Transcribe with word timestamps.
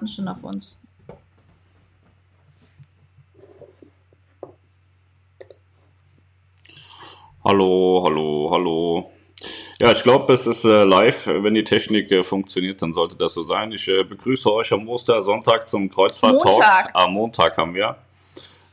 warten 0.00 0.08
schon 0.08 0.28
auf 0.28 0.42
uns. 0.42 0.80
Hallo, 7.44 8.02
hallo, 8.04 8.50
hallo. 8.52 9.10
Ja, 9.80 9.92
ich 9.92 10.02
glaube, 10.02 10.32
es 10.34 10.46
ist 10.46 10.64
äh, 10.64 10.84
live. 10.84 11.26
Wenn 11.26 11.54
die 11.54 11.64
Technik 11.64 12.10
äh, 12.12 12.22
funktioniert, 12.22 12.82
dann 12.82 12.92
sollte 12.92 13.16
das 13.16 13.32
so 13.32 13.42
sein. 13.44 13.72
Ich 13.72 13.88
äh, 13.88 14.04
begrüße 14.04 14.52
euch 14.52 14.72
am 14.72 14.86
Ostersonntag 14.88 15.68
zum 15.68 15.88
Kreuzfahrt-Talk. 15.88 16.52
Montag. 16.52 16.90
Am 16.92 17.14
Montag 17.14 17.56
haben 17.56 17.74
wir. 17.74 17.96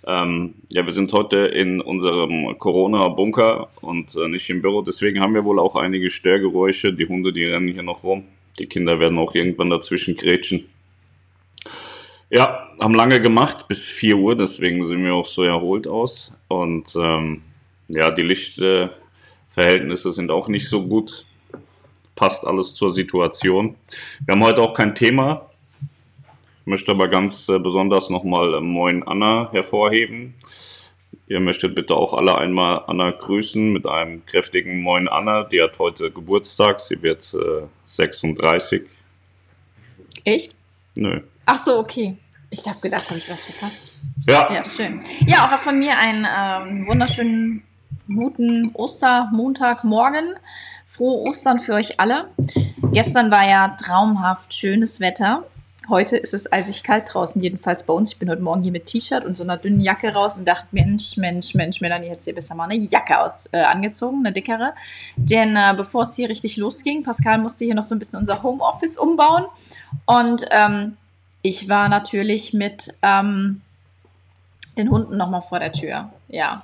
Ähm, 0.05 0.55
ja, 0.67 0.85
wir 0.85 0.91
sind 0.91 1.11
heute 1.13 1.37
in 1.37 1.81
unserem 1.81 2.57
Corona-Bunker 2.57 3.69
und 3.81 4.15
äh, 4.15 4.27
nicht 4.27 4.49
im 4.49 4.61
Büro. 4.61 4.81
Deswegen 4.81 5.21
haben 5.21 5.33
wir 5.33 5.45
wohl 5.45 5.59
auch 5.59 5.75
einige 5.75 6.09
Störgeräusche. 6.09 6.91
Die 6.91 7.07
Hunde, 7.07 7.31
die 7.31 7.45
rennen 7.45 7.69
hier 7.69 7.83
noch 7.83 8.03
rum. 8.03 8.25
Die 8.59 8.67
Kinder 8.67 8.99
werden 8.99 9.17
auch 9.17 9.33
irgendwann 9.33 9.69
dazwischen 9.69 10.15
grätschen. 10.15 10.67
Ja, 12.29 12.67
haben 12.81 12.93
lange 12.93 13.21
gemacht, 13.21 13.67
bis 13.67 13.85
4 13.85 14.17
Uhr. 14.17 14.35
Deswegen 14.35 14.85
sehen 14.85 15.03
wir 15.05 15.13
auch 15.13 15.25
so 15.25 15.43
erholt 15.43 15.87
aus. 15.87 16.33
Und 16.49 16.93
ähm, 16.95 17.41
ja, 17.87 18.11
die 18.11 18.21
Lichtverhältnisse 18.21 20.11
sind 20.11 20.29
auch 20.29 20.49
nicht 20.49 20.67
so 20.67 20.85
gut. 20.85 21.25
Passt 22.15 22.45
alles 22.45 22.73
zur 22.75 22.91
Situation. 22.91 23.75
Wir 24.25 24.33
haben 24.33 24.43
heute 24.43 24.61
auch 24.61 24.73
kein 24.73 24.93
Thema. 24.93 25.49
Ich 26.61 26.67
möchte 26.67 26.91
aber 26.91 27.07
ganz 27.07 27.47
äh, 27.47 27.59
besonders 27.59 28.09
nochmal 28.09 28.55
äh, 28.55 28.59
Moin 28.59 29.03
Anna 29.03 29.49
hervorheben. 29.53 30.33
Ihr 31.27 31.39
möchtet 31.39 31.75
bitte 31.75 31.95
auch 31.95 32.13
alle 32.13 32.37
einmal 32.37 32.83
Anna 32.87 33.11
grüßen 33.11 33.71
mit 33.71 33.85
einem 33.85 34.25
kräftigen 34.25 34.81
Moin 34.81 35.07
Anna. 35.07 35.45
Die 35.45 35.61
hat 35.61 35.79
heute 35.79 36.11
Geburtstag. 36.11 36.81
Sie 36.81 37.01
wird 37.01 37.33
äh, 37.33 37.67
36. 37.85 38.83
Echt? 40.25 40.53
Nö. 40.95 41.21
Ach 41.49 41.63
so, 41.63 41.79
okay. 41.79 42.17
Ich 42.49 42.67
habe 42.67 42.77
gedacht, 42.81 43.09
habe 43.09 43.19
ich 43.19 43.29
was 43.29 43.41
verpasst. 43.41 43.91
Ja, 44.27 44.53
Ja, 44.53 44.65
schön. 44.65 45.01
Ja, 45.25 45.45
auch 45.45 45.59
von 45.59 45.79
mir 45.79 45.97
einen 45.97 46.27
ähm, 46.29 46.87
wunderschönen, 46.87 47.63
guten 48.07 48.71
Ostermontagmorgen. 48.73 50.35
Frohe 50.85 51.29
Ostern 51.29 51.59
für 51.59 51.73
euch 51.73 52.01
alle. 52.01 52.27
Gestern 52.91 53.31
war 53.31 53.47
ja 53.47 53.69
traumhaft 53.81 54.53
schönes 54.53 54.99
Wetter. 54.99 55.45
Heute 55.87 56.17
ist 56.17 56.33
es 56.33 56.51
eisig 56.51 56.83
kalt 56.83 57.13
draußen, 57.13 57.41
jedenfalls 57.41 57.83
bei 57.83 57.93
uns. 57.93 58.11
Ich 58.11 58.19
bin 58.19 58.29
heute 58.29 58.41
Morgen 58.41 58.61
hier 58.61 58.73
mit 58.73 58.87
T-Shirt 58.87 59.23
und 59.23 59.37
so 59.37 59.43
einer 59.43 59.55
dünnen 59.55 59.79
Jacke 59.79 60.13
raus 60.13 60.37
und 60.37 60.45
dachte, 60.45 60.67
Mensch, 60.71 61.15
Mensch, 61.15 61.53
Mensch, 61.53 61.79
Melanie, 61.79 62.09
hättest 62.09 62.27
dir 62.27 62.35
besser 62.35 62.55
mal 62.55 62.65
eine 62.65 62.75
Jacke 62.75 63.21
aus, 63.21 63.47
äh, 63.53 63.59
angezogen, 63.59 64.17
eine 64.19 64.33
dickere. 64.33 64.73
Denn 65.15 65.55
äh, 65.55 65.73
bevor 65.77 66.03
es 66.03 66.13
hier 66.13 66.27
richtig 66.27 66.57
losging, 66.57 67.03
Pascal 67.03 67.37
musste 67.37 67.63
hier 67.63 67.75
noch 67.75 67.85
so 67.85 67.95
ein 67.95 67.99
bisschen 67.99 68.19
unser 68.19 68.43
Homeoffice 68.43 68.97
umbauen. 68.97 69.45
Und 70.05 70.45
ähm, 70.51 70.97
ich 71.41 71.69
war 71.69 71.89
natürlich 71.89 72.53
mit 72.53 72.93
ähm, 73.01 73.61
den 74.77 74.89
Hunden 74.89 75.17
nochmal 75.17 75.41
vor 75.41 75.59
der 75.59 75.71
Tür. 75.71 76.09
Ja. 76.27 76.63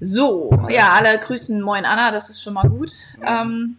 So, 0.00 0.50
ja, 0.68 0.92
alle 0.92 1.18
grüßen 1.18 1.60
Moin 1.60 1.84
Anna, 1.84 2.10
das 2.12 2.30
ist 2.30 2.42
schon 2.42 2.54
mal 2.54 2.68
gut. 2.68 2.92
Ähm, 3.26 3.76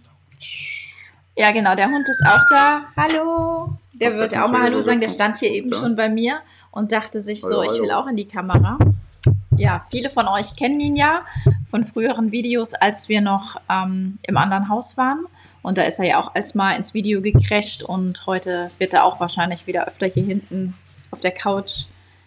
ja, 1.37 1.51
genau, 1.51 1.75
der 1.75 1.87
Hund 1.87 2.07
ist 2.09 2.21
auch 2.25 2.45
da. 2.49 2.81
Hallo. 2.97 3.73
Der 3.93 4.15
wird 4.17 4.35
auch 4.37 4.51
mal 4.51 4.63
Hallo 4.63 4.81
sagen. 4.81 4.99
Der 4.99 5.09
stand 5.09 5.37
hier 5.37 5.51
eben 5.51 5.71
Ja. 5.71 5.79
schon 5.79 5.95
bei 5.95 6.09
mir 6.09 6.39
und 6.71 6.91
dachte 6.91 7.21
sich 7.21 7.41
so, 7.41 7.63
ich 7.63 7.81
will 7.81 7.91
auch 7.91 8.07
in 8.07 8.17
die 8.17 8.27
Kamera. 8.27 8.77
Ja, 9.55 9.85
viele 9.89 10.09
von 10.09 10.27
euch 10.27 10.55
kennen 10.55 10.79
ihn 10.79 10.95
ja 10.95 11.21
von 11.71 11.85
früheren 11.85 12.31
Videos, 12.31 12.73
als 12.73 13.09
wir 13.09 13.21
noch 13.21 13.55
ähm, 13.69 14.17
im 14.23 14.37
anderen 14.37 14.69
Haus 14.69 14.97
waren. 14.97 15.25
Und 15.61 15.77
da 15.77 15.83
ist 15.83 15.99
er 15.99 16.05
ja 16.05 16.19
auch 16.19 16.35
als 16.35 16.55
mal 16.55 16.75
ins 16.75 16.93
Video 16.93 17.21
gecrasht 17.21 17.83
und 17.83 18.25
heute 18.25 18.69
wird 18.77 18.93
er 18.93 19.03
auch 19.03 19.19
wahrscheinlich 19.19 19.67
wieder 19.67 19.87
öfter 19.87 20.07
hier 20.07 20.23
hinten 20.23 20.73
auf 21.11 21.19
der 21.19 21.31
Couch 21.31 21.83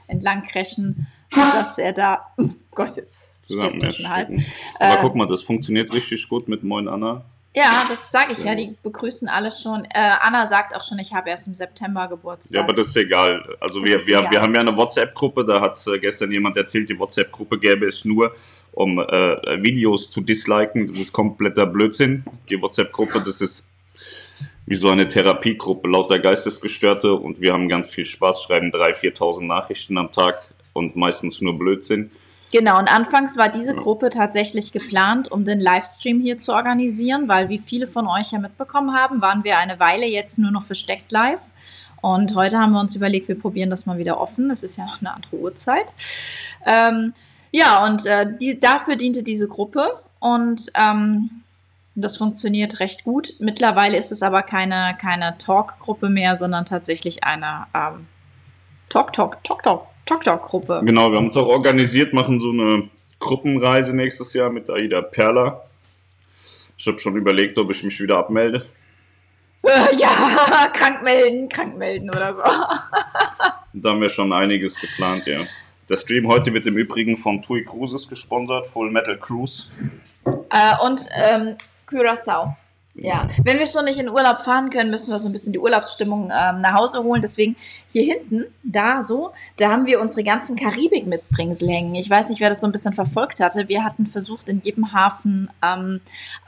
entlang 0.07 0.43
crashen, 0.43 1.07
dass 1.31 1.79
er 1.79 1.93
da, 1.93 2.27
oh 2.37 2.49
Gott, 2.73 2.97
jetzt 2.97 3.35
zusammen 3.47 3.81
stirbt 3.81 3.83
er 3.85 3.91
schon 3.91 4.09
halb. 4.11 4.29
Aber 4.79 4.99
Äh, 4.99 5.03
guck 5.03 5.15
mal, 5.15 5.27
das 5.27 5.43
funktioniert 5.43 5.93
richtig 5.93 6.29
gut 6.29 6.49
mit 6.49 6.63
Moin 6.63 6.89
Anna. 6.89 7.25
Ja, 7.55 7.85
das 7.87 8.11
sage 8.11 8.33
ich 8.33 8.45
ja, 8.45 8.55
die 8.55 8.77
begrüßen 8.83 9.29
alle 9.29 9.51
schon. 9.51 9.85
Äh, 9.85 10.13
Anna 10.21 10.47
sagt 10.47 10.75
auch 10.75 10.83
schon, 10.83 10.99
ich 10.99 11.13
habe 11.13 11.29
erst 11.29 11.47
im 11.47 11.55
September 11.55 12.09
Geburtstag. 12.09 12.57
Ja, 12.57 12.63
aber 12.63 12.73
das 12.73 12.89
ist 12.89 12.97
egal. 12.97 13.45
Also 13.61 13.81
Das 13.81 13.89
wir, 13.89 14.07
wir, 14.07 14.19
egal. 14.21 14.31
wir 14.31 14.41
haben 14.41 14.55
ja 14.55 14.61
eine 14.61 14.75
WhatsApp-Gruppe, 14.75 15.45
da 15.45 15.61
hat 15.61 15.87
äh, 15.87 15.99
gestern 15.99 16.33
jemand 16.33 16.57
erzählt, 16.57 16.89
die 16.89 16.99
WhatsApp-Gruppe 16.99 17.59
gäbe 17.59 17.87
es 17.87 18.07
nur, 18.07 18.35
um 18.73 18.99
äh, 18.99 19.63
Videos 19.63 20.11
zu 20.11 20.23
disliken. 20.23 20.87
Das 20.87 20.97
ist 20.97 21.13
kompletter 21.13 21.67
Blödsinn. 21.67 22.25
Die 22.49 22.61
WhatsApp-Gruppe, 22.61 23.21
das 23.21 23.43
ist 23.43 23.69
wie 24.65 24.77
so 24.77 24.89
eine 24.89 25.07
Therapiegruppe, 25.07 25.89
lauter 25.89 26.19
Geistesgestörte 26.19 27.13
und 27.13 27.41
wir 27.41 27.53
haben 27.53 27.69
ganz 27.69 27.89
viel 27.89 28.07
Spaß, 28.07 28.45
schreiben 28.45 28.71
3.000, 28.71 29.17
4.000 29.17 29.47
Nachrichten 29.47 29.99
am 29.99 30.11
Tag 30.13 30.37
und 30.73 30.97
meistens 30.97 31.43
nur 31.43 31.59
Blödsinn. 31.59 32.11
Genau, 32.53 32.79
und 32.79 32.95
anfangs 32.95 33.39
war 33.39 33.49
diese 33.49 33.75
Gruppe 33.75 34.11
tatsächlich 34.11 34.73
geplant, 34.73 35.33
um 35.33 35.47
den 35.47 35.59
Livestream 35.59 36.21
hier 36.21 36.37
zu 36.37 36.53
organisieren, 36.53 37.27
weil 37.27 37.49
wie 37.49 37.59
viele 37.59 37.87
von 37.87 38.07
euch 38.07 38.33
ja 38.33 38.39
mitbekommen 38.39 38.95
haben, 38.95 39.23
waren 39.23 39.43
wir 39.43 39.57
eine 39.57 39.81
Weile 39.81 40.05
jetzt 40.05 40.39
nur 40.39 40.51
noch 40.51 40.65
versteckt 40.65 41.11
live. 41.11 41.41
Und 42.03 42.35
heute 42.35 42.59
haben 42.59 42.73
wir 42.73 42.81
uns 42.81 42.95
überlegt, 42.95 43.29
wir 43.29 43.41
probieren 43.41 43.71
das 43.71 43.87
mal 43.87 43.97
wieder 43.97 44.21
offen. 44.21 44.51
Es 44.51 44.63
ist 44.63 44.77
ja 44.77 44.87
eine 45.01 45.15
andere 45.15 45.37
Uhrzeit. 45.37 45.87
Ähm, 46.67 47.15
ja, 47.53 47.87
und 47.87 48.05
äh, 48.05 48.27
die, 48.39 48.61
dafür 48.61 48.97
diente 48.97 49.23
diese 49.23 49.49
Gruppe 49.49 50.03
und 50.21 50.67
ähm, 50.75 51.43
das 51.95 52.19
funktioniert 52.19 52.81
recht 52.81 53.05
gut. 53.05 53.33
Mittlerweile 53.39 53.97
ist 53.97 54.13
es 54.13 54.23
aber 54.23 54.43
keine, 54.43 54.95
keine 55.01 55.39
Talk-Gruppe 55.39 56.11
mehr, 56.11 56.37
sondern 56.37 56.67
tatsächlich 56.67 57.25
eine 57.25 57.67
ähm, 57.75 58.07
Talk-Talk, 58.91 59.43
Talk-Talk, 59.43 59.87
Talk-Talk-Gruppe. 60.07 60.83
Genau, 60.85 61.11
wir 61.11 61.19
haben 61.19 61.27
uns 61.27 61.37
auch 61.37 61.49
organisiert, 61.49 62.13
machen 62.13 62.41
so 62.41 62.51
eine 62.51 62.89
Gruppenreise 63.19 63.95
nächstes 63.95 64.33
Jahr 64.35 64.51
mit 64.51 64.69
Aida 64.69 65.03
Perla. 65.03 65.63
Ich 66.77 66.87
habe 66.87 66.99
schon 66.99 67.17
überlegt, 67.17 67.57
ob 67.59 67.71
ich 67.71 67.83
mich 67.85 68.01
wieder 68.01 68.19
abmelde. 68.19 68.67
Äh, 69.63 69.97
Ja, 69.97 70.69
krank 70.73 71.03
melden, 71.05 71.49
krank 71.49 71.77
melden 71.77 72.11
oder 72.11 72.35
so. 72.35 72.43
Da 73.75 73.89
haben 73.91 74.03
wir 74.03 74.11
schon 74.11 74.35
einiges 74.35 74.79
geplant, 74.79 75.25
ja. 75.27 75.47
Der 75.89 75.97
Stream 75.97 76.29
heute 76.29 76.53
wird 76.53 76.67
im 76.67 76.77
Übrigen 76.77 77.17
von 77.17 77.41
TUI 77.41 77.65
Cruises 77.65 78.07
gesponsert, 78.07 78.67
Full 78.67 78.91
Metal 78.91 79.17
Cruise. 79.19 79.71
Äh, 80.27 80.85
und 80.85 81.01
ähm, 81.17 81.57
Curaçao. 81.89 82.55
Ja, 82.95 83.29
wenn 83.43 83.59
wir 83.59 83.67
schon 83.67 83.87
nicht 83.87 83.99
in 83.99 84.11
Urlaub 84.11 84.41
fahren 84.41 84.69
können, 84.69 84.91
müssen 84.91 85.11
wir 85.11 85.19
so 85.19 85.27
ein 85.27 85.33
bisschen 85.33 85.55
die 85.55 85.59
Urlaubsstimmung 85.59 86.25
ähm, 86.25 86.61
nach 86.61 86.75
Hause 86.75 87.03
holen. 87.03 87.23
Deswegen 87.23 87.57
hier 87.91 88.05
hinten, 88.05 88.45
da 88.63 89.03
so, 89.03 89.33
da 89.57 89.71
haben 89.71 89.87
wir 89.87 89.99
unsere 89.99 90.23
ganzen 90.23 90.57
Karibik-Mitbringsel 90.57 91.69
hängen. 91.71 91.95
Ich 91.95 92.11
weiß 92.11 92.29
nicht, 92.29 92.43
wer 92.43 92.51
das 92.51 92.61
so 92.61 92.67
ein 92.67 92.73
bisschen 92.73 92.93
verfolgt 92.93 93.41
hatte. 93.41 93.67
Wir 93.69 93.83
hatten 93.83 94.05
versucht, 94.05 94.47
in 94.49 94.61
jedem 94.63 94.93
Hafen 94.93 95.49
ähm, 95.65 96.01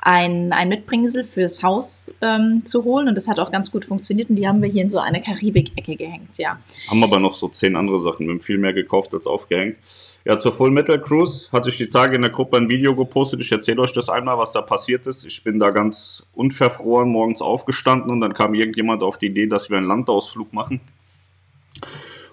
ein, 0.02 0.52
ein 0.52 0.68
Mitbringsel 0.68 1.24
fürs 1.24 1.62
Haus 1.62 2.10
ähm, 2.20 2.62
zu 2.66 2.84
holen. 2.84 3.08
Und 3.08 3.16
das 3.16 3.26
hat 3.26 3.38
auch 3.38 3.50
ganz 3.50 3.70
gut 3.70 3.86
funktioniert. 3.86 4.28
Und 4.28 4.36
die 4.36 4.46
haben 4.46 4.60
wir 4.60 4.68
hier 4.68 4.82
in 4.82 4.90
so 4.90 4.98
eine 4.98 5.22
Karibik-Ecke 5.22 5.96
gehängt, 5.96 6.36
ja. 6.36 6.58
Haben 6.90 7.02
aber 7.02 7.18
noch 7.20 7.34
so 7.34 7.48
zehn 7.48 7.74
andere 7.74 8.00
Sachen. 8.00 8.26
Wir 8.26 8.34
haben 8.34 8.40
viel 8.40 8.58
mehr 8.58 8.74
gekauft 8.74 9.14
als 9.14 9.26
aufgehängt. 9.26 9.78
Ja, 10.26 10.38
zur 10.38 10.54
Full 10.54 10.70
Metal 10.70 10.98
Cruise 11.02 11.52
hatte 11.52 11.68
ich 11.68 11.76
die 11.76 11.90
Tage 11.90 12.16
in 12.16 12.22
der 12.22 12.30
Gruppe 12.30 12.56
ein 12.56 12.70
Video 12.70 12.96
gepostet. 12.96 13.42
Ich 13.42 13.52
erzähle 13.52 13.82
euch 13.82 13.92
das 13.92 14.08
einmal, 14.08 14.38
was 14.38 14.52
da 14.52 14.62
passiert 14.62 15.06
ist. 15.06 15.26
Ich 15.26 15.44
bin 15.44 15.58
da 15.58 15.68
ganz 15.68 16.26
unverfroren 16.32 17.10
morgens 17.10 17.42
aufgestanden 17.42 18.10
und 18.10 18.22
dann 18.22 18.32
kam 18.32 18.54
irgendjemand 18.54 19.02
auf 19.02 19.18
die 19.18 19.26
Idee, 19.26 19.46
dass 19.46 19.68
wir 19.68 19.76
einen 19.76 19.86
Landausflug 19.86 20.50
machen. 20.54 20.80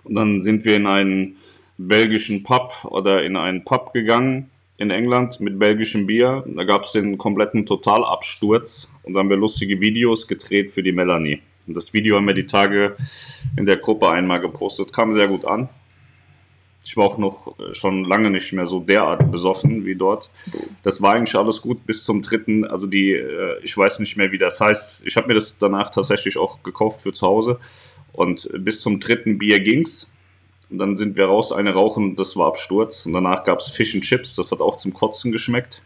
Und 0.06 0.16
dann 0.16 0.42
sind 0.42 0.64
wir 0.64 0.78
in 0.78 0.88
einen 0.88 1.36
belgischen 1.78 2.44
Pub 2.44 2.74
oder 2.86 3.24
in 3.24 3.36
einen 3.36 3.66
Pub 3.66 3.92
gegangen 3.92 4.50
in 4.78 4.90
England 4.90 5.42
mit 5.42 5.60
belgischem 5.60 6.08
Bier. 6.08 6.46
Da 6.48 6.64
gab 6.64 6.86
es 6.86 6.94
den 6.94 7.18
kompletten 7.18 7.66
Totalabsturz 7.66 8.90
und 9.04 9.14
dann 9.14 9.24
haben 9.24 9.30
wir 9.30 9.38
lustige 9.38 9.82
Videos 9.82 10.30
gedreht 10.30 10.72
für 10.72 10.82
die 10.82 10.94
Melanie. 10.94 11.42
Und 11.68 11.76
das 11.76 11.94
Video 11.94 12.16
haben 12.16 12.26
wir 12.26 12.34
die 12.34 12.48
Tage 12.48 12.96
in 13.58 13.66
der 13.66 13.78
Gruppe 13.78 14.10
einmal 14.10 14.40
gepostet. 14.40 14.94
Kam 14.94 15.12
sehr 15.12 15.28
gut 15.28 15.44
an. 15.44 15.68
Ich 16.84 16.98
war 16.98 17.06
auch 17.06 17.18
noch 17.18 17.60
äh, 17.60 17.74
schon 17.74 18.04
lange 18.04 18.32
nicht 18.32 18.54
mehr 18.54 18.66
so 18.66 18.80
derart 18.80 19.32
besoffen 19.32 19.86
wie 19.86 19.96
dort. 19.96 20.30
Das 20.84 21.02
war 21.02 21.14
eigentlich 21.14 21.36
alles 21.36 21.62
gut 21.62 21.86
bis 21.86 22.04
zum 22.04 22.22
dritten. 22.22 22.66
Also 22.66 22.88
die, 22.88 23.12
äh, 23.12 23.60
ich 23.64 23.78
weiß 23.78 24.00
nicht 24.00 24.18
mehr, 24.18 24.32
wie 24.32 24.38
das 24.38 24.60
heißt. 24.60 25.06
Ich 25.06 25.16
habe 25.16 25.28
mir 25.28 25.36
das 25.36 25.58
danach 25.58 25.90
tatsächlich 25.90 26.38
auch 26.38 26.64
gekauft 26.64 27.02
für 27.02 27.14
zu 27.14 27.28
Hause. 27.28 27.60
Und 28.14 28.50
bis 28.58 28.82
zum 28.82 29.00
dritten 29.00 29.38
Bier 29.38 29.60
ging's. 29.60 30.12
Und 30.70 30.78
dann 30.78 30.98
sind 30.98 31.18
wir 31.18 31.26
raus, 31.26 31.52
eine 31.52 31.74
rauchen, 31.74 32.16
das 32.16 32.36
war 32.38 32.48
Absturz. 32.48 33.06
Und 33.06 33.14
danach 33.14 33.44
gab's 33.44 33.70
Fish 33.70 33.94
and 33.94 34.04
Chips, 34.04 34.36
das 34.36 34.52
hat 34.52 34.62
auch 34.62 34.78
zum 34.78 34.94
Kotzen 34.94 35.32
geschmeckt. 35.32 35.82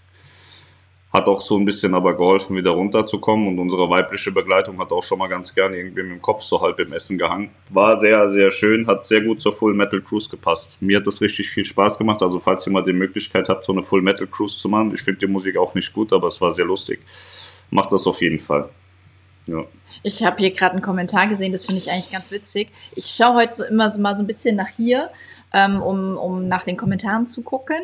Hat 1.16 1.30
auch 1.30 1.40
so 1.40 1.58
ein 1.58 1.64
bisschen 1.64 1.94
aber 1.96 2.14
geholfen, 2.14 2.58
wieder 2.58 2.72
runterzukommen. 2.72 3.48
Und 3.48 3.58
unsere 3.58 3.90
weibliche 3.90 4.34
Begleitung 4.34 4.78
hat 4.80 4.92
auch 4.92 5.02
schon 5.02 5.18
mal 5.18 5.28
ganz 5.28 5.56
gerne 5.56 5.78
irgendwie 5.78 6.04
mit 6.04 6.12
dem 6.12 6.22
Kopf 6.22 6.44
so 6.44 6.60
halb 6.60 6.78
im 6.78 6.92
Essen 6.92 7.18
gehangen. 7.18 7.52
War 7.70 7.98
sehr, 7.98 8.28
sehr 8.28 8.52
schön, 8.52 8.86
hat 8.86 9.06
sehr 9.06 9.22
gut 9.22 9.42
zur 9.42 9.54
Full 9.54 9.74
Metal 9.74 10.02
Cruise 10.02 10.30
gepasst. 10.30 10.82
Mir 10.82 10.98
hat 10.98 11.08
das 11.08 11.22
richtig 11.22 11.50
viel 11.50 11.64
Spaß 11.64 11.98
gemacht. 11.98 12.22
Also 12.22 12.42
falls 12.42 12.68
ihr 12.68 12.74
mal 12.74 12.84
die 12.84 12.92
Möglichkeit 12.92 13.48
habt, 13.48 13.64
so 13.64 13.72
eine 13.72 13.82
Full 13.82 14.02
Metal 14.02 14.28
Cruise 14.28 14.58
zu 14.58 14.68
machen. 14.68 14.94
Ich 14.94 15.04
finde 15.04 15.22
die 15.22 15.28
Musik 15.28 15.56
auch 15.56 15.74
nicht 15.74 15.94
gut, 15.94 16.12
aber 16.12 16.28
es 16.28 16.42
war 16.42 16.52
sehr 16.52 16.66
lustig. 16.66 17.00
Macht 17.70 17.94
das 17.94 18.06
auf 18.08 18.22
jeden 18.22 18.40
Fall. 18.40 18.68
Ja. 19.48 19.64
Ich 20.04 20.22
habe 20.22 20.38
hier 20.40 20.52
gerade 20.52 20.74
einen 20.74 20.82
Kommentar 20.82 21.28
gesehen, 21.28 21.54
das 21.54 21.66
finde 21.66 21.82
ich 21.82 21.90
eigentlich 21.90 22.12
ganz 22.12 22.30
witzig. 22.32 22.72
Ich 22.94 23.06
schaue 23.06 23.36
heute 23.36 23.54
so 23.54 23.64
immer 23.64 23.90
so 23.90 24.02
mal 24.02 24.16
so 24.16 24.24
ein 24.24 24.28
bisschen 24.28 24.58
nach 24.58 24.68
hier, 24.76 25.12
ähm, 25.54 25.82
um, 25.82 26.18
um 26.18 26.48
nach 26.50 26.64
den 26.64 26.76
Kommentaren 26.76 27.26
zu 27.26 27.42
gucken. 27.42 27.78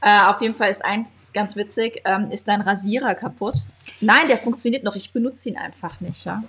Äh, 0.00 0.30
auf 0.30 0.40
jeden 0.40 0.54
Fall 0.54 0.70
ist 0.70 0.82
eins 0.82 1.12
ganz 1.32 1.56
witzig, 1.56 2.02
ähm, 2.04 2.30
ist 2.30 2.48
dein 2.48 2.60
Rasierer 2.60 3.14
kaputt? 3.14 3.56
Nein, 4.00 4.28
der 4.28 4.38
funktioniert 4.38 4.84
noch, 4.84 4.96
ich 4.96 5.12
benutze 5.12 5.48
ihn 5.48 5.56
einfach 5.56 6.00
nicht, 6.00 6.24
ja. 6.24 6.42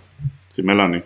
Die 0.56 0.62
Melanie. 0.63 1.04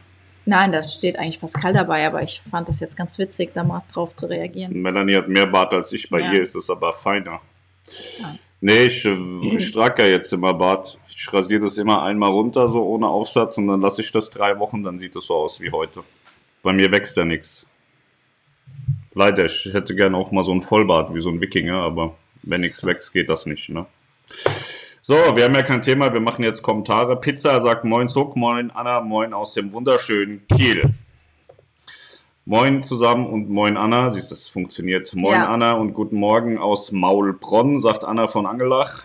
Nein, 0.48 0.72
da 0.72 0.84
steht 0.84 1.18
eigentlich 1.18 1.40
Pascal 1.42 1.74
dabei, 1.74 2.06
aber 2.06 2.22
ich 2.22 2.42
fand 2.50 2.70
das 2.70 2.80
jetzt 2.80 2.96
ganz 2.96 3.18
witzig, 3.18 3.52
da 3.54 3.64
mal 3.64 3.82
drauf 3.92 4.14
zu 4.14 4.28
reagieren. 4.28 4.80
Melanie 4.82 5.16
hat 5.16 5.28
mehr 5.28 5.48
Bart 5.48 5.74
als 5.74 5.92
ich, 5.92 6.10
bei 6.10 6.20
Ja. 6.20 6.34
ihr 6.34 6.42
ist 6.42 6.56
es 6.56 6.70
aber 6.70 6.94
feiner. 6.94 7.42
Ja. 8.20 8.36
Nee, 8.62 8.84
ich, 8.86 9.06
äh, 9.06 9.16
ich 9.58 9.72
trage 9.72 10.04
ja 10.04 10.10
jetzt 10.10 10.32
immer 10.34 10.54
Bart. 10.54 10.98
Ich 11.10 11.32
rasiere 11.34 11.62
das 11.62 11.78
immer 11.78 12.04
einmal 12.04 12.30
runter, 12.30 12.70
so 12.70 12.84
ohne 12.84 13.08
Aufsatz, 13.08 13.58
und 13.58 13.68
dann 13.68 13.82
lasse 13.82 14.02
ich 14.02 14.12
das 14.12 14.30
drei 14.30 14.58
Wochen, 14.60 14.84
dann 14.84 15.00
sieht 15.00 15.16
es 15.16 15.26
so 15.26 15.36
aus 15.36 15.60
wie 15.62 15.72
heute. 15.72 16.04
Bei 16.62 16.74
mir 16.74 16.92
wächst 16.92 17.18
ja 17.18 17.26
nichts. 17.26 17.66
Leider, 19.14 19.46
ich 19.46 19.66
hätte 19.72 19.96
gerne 19.96 20.18
auch 20.18 20.32
mal 20.32 20.44
so 20.44 20.52
einen 20.52 20.62
Vollbart 20.62 21.14
wie 21.16 21.22
so 21.22 21.30
ein 21.30 21.40
Wikinger, 21.40 21.76
aber 21.78 22.16
wenn 22.46 22.62
nichts 22.62 22.86
wächst, 22.86 23.14
geht 23.14 23.30
das 23.30 23.46
nicht, 23.46 23.70
ne? 23.70 23.86
So, 25.02 25.14
wir 25.36 25.44
haben 25.44 25.54
ja 25.54 25.62
kein 25.62 25.82
Thema, 25.84 26.12
wir 26.14 26.20
machen 26.20 26.44
jetzt 26.44 26.64
Kommentare. 26.64 27.20
Pizza 27.20 27.62
sagt 27.62 27.84
Moin 27.84 28.10
Zuck, 28.10 28.36
Moin 28.36 28.72
Anna, 28.72 29.02
Moin 29.02 29.34
aus 29.34 29.54
dem 29.54 29.72
wunderschönen 29.72 30.48
Kiel. 30.48 30.90
Moin 32.46 32.82
zusammen 32.82 33.28
und 33.28 33.50
Moin 33.50 33.78
Anna, 33.78 34.10
siehst 34.10 34.32
du, 34.32 34.36
es 34.36 34.50
funktioniert. 34.50 35.14
Moin 35.14 35.34
Ja. 35.34 35.48
Anna 35.48 35.74
und 35.74 35.94
guten 35.94 36.16
Morgen 36.16 36.58
aus 36.58 36.92
Maulbronn, 36.92 37.80
sagt 37.80 38.04
Anna 38.04 38.28
von 38.28 38.48
Angelach. 38.48 39.04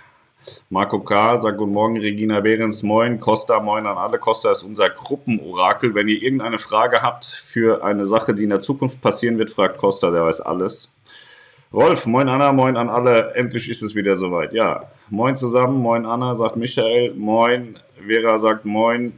Marco 0.71 1.01
K. 1.01 1.41
sagt 1.41 1.59
Guten 1.59 1.73
Morgen, 1.73 1.99
Regina 1.99 2.41
Behrens, 2.41 2.83
Moin, 2.83 3.21
Costa, 3.21 3.61
Moin 3.61 3.87
an 3.87 3.99
alle. 3.99 4.19
Costa 4.19 4.51
ist 4.53 4.63
unser 4.63 4.89
Gruppenorakel. 4.89 5.95
Wenn 5.95 6.09
ihr 6.09 6.23
irgendeine 6.23 6.59
Frage 6.59 7.03
habt 7.03 7.25
für 7.25 7.85
eine 7.85 8.07
Sache, 8.07 8.35
die 8.35 8.45
in 8.45 8.51
der 8.51 8.61
Zukunft 8.61 9.01
passieren 9.01 9.39
wird, 9.39 9.51
fragt 9.51 9.79
Costa, 9.79 10.11
der 10.11 10.25
weiß 10.25 10.41
alles. 10.41 10.91
Rolf, 11.73 12.05
moin 12.07 12.29
Anna, 12.29 12.53
moin 12.53 12.77
an 12.77 12.89
alle. 12.89 13.33
Endlich 13.37 13.71
ist 13.71 13.81
es 13.83 13.95
wieder 13.95 14.17
soweit. 14.17 14.53
Ja, 14.53 14.89
moin 15.09 15.37
zusammen, 15.37 15.81
moin 15.81 16.05
Anna, 16.05 16.35
sagt 16.35 16.57
Michael, 16.57 17.15
moin. 17.15 17.79
Vera 17.95 18.39
sagt 18.39 18.65
moin. 18.65 19.13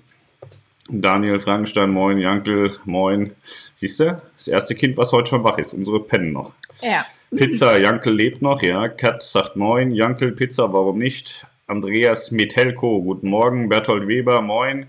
Daniel 0.91 1.41
Frankenstein, 1.41 1.91
moin. 1.91 2.19
Jankel, 2.19 2.73
moin. 2.85 3.31
Siehst 3.77 4.01
du, 4.01 4.21
das 4.37 4.49
erste 4.49 4.75
Kind, 4.75 4.99
was 4.99 5.13
heute 5.13 5.31
schon 5.31 5.45
wach 5.45 5.57
ist. 5.57 5.73
Unsere 5.73 6.01
pennen 6.01 6.33
noch. 6.33 6.53
Ja. 6.83 7.07
Pizza, 7.35 7.79
Jankel 7.79 8.13
lebt 8.13 8.43
noch, 8.43 8.61
ja. 8.63 8.87
Kat 8.89 9.23
sagt 9.23 9.57
moin. 9.57 9.91
Jankel, 9.91 10.33
Pizza, 10.33 10.71
warum 10.75 10.99
nicht? 10.99 11.47
Andreas 11.69 12.33
Metelko, 12.33 13.01
guten 13.01 13.31
Morgen. 13.31 13.71
Berthold 13.71 14.09
Weber, 14.09 14.43
moin. 14.43 14.89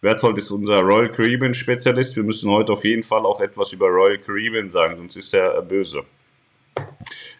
Berthold 0.00 0.38
ist 0.38 0.50
unser 0.50 0.80
Royal 0.80 1.12
Caribbean 1.12 1.54
Spezialist. 1.54 2.16
Wir 2.16 2.24
müssen 2.24 2.50
heute 2.50 2.72
auf 2.72 2.84
jeden 2.84 3.04
Fall 3.04 3.24
auch 3.24 3.40
etwas 3.40 3.72
über 3.72 3.86
Royal 3.86 4.18
Caribbean 4.18 4.70
sagen, 4.70 4.96
sonst 4.96 5.14
ist 5.14 5.32
er 5.34 5.62
böse. 5.62 6.02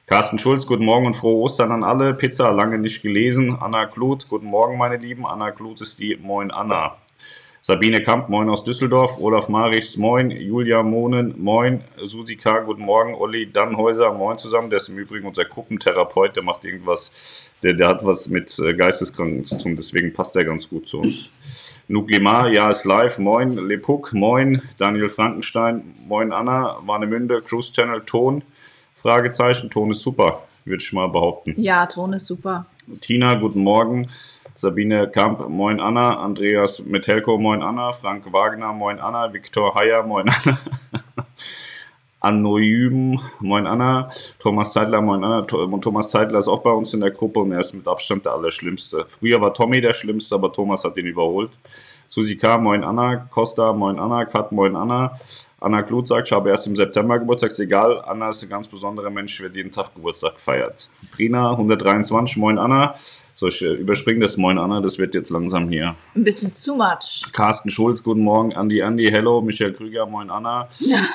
Carsten 0.06 0.38
Schulz, 0.38 0.68
guten 0.68 0.84
Morgen 0.84 1.04
und 1.04 1.16
frohe 1.16 1.42
Ostern 1.42 1.72
an 1.72 1.82
alle. 1.82 2.14
Pizza, 2.14 2.52
lange 2.52 2.78
nicht 2.78 3.02
gelesen. 3.02 3.58
Anna 3.60 3.86
Kluth, 3.86 4.28
guten 4.28 4.46
Morgen, 4.46 4.78
meine 4.78 4.98
Lieben. 4.98 5.26
Anna 5.26 5.50
Kluth 5.50 5.80
ist 5.80 5.98
die 5.98 6.16
Moin 6.16 6.52
Anna. 6.52 6.96
Sabine 7.60 8.00
Kamp, 8.00 8.28
moin 8.28 8.48
aus 8.48 8.62
Düsseldorf. 8.62 9.20
Olaf 9.20 9.48
Marichs, 9.48 9.96
moin. 9.96 10.30
Julia 10.30 10.84
Mohnen, 10.84 11.34
moin. 11.36 11.82
Susi 12.04 12.36
K., 12.36 12.60
guten 12.60 12.82
Morgen. 12.82 13.16
Olli 13.16 13.50
Dannhäuser, 13.52 14.12
moin 14.12 14.38
zusammen. 14.38 14.70
Der 14.70 14.76
ist 14.76 14.88
im 14.88 14.96
Übrigen 14.96 15.26
unser 15.26 15.44
Gruppentherapeut. 15.44 16.36
Der 16.36 16.44
macht 16.44 16.64
irgendwas, 16.64 17.50
der, 17.64 17.72
der 17.72 17.88
hat 17.88 18.06
was 18.06 18.28
mit 18.28 18.56
äh, 18.60 18.74
Geisteskranken 18.74 19.44
zu 19.44 19.58
tun. 19.58 19.74
Deswegen 19.74 20.12
passt 20.12 20.36
der 20.36 20.44
ganz 20.44 20.68
gut 20.68 20.88
zu 20.88 21.00
uns. 21.00 21.32
Nuklimar, 21.88 22.52
ja, 22.52 22.70
ist 22.70 22.84
live. 22.84 23.18
Moin. 23.18 23.56
Lepuk, 23.56 24.12
moin. 24.12 24.62
Daniel 24.78 25.08
Frankenstein, 25.08 25.94
moin. 26.06 26.30
Anna. 26.30 26.76
Warnemünde, 26.86 27.42
Cruise 27.42 27.72
Channel, 27.72 28.02
Ton. 28.02 28.44
Fragezeichen. 29.06 29.70
Ton 29.70 29.92
ist 29.92 30.00
super, 30.00 30.42
würde 30.64 30.82
ich 30.82 30.92
mal 30.92 31.08
behaupten. 31.08 31.54
Ja, 31.56 31.86
Ton 31.86 32.12
ist 32.14 32.26
super. 32.26 32.66
Tina, 33.00 33.36
guten 33.36 33.60
Morgen. 33.60 34.08
Sabine 34.56 35.08
Kamp, 35.08 35.48
moin 35.48 35.78
Anna. 35.78 36.16
Andreas 36.16 36.84
Metelko, 36.84 37.38
moin 37.38 37.62
Anna. 37.62 37.92
Frank 37.92 38.24
Wagner, 38.32 38.72
moin 38.72 38.98
Anna. 38.98 39.32
Viktor 39.32 39.76
Heyer, 39.76 40.02
moin 40.02 40.28
Anna. 40.28 40.58
Anonym, 42.20 43.20
moin 43.38 43.68
Anna. 43.68 44.10
Thomas 44.40 44.72
Zeitler, 44.72 45.00
moin 45.00 45.22
Anna. 45.22 45.42
Thomas 45.42 46.08
Zeitler 46.08 46.40
ist 46.40 46.48
auch 46.48 46.64
bei 46.64 46.72
uns 46.72 46.92
in 46.92 47.00
der 47.00 47.12
Gruppe 47.12 47.38
und 47.38 47.52
er 47.52 47.60
ist 47.60 47.74
mit 47.74 47.86
Abstand 47.86 48.24
der 48.24 48.32
Allerschlimmste. 48.32 49.06
Früher 49.08 49.40
war 49.40 49.54
Tommy 49.54 49.80
der 49.80 49.94
Schlimmste, 49.94 50.34
aber 50.34 50.52
Thomas 50.52 50.82
hat 50.82 50.96
ihn 50.96 51.06
überholt. 51.06 51.52
Susi 52.08 52.36
K., 52.36 52.58
moin 52.58 52.82
Anna. 52.82 53.28
Costa, 53.30 53.72
moin 53.72 54.00
Anna. 54.00 54.24
Kat, 54.24 54.50
moin 54.50 54.74
Anna. 54.74 55.16
Anna 55.58 55.82
Kluth 55.82 56.08
sagt, 56.08 56.28
ich 56.28 56.32
habe 56.32 56.50
erst 56.50 56.66
im 56.66 56.76
September 56.76 57.18
Geburtstag. 57.18 57.50
Ist 57.50 57.60
egal, 57.60 58.02
Anna 58.02 58.28
ist 58.28 58.42
ein 58.42 58.48
ganz 58.50 58.68
besonderer 58.68 59.08
Mensch, 59.08 59.40
wird 59.40 59.56
jeden 59.56 59.70
Tag 59.70 59.94
Geburtstag 59.94 60.38
feiert. 60.38 60.88
Prina, 61.12 61.52
123, 61.52 62.36
moin 62.36 62.58
Anna. 62.58 62.94
So, 63.34 63.48
ich 63.48 63.62
äh, 63.62 63.72
überspringe 63.74 64.20
das 64.20 64.36
Moin 64.36 64.58
Anna, 64.58 64.80
das 64.80 64.98
wird 64.98 65.14
jetzt 65.14 65.28
langsam 65.30 65.68
hier. 65.68 65.94
Ein 66.14 66.24
bisschen 66.24 66.52
too 66.54 66.74
much. 66.74 67.22
Carsten 67.32 67.70
Schulz, 67.70 68.02
guten 68.02 68.20
Morgen. 68.20 68.54
Andi, 68.54 68.82
Andi, 68.82 69.06
hello. 69.06 69.42
Michael 69.42 69.72
Krüger, 69.72 70.06
moin 70.06 70.30
Anna. 70.30 70.68
Ja. 70.78 71.06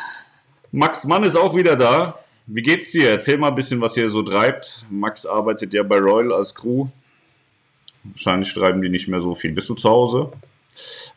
Max 0.72 1.06
Mann 1.06 1.24
ist 1.24 1.36
auch 1.36 1.56
wieder 1.56 1.76
da. 1.76 2.20
Wie 2.48 2.62
geht's 2.62 2.92
dir? 2.92 3.10
Erzähl 3.10 3.38
mal 3.38 3.50
ein 3.50 3.56
bisschen, 3.56 3.82
was 3.82 3.98
ihr 3.98 4.10
so 4.10 4.22
treibt. 4.22 4.86
Max 4.90 5.26
arbeitet 5.26 5.74
ja 5.74 5.84
bei 5.84 5.98
Royal 5.98 6.34
als 6.34 6.54
Crew. 6.54 6.88
Wahrscheinlich 8.04 8.54
treiben 8.54 8.82
die 8.82 8.90
nicht 8.90 9.08
mehr 9.08 9.22
so 9.22 9.36
viel. 9.36 9.52
Bist 9.52 9.70
du 9.70 9.76
zu 9.76 9.90
Hause? 9.90 10.32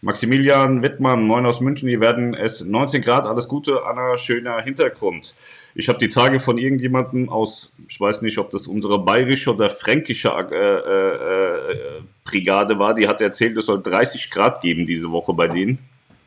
Maximilian 0.00 0.82
Wittmann, 0.82 1.26
moin 1.26 1.46
aus 1.46 1.60
München. 1.60 1.88
Die 1.88 2.00
werden 2.00 2.34
es 2.34 2.60
19 2.60 3.02
Grad, 3.02 3.26
alles 3.26 3.48
Gute, 3.48 3.84
Anna, 3.84 4.16
schöner 4.16 4.60
Hintergrund. 4.62 5.34
Ich 5.74 5.88
habe 5.88 5.98
die 5.98 6.10
Tage 6.10 6.38
von 6.40 6.58
irgendjemandem 6.58 7.28
aus, 7.28 7.72
ich 7.88 8.00
weiß 8.00 8.22
nicht, 8.22 8.38
ob 8.38 8.50
das 8.50 8.66
unsere 8.66 8.98
bayerische 8.98 9.54
oder 9.54 9.70
fränkische 9.70 10.28
äh, 10.28 10.54
äh, 10.54 11.72
äh, 11.72 12.02
Brigade 12.24 12.78
war, 12.78 12.94
die 12.94 13.08
hat 13.08 13.20
erzählt, 13.20 13.56
es 13.56 13.66
soll 13.66 13.82
30 13.82 14.30
Grad 14.30 14.60
geben 14.60 14.86
diese 14.86 15.10
Woche 15.10 15.32
bei 15.32 15.48
denen. 15.48 15.78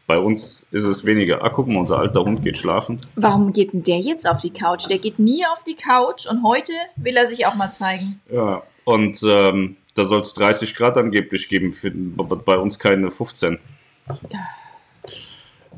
Bei 0.05 0.17
uns 0.17 0.65
ist 0.71 0.85
es 0.85 1.05
weniger. 1.05 1.43
Ah, 1.43 1.49
guck 1.49 1.67
mal, 1.67 1.79
unser 1.79 1.99
alter 1.99 2.23
Hund 2.23 2.41
geht 2.41 2.57
schlafen. 2.57 3.01
Warum 3.15 3.51
geht 3.51 3.73
denn 3.73 3.83
der 3.83 3.99
jetzt 3.99 4.27
auf 4.27 4.39
die 4.39 4.51
Couch? 4.51 4.89
Der 4.89 4.99
geht 4.99 5.19
nie 5.19 5.45
auf 5.45 5.63
die 5.65 5.75
Couch 5.75 6.25
und 6.27 6.43
heute 6.43 6.71
will 6.95 7.17
er 7.17 7.27
sich 7.27 7.45
auch 7.45 7.55
mal 7.55 7.71
zeigen. 7.71 8.21
Ja, 8.31 8.63
und 8.85 9.19
ähm, 9.23 9.75
da 9.97 10.05
soll 10.05 10.21
es 10.21 10.33
30 10.33 10.75
Grad 10.75 10.97
angeblich 10.97 11.49
geben, 11.49 11.71
für, 11.71 11.91
bei 11.91 12.57
uns 12.57 12.77
keine 12.79 13.11
15. 13.11 13.59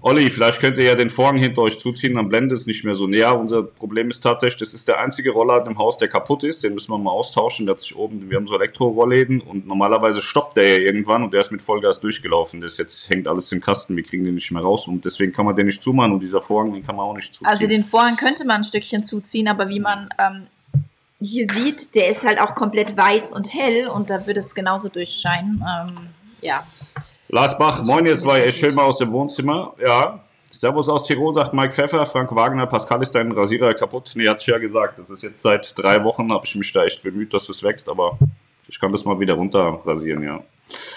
Olli, 0.01 0.30
vielleicht 0.30 0.62
könnt 0.62 0.77
ihr 0.77 0.86
ja 0.86 0.95
den 0.95 1.10
Vorhang 1.10 1.38
hinter 1.38 1.62
euch 1.63 1.80
zuziehen, 1.80 2.13
dann 2.13 2.30
blendet 2.30 2.57
es 2.57 2.66
nicht 2.66 2.86
mehr 2.86 2.95
so 2.95 3.06
näher. 3.06 3.38
Unser 3.38 3.64
Problem 3.64 4.09
ist 4.09 4.21
tatsächlich, 4.21 4.59
das 4.59 4.73
ist 4.73 4.88
der 4.88 4.99
einzige 4.99 5.31
Rollladen 5.31 5.71
im 5.71 5.78
Haus, 5.78 5.97
der 5.97 6.07
kaputt 6.07 6.44
ist. 6.44 6.64
Den 6.64 6.73
müssen 6.73 6.92
wir 6.92 6.97
mal 6.97 7.11
austauschen. 7.11 7.66
Der 7.66 7.73
hat 7.73 7.81
sich 7.81 7.95
oben, 7.97 8.30
wir 8.30 8.38
haben 8.38 8.47
so 8.47 8.56
Elektro-Rollläden 8.56 9.42
und 9.42 9.68
normalerweise 9.68 10.21
stoppt 10.21 10.56
der 10.56 10.78
ja 10.78 10.85
irgendwann 10.85 11.23
und 11.23 11.33
der 11.33 11.42
ist 11.42 11.52
mit 11.52 11.61
Vollgas 11.61 11.99
durchgelaufen. 11.99 12.61
Das 12.61 12.78
jetzt 12.78 13.09
hängt 13.09 13.28
alles 13.28 13.52
im 13.52 13.59
Kasten, 13.59 13.95
wir 13.95 14.04
kriegen 14.04 14.23
den 14.23 14.35
nicht 14.35 14.52
mehr 14.52 14.61
raus 14.61 14.88
und 14.88 15.04
deswegen 15.04 15.33
kann 15.33 15.45
man 15.45 15.56
den 15.56 15.66
nicht 15.66 15.83
zumachen 15.83 16.14
und 16.14 16.21
dieser 16.21 16.42
Vorhang, 16.42 16.73
den 16.73 16.85
kann 16.85 16.95
man 16.95 17.06
auch 17.06 17.16
nicht 17.16 17.33
zuziehen. 17.33 17.47
Also 17.47 17.68
den 17.68 17.83
Vorhang 17.83 18.16
könnte 18.16 18.45
man 18.45 18.61
ein 18.61 18.64
Stückchen 18.64 19.04
zuziehen, 19.04 19.49
aber 19.49 19.68
wie 19.68 19.81
man 19.81 20.09
ähm, 20.18 20.47
hier 21.21 21.47
sieht, 21.49 21.95
der 21.95 22.09
ist 22.09 22.26
halt 22.26 22.40
auch 22.40 22.56
komplett 22.56 22.95
weiß 22.95 23.33
und 23.33 23.54
hell 23.54 23.88
und 23.88 24.09
da 24.09 24.26
würde 24.26 24.40
es 24.40 24.56
genauso 24.56 24.90
durchscheinen. 24.90 25.64
Ähm, 25.68 25.97
ja. 26.42 26.66
Lars 27.28 27.57
Bach, 27.57 27.83
moin, 27.83 28.06
jetzt 28.06 28.26
war 28.26 28.35
sehr 28.35 28.52
schön 28.52 28.76
mal 28.76 28.83
aus 28.83 28.97
dem 28.97 29.11
Wohnzimmer. 29.11 29.73
Ja. 29.85 30.19
Servus 30.52 30.90
aus 30.90 31.06
Tirol, 31.06 31.33
sagt 31.33 31.54
Mike 31.54 31.73
Pfeffer. 31.73 32.06
Frank 32.06 32.33
Wagner, 32.33 32.66
Pascal 32.66 33.02
ist 33.04 33.14
dein 33.14 33.31
Rasierer 33.31 33.71
kaputt. 33.73 34.14
Nee, 34.16 34.28
hat 34.28 34.42
ich 34.42 34.47
ja 34.47 34.57
gesagt. 34.57 34.97
Das 34.97 35.09
ist 35.11 35.21
jetzt 35.21 35.42
seit 35.42 35.78
drei 35.78 36.04
Wochen, 36.04 36.31
habe 36.31 36.45
ich 36.45 36.56
mich 36.56 36.73
da 36.73 36.85
echt 36.85 37.04
bemüht, 37.04 37.33
dass 37.33 37.49
es 37.49 37.61
wächst, 37.61 37.88
aber 37.88 38.18
ich 38.68 38.80
kann 38.80 38.92
das 38.92 39.06
mal 39.06 39.19
wieder 39.19 39.35
runter 39.35 39.80
rasieren, 39.85 40.23
ja. 40.23 40.42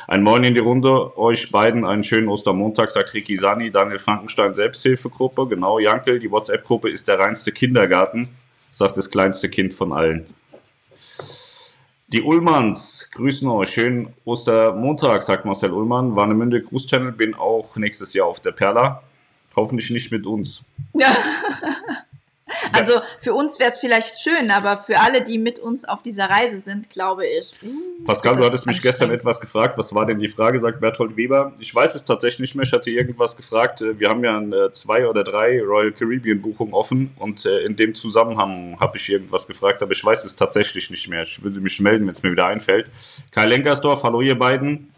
Ein 0.07 0.23
Moin 0.23 0.45
in 0.45 0.55
die 0.55 0.61
Runde, 0.61 1.17
euch 1.19 1.51
beiden 1.51 1.85
einen 1.85 2.05
schönen 2.05 2.29
Ostermontag, 2.29 2.91
sagt 2.91 3.15
Ricky 3.15 3.37
Sani, 3.37 3.71
Daniel 3.71 3.99
Frankenstein, 3.99 4.55
Selbsthilfegruppe. 4.55 5.47
Genau, 5.47 5.79
Jankel, 5.79 6.19
die 6.19 6.31
WhatsApp-Gruppe 6.31 6.91
ist 6.91 7.09
der 7.09 7.19
reinste 7.19 7.53
Kindergarten, 7.53 8.29
sagt 8.73 8.97
das 8.97 9.11
kleinste 9.11 9.49
Kind 9.49 9.73
von 9.73 9.93
allen. 9.93 10.27
Die 12.13 12.23
Ullmanns 12.23 13.09
grüßen 13.15 13.49
euch. 13.49 13.71
Schönen 13.71 14.13
Ostermontag, 14.25 15.23
sagt 15.23 15.45
Marcel 15.45 15.73
Ullmann. 15.73 16.15
Warnemünde 16.17 16.61
Cruise 16.63 16.87
Channel, 16.87 17.13
bin 17.13 17.35
auch 17.35 17.77
nächstes 17.77 18.13
Jahr 18.13 18.27
auf 18.27 18.41
der 18.41 18.53
Perla. 18.53 19.03
Hoffentlich 19.57 19.91
nicht 19.91 20.11
mit 20.11 20.27
uns. 20.27 20.63
ja. 20.95 21.15
Also 22.83 22.95
für 23.21 23.35
uns 23.35 23.59
wäre 23.59 23.71
es 23.71 23.77
vielleicht 23.77 24.19
schön, 24.19 24.51
aber 24.51 24.77
für 24.77 24.99
alle, 24.99 25.23
die 25.23 25.39
mit 25.39 25.59
uns 25.59 25.85
auf 25.85 26.03
dieser 26.03 26.31
Reise 26.31 26.59
sind, 26.59 26.91
glaube 26.91 27.27
ich. 27.27 27.53
uh, 27.63 28.05
Pascal, 28.05 28.37
du 28.37 28.45
hattest 28.45 28.67
mich 28.67 28.81
gestern 28.81 29.11
etwas 29.11 29.41
gefragt. 29.41 29.77
Was 29.79 29.95
war 29.95 30.07
denn 30.07 30.19
die 30.19 30.29
Frage, 30.29 30.59
sagt 30.59 30.81
Berthold 30.81 31.17
Weber. 31.17 31.53
Ich 31.59 31.75
weiß 31.75 31.95
es 31.95 32.05
tatsächlich 32.05 32.41
nicht 32.41 32.55
mehr. 32.55 32.65
Ich 32.65 32.73
hatte 32.73 32.91
irgendwas 32.91 33.37
gefragt. 33.37 33.83
Äh, 33.83 33.99
Wir 33.99 34.09
haben 34.09 34.25
ja 34.25 34.41
äh, 34.41 34.71
zwei 34.73 35.07
oder 35.07 35.23
drei 35.23 35.63
Royal 35.63 35.93
Caribbean 35.93 36.41
Buchungen 36.41 36.75
offen 36.75 37.13
und 37.19 37.45
äh, 37.47 37.61
in 37.61 37.77
dem 37.77 37.95
Zusammenhang 37.95 38.79
habe 38.81 38.97
ich 38.97 39.09
irgendwas 39.09 39.47
gefragt, 39.47 39.83
aber 39.83 39.93
ich 39.93 40.05
weiß 40.05 40.25
es 40.25 40.35
tatsächlich 40.35 40.91
nicht 40.91 41.09
mehr. 41.09 41.23
Ich 41.23 41.43
würde 41.43 41.61
mich 41.61 41.79
melden, 41.81 42.07
wenn 42.07 42.15
es 42.15 42.23
mir 42.23 42.33
wieder 42.33 42.47
einfällt. 42.47 42.91
Kai 43.31 43.47
Lenkersdorf, 43.47 44.03
hallo 44.03 44.23
ihr 44.23 44.39
beiden. 44.39 44.93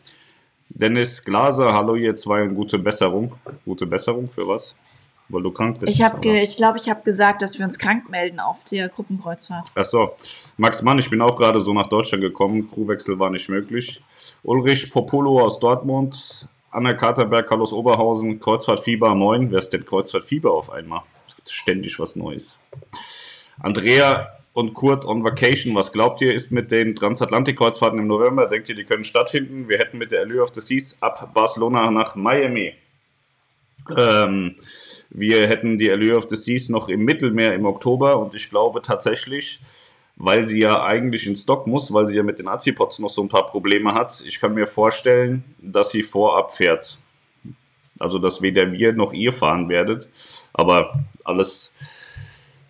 Dennis 0.69 1.23
Glaser, 1.23 1.73
hallo 1.73 1.95
ihr 1.95 2.17
zwei 2.17 2.43
und 2.43 2.55
gute 2.55 2.79
Besserung. 2.79 3.35
Gute 3.65 3.87
Besserung 3.87 4.31
für 4.35 4.49
was? 4.49 4.75
Weil 5.29 5.43
du 5.43 5.51
krank 5.51 5.81
bist. 5.81 5.93
Ich 5.93 6.05
oder? 6.05 6.43
ich 6.43 6.57
glaube, 6.57 6.79
ich 6.79 6.89
habe 6.91 7.03
gesagt, 7.03 7.43
dass 7.43 7.59
wir 7.59 7.65
uns 7.65 7.79
krank 7.79 8.11
melden 8.11 8.41
auf 8.41 8.63
der 8.71 8.89
Gruppenkreuzfahrt. 8.89 9.71
Ach 9.75 9.85
so. 9.85 10.15
Max 10.57 10.83
Mann, 10.83 10.99
ich 10.99 11.09
bin 11.09 11.21
auch 11.23 11.37
gerade 11.37 11.61
so 11.61 11.73
nach 11.73 11.89
Deutschland 11.89 12.23
gekommen. 12.23 12.71
Crewwechsel 12.71 13.19
war 13.19 13.31
nicht 13.31 13.49
möglich. 13.49 14.03
Ulrich 14.43 14.91
Popolo 14.91 15.41
aus 15.41 15.59
Dortmund. 15.59 16.49
Anna 16.71 16.93
Katerberg, 16.93 17.49
Carlos 17.49 17.73
Oberhausen, 17.73 18.41
Kreuzfahrtfieber, 18.41 19.15
moin. 19.15 19.51
Wer 19.51 19.61
ist 19.61 19.71
denn 19.71 19.87
Kreuzfahrtfieber 19.87 20.53
auf 20.53 20.71
einmal? 20.71 21.03
Es 21.29 21.37
gibt 21.37 21.49
ständig 21.49 21.99
was 22.01 22.17
Neues. 22.17 22.59
Andrea 23.61 24.29
und 24.55 24.75
Kurt 24.75 25.05
on 25.05 25.23
Vacation. 25.23 25.75
Was 25.75 25.93
glaubt 25.93 26.21
ihr, 26.21 26.35
ist 26.35 26.51
mit 26.51 26.71
den 26.71 26.97
Transatlantik-Kreuzfahrten 26.97 27.99
im 27.99 28.07
November? 28.09 28.47
Denkt 28.47 28.69
ihr, 28.69 28.75
die 28.75 28.85
können 28.85 29.05
stattfinden? 29.05 29.69
Wir 29.69 29.79
hätten 29.79 29.99
mit 29.99 30.13
der 30.13 30.23
Allure 30.23 30.43
of 30.43 30.55
the 30.55 30.61
Seas 30.61 31.01
ab 31.01 31.33
Barcelona 31.33 31.91
nach 31.91 32.15
Miami. 32.17 32.75
Ähm, 33.97 34.57
wir 35.15 35.47
hätten 35.47 35.79
die 35.79 35.91
Allure 35.91 36.17
of 36.17 36.27
the 36.29 36.37
Seas 36.37 36.69
noch 36.69 36.89
im 36.89 37.05
Mittelmeer 37.05 37.55
im 37.55 37.65
Oktober 37.67 38.19
und 38.19 38.35
ich 38.35 38.51
glaube 38.51 38.83
tatsächlich, 38.83 39.61
weil 40.17 40.47
sie 40.47 40.61
ja 40.61 40.85
eigentlich 40.85 41.27
in 41.27 41.37
Stock 41.37 41.67
muss, 41.69 41.93
weil 41.93 42.09
sie 42.09 42.17
ja 42.17 42.25
mit 42.25 42.41
den 42.41 42.49
Azipods 42.49 42.99
noch 42.99 43.11
so 43.11 43.23
ein 43.23 43.29
paar 43.29 43.47
Probleme 43.47 43.95
hat. 43.95 44.23
Ich 44.27 44.41
kann 44.41 44.55
mir 44.55 44.67
vorstellen, 44.67 45.45
dass 45.61 45.91
sie 45.91 46.03
vorab 46.03 46.51
fährt. 46.51 46.99
Also, 47.99 48.19
dass 48.19 48.43
weder 48.43 48.71
wir 48.73 48.93
noch 48.93 49.13
ihr 49.13 49.33
fahren 49.33 49.69
werdet. 49.69 50.09
Aber 50.53 50.99
alles 51.23 51.73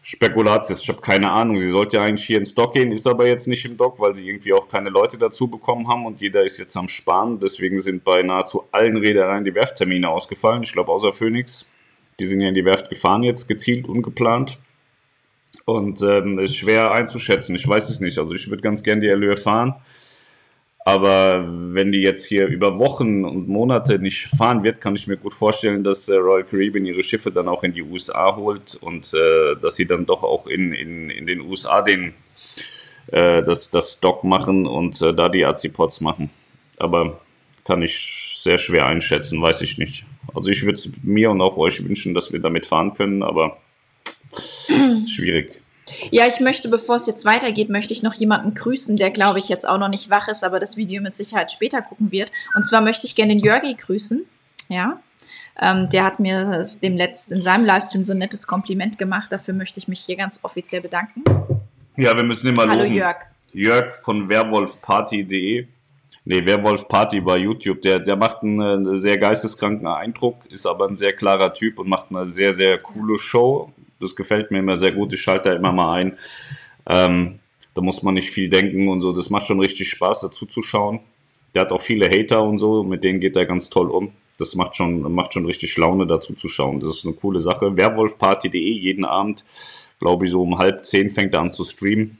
Spekulatius. 0.03 0.83
Ich 0.83 0.89
habe 0.91 1.01
keine 1.01 1.31
Ahnung. 1.31 1.59
Sie 1.61 1.71
sollte 1.71 1.97
ja 1.97 2.05
eigentlich 2.05 2.27
hier 2.27 2.39
in 2.39 2.45
Stock 2.45 2.75
gehen, 2.75 2.93
ist 2.93 3.07
aber 3.07 3.27
jetzt 3.27 3.49
nicht 3.49 3.65
im 3.65 3.79
Dock, 3.79 3.99
weil 3.99 4.15
sie 4.15 4.29
irgendwie 4.29 4.53
auch 4.53 4.69
keine 4.69 4.91
Leute 4.91 5.17
dazu 5.17 5.49
bekommen 5.49 5.89
haben 5.89 6.05
und 6.05 6.21
jeder 6.21 6.45
ist 6.45 6.59
jetzt 6.59 6.77
am 6.77 6.89
Sparen. 6.89 7.41
Deswegen 7.41 7.81
sind 7.81 8.05
bei 8.05 8.23
nahezu 8.23 8.65
allen 8.71 8.99
Reedereien 8.99 9.45
die 9.45 9.55
Werfttermine 9.55 10.11
ausgefallen. 10.11 10.63
Ich 10.63 10.73
glaube, 10.73 10.93
außer 10.93 11.13
Phoenix. 11.13 11.71
Die 12.19 12.27
sind 12.27 12.41
ja 12.41 12.49
in 12.49 12.55
die 12.55 12.65
Werft 12.65 12.89
gefahren 12.89 13.23
jetzt, 13.23 13.49
gezielt, 13.49 13.89
ungeplant. 13.89 14.59
Und 15.65 16.03
ähm, 16.03 16.39
ist 16.39 16.57
schwer 16.57 16.93
einzuschätzen. 16.93 17.55
Ich 17.55 17.67
weiß 17.67 17.89
es 17.89 18.01
nicht. 18.01 18.19
Also 18.19 18.33
ich 18.35 18.49
würde 18.51 18.63
ganz 18.63 18.83
gern 18.83 19.01
die 19.01 19.11
Allure 19.11 19.37
fahren. 19.37 19.75
Aber 20.87 21.47
wenn 21.49 21.93
die 21.93 22.03
jetzt 22.03 22.27
hier 22.27 22.47
über 22.47 22.79
Wochen 22.79 23.25
und 23.25 23.49
Monate 23.49 23.99
nicht 23.99 24.27
fahren 24.27 24.63
wird, 24.63 24.83
kann 24.83 24.95
ich 24.95 25.07
mir 25.07 25.17
gut 25.17 25.33
vorstellen, 25.33 25.83
dass 25.83 26.11
äh, 26.11 26.17
Royal 26.17 26.45
Caribbean 26.45 26.85
ihre 26.85 27.03
Schiffe 27.03 27.33
dann 27.33 27.49
auch 27.49 27.65
in 27.65 27.73
die 27.73 27.83
USA 27.83 28.37
holt 28.37 28.77
und 28.83 29.15
äh, 29.15 29.57
dass 29.63 29.77
sie 29.77 29.87
dann 29.87 30.05
doch 30.05 30.23
auch 30.23 30.47
in, 30.47 30.75
in, 30.75 31.09
in 31.09 31.27
den 31.27 31.41
USA 31.41 31.81
den, 31.81 32.13
äh, 33.07 33.43
das, 33.43 33.71
das 33.71 33.99
Dock 34.01 34.25
machen 34.25 34.67
und 34.67 35.01
äh, 35.01 35.15
da 35.15 35.31
die 35.31 35.47
Azipods 35.47 36.03
machen. 36.03 36.29
Aber 36.77 37.19
kann 37.65 37.81
ich 37.81 38.35
sehr 38.37 38.59
schwer 38.59 38.85
einschätzen, 38.85 39.41
weiß 39.41 39.63
ich 39.63 39.79
nicht. 39.79 40.05
Also 40.35 40.51
ich 40.51 40.63
würde 40.65 40.75
es 40.75 40.89
mir 41.03 41.31
und 41.31 41.41
auch 41.41 41.57
euch 41.57 41.85
wünschen, 41.85 42.15
dass 42.15 42.33
wir 42.33 42.41
damit 42.41 42.67
fahren 42.67 42.95
können, 42.95 43.23
aber 43.23 43.59
schwierig. 45.07 45.61
Ja, 46.11 46.27
ich 46.27 46.41
möchte, 46.41 46.69
bevor 46.69 46.97
es 46.97 47.07
jetzt 47.07 47.25
weitergeht, 47.25 47.69
möchte 47.69 47.93
ich 47.93 48.03
noch 48.03 48.15
jemanden 48.15 48.55
grüßen, 48.55 48.97
der, 48.97 49.11
glaube 49.11 49.39
ich, 49.39 49.49
jetzt 49.49 49.69
auch 49.69 49.79
noch 49.79 49.89
nicht 49.89 50.11
wach 50.11 50.29
ist, 50.29 50.43
aber 50.43 50.59
das 50.59 50.77
Video 50.77 51.03
mit 51.03 51.15
Sicherheit 51.15 51.51
später 51.51 51.83
gucken 51.83 52.11
wird. 52.11 52.31
Und 52.55 52.65
zwar 52.65 52.81
möchte 52.81 53.07
ich 53.07 53.15
gerne 53.15 53.35
den 53.35 53.45
Jörgi 53.45 53.75
grüßen. 53.75 54.25
Ja. 54.69 55.01
Ähm, 55.61 55.89
der 55.91 56.05
hat 56.05 56.21
mir 56.21 56.67
dem 56.83 56.97
letzten 56.97 57.35
in 57.35 57.43
seinem 57.43 57.65
Livestream 57.65 58.05
so 58.05 58.13
ein 58.13 58.19
nettes 58.19 58.47
Kompliment 58.47 58.99
gemacht. 58.99 59.31
Dafür 59.31 59.55
möchte 59.55 59.79
ich 59.79 59.87
mich 59.87 60.01
hier 60.01 60.17
ganz 60.17 60.41
offiziell 60.43 60.81
bedanken. 60.81 61.23
Ja, 61.97 62.17
wir 62.17 62.25
müssen 62.25 62.49
immer 62.49 62.67
Hallo 62.67 62.83
loben. 62.83 62.95
Jörg. 62.95 63.17
Jörg 63.53 63.97
von 63.97 64.29
werwolfparty.de. 64.29 65.69
Nee, 66.27 66.47
Werwolfparty 66.47 67.21
bei 67.21 67.37
YouTube. 67.37 67.83
Der, 67.83 68.01
der 68.01 68.17
macht 68.17 68.43
einen 68.43 68.95
äh, 68.95 68.99
sehr 68.99 69.19
geisteskranken 69.19 69.87
Eindruck, 69.87 70.47
ist 70.49 70.67
aber 70.67 70.89
ein 70.89 70.97
sehr 70.97 71.13
klarer 71.13 71.53
Typ 71.53 71.79
und 71.79 71.89
macht 71.89 72.07
eine 72.11 72.27
sehr, 72.27 72.55
sehr 72.55 72.79
coole 72.79 73.19
Show. 73.19 73.73
Das 74.01 74.17
gefällt 74.17 74.51
mir 74.51 74.61
immer 74.61 74.77
sehr 74.77 74.93
gut. 74.93 75.13
Ich 75.13 75.21
schalte 75.21 75.51
da 75.51 75.57
immer 75.57 75.73
mal 75.73 75.95
ein. 76.01 76.19
Ähm, 76.89 77.41
da 77.75 77.83
muss 77.83 78.03
man 78.03 78.15
nicht 78.15 78.31
viel 78.31 78.49
denken 78.49 78.89
und 78.89 79.03
so. 79.03 79.13
Das 79.13 79.29
macht 79.29 79.47
schon 79.47 79.61
richtig 79.61 79.91
Spaß, 79.91 80.21
dazu 80.21 80.47
zu 80.47 80.63
schauen. 80.63 81.01
Der 81.55 81.63
hat 81.63 81.73
auch 81.73 81.81
viele 81.81 82.09
Hater 82.09 82.43
und 82.43 82.59
so, 82.59 82.83
mit 82.83 83.05
denen 83.05 83.21
geht 83.21 83.37
er 83.37 83.45
ganz 83.45 83.69
toll 83.69 83.91
um. 83.91 84.13
Das 84.39 84.55
macht 84.55 84.77
schon, 84.77 85.01
macht 85.13 85.35
schon 85.35 85.47
richtig 85.47 85.77
Laune, 85.77 86.07
dazu 86.07 86.35
zu 86.35 86.49
schauen. 86.49 86.81
Das 86.81 86.97
ist 86.97 87.05
eine 87.05 87.15
coole 87.15 87.41
Sache. 87.41 87.77
Werwolfparty.de, 87.77 88.59
jeden 88.59 89.05
Abend, 89.05 89.45
glaube 90.01 90.25
ich, 90.25 90.33
so 90.33 90.43
um 90.43 90.59
halb 90.59 90.85
zehn 90.85 91.11
fängt 91.11 91.35
er 91.35 91.41
an 91.41 91.53
zu 91.53 91.65
streamen. 91.65 92.19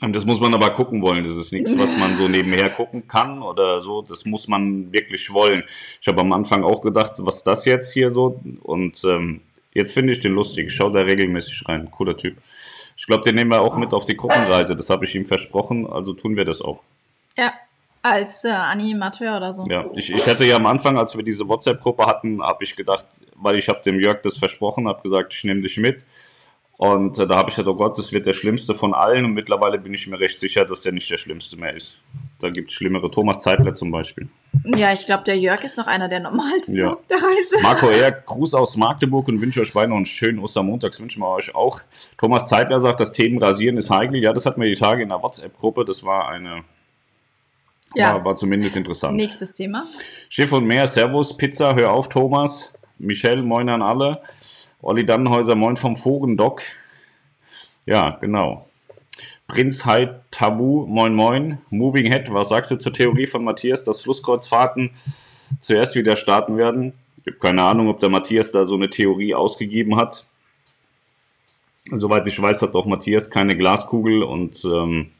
Und 0.00 0.14
das 0.14 0.24
muss 0.24 0.40
man 0.40 0.54
aber 0.54 0.70
gucken 0.70 1.02
wollen. 1.02 1.24
Das 1.24 1.36
ist 1.36 1.52
nichts, 1.52 1.76
was 1.76 1.96
man 1.96 2.16
so 2.16 2.28
nebenher 2.28 2.70
gucken 2.70 3.08
kann 3.08 3.42
oder 3.42 3.80
so. 3.80 4.02
Das 4.02 4.24
muss 4.24 4.46
man 4.46 4.92
wirklich 4.92 5.32
wollen. 5.32 5.64
Ich 6.00 6.06
habe 6.06 6.20
am 6.20 6.32
Anfang 6.32 6.62
auch 6.62 6.80
gedacht, 6.80 7.14
was 7.18 7.38
ist 7.38 7.46
das 7.46 7.64
jetzt 7.64 7.92
hier 7.92 8.10
so? 8.10 8.40
Und 8.62 9.02
ähm, 9.04 9.40
jetzt 9.74 9.92
finde 9.92 10.12
ich 10.12 10.20
den 10.20 10.32
lustig. 10.32 10.68
Ich 10.68 10.74
schaue 10.74 10.92
da 10.92 11.00
regelmäßig 11.00 11.64
rein. 11.68 11.90
Cooler 11.90 12.16
Typ. 12.16 12.36
Ich 12.96 13.06
glaube, 13.06 13.24
den 13.24 13.34
nehmen 13.34 13.50
wir 13.50 13.62
auch 13.62 13.76
mit 13.76 13.92
auf 13.92 14.04
die 14.04 14.16
Gruppenreise. 14.16 14.76
Das 14.76 14.90
habe 14.90 15.06
ich 15.06 15.14
ihm 15.16 15.26
versprochen. 15.26 15.86
Also 15.86 16.12
tun 16.12 16.36
wir 16.36 16.44
das 16.44 16.62
auch. 16.62 16.80
Ja, 17.36 17.52
als 18.02 18.44
äh, 18.44 18.50
Animateur 18.50 19.36
oder 19.36 19.52
so. 19.52 19.64
Ja, 19.68 19.86
ich, 19.94 20.10
ich 20.10 20.26
hatte 20.26 20.44
ja 20.44 20.56
am 20.56 20.66
Anfang, 20.66 20.98
als 20.98 21.16
wir 21.16 21.24
diese 21.24 21.48
WhatsApp-Gruppe 21.48 22.06
hatten, 22.06 22.40
habe 22.42 22.62
ich 22.62 22.76
gedacht, 22.76 23.06
weil 23.34 23.56
ich 23.56 23.68
habe 23.68 23.80
dem 23.84 23.98
Jörg 23.98 24.22
das 24.22 24.38
versprochen, 24.38 24.86
habe 24.86 25.02
gesagt, 25.02 25.34
ich 25.34 25.44
nehme 25.44 25.62
dich 25.62 25.76
mit. 25.78 26.02
Und 26.80 27.18
äh, 27.18 27.26
da 27.26 27.36
habe 27.36 27.50
ich 27.50 27.56
gedacht, 27.56 27.74
oh 27.74 27.76
Gott, 27.76 27.98
das 27.98 28.10
wird 28.10 28.24
der 28.24 28.32
schlimmste 28.32 28.72
von 28.74 28.94
allen. 28.94 29.26
Und 29.26 29.34
mittlerweile 29.34 29.76
bin 29.76 29.92
ich 29.92 30.06
mir 30.06 30.18
recht 30.18 30.40
sicher, 30.40 30.64
dass 30.64 30.80
der 30.80 30.92
nicht 30.92 31.10
der 31.10 31.18
schlimmste 31.18 31.58
mehr 31.58 31.74
ist. 31.76 32.00
Da 32.38 32.48
gibt 32.48 32.70
es 32.70 32.74
schlimmere. 32.74 33.10
Thomas 33.10 33.40
Zeitler 33.40 33.74
zum 33.74 33.90
Beispiel. 33.90 34.30
Ja, 34.64 34.90
ich 34.94 35.04
glaube, 35.04 35.24
der 35.24 35.36
Jörg 35.36 35.62
ist 35.62 35.76
noch 35.76 35.86
einer 35.86 36.08
der 36.08 36.20
normalsten 36.20 36.76
Ja. 36.76 36.94
auf 36.94 37.00
der 37.10 37.18
Reise. 37.18 37.56
Marco 37.60 37.86
R., 37.90 38.10
Gruß 38.12 38.54
aus 38.54 38.78
Magdeburg 38.78 39.28
und 39.28 39.42
wünsche 39.42 39.60
euch 39.60 39.74
beiden 39.74 39.90
noch 39.90 39.98
einen 39.98 40.06
schönen 40.06 40.38
Ostermontags. 40.38 40.98
Wünschen 40.98 41.20
wir 41.20 41.28
euch 41.28 41.54
auch. 41.54 41.82
Thomas 42.16 42.46
Zeitler 42.46 42.80
sagt, 42.80 43.00
das 43.00 43.12
Themenrasieren 43.12 43.76
ist 43.76 43.90
heikel. 43.90 44.16
Ja, 44.22 44.32
das 44.32 44.46
hatten 44.46 44.62
wir 44.62 44.68
die 44.70 44.74
Tage 44.80 45.02
in 45.02 45.10
der 45.10 45.22
WhatsApp-Gruppe. 45.22 45.84
Das 45.84 46.02
war 46.02 46.30
eine. 46.30 46.64
Ja. 47.94 48.14
War, 48.14 48.24
war 48.24 48.36
zumindest 48.36 48.76
interessant. 48.76 49.16
Nächstes 49.16 49.52
Thema. 49.52 49.84
Schiff 50.30 50.50
und 50.50 50.64
Meer, 50.64 50.88
Servus, 50.88 51.36
Pizza, 51.36 51.74
hör 51.74 51.92
auf, 51.92 52.08
Thomas. 52.08 52.72
Michelle, 52.98 53.42
moin 53.42 53.68
an 53.68 53.82
alle. 53.82 54.22
Olli 54.82 55.04
Dannenhäuser, 55.04 55.54
moin 55.54 55.76
vom 55.76 55.96
Vogendock. 55.96 56.62
Ja, 57.86 58.18
genau. 58.20 58.66
Prinz 59.46 59.84
Heid 59.84 60.20
Tabu, 60.30 60.86
moin 60.86 61.14
moin. 61.14 61.58
Moving 61.70 62.06
Head, 62.06 62.32
was 62.32 62.48
sagst 62.48 62.70
du 62.70 62.76
zur 62.76 62.92
Theorie 62.92 63.26
von 63.26 63.44
Matthias, 63.44 63.84
dass 63.84 64.00
Flusskreuzfahrten 64.00 64.90
zuerst 65.60 65.96
wieder 65.96 66.16
starten 66.16 66.56
werden? 66.56 66.94
Ich 67.16 67.26
habe 67.26 67.38
keine 67.38 67.62
Ahnung, 67.62 67.88
ob 67.88 67.98
der 67.98 68.08
Matthias 68.08 68.52
da 68.52 68.64
so 68.64 68.76
eine 68.76 68.88
Theorie 68.88 69.34
ausgegeben 69.34 69.96
hat. 69.96 70.24
Soweit 71.90 72.26
ich 72.28 72.40
weiß, 72.40 72.62
hat 72.62 72.74
auch 72.74 72.86
Matthias 72.86 73.30
keine 73.30 73.56
Glaskugel 73.56 74.22
und 74.22 74.64
ähm, 74.64 75.10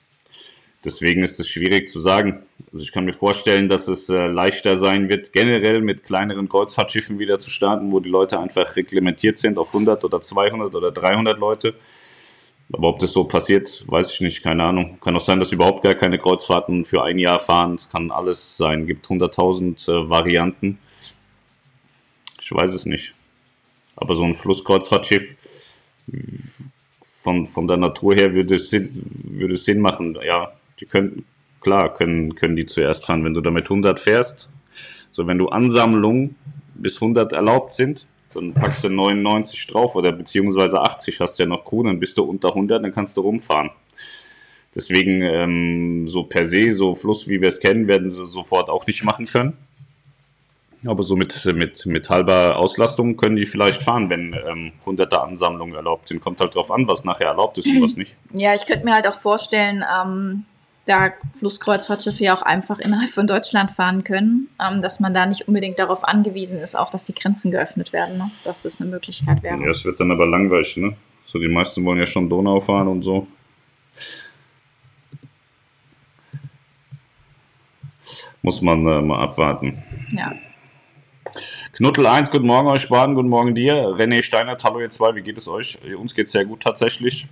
deswegen 0.84 1.22
ist 1.22 1.40
es 1.40 1.48
schwierig 1.48 1.88
zu 1.88 2.00
sagen. 2.00 2.42
Also 2.72 2.84
ich 2.84 2.92
kann 2.92 3.04
mir 3.04 3.12
vorstellen, 3.12 3.68
dass 3.68 3.88
es 3.88 4.08
äh, 4.08 4.26
leichter 4.28 4.76
sein 4.76 5.08
wird, 5.08 5.32
generell 5.32 5.80
mit 5.80 6.04
kleineren 6.04 6.48
Kreuzfahrtschiffen 6.48 7.18
wieder 7.18 7.40
zu 7.40 7.50
starten, 7.50 7.90
wo 7.90 7.98
die 7.98 8.08
Leute 8.08 8.38
einfach 8.38 8.76
reglementiert 8.76 9.38
sind 9.38 9.58
auf 9.58 9.68
100 9.74 10.04
oder 10.04 10.20
200 10.20 10.72
oder 10.74 10.92
300 10.92 11.38
Leute. 11.38 11.74
Aber 12.72 12.88
ob 12.88 13.00
das 13.00 13.12
so 13.12 13.24
passiert, 13.24 13.84
weiß 13.88 14.12
ich 14.12 14.20
nicht, 14.20 14.42
keine 14.42 14.62
Ahnung. 14.62 14.98
Kann 15.00 15.16
auch 15.16 15.20
sein, 15.20 15.40
dass 15.40 15.50
überhaupt 15.50 15.82
gar 15.82 15.94
keine 15.96 16.18
Kreuzfahrten 16.18 16.84
für 16.84 17.02
ein 17.02 17.18
Jahr 17.18 17.40
fahren. 17.40 17.74
Es 17.74 17.90
kann 17.90 18.12
alles 18.12 18.56
sein. 18.56 18.86
Gibt 18.86 19.06
100.000 19.06 19.88
äh, 19.88 20.08
Varianten. 20.08 20.78
Ich 22.40 22.52
weiß 22.52 22.72
es 22.72 22.86
nicht. 22.86 23.14
Aber 23.96 24.14
so 24.14 24.22
ein 24.22 24.36
Flusskreuzfahrtschiff 24.36 25.34
von, 27.20 27.46
von 27.46 27.66
der 27.66 27.76
Natur 27.76 28.14
her 28.14 28.34
würde 28.34 28.54
es 28.54 28.70
Sinn, 28.70 28.90
würde 29.24 29.54
es 29.54 29.64
Sinn 29.64 29.80
machen. 29.80 30.16
Ja, 30.24 30.52
die 30.78 30.86
können, 30.86 31.24
klar, 31.60 31.94
können, 31.94 32.34
können 32.34 32.56
die 32.56 32.66
zuerst 32.66 33.06
fahren. 33.06 33.24
Wenn 33.24 33.34
du 33.34 33.40
damit 33.40 33.64
100 33.64 34.00
fährst, 34.00 34.48
so 35.12 35.26
wenn 35.26 35.38
du 35.38 35.48
Ansammlungen 35.48 36.36
bis 36.74 36.96
100 36.96 37.32
erlaubt 37.32 37.74
sind, 37.74 38.06
dann 38.34 38.54
packst 38.54 38.84
du 38.84 38.88
99 38.88 39.66
drauf 39.66 39.96
oder 39.96 40.12
beziehungsweise 40.12 40.80
80 40.80 41.20
hast 41.20 41.38
du 41.38 41.42
ja 41.42 41.48
noch 41.48 41.64
Crew, 41.64 41.82
dann 41.82 41.98
bist 41.98 42.16
du 42.16 42.22
unter 42.22 42.50
100, 42.50 42.84
dann 42.84 42.94
kannst 42.94 43.16
du 43.16 43.22
rumfahren. 43.22 43.70
Deswegen, 44.74 45.22
ähm, 45.22 46.06
so 46.06 46.22
per 46.22 46.46
se, 46.46 46.72
so 46.72 46.94
Fluss 46.94 47.28
wie 47.28 47.40
wir 47.40 47.48
es 47.48 47.58
kennen, 47.58 47.88
werden 47.88 48.10
sie 48.10 48.24
sofort 48.24 48.70
auch 48.70 48.86
nicht 48.86 49.02
machen 49.02 49.26
können. 49.26 49.56
Aber 50.86 51.02
so 51.02 51.14
mit, 51.14 51.44
mit, 51.44 51.84
mit 51.84 52.08
halber 52.08 52.56
Auslastung 52.56 53.16
können 53.16 53.36
die 53.36 53.46
vielleicht 53.46 53.82
fahren, 53.82 54.08
wenn 54.08 54.34
ähm, 54.48 54.72
hunderte 54.86 55.20
Ansammlungen 55.20 55.74
erlaubt 55.74 56.08
sind. 56.08 56.22
Kommt 56.22 56.40
halt 56.40 56.54
drauf 56.54 56.70
an, 56.70 56.86
was 56.88 57.04
nachher 57.04 57.26
erlaubt 57.26 57.58
ist 57.58 57.66
und 57.66 57.82
was 57.82 57.96
nicht. 57.96 58.14
Ja, 58.32 58.54
ich 58.54 58.64
könnte 58.64 58.84
mir 58.84 58.94
halt 58.94 59.06
auch 59.06 59.18
vorstellen, 59.18 59.84
ähm, 59.84 60.46
da 60.90 61.12
Flusskreuzfahrtschiffe 61.38 62.24
ja 62.24 62.34
auch 62.34 62.42
einfach 62.42 62.78
innerhalb 62.80 63.10
von 63.10 63.26
Deutschland 63.26 63.70
fahren 63.70 64.02
können, 64.04 64.48
ähm, 64.60 64.82
dass 64.82 65.00
man 65.00 65.14
da 65.14 65.24
nicht 65.24 65.46
unbedingt 65.46 65.78
darauf 65.78 66.04
angewiesen 66.04 66.58
ist, 66.58 66.74
auch 66.74 66.90
dass 66.90 67.04
die 67.04 67.14
Grenzen 67.14 67.50
geöffnet 67.50 67.92
werden, 67.92 68.18
ne? 68.18 68.30
dass 68.44 68.62
das 68.62 68.80
eine 68.80 68.90
Möglichkeit 68.90 69.42
wäre. 69.42 69.58
Ja, 69.62 69.70
es 69.70 69.84
wird 69.84 70.00
dann 70.00 70.10
aber 70.10 70.26
langweilig, 70.26 70.76
ne? 70.76 70.96
So, 71.24 71.38
die 71.38 71.48
meisten 71.48 71.84
wollen 71.84 71.98
ja 71.98 72.06
schon 72.06 72.28
Donau 72.28 72.58
fahren 72.58 72.88
und 72.88 73.02
so. 73.02 73.26
Muss 78.42 78.60
man 78.60 78.84
äh, 78.86 79.00
mal 79.00 79.22
abwarten. 79.22 79.82
Ja. 80.10 80.34
Knuttel 81.74 82.06
1, 82.06 82.32
guten 82.32 82.46
Morgen 82.46 82.68
euch 82.68 82.88
Baden, 82.88 83.14
guten 83.14 83.28
Morgen 83.28 83.54
dir. 83.54 83.74
René 83.74 84.24
Steinert, 84.24 84.64
hallo 84.64 84.80
ihr 84.80 84.90
zwei, 84.90 85.14
wie 85.14 85.22
geht 85.22 85.38
es 85.38 85.46
euch? 85.46 85.78
Uns 85.96 86.16
geht 86.16 86.26
es 86.26 86.32
sehr 86.32 86.44
gut 86.44 86.62
tatsächlich, 86.62 87.28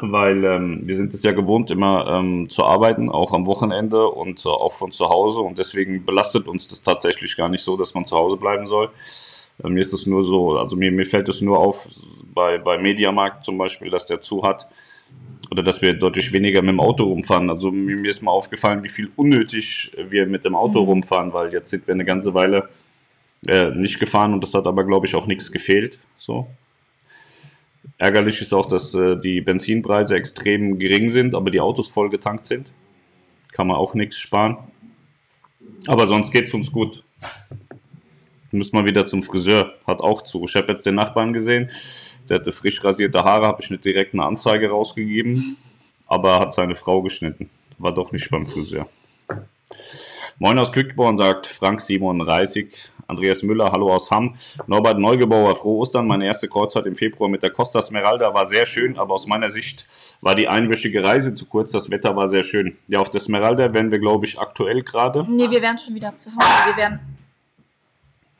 weil 0.00 0.44
ähm, 0.44 0.80
wir 0.84 0.96
sind 0.96 1.14
es 1.14 1.22
ja 1.22 1.32
gewohnt, 1.32 1.70
immer 1.70 2.06
ähm, 2.08 2.48
zu 2.48 2.64
arbeiten, 2.64 3.10
auch 3.10 3.32
am 3.32 3.46
Wochenende 3.46 4.06
und 4.08 4.44
äh, 4.44 4.48
auch 4.48 4.72
von 4.72 4.92
zu 4.92 5.08
Hause 5.08 5.40
und 5.40 5.58
deswegen 5.58 6.04
belastet 6.04 6.46
uns 6.46 6.68
das 6.68 6.82
tatsächlich 6.82 7.36
gar 7.36 7.48
nicht 7.48 7.62
so, 7.64 7.76
dass 7.76 7.94
man 7.94 8.06
zu 8.06 8.16
Hause 8.16 8.36
bleiben 8.36 8.66
soll. 8.66 8.90
Äh, 9.62 9.68
mir 9.68 9.80
ist 9.80 9.92
es 9.92 10.06
nur 10.06 10.24
so, 10.24 10.56
also 10.58 10.76
mir, 10.76 10.92
mir 10.92 11.06
fällt 11.06 11.28
es 11.28 11.40
nur 11.40 11.58
auf, 11.58 11.88
bei, 12.32 12.58
bei 12.58 12.78
Mediamarkt 12.78 13.44
zum 13.44 13.58
Beispiel, 13.58 13.90
dass 13.90 14.06
der 14.06 14.20
zu 14.20 14.42
hat 14.44 14.68
oder 15.50 15.62
dass 15.64 15.82
wir 15.82 15.92
deutlich 15.94 16.32
weniger 16.32 16.62
mit 16.62 16.70
dem 16.70 16.80
Auto 16.80 17.04
rumfahren. 17.04 17.50
Also 17.50 17.72
mir, 17.72 17.96
mir 17.96 18.10
ist 18.10 18.22
mal 18.22 18.30
aufgefallen, 18.30 18.84
wie 18.84 18.88
viel 18.88 19.10
unnötig 19.16 19.90
wir 20.08 20.26
mit 20.26 20.44
dem 20.44 20.54
Auto 20.54 20.82
Mhm. 20.82 20.88
rumfahren, 20.88 21.32
weil 21.32 21.52
jetzt 21.52 21.70
sind 21.70 21.86
wir 21.88 21.94
eine 21.94 22.04
ganze 22.04 22.32
Weile 22.34 22.68
äh, 23.46 23.70
nicht 23.70 23.98
gefahren 23.98 24.32
und 24.34 24.42
das 24.42 24.54
hat 24.54 24.66
aber, 24.66 24.84
glaube 24.84 25.06
ich, 25.06 25.14
auch 25.16 25.26
nichts 25.26 25.50
gefehlt. 25.50 25.98
So. 26.18 26.46
Ärgerlich 27.98 28.40
ist 28.40 28.52
auch, 28.52 28.66
dass 28.66 28.94
äh, 28.94 29.18
die 29.18 29.40
Benzinpreise 29.40 30.14
extrem 30.14 30.78
gering 30.78 31.10
sind, 31.10 31.34
aber 31.34 31.50
die 31.50 31.60
Autos 31.60 31.88
voll 31.88 32.08
getankt 32.10 32.46
sind. 32.46 32.72
Kann 33.52 33.66
man 33.66 33.76
auch 33.76 33.94
nichts 33.94 34.18
sparen. 34.18 34.58
Aber 35.86 36.06
sonst 36.06 36.32
geht 36.32 36.46
es 36.46 36.54
uns 36.54 36.70
gut. 36.70 37.04
Müssen 38.52 38.76
wir 38.76 38.84
wieder 38.84 39.06
zum 39.06 39.22
Friseur. 39.22 39.74
Hat 39.86 40.00
auch 40.00 40.22
zu. 40.22 40.44
Ich 40.44 40.54
habe 40.56 40.72
jetzt 40.72 40.86
den 40.86 40.94
Nachbarn 40.94 41.32
gesehen. 41.32 41.70
Der 42.28 42.38
hatte 42.38 42.52
frisch 42.52 42.82
rasierte 42.84 43.24
Haare, 43.24 43.46
habe 43.46 43.62
ich 43.62 43.70
nicht 43.70 43.84
direkt 43.84 44.14
eine 44.14 44.24
Anzeige 44.24 44.70
rausgegeben. 44.70 45.56
Aber 46.06 46.40
hat 46.40 46.54
seine 46.54 46.74
Frau 46.74 47.02
geschnitten. 47.02 47.50
War 47.78 47.94
doch 47.94 48.12
nicht 48.12 48.30
beim 48.30 48.46
Friseur. 48.46 48.88
Moin 50.38 50.58
aus 50.58 50.72
Quickborn, 50.72 51.18
sagt 51.18 51.46
Frank 51.46 51.80
37. 51.80 52.90
Andreas 53.10 53.42
Müller, 53.42 53.72
hallo 53.72 53.92
aus 53.92 54.10
Hamm. 54.10 54.36
Norbert 54.66 54.98
Neugebauer, 54.98 55.56
frohe 55.56 55.78
Ostern. 55.78 56.06
Meine 56.06 56.26
erste 56.26 56.48
Kreuzfahrt 56.48 56.86
im 56.86 56.94
Februar 56.94 57.28
mit 57.28 57.42
der 57.42 57.50
Costa 57.50 57.82
Smeralda 57.82 58.32
war 58.32 58.46
sehr 58.46 58.66
schön, 58.66 58.96
aber 58.96 59.14
aus 59.14 59.26
meiner 59.26 59.50
Sicht 59.50 59.86
war 60.20 60.34
die 60.34 60.48
einwöchige 60.48 61.02
Reise 61.04 61.34
zu 61.34 61.46
kurz. 61.46 61.72
Das 61.72 61.90
Wetter 61.90 62.14
war 62.16 62.28
sehr 62.28 62.44
schön. 62.44 62.78
Ja, 62.88 63.00
auf 63.00 63.10
der 63.10 63.20
Smeralda 63.20 63.72
wären 63.74 63.90
wir, 63.90 63.98
glaube 63.98 64.26
ich, 64.26 64.38
aktuell 64.38 64.82
gerade. 64.82 65.24
Nee, 65.28 65.50
wir 65.50 65.60
wären 65.60 65.76
schon 65.76 65.94
wieder 65.94 66.14
zu 66.14 66.30
Hause. 66.30 66.46
Wir 66.66 66.76
wären 66.76 67.00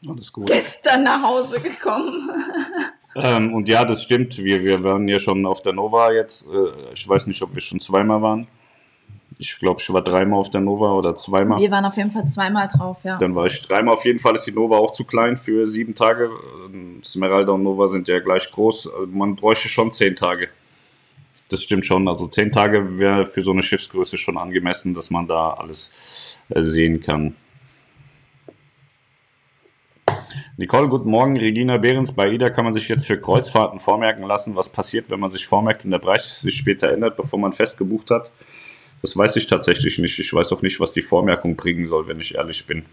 Alles 0.08 0.32
gut. 0.32 0.46
gestern 0.46 1.02
nach 1.02 1.22
Hause 1.22 1.60
gekommen. 1.60 2.30
Ähm, 3.16 3.52
und 3.52 3.68
ja, 3.68 3.84
das 3.84 4.04
stimmt. 4.04 4.38
Wir, 4.38 4.62
wir 4.62 4.84
waren 4.84 5.08
ja 5.08 5.18
schon 5.18 5.44
auf 5.44 5.62
der 5.62 5.72
Nova 5.72 6.12
jetzt. 6.12 6.46
Äh, 6.46 6.92
ich 6.94 7.08
weiß 7.08 7.26
nicht, 7.26 7.42
ob 7.42 7.52
wir 7.54 7.60
schon 7.60 7.80
zweimal 7.80 8.22
waren. 8.22 8.46
Ich 9.40 9.58
glaube, 9.58 9.80
ich 9.80 9.90
war 9.90 10.04
dreimal 10.04 10.38
auf 10.38 10.50
der 10.50 10.60
Nova 10.60 10.92
oder 10.92 11.14
zweimal. 11.14 11.58
Wir 11.58 11.70
waren 11.70 11.86
auf 11.86 11.96
jeden 11.96 12.10
Fall 12.10 12.26
zweimal 12.26 12.68
drauf, 12.68 12.98
ja. 13.04 13.16
Dann 13.16 13.34
war 13.34 13.46
ich 13.46 13.62
dreimal. 13.62 13.94
Auf 13.94 14.04
jeden 14.04 14.18
Fall 14.18 14.34
ist 14.34 14.44
die 14.44 14.52
Nova 14.52 14.76
auch 14.76 14.92
zu 14.92 15.04
klein 15.04 15.38
für 15.38 15.66
sieben 15.66 15.94
Tage. 15.94 16.28
Smeralda 17.02 17.52
und 17.52 17.62
Nova 17.62 17.88
sind 17.88 18.06
ja 18.06 18.18
gleich 18.18 18.50
groß. 18.50 18.90
Man 19.06 19.36
bräuchte 19.36 19.70
schon 19.70 19.92
zehn 19.92 20.14
Tage. 20.14 20.50
Das 21.48 21.62
stimmt 21.62 21.86
schon. 21.86 22.06
Also 22.06 22.26
zehn 22.26 22.52
Tage 22.52 22.98
wäre 22.98 23.24
für 23.24 23.42
so 23.42 23.52
eine 23.52 23.62
Schiffsgröße 23.62 24.18
schon 24.18 24.36
angemessen, 24.36 24.92
dass 24.92 25.10
man 25.10 25.26
da 25.26 25.54
alles 25.54 26.38
äh, 26.50 26.60
sehen 26.60 27.00
kann. 27.00 27.34
Nicole, 30.58 30.88
guten 30.88 31.08
Morgen. 31.08 31.38
Regina 31.38 31.78
Behrens, 31.78 32.14
bei 32.14 32.28
IDA 32.28 32.50
kann 32.50 32.66
man 32.66 32.74
sich 32.74 32.86
jetzt 32.88 33.06
für 33.06 33.18
Kreuzfahrten 33.18 33.80
vormerken 33.80 34.24
lassen, 34.24 34.54
was 34.54 34.68
passiert, 34.68 35.08
wenn 35.08 35.18
man 35.18 35.32
sich 35.32 35.46
vormerkt 35.46 35.86
und 35.86 35.92
der 35.92 35.98
Preis 35.98 36.42
sich 36.42 36.56
später 36.56 36.92
ändert, 36.92 37.16
bevor 37.16 37.38
man 37.38 37.54
fest 37.54 37.78
gebucht 37.78 38.10
hat. 38.10 38.30
Das 39.02 39.16
weiß 39.16 39.36
ich 39.36 39.46
tatsächlich 39.46 39.98
nicht. 39.98 40.18
Ich 40.18 40.32
weiß 40.32 40.52
auch 40.52 40.62
nicht, 40.62 40.80
was 40.80 40.92
die 40.92 41.02
Vormerkung 41.02 41.56
bringen 41.56 41.88
soll, 41.88 42.06
wenn 42.06 42.20
ich 42.20 42.34
ehrlich 42.34 42.66
bin. 42.66 42.84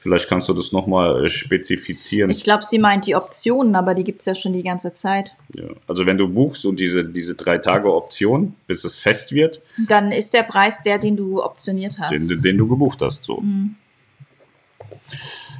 Vielleicht 0.00 0.28
kannst 0.28 0.48
du 0.48 0.54
das 0.54 0.70
nochmal 0.70 1.24
äh, 1.24 1.28
spezifizieren. 1.28 2.30
Ich 2.30 2.44
glaube, 2.44 2.64
sie 2.64 2.78
meint 2.78 3.06
die 3.06 3.16
Optionen, 3.16 3.74
aber 3.74 3.94
die 3.94 4.04
gibt 4.04 4.20
es 4.20 4.26
ja 4.26 4.34
schon 4.34 4.52
die 4.52 4.62
ganze 4.62 4.94
Zeit. 4.94 5.34
Ja. 5.54 5.64
Also 5.88 6.06
wenn 6.06 6.16
du 6.16 6.28
buchst 6.28 6.64
und 6.66 6.78
diese, 6.78 7.04
diese 7.04 7.34
drei 7.34 7.58
Tage 7.58 7.92
Option, 7.92 8.54
bis 8.68 8.84
es 8.84 8.96
fest 8.98 9.32
wird, 9.32 9.60
Dann 9.88 10.12
ist 10.12 10.34
der 10.34 10.44
Preis 10.44 10.82
der, 10.82 10.98
den 10.98 11.16
du 11.16 11.42
optioniert 11.42 11.98
hast. 11.98 12.12
den, 12.12 12.42
den 12.42 12.58
du 12.58 12.68
gebucht 12.68 13.02
hast. 13.02 13.24
So. 13.24 13.40
Mhm. 13.40 13.74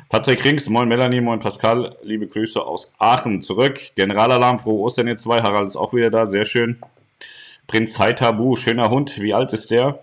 Patrick 0.08 0.44
Rings, 0.44 0.68
moin 0.68 0.88
Melanie, 0.88 1.20
moin 1.20 1.38
Pascal, 1.38 1.96
liebe 2.02 2.26
Grüße 2.26 2.62
aus 2.64 2.94
Aachen 2.98 3.42
zurück. 3.42 3.78
Generalalarm, 3.94 4.58
frohe 4.58 4.80
Ostern 4.80 5.08
ihr 5.08 5.16
zwei. 5.16 5.42
Harald 5.42 5.66
ist 5.66 5.76
auch 5.76 5.92
wieder 5.92 6.10
da, 6.10 6.26
sehr 6.26 6.44
schön. 6.44 6.78
Prinz 7.68 7.98
Haitabu, 7.98 8.56
schöner 8.56 8.88
Hund, 8.88 9.20
wie 9.20 9.34
alt 9.34 9.52
ist 9.52 9.70
der? 9.70 10.02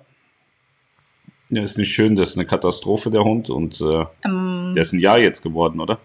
Der 1.50 1.64
ist 1.64 1.78
nicht 1.78 1.94
schön, 1.94 2.16
das 2.16 2.30
ist 2.30 2.38
eine 2.38 2.46
Katastrophe, 2.46 3.10
der 3.10 3.24
Hund. 3.24 3.50
Und 3.50 3.82
äh, 3.82 4.06
Ähm, 4.24 4.74
der 4.76 4.82
ist 4.82 4.94
ein 4.94 5.00
Jahr 5.00 5.20
jetzt 5.20 5.42
geworden, 5.42 5.80
oder? 5.82 6.00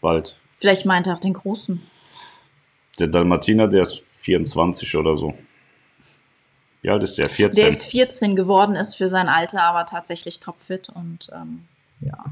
Bald. 0.00 0.38
vielleicht 0.56 0.86
meint 0.86 1.06
er 1.06 1.14
auch 1.14 1.20
den 1.20 1.34
Großen. 1.34 1.80
Der 2.98 3.08
Dalmatiner, 3.08 3.68
der 3.68 3.82
ist 3.82 4.06
24 4.16 4.96
oder 4.96 5.16
so. 5.16 5.34
Wie 6.80 6.88
alt 6.88 7.02
ist 7.02 7.18
der? 7.18 7.28
14. 7.28 7.60
Der 7.60 7.68
ist 7.68 7.84
14 7.84 8.34
geworden, 8.36 8.74
ist 8.74 8.96
für 8.96 9.08
sein 9.08 9.28
Alter 9.28 9.62
aber 9.64 9.84
tatsächlich 9.86 10.40
topfit 10.40 10.88
und 10.88 11.28
ähm, 11.34 11.66
ja. 12.00 12.24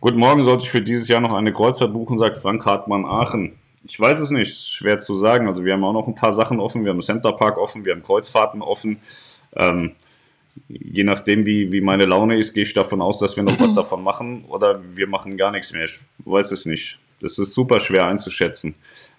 Guten 0.00 0.18
Morgen, 0.18 0.42
sollte 0.42 0.64
ich 0.64 0.70
für 0.70 0.82
dieses 0.82 1.06
Jahr 1.08 1.20
noch 1.20 1.32
eine 1.32 1.52
Kreuzfahrt 1.52 1.92
buchen, 1.92 2.18
sagt 2.18 2.38
Frank 2.38 2.64
Hartmann 2.66 3.04
Aachen. 3.04 3.58
Ich 3.86 4.00
weiß 4.00 4.20
es 4.20 4.30
nicht, 4.30 4.56
schwer 4.56 4.98
zu 4.98 5.14
sagen. 5.16 5.46
Also 5.46 5.64
wir 5.64 5.74
haben 5.74 5.84
auch 5.84 5.92
noch 5.92 6.08
ein 6.08 6.14
paar 6.14 6.32
Sachen 6.32 6.58
offen, 6.58 6.84
wir 6.84 6.92
haben 6.92 7.02
Center 7.02 7.32
Park 7.32 7.58
offen, 7.58 7.84
wir 7.84 7.92
haben 7.92 8.02
Kreuzfahrten 8.02 8.62
offen. 8.62 9.00
Ähm, 9.54 9.92
je 10.68 11.04
nachdem, 11.04 11.44
wie, 11.44 11.70
wie 11.70 11.80
meine 11.80 12.06
Laune 12.06 12.38
ist, 12.38 12.54
gehe 12.54 12.62
ich 12.62 12.74
davon 12.74 13.02
aus, 13.02 13.18
dass 13.18 13.36
wir 13.36 13.42
noch 13.42 13.60
was 13.60 13.74
davon 13.74 14.02
machen 14.02 14.44
oder 14.46 14.80
wir 14.94 15.06
machen 15.06 15.36
gar 15.36 15.50
nichts 15.50 15.72
mehr. 15.72 15.84
Ich 15.84 16.00
weiß 16.24 16.52
es 16.52 16.66
nicht. 16.66 16.98
Das 17.20 17.38
ist 17.38 17.54
super 17.54 17.80
schwer 17.80 18.06
einzuschätzen. 18.06 18.74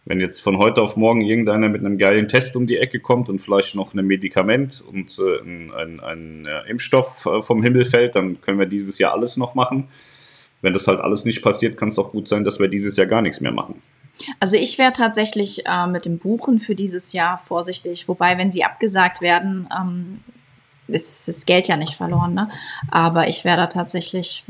Wenn 0.05 0.19
jetzt 0.19 0.39
von 0.39 0.57
heute 0.57 0.81
auf 0.81 0.97
morgen 0.97 1.21
irgendeiner 1.21 1.69
mit 1.69 1.83
einem 1.83 1.97
geilen 1.97 2.27
Test 2.27 2.55
um 2.55 2.67
die 2.67 2.77
Ecke 2.77 2.99
kommt 2.99 3.29
und 3.29 3.39
vielleicht 3.39 3.73
noch 3.73 3.93
ein 3.93 4.05
Medikament 4.05 4.83
und 4.87 5.17
äh, 5.19 5.41
ein, 5.41 5.71
ein, 5.73 5.99
ein 5.99 6.45
äh, 6.45 6.69
Impfstoff 6.69 7.25
äh, 7.25 7.41
vom 7.41 7.63
Himmel 7.63 7.85
fällt, 7.85 8.15
dann 8.15 8.39
können 8.41 8.59
wir 8.59 8.67
dieses 8.67 8.99
Jahr 8.99 9.13
alles 9.13 9.37
noch 9.37 9.55
machen. 9.55 9.87
Wenn 10.61 10.73
das 10.73 10.87
halt 10.87 10.99
alles 10.99 11.25
nicht 11.25 11.41
passiert, 11.41 11.77
kann 11.77 11.89
es 11.89 11.97
auch 11.97 12.11
gut 12.11 12.27
sein, 12.27 12.43
dass 12.43 12.59
wir 12.59 12.67
dieses 12.67 12.95
Jahr 12.97 13.07
gar 13.07 13.23
nichts 13.23 13.41
mehr 13.41 13.51
machen. 13.51 13.81
Also 14.39 14.55
ich 14.55 14.77
wäre 14.77 14.93
tatsächlich 14.93 15.65
äh, 15.65 15.87
mit 15.87 16.05
dem 16.05 16.17
Buchen 16.19 16.59
für 16.59 16.75
dieses 16.75 17.13
Jahr 17.13 17.41
vorsichtig. 17.45 18.07
Wobei, 18.07 18.37
wenn 18.37 18.51
sie 18.51 18.63
abgesagt 18.63 19.21
werden, 19.21 19.67
ähm, 19.77 20.19
ist 20.87 21.27
das 21.27 21.45
Geld 21.45 21.67
ja 21.67 21.77
nicht 21.77 21.95
verloren. 21.95 22.33
Ne? 22.33 22.49
Aber 22.91 23.27
ich 23.27 23.43
wäre 23.43 23.57
da 23.57 23.67
tatsächlich 23.67 24.43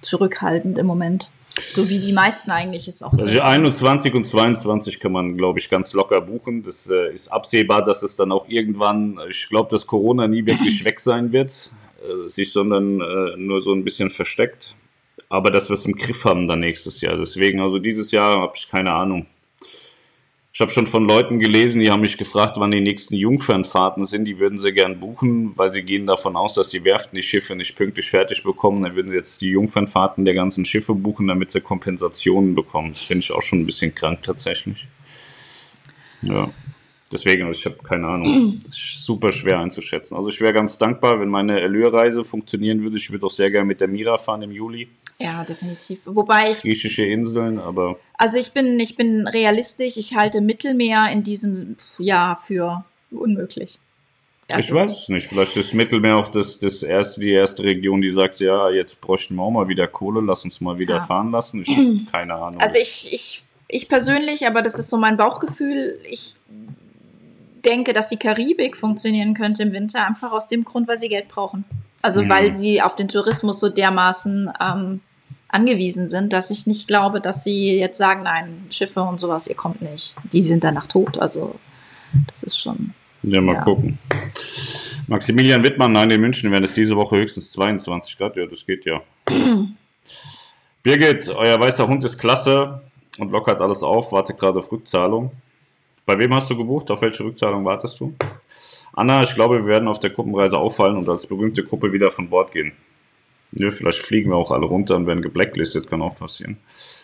zurückhaltend 0.00 0.78
im 0.78 0.86
Moment. 0.86 1.30
So 1.56 1.88
wie 1.88 2.00
die 2.00 2.12
meisten 2.12 2.50
eigentlich 2.50 2.88
es 2.88 3.02
auch 3.02 3.12
Also 3.12 3.26
sind. 3.26 3.40
21 3.40 4.14
und 4.14 4.24
22 4.24 4.98
kann 4.98 5.12
man, 5.12 5.36
glaube 5.36 5.60
ich, 5.60 5.70
ganz 5.70 5.92
locker 5.92 6.20
buchen. 6.20 6.62
Das 6.62 6.90
äh, 6.90 7.12
ist 7.12 7.28
absehbar, 7.28 7.84
dass 7.84 8.02
es 8.02 8.16
dann 8.16 8.32
auch 8.32 8.48
irgendwann, 8.48 9.20
ich 9.30 9.48
glaube, 9.48 9.70
dass 9.70 9.86
Corona 9.86 10.26
nie 10.26 10.44
wirklich 10.46 10.84
weg 10.84 10.98
sein 10.98 11.30
wird, 11.30 11.70
äh, 12.02 12.28
sich 12.28 12.52
sondern 12.52 13.00
äh, 13.00 13.36
nur 13.36 13.60
so 13.60 13.72
ein 13.72 13.84
bisschen 13.84 14.10
versteckt. 14.10 14.74
Aber 15.28 15.50
dass 15.50 15.68
wir 15.68 15.74
es 15.74 15.86
im 15.86 15.96
Griff 15.96 16.24
haben 16.24 16.46
dann 16.46 16.60
nächstes 16.60 17.00
Jahr. 17.00 17.16
Deswegen, 17.16 17.60
also 17.60 17.78
dieses 17.78 18.10
Jahr 18.10 18.40
habe 18.40 18.52
ich 18.56 18.68
keine 18.68 18.92
Ahnung. 18.92 19.26
Ich 20.52 20.60
habe 20.60 20.70
schon 20.70 20.86
von 20.86 21.04
Leuten 21.04 21.40
gelesen, 21.40 21.80
die 21.80 21.90
haben 21.90 22.02
mich 22.02 22.16
gefragt, 22.16 22.54
wann 22.58 22.70
die 22.70 22.80
nächsten 22.80 23.16
Jungfernfahrten 23.16 24.06
sind. 24.06 24.24
Die 24.24 24.38
würden 24.38 24.60
sie 24.60 24.72
gern 24.72 25.00
buchen, 25.00 25.52
weil 25.56 25.72
sie 25.72 25.82
gehen 25.82 26.06
davon 26.06 26.36
aus, 26.36 26.54
dass 26.54 26.68
die 26.68 26.84
Werften 26.84 27.16
die 27.16 27.24
Schiffe 27.24 27.56
nicht 27.56 27.74
pünktlich 27.74 28.08
fertig 28.08 28.44
bekommen. 28.44 28.84
Dann 28.84 28.94
würden 28.94 29.08
sie 29.08 29.16
jetzt 29.16 29.40
die 29.40 29.48
Jungfernfahrten 29.48 30.24
der 30.24 30.34
ganzen 30.34 30.64
Schiffe 30.64 30.94
buchen, 30.94 31.26
damit 31.26 31.50
sie 31.50 31.60
Kompensationen 31.60 32.54
bekommen. 32.54 32.90
Das 32.90 33.02
finde 33.02 33.24
ich 33.24 33.32
auch 33.32 33.42
schon 33.42 33.60
ein 33.60 33.66
bisschen 33.66 33.92
krank 33.96 34.22
tatsächlich. 34.22 34.86
Ja. 36.22 36.52
Deswegen, 37.10 37.46
also 37.46 37.58
ich 37.58 37.66
habe 37.66 37.78
keine 37.82 38.06
Ahnung. 38.06 38.62
Super 38.70 39.32
schwer 39.32 39.58
einzuschätzen. 39.58 40.16
Also 40.16 40.28
ich 40.28 40.40
wäre 40.40 40.52
ganz 40.52 40.78
dankbar, 40.78 41.18
wenn 41.20 41.30
meine 41.30 41.60
Allure-Reise 41.60 42.24
funktionieren 42.24 42.80
würde. 42.82 42.96
Ich 42.96 43.10
würde 43.10 43.26
auch 43.26 43.30
sehr 43.30 43.50
gerne 43.50 43.66
mit 43.66 43.80
der 43.80 43.88
Mira 43.88 44.18
fahren 44.18 44.42
im 44.42 44.52
Juli. 44.52 44.88
Ja, 45.20 45.44
definitiv. 45.44 46.00
Wobei 46.06 46.50
ich, 46.50 46.60
Griechische 46.62 47.04
Inseln, 47.04 47.58
aber 47.58 47.96
also 48.18 48.36
ich 48.38 48.52
bin, 48.52 48.78
ich 48.80 48.96
bin 48.96 49.26
realistisch. 49.28 49.96
Ich 49.96 50.16
halte 50.16 50.40
Mittelmeer 50.40 51.08
in 51.12 51.22
diesem 51.22 51.76
Jahr 51.98 52.42
für 52.46 52.84
unmöglich. 53.12 53.78
ich 54.48 54.54
Also- 54.54 54.74
weiß 54.74 55.02
es 55.02 55.08
nicht. 55.08 55.28
Vielleicht 55.28 55.56
ist 55.56 55.72
Mittelmeer 55.72 56.16
auch 56.16 56.28
das, 56.28 56.58
das 56.58 56.82
erste, 56.82 57.20
die 57.20 57.30
erste 57.30 57.62
Region, 57.62 58.02
die 58.02 58.10
sagt, 58.10 58.40
ja, 58.40 58.68
jetzt 58.70 59.00
bräuchten 59.00 59.36
wir 59.36 59.42
auch 59.42 59.50
mal 59.52 59.68
wieder 59.68 59.86
Kohle, 59.86 60.20
lass 60.20 60.44
uns 60.44 60.60
mal 60.60 60.78
wieder 60.78 60.96
Ja. 60.96 61.00
fahren 61.04 61.30
lassen. 61.30 61.62
Ich 61.62 61.68
habe 61.76 62.06
keine 62.10 62.34
Ahnung. 62.34 62.60
Also 62.60 62.78
ich, 62.78 63.12
ich, 63.12 63.44
ich 63.68 63.88
persönlich, 63.88 64.46
aber 64.46 64.62
das 64.62 64.78
ist 64.78 64.90
so 64.90 64.96
mein 64.96 65.16
Bauchgefühl, 65.16 65.98
ich 66.10 66.34
denke, 67.64 67.92
dass 67.92 68.08
die 68.08 68.16
Karibik 68.16 68.76
funktionieren 68.76 69.34
könnte 69.34 69.62
im 69.64 69.72
Winter, 69.72 70.06
einfach 70.06 70.30
aus 70.32 70.46
dem 70.46 70.64
Grund, 70.64 70.86
weil 70.88 70.98
sie 70.98 71.08
Geld 71.08 71.28
brauchen. 71.28 71.64
Also 72.02 72.22
Mhm. 72.22 72.28
weil 72.28 72.52
sie 72.52 72.82
auf 72.82 72.96
den 72.96 73.08
Tourismus 73.08 73.60
so 73.60 73.68
dermaßen 73.70 74.50
ähm, 74.60 75.00
angewiesen 75.48 76.08
sind, 76.08 76.32
dass 76.32 76.50
ich 76.50 76.66
nicht 76.66 76.86
glaube, 76.88 77.20
dass 77.20 77.44
sie 77.44 77.78
jetzt 77.78 77.96
sagen, 77.98 78.24
nein, 78.24 78.66
Schiffe 78.70 79.02
und 79.02 79.18
sowas, 79.20 79.46
ihr 79.46 79.54
kommt 79.54 79.82
nicht. 79.82 80.16
Die 80.32 80.42
sind 80.42 80.64
danach 80.64 80.86
tot. 80.86 81.18
Also 81.18 81.54
das 82.28 82.42
ist 82.42 82.58
schon. 82.58 82.92
Ja, 83.22 83.40
mal 83.40 83.54
Ja. 83.54 83.62
gucken. 83.62 83.98
Maximilian 85.06 85.62
Wittmann, 85.62 85.92
nein, 85.92 86.10
in 86.10 86.20
München 86.20 86.50
werden 86.50 86.64
es 86.64 86.74
diese 86.74 86.96
Woche 86.96 87.16
höchstens 87.16 87.52
22 87.52 88.18
Grad. 88.18 88.36
Ja, 88.36 88.46
das 88.46 88.64
geht 88.66 88.84
ja. 88.84 89.00
Birgit, 90.82 91.28
euer 91.30 91.58
weißer 91.58 91.86
Hund 91.88 92.04
ist 92.04 92.18
klasse 92.18 92.82
und 93.18 93.30
lockert 93.30 93.60
alles 93.60 93.82
auf, 93.82 94.12
wartet 94.12 94.38
gerade 94.38 94.58
auf 94.58 94.70
Rückzahlung. 94.70 95.30
Bei 96.06 96.18
wem 96.18 96.34
hast 96.34 96.50
du 96.50 96.56
gebucht? 96.56 96.90
Auf 96.90 97.00
welche 97.02 97.24
Rückzahlung 97.24 97.64
wartest 97.64 97.98
du? 98.00 98.14
Anna, 98.92 99.22
ich 99.22 99.34
glaube, 99.34 99.56
wir 99.56 99.66
werden 99.66 99.88
auf 99.88 100.00
der 100.00 100.10
Gruppenreise 100.10 100.58
auffallen 100.58 100.96
und 100.96 101.08
als 101.08 101.26
berühmte 101.26 101.64
Gruppe 101.64 101.92
wieder 101.92 102.10
von 102.10 102.28
Bord 102.28 102.52
gehen. 102.52 102.72
Nö, 103.52 103.70
vielleicht 103.70 104.00
fliegen 104.00 104.30
wir 104.30 104.36
auch 104.36 104.50
alle 104.50 104.66
runter 104.66 104.96
und 104.96 105.06
werden 105.06 105.22
geblacklistet, 105.22 105.88
kann 105.88 106.02
auch 106.02 106.14
passieren. 106.14 106.58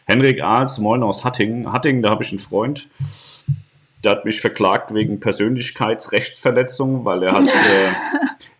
Henrik 0.04 0.42
Ahls, 0.42 0.78
moin 0.78 1.02
aus 1.02 1.24
Hattingen. 1.24 1.72
Hattingen, 1.72 2.02
da 2.02 2.10
habe 2.10 2.24
ich 2.24 2.30
einen 2.30 2.40
Freund, 2.40 2.88
der 4.04 4.12
hat 4.12 4.24
mich 4.24 4.40
verklagt 4.40 4.92
wegen 4.94 5.20
Persönlichkeitsrechtsverletzung, 5.20 7.04
weil 7.04 7.22
er 7.22 7.32
hat, 7.32 7.46
äh, 7.48 7.92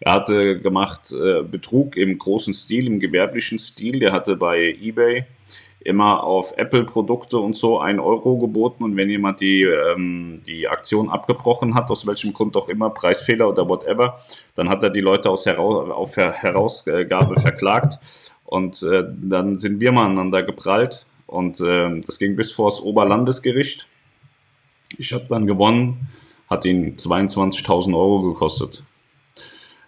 er 0.01 0.13
hatte 0.13 0.61
gemacht 0.61 1.13
äh, 1.13 1.43
Betrug 1.43 1.97
im 1.97 2.19
großen 2.19 2.55
Stil, 2.55 2.87
im 2.87 3.01
gewerblichen 3.01 3.59
Stil. 3.59 4.01
Der 4.01 4.13
hatte 4.13 4.37
bei 4.37 4.77
eBay 4.81 5.25
immer 5.83 6.23
auf 6.23 6.57
Apple-Produkte 6.57 7.39
und 7.39 7.57
so 7.57 7.79
1 7.79 8.01
Euro 8.01 8.39
geboten 8.39 8.85
und 8.85 8.97
wenn 8.97 9.09
jemand 9.09 9.41
die, 9.41 9.63
ähm, 9.63 10.43
die 10.47 10.69
Aktion 10.69 11.09
abgebrochen 11.09 11.75
hat, 11.75 11.91
aus 11.91 12.07
welchem 12.07 12.33
Grund 12.33 12.57
auch 12.57 12.69
immer, 12.69 12.91
Preisfehler 12.91 13.49
oder 13.49 13.69
whatever, 13.69 14.21
dann 14.55 14.69
hat 14.69 14.83
er 14.83 14.91
die 14.91 15.01
Leute 15.01 15.31
aus 15.31 15.47
Heraus 15.47 15.91
auf 15.91 16.17
Her 16.17 16.33
Herausgabe 16.33 17.41
verklagt 17.41 17.99
und 18.45 18.83
äh, 18.83 19.05
dann 19.23 19.59
sind 19.59 19.81
wir 19.81 19.93
mal 19.93 20.05
aneinander 20.05 20.43
geprallt 20.43 21.07
und 21.27 21.61
äh, 21.61 22.01
das 22.01 22.19
ging 22.19 22.37
bis 22.37 22.53
vor 22.53 22.71
das 22.71 22.81
Oberlandesgericht. 22.81 23.87
Ich 24.99 25.13
habe 25.13 25.27
dann 25.29 25.47
gewonnen, 25.47 26.09
hat 26.49 26.65
ihn 26.65 26.97
22.000 26.97 27.95
Euro 27.95 28.23
gekostet. 28.33 28.83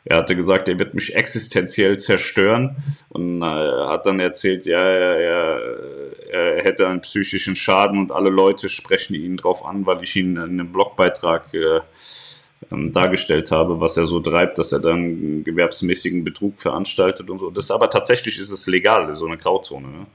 Er 0.04 0.16
hatte 0.16 0.34
gesagt, 0.34 0.68
er 0.68 0.78
wird 0.78 0.94
mich 0.94 1.14
existenziell 1.14 1.98
zerstören 1.98 2.76
und 3.08 3.40
äh, 3.40 3.44
hat 3.44 4.04
dann 4.06 4.18
erzählt, 4.18 4.66
ja, 4.66 4.78
er, 4.78 5.16
er, 5.16 6.56
er 6.56 6.64
hätte 6.64 6.88
einen 6.88 7.02
psychischen 7.02 7.54
Schaden 7.54 7.98
und 7.98 8.10
alle 8.10 8.30
Leute 8.30 8.68
sprechen 8.68 9.14
ihn 9.14 9.36
drauf 9.36 9.64
an, 9.64 9.86
weil 9.86 10.02
ich 10.02 10.16
ihn 10.16 10.36
in 10.36 10.42
einem 10.42 10.72
Blogbeitrag 10.72 11.54
äh, 11.54 11.80
ähm, 12.70 12.92
dargestellt 12.92 13.50
habe, 13.50 13.80
was 13.80 13.96
er 13.96 14.06
so 14.06 14.20
treibt, 14.20 14.58
dass 14.58 14.72
er 14.72 14.80
dann 14.80 15.44
gewerbsmäßigen 15.44 16.24
Betrug 16.24 16.60
veranstaltet 16.60 17.30
und 17.30 17.38
so. 17.38 17.50
Das 17.50 17.70
aber 17.70 17.88
tatsächlich 17.88 18.38
ist 18.38 18.50
es 18.50 18.66
legal, 18.66 19.14
so 19.14 19.26
eine 19.26 19.38
Grauzone. 19.38 19.88
Ne? 19.88 20.06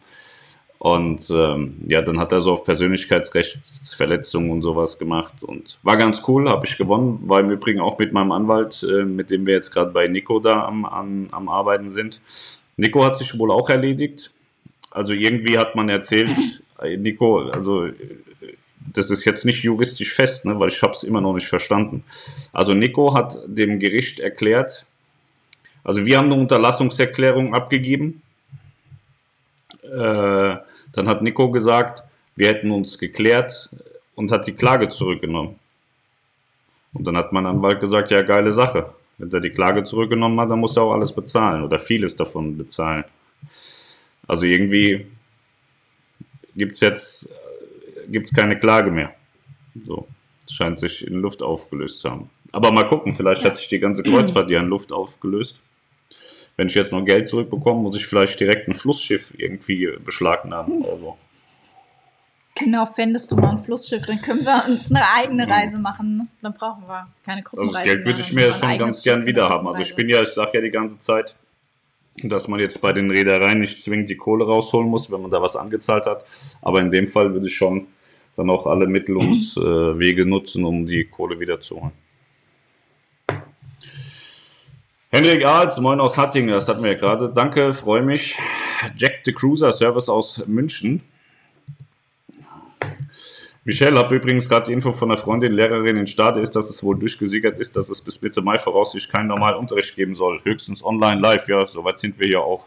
Und 0.80 1.30
ähm, 1.32 1.78
ja, 1.88 2.02
dann 2.02 2.20
hat 2.20 2.32
er 2.32 2.42
so 2.42 2.54
auf 2.54 2.64
Persönlichkeitsrechtsverletzungen 2.64 4.52
und 4.52 4.62
sowas 4.62 5.00
gemacht 5.00 5.34
und 5.42 5.80
war 5.82 5.98
ganz 5.98 6.22
cool, 6.28 6.50
habe 6.50 6.68
ich 6.68 6.78
gewonnen. 6.78 7.20
War 7.26 7.40
im 7.40 7.50
Übrigen 7.50 7.80
auch 7.80 7.98
mit 7.98 8.14
meinem 8.14 8.32
Anwalt, 8.32 8.84
äh, 8.84 9.04
mit 9.04 9.32
dem 9.32 9.48
wir 9.48 9.56
jetzt 9.56 9.72
gerade 9.72 9.92
bei 9.92 10.08
Nico 10.08 10.40
da 10.40 10.66
am, 10.66 10.86
am, 10.86 11.30
am 11.32 11.50
Arbeiten 11.50 11.90
sind. 11.90 12.22
Nico 12.76 13.04
hat 13.04 13.18
sich 13.18 13.38
wohl 13.40 13.52
auch 13.52 13.70
erledigt. 13.70 14.32
Also 14.92 15.14
irgendwie 15.14 15.58
hat 15.58 15.76
man 15.76 15.90
erzählt, 15.90 16.38
äh, 16.82 16.96
Nico, 16.96 17.50
also 17.50 17.88
äh, 17.88 17.94
das 18.94 19.10
ist 19.10 19.26
jetzt 19.26 19.46
nicht 19.46 19.64
juristisch 19.64 20.14
fest, 20.14 20.46
ne, 20.46 20.60
weil 20.60 20.70
ich 20.70 20.82
habe 20.82 20.94
es 20.94 21.04
immer 21.04 21.22
noch 21.22 21.34
nicht 21.34 21.48
verstanden. 21.48 22.04
Also 22.54 22.74
Nico 22.74 23.16
hat 23.16 23.38
dem 23.48 23.80
Gericht 23.80 24.20
erklärt, 24.20 24.86
also 25.84 26.06
wir 26.06 26.18
haben 26.18 26.32
eine 26.32 26.42
Unterlassungserklärung 26.42 27.56
abgegeben. 27.56 28.22
Äh, 29.92 30.58
dann 30.94 31.08
hat 31.08 31.22
Nico 31.22 31.52
gesagt, 31.52 32.04
wir 32.36 32.48
hätten 32.48 32.72
uns 32.72 32.98
geklärt 32.98 33.70
und 34.16 34.32
hat 34.32 34.48
die 34.48 34.54
Klage 34.54 34.90
zurückgenommen. 34.90 35.56
Und 36.94 37.06
dann 37.06 37.18
hat 37.18 37.32
mein 37.34 37.46
Anwalt 37.46 37.80
gesagt, 37.80 38.12
ja, 38.12 38.22
geile 38.22 38.52
Sache. 38.52 38.94
Wenn 39.18 39.32
er 39.32 39.40
die 39.40 39.50
Klage 39.50 39.84
zurückgenommen 39.84 40.40
hat, 40.40 40.52
dann 40.52 40.60
muss 40.60 40.78
er 40.78 40.84
auch 40.84 40.94
alles 40.94 41.12
bezahlen 41.12 41.64
oder 41.64 41.80
vieles 41.80 42.16
davon 42.16 42.58
bezahlen. 42.58 43.04
Also 44.28 44.46
irgendwie 44.46 45.08
gibt 46.56 46.74
es 46.74 46.80
jetzt 46.82 47.30
gibt's 48.10 48.34
keine 48.34 48.60
Klage 48.60 48.92
mehr. 48.92 49.14
So, 49.86 50.08
scheint 50.50 50.80
sich 50.80 51.06
in 51.06 51.16
Luft 51.16 51.42
aufgelöst 51.42 52.00
zu 52.00 52.10
haben. 52.10 52.30
Aber 52.52 52.72
mal 52.72 52.88
gucken, 52.88 53.14
vielleicht 53.14 53.44
hat 53.44 53.58
sich 53.58 53.68
die 53.68 53.80
ganze 53.80 54.04
Kreuzfahrt 54.04 54.50
ja 54.50 54.60
in 54.60 54.68
Luft 54.68 54.92
aufgelöst. 54.92 55.62
Wenn 56.58 56.68
ich 56.68 56.76
jetzt 56.76 56.92
noch 56.92 57.06
Geld 57.06 57.30
zurückbekomme, 57.30 57.82
muss 57.82 57.96
ich 57.96 58.08
vielleicht 58.08 58.40
direkt 58.40 58.68
ein 58.68 58.74
Flussschiff 58.74 59.34
irgendwie 59.38 59.90
beschlagnahmen 60.04 60.82
oder 60.82 60.98
so. 60.98 61.18
Genau, 62.56 62.88
fändest 62.88 63.32
du 63.32 63.36
mal 63.36 63.52
ein 63.52 63.60
Flussschiff, 63.60 64.08
dann 64.08 64.20
können 64.20 64.44
wir 64.44 64.64
uns 64.68 64.90
eine 64.90 65.04
eigene 65.16 65.48
Reise 65.48 65.80
machen. 65.80 66.28
Dann 66.42 66.54
brauchen 66.54 66.88
wir 66.88 67.08
keine 67.24 67.44
Also 67.46 67.50
Gruppenreise 67.52 67.74
das 67.74 67.84
Geld 67.84 68.06
würde 68.08 68.22
ich 68.22 68.34
mir 68.34 68.54
schon 68.54 68.78
ganz 68.80 69.04
gern 69.04 69.26
wieder 69.28 69.48
haben. 69.48 69.68
Also 69.68 69.82
ich 69.82 69.96
bin 69.96 70.10
ja, 70.10 70.24
ich 70.24 70.30
sage 70.30 70.52
ja 70.56 70.62
die 70.62 70.72
ganze 70.72 70.98
Zeit, 70.98 71.36
dass 72.24 72.48
man 72.48 72.60
jetzt 72.60 72.82
bei 72.82 72.94
den 72.94 73.12
Reedereien 73.12 73.60
nicht 73.60 73.84
zwingend 73.84 74.10
die 74.10 74.18
Kohle 74.18 74.46
rausholen 74.46 74.90
muss, 74.90 75.12
wenn 75.12 75.22
man 75.22 75.30
da 75.30 75.40
was 75.40 75.56
angezahlt 75.56 76.08
hat. 76.08 76.26
Aber 76.64 76.80
in 76.80 76.90
dem 76.90 77.06
Fall 77.06 77.32
würde 77.34 77.46
ich 77.46 77.56
schon 77.56 77.86
dann 78.36 78.50
auch 78.50 78.66
alle 78.66 78.88
Mittel 78.88 79.18
und 79.18 79.54
äh, 79.58 80.00
Wege 80.00 80.26
nutzen, 80.26 80.66
um 80.66 80.88
die 80.88 81.06
Kohle 81.06 81.40
wieder 81.40 81.62
zu 81.62 81.80
holen. 81.80 82.07
Henrik 85.10 85.46
Ahls, 85.46 85.80
moin 85.80 86.02
aus 86.02 86.18
Hattingen, 86.18 86.50
das 86.50 86.68
hatten 86.68 86.84
wir 86.84 86.92
ja 86.92 86.98
gerade. 86.98 87.30
Danke, 87.30 87.74
freue 87.74 88.02
mich. 88.02 88.38
Jack 88.98 89.22
the 89.24 89.32
Cruiser, 89.32 89.72
Service 89.72 90.10
aus 90.10 90.46
München. 90.48 91.02
Michelle, 93.64 93.98
habe 93.98 94.16
übrigens 94.16 94.50
gerade 94.50 94.66
die 94.66 94.74
Info 94.74 94.92
von 94.92 95.10
einer 95.10 95.18
Freundin, 95.18 95.54
Lehrerin 95.54 95.96
in 95.96 96.08
Stade 96.08 96.42
ist, 96.42 96.58
dass 96.58 96.70
es 96.70 96.84
wohl 96.84 97.00
durchgesickert 97.00 97.58
ist, 97.58 97.78
dass 97.78 97.90
es 97.90 98.02
bis 98.02 98.22
Mitte 98.22 98.42
Mai 98.42 98.60
voraussichtlich 98.60 99.12
keinen 99.12 99.28
normalen 99.28 99.56
Unterricht 99.56 99.96
geben 99.96 100.14
soll. 100.14 100.42
Höchstens 100.44 100.84
online 100.84 101.22
live. 101.22 101.48
Ja, 101.48 101.66
soweit 101.66 102.00
sind 102.00 102.20
wir 102.20 102.28
hier 102.28 102.42
auch. 102.42 102.66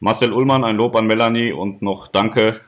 Marcel 0.00 0.32
Ullmann, 0.32 0.64
ein 0.64 0.76
Lob 0.76 0.96
an 0.96 1.06
Melanie 1.06 1.52
und 1.52 1.82
noch 1.82 2.08
danke, 2.08 2.60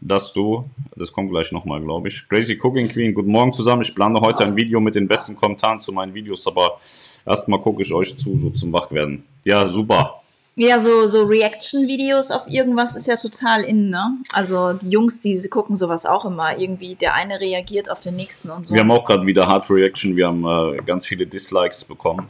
dass 0.00 0.32
du, 0.32 0.64
das 0.96 1.12
kommt 1.12 1.30
gleich 1.30 1.52
nochmal, 1.52 1.80
glaube 1.80 2.08
ich. 2.08 2.28
Crazy 2.28 2.58
Cooking 2.62 2.88
Queen, 2.88 3.14
guten 3.14 3.30
Morgen 3.30 3.52
zusammen. 3.52 3.82
Ich 3.82 3.94
plane 3.94 4.20
heute 4.20 4.44
ein 4.44 4.56
Video 4.56 4.80
mit 4.80 4.94
den 4.94 5.08
besten 5.08 5.36
Kommentaren 5.36 5.80
zu 5.80 5.92
meinen 5.92 6.14
Videos, 6.14 6.46
aber 6.46 6.80
erstmal 7.26 7.60
gucke 7.60 7.82
ich 7.82 7.92
euch 7.92 8.16
zu, 8.16 8.36
so 8.36 8.50
zum 8.50 8.72
Wachwerden. 8.72 9.24
Ja, 9.44 9.68
super. 9.68 10.22
Ja, 10.60 10.80
so, 10.80 11.06
so 11.06 11.22
Reaction-Videos 11.22 12.32
auf 12.32 12.48
irgendwas 12.48 12.96
ist 12.96 13.06
ja 13.06 13.14
total 13.14 13.62
in, 13.62 13.90
ne? 13.90 14.18
Also 14.32 14.72
die 14.72 14.90
Jungs, 14.90 15.20
die 15.20 15.40
gucken 15.48 15.76
sowas 15.76 16.04
auch 16.04 16.24
immer. 16.24 16.58
Irgendwie 16.58 16.96
der 16.96 17.14
eine 17.14 17.38
reagiert 17.38 17.88
auf 17.88 18.00
den 18.00 18.16
nächsten 18.16 18.50
und 18.50 18.66
so. 18.66 18.74
Wir 18.74 18.80
haben 18.80 18.90
auch 18.90 19.04
gerade 19.04 19.24
wieder 19.24 19.46
Hard 19.46 19.70
Reaction, 19.70 20.16
wir 20.16 20.26
haben 20.26 20.44
äh, 20.44 20.78
ganz 20.78 21.06
viele 21.06 21.28
Dislikes 21.28 21.84
bekommen. 21.84 22.26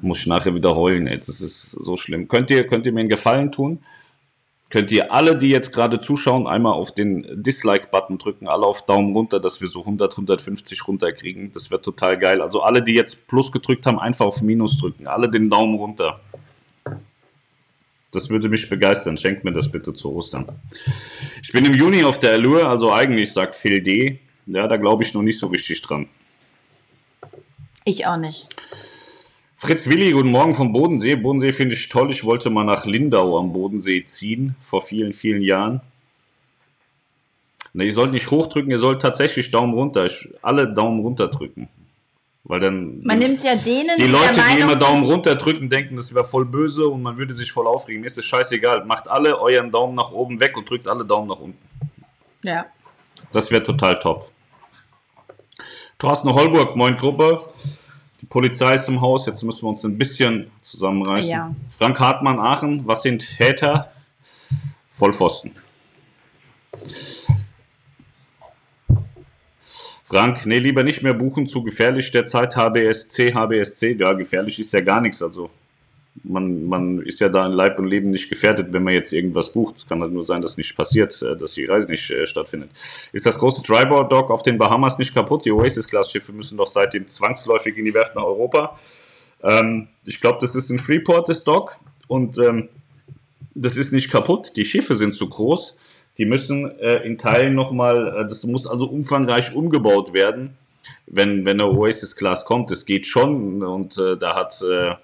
Muss 0.00 0.20
ich 0.20 0.26
nachher 0.28 0.54
wiederholen, 0.54 1.08
ey, 1.08 1.16
das 1.16 1.40
ist 1.40 1.72
so 1.72 1.96
schlimm. 1.96 2.28
Könnt 2.28 2.50
ihr, 2.50 2.64
könnt 2.68 2.86
ihr 2.86 2.92
mir 2.92 3.00
einen 3.00 3.08
Gefallen 3.08 3.50
tun? 3.50 3.80
Könnt 4.68 4.90
ihr 4.90 5.12
alle, 5.12 5.38
die 5.38 5.48
jetzt 5.48 5.72
gerade 5.72 6.00
zuschauen, 6.00 6.48
einmal 6.48 6.72
auf 6.72 6.92
den 6.92 7.24
Dislike-Button 7.42 8.18
drücken, 8.18 8.48
alle 8.48 8.66
auf 8.66 8.84
Daumen 8.84 9.14
runter, 9.14 9.38
dass 9.38 9.60
wir 9.60 9.68
so 9.68 9.80
100, 9.80 10.12
150 10.12 10.88
runterkriegen. 10.88 11.52
Das 11.52 11.70
wäre 11.70 11.80
total 11.80 12.18
geil. 12.18 12.42
Also 12.42 12.62
alle, 12.62 12.82
die 12.82 12.94
jetzt 12.94 13.28
Plus 13.28 13.52
gedrückt 13.52 13.86
haben, 13.86 14.00
einfach 14.00 14.26
auf 14.26 14.42
Minus 14.42 14.78
drücken. 14.78 15.06
Alle 15.06 15.30
den 15.30 15.48
Daumen 15.48 15.76
runter. 15.76 16.20
Das 18.10 18.28
würde 18.28 18.48
mich 18.48 18.68
begeistern. 18.68 19.16
Schenkt 19.16 19.44
mir 19.44 19.52
das 19.52 19.70
bitte 19.70 19.94
zu 19.94 20.12
Ostern. 20.12 20.46
Ich 21.42 21.52
bin 21.52 21.64
im 21.64 21.74
Juni 21.74 22.02
auf 22.02 22.18
der 22.18 22.32
Allure, 22.32 22.66
also 22.66 22.92
eigentlich 22.92 23.32
sagt 23.32 23.54
Phil 23.54 23.80
D. 23.80 24.18
Ja, 24.46 24.66
da 24.66 24.76
glaube 24.78 25.04
ich 25.04 25.14
noch 25.14 25.22
nicht 25.22 25.38
so 25.38 25.46
richtig 25.46 25.82
dran. 25.82 26.08
Ich 27.84 28.06
auch 28.06 28.16
nicht. 28.16 28.48
Fritz 29.58 29.88
Willi, 29.88 30.10
guten 30.10 30.30
Morgen 30.30 30.54
vom 30.54 30.70
Bodensee. 30.70 31.16
Bodensee 31.16 31.52
finde 31.52 31.74
ich 31.74 31.88
toll. 31.88 32.10
Ich 32.10 32.24
wollte 32.24 32.50
mal 32.50 32.64
nach 32.64 32.84
Lindau 32.84 33.38
am 33.38 33.54
Bodensee 33.54 34.04
ziehen, 34.04 34.54
vor 34.60 34.82
vielen, 34.82 35.14
vielen 35.14 35.40
Jahren. 35.40 35.80
Ne, 37.72 37.84
ihr 37.84 37.94
sollt 37.94 38.12
nicht 38.12 38.30
hochdrücken, 38.30 38.70
ihr 38.70 38.78
sollt 38.78 39.00
tatsächlich 39.00 39.50
Daumen 39.50 39.72
runter. 39.72 40.04
Ich, 40.04 40.28
alle 40.42 40.72
Daumen 40.72 41.00
runter 41.00 41.28
drücken. 41.28 41.68
Weil 42.44 42.60
dann. 42.60 43.00
Man 43.02 43.18
nimmt 43.18 43.42
ja 43.42 43.56
denen, 43.56 43.96
die 43.98 44.06
Leute, 44.06 44.40
die 44.54 44.60
immer 44.60 44.76
Daumen 44.76 45.04
runter 45.04 45.36
drücken, 45.36 45.70
denken, 45.70 45.96
das 45.96 46.14
wäre 46.14 46.26
voll 46.26 46.44
böse 46.44 46.86
und 46.86 47.02
man 47.02 47.16
würde 47.16 47.34
sich 47.34 47.50
voll 47.50 47.66
aufregen. 47.66 48.02
Mir 48.02 48.08
ist 48.08 48.18
das 48.18 48.26
scheißegal. 48.26 48.84
Macht 48.84 49.08
alle 49.08 49.40
euren 49.40 49.70
Daumen 49.70 49.94
nach 49.94 50.12
oben 50.12 50.38
weg 50.38 50.54
und 50.58 50.68
drückt 50.68 50.86
alle 50.86 51.04
Daumen 51.04 51.28
nach 51.28 51.40
unten. 51.40 51.58
Ja. 52.42 52.66
Das 53.32 53.50
wäre 53.50 53.62
total 53.62 53.98
top. 54.00 54.30
Thorsten 55.98 56.32
Holburg, 56.34 56.76
moin 56.76 56.96
Gruppe. 56.96 57.40
Die 58.20 58.26
Polizei 58.26 58.74
ist 58.74 58.88
im 58.88 59.00
Haus. 59.00 59.26
Jetzt 59.26 59.42
müssen 59.42 59.64
wir 59.64 59.70
uns 59.70 59.84
ein 59.84 59.98
bisschen 59.98 60.50
zusammenreißen. 60.62 61.30
Ja. 61.30 61.54
Frank 61.78 62.00
Hartmann, 62.00 62.38
Aachen. 62.38 62.86
Was 62.86 63.02
sind 63.02 63.26
Täter? 63.36 63.92
Vollpfosten. 64.90 65.52
Frank, 70.04 70.46
nee, 70.46 70.58
lieber 70.58 70.82
nicht 70.82 71.02
mehr 71.02 71.14
buchen. 71.14 71.48
Zu 71.48 71.62
gefährlich 71.62 72.10
derzeit. 72.10 72.56
HBSC, 72.56 73.34
HBSC. 73.34 73.96
Ja, 73.98 74.12
gefährlich 74.12 74.58
ist 74.60 74.72
ja 74.72 74.80
gar 74.80 75.00
nichts. 75.00 75.20
Also, 75.20 75.50
man, 76.24 76.62
man 76.64 77.02
ist 77.02 77.20
ja 77.20 77.28
da 77.28 77.46
in 77.46 77.52
Leib 77.52 77.78
und 77.78 77.86
Leben 77.86 78.10
nicht 78.10 78.28
gefährdet, 78.28 78.72
wenn 78.72 78.82
man 78.82 78.94
jetzt 78.94 79.12
irgendwas 79.12 79.52
bucht. 79.52 79.76
Es 79.76 79.86
kann 79.86 80.00
halt 80.00 80.12
nur 80.12 80.24
sein, 80.24 80.42
dass 80.42 80.56
nicht 80.56 80.76
passiert, 80.76 81.20
äh, 81.22 81.36
dass 81.36 81.54
die 81.54 81.64
Reise 81.64 81.90
nicht 81.90 82.10
äh, 82.10 82.26
stattfindet. 82.26 82.70
Ist 83.12 83.26
das 83.26 83.38
große 83.38 83.62
Dryboard 83.62 84.10
Dock 84.10 84.30
auf 84.30 84.42
den 84.42 84.58
Bahamas 84.58 84.98
nicht 84.98 85.14
kaputt? 85.14 85.44
Die 85.44 85.52
Oasis-Class-Schiffe 85.52 86.32
müssen 86.32 86.56
doch 86.58 86.66
seitdem 86.66 87.06
zwangsläufig 87.08 87.76
in 87.76 87.84
die 87.84 87.94
Werft 87.94 88.14
nach 88.14 88.24
Europa. 88.24 88.78
Ähm, 89.42 89.88
ich 90.04 90.20
glaube, 90.20 90.38
das 90.40 90.54
ist 90.54 90.70
ein 90.70 90.78
Freeport, 90.78 91.28
das 91.28 91.44
Dock. 91.44 91.78
Und 92.08 92.38
ähm, 92.38 92.68
das 93.54 93.76
ist 93.76 93.92
nicht 93.92 94.10
kaputt. 94.10 94.52
Die 94.56 94.64
Schiffe 94.64 94.96
sind 94.96 95.14
zu 95.14 95.28
groß. 95.28 95.76
Die 96.18 96.24
müssen 96.24 96.78
äh, 96.78 97.06
in 97.06 97.18
Teilen 97.18 97.54
nochmal, 97.54 98.08
äh, 98.08 98.22
das 98.22 98.44
muss 98.44 98.66
also 98.66 98.86
umfangreich 98.86 99.54
umgebaut 99.54 100.14
werden, 100.14 100.56
wenn, 101.06 101.44
wenn 101.44 101.60
eine 101.60 101.70
Oasis 101.70 102.16
Class 102.16 102.44
kommt. 102.44 102.70
Das 102.70 102.86
geht 102.86 103.06
schon. 103.06 103.62
Und 103.62 103.98
äh, 103.98 104.16
da 104.16 104.34
hat 104.34 104.62
äh, 104.62 104.94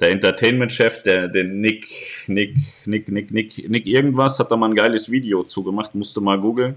der 0.00 0.10
Entertainment-Chef, 0.10 1.02
der, 1.02 1.28
der 1.28 1.44
Nick, 1.44 1.88
Nick, 2.26 2.56
Nick, 2.86 3.08
Nick, 3.08 3.30
Nick, 3.30 3.68
Nick 3.68 3.86
irgendwas, 3.86 4.38
hat 4.38 4.50
da 4.50 4.56
mal 4.56 4.70
ein 4.70 4.74
geiles 4.74 5.10
Video 5.10 5.44
zugemacht, 5.44 5.94
musste 5.94 6.20
mal 6.20 6.38
googeln. 6.38 6.76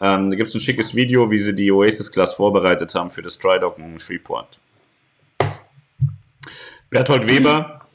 Ähm, 0.00 0.30
da 0.30 0.36
gibt 0.36 0.48
es 0.48 0.54
ein 0.54 0.60
schickes 0.60 0.94
Video, 0.94 1.30
wie 1.30 1.38
sie 1.38 1.54
die 1.54 1.72
Oasis-Class 1.72 2.34
vorbereitet 2.34 2.94
haben 2.94 3.10
für 3.10 3.22
das 3.22 3.38
Drydocken 3.38 3.94
in 3.94 4.00
Freeport. 4.00 4.60
Berthold 6.90 7.28
Weber, 7.28 7.87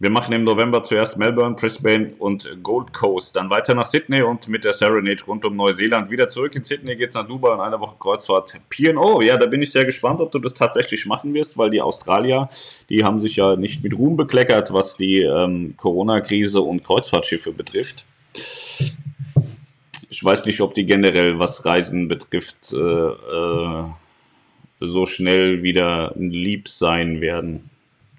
wir 0.00 0.10
machen 0.10 0.32
im 0.32 0.44
November 0.44 0.84
zuerst 0.84 1.16
Melbourne, 1.16 1.56
Brisbane 1.56 2.12
und 2.20 2.62
Gold 2.62 2.92
Coast, 2.92 3.34
dann 3.34 3.50
weiter 3.50 3.74
nach 3.74 3.86
Sydney 3.86 4.22
und 4.22 4.46
mit 4.46 4.62
der 4.62 4.72
Serenade 4.72 5.24
rund 5.26 5.44
um 5.44 5.56
Neuseeland 5.56 6.08
wieder 6.08 6.28
zurück. 6.28 6.54
In 6.54 6.62
Sydney 6.62 6.94
geht 6.94 7.08
es 7.08 7.14
nach 7.16 7.26
Dubai 7.26 7.52
und 7.52 7.60
eine 7.60 7.80
Woche 7.80 7.96
Kreuzfahrt 7.98 8.60
P&O. 8.68 9.20
Ja, 9.22 9.36
da 9.36 9.46
bin 9.46 9.60
ich 9.60 9.72
sehr 9.72 9.84
gespannt, 9.84 10.20
ob 10.20 10.30
du 10.30 10.38
das 10.38 10.54
tatsächlich 10.54 11.04
machen 11.06 11.34
wirst, 11.34 11.58
weil 11.58 11.70
die 11.70 11.80
Australier, 11.80 12.48
die 12.88 13.02
haben 13.02 13.20
sich 13.20 13.36
ja 13.36 13.56
nicht 13.56 13.82
mit 13.82 13.92
Ruhm 13.92 14.16
bekleckert, 14.16 14.72
was 14.72 14.96
die 14.96 15.22
ähm, 15.22 15.74
Corona-Krise 15.76 16.60
und 16.60 16.84
Kreuzfahrtschiffe 16.84 17.50
betrifft. 17.52 18.04
Ich 20.10 20.22
weiß 20.22 20.44
nicht, 20.44 20.60
ob 20.60 20.74
die 20.74 20.86
generell, 20.86 21.40
was 21.40 21.64
Reisen 21.64 22.06
betrifft, 22.06 22.72
äh, 22.72 22.76
äh, 22.76 23.84
so 24.78 25.06
schnell 25.06 25.64
wieder 25.64 26.12
lieb 26.16 26.68
sein 26.68 27.20
werden. 27.20 27.68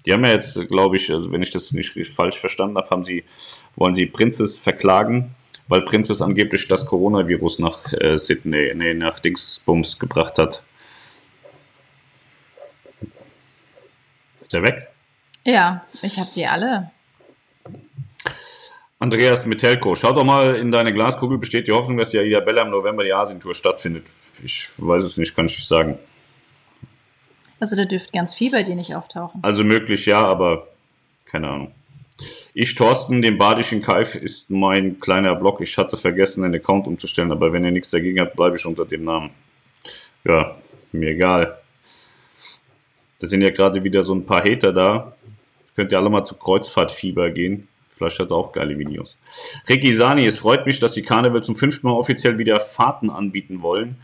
Die 0.06 0.12
haben 0.12 0.24
ja 0.24 0.32
jetzt, 0.32 0.68
glaube 0.68 0.96
ich, 0.96 1.10
also 1.10 1.30
wenn 1.30 1.42
ich 1.42 1.50
das 1.50 1.72
nicht 1.72 1.94
falsch 2.08 2.38
verstanden 2.38 2.76
habe, 2.76 2.90
haben 2.90 3.04
sie, 3.04 3.24
wollen 3.76 3.94
sie 3.94 4.06
Princess 4.06 4.56
verklagen, 4.56 5.34
weil 5.68 5.82
Princess 5.82 6.22
angeblich 6.22 6.68
das 6.68 6.86
Coronavirus 6.86 7.58
nach 7.58 7.92
äh, 7.92 8.18
Sydney, 8.18 8.72
nee, 8.74 8.94
nach 8.94 9.20
Dingsbums 9.20 9.98
gebracht 9.98 10.38
hat. 10.38 10.62
Ist 14.40 14.52
der 14.52 14.62
weg? 14.62 14.88
Ja, 15.44 15.84
ich 16.02 16.18
habe 16.18 16.30
die 16.34 16.46
alle. 16.46 16.90
Andreas 18.98 19.46
Metelko, 19.46 19.94
schau 19.94 20.12
doch 20.12 20.24
mal 20.24 20.56
in 20.56 20.70
deine 20.70 20.92
Glaskugel, 20.92 21.38
besteht 21.38 21.66
die 21.66 21.72
Hoffnung, 21.72 21.96
dass 21.96 22.10
die 22.10 22.18
Aida 22.18 22.40
Bella 22.40 22.62
im 22.62 22.70
November 22.70 23.02
die 23.02 23.14
Asientour 23.14 23.54
stattfindet. 23.54 24.04
Ich 24.42 24.68
weiß 24.76 25.04
es 25.04 25.16
nicht, 25.16 25.34
kann 25.34 25.46
ich 25.46 25.56
nicht 25.56 25.68
sagen. 25.68 25.98
Also 27.60 27.76
da 27.76 27.84
dürfte 27.84 28.12
ganz 28.12 28.34
viel 28.34 28.50
bei 28.50 28.62
dir 28.62 28.74
nicht 28.74 28.96
auftauchen. 28.96 29.40
Also 29.42 29.62
möglich 29.64 30.06
ja, 30.06 30.26
aber 30.26 30.66
keine 31.26 31.48
Ahnung. 31.48 31.72
Ich, 32.52 32.74
Thorsten, 32.74 33.22
dem 33.22 33.38
badischen 33.38 33.82
Kalf 33.82 34.14
ist 34.14 34.50
mein 34.50 34.98
kleiner 34.98 35.34
Blog. 35.34 35.60
Ich 35.60 35.78
hatte 35.78 35.96
vergessen, 35.96 36.44
einen 36.44 36.56
Account 36.56 36.86
umzustellen, 36.86 37.30
aber 37.32 37.52
wenn 37.52 37.64
ihr 37.64 37.70
nichts 37.70 37.90
dagegen 37.90 38.20
habt, 38.20 38.34
bleibe 38.36 38.56
ich 38.56 38.66
unter 38.66 38.84
dem 38.84 39.04
Namen. 39.04 39.30
Ja, 40.24 40.56
mir 40.92 41.10
egal. 41.10 41.58
Da 43.20 43.26
sind 43.26 43.42
ja 43.42 43.50
gerade 43.50 43.84
wieder 43.84 44.02
so 44.02 44.14
ein 44.14 44.24
paar 44.24 44.42
Hater 44.42 44.72
da. 44.72 45.16
Könnt 45.76 45.92
ihr 45.92 45.98
alle 45.98 46.10
mal 46.10 46.24
zu 46.24 46.34
Kreuzfahrtfieber 46.34 47.30
gehen. 47.30 47.68
Vielleicht 47.96 48.18
hat 48.18 48.30
er 48.30 48.36
auch 48.36 48.52
geile 48.52 48.78
Videos. 48.78 49.18
Ricky 49.68 49.94
Sani, 49.94 50.26
es 50.26 50.38
freut 50.38 50.66
mich, 50.66 50.78
dass 50.78 50.94
die 50.94 51.02
Karneval 51.02 51.42
zum 51.42 51.54
fünften 51.54 51.86
Mal 51.86 51.92
offiziell 51.92 52.38
wieder 52.38 52.58
Fahrten 52.58 53.10
anbieten 53.10 53.60
wollen 53.60 53.96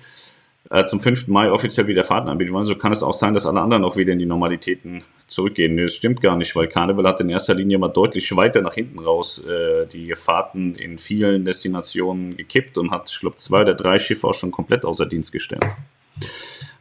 zum 0.87 1.01
5. 1.01 1.29
Mai 1.29 1.51
offiziell 1.51 1.87
wieder 1.87 2.05
Fahrten 2.05 2.29
anbieten 2.29 2.53
wollen, 2.53 2.67
so 2.67 2.75
kann 2.75 2.93
es 2.93 3.03
auch 3.03 3.15
sein, 3.15 3.35
dass 3.35 3.47
alle 3.47 3.61
anderen 3.61 3.85
auch 3.85 3.97
wieder 3.97 4.13
in 4.13 4.19
die 4.19 4.27
Normalitäten 4.27 5.03
zurückgehen. 5.29 5.75
Nee, 5.75 5.85
das 5.85 5.95
stimmt 5.95 6.21
gar 6.21 6.37
nicht, 6.37 6.55
weil 6.57 6.69
Carnival 6.69 7.07
hat 7.07 7.21
in 7.21 7.29
erster 7.29 7.55
Linie 7.55 7.79
mal 7.79 7.89
deutlich 7.89 8.35
weiter 8.37 8.63
nach 8.63 8.75
hinten 8.75 8.99
raus 8.99 9.43
äh, 9.45 9.87
die 9.87 10.15
Fahrten 10.15 10.75
in 10.75 10.99
vielen 10.99 11.45
Destinationen 11.45 12.37
gekippt 12.37 12.79
und 12.79 12.91
hat, 12.91 13.11
ich 13.11 13.21
glaube, 13.21 13.37
zwei 13.37 13.63
oder 13.63 13.75
drei 13.75 13.99
Schiffe 13.99 14.27
auch 14.27 14.35
schon 14.35 14.51
komplett 14.51 14.85
außer 14.85 15.07
Dienst 15.07 15.33
gestellt. 15.33 15.65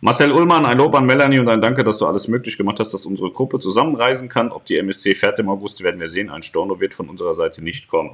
Marcel 0.02 0.32
Ullmann, 0.32 0.66
ein 0.66 0.78
Lob 0.78 0.94
an 0.96 1.06
Melanie 1.06 1.40
und 1.40 1.50
ein 1.50 1.62
Danke, 1.62 1.84
dass 1.84 1.98
du 1.98 2.06
alles 2.06 2.28
möglich 2.28 2.58
gemacht 2.58 2.80
hast, 2.80 2.94
dass 2.94 3.06
unsere 3.06 3.32
Gruppe 3.32 3.60
zusammenreisen 3.60 4.30
kann. 4.30 4.52
Ob 4.52 4.66
die 4.66 4.78
MSC 4.78 5.16
fährt 5.16 5.40
im 5.40 5.50
August, 5.50 5.82
werden 5.84 6.00
wir 6.00 6.10
sehen. 6.10 6.30
Ein 6.30 6.44
Storno 6.44 6.80
wird 6.80 6.94
von 6.94 7.10
unserer 7.10 7.34
Seite 7.34 7.64
nicht 7.64 7.88
kommen. 7.88 8.12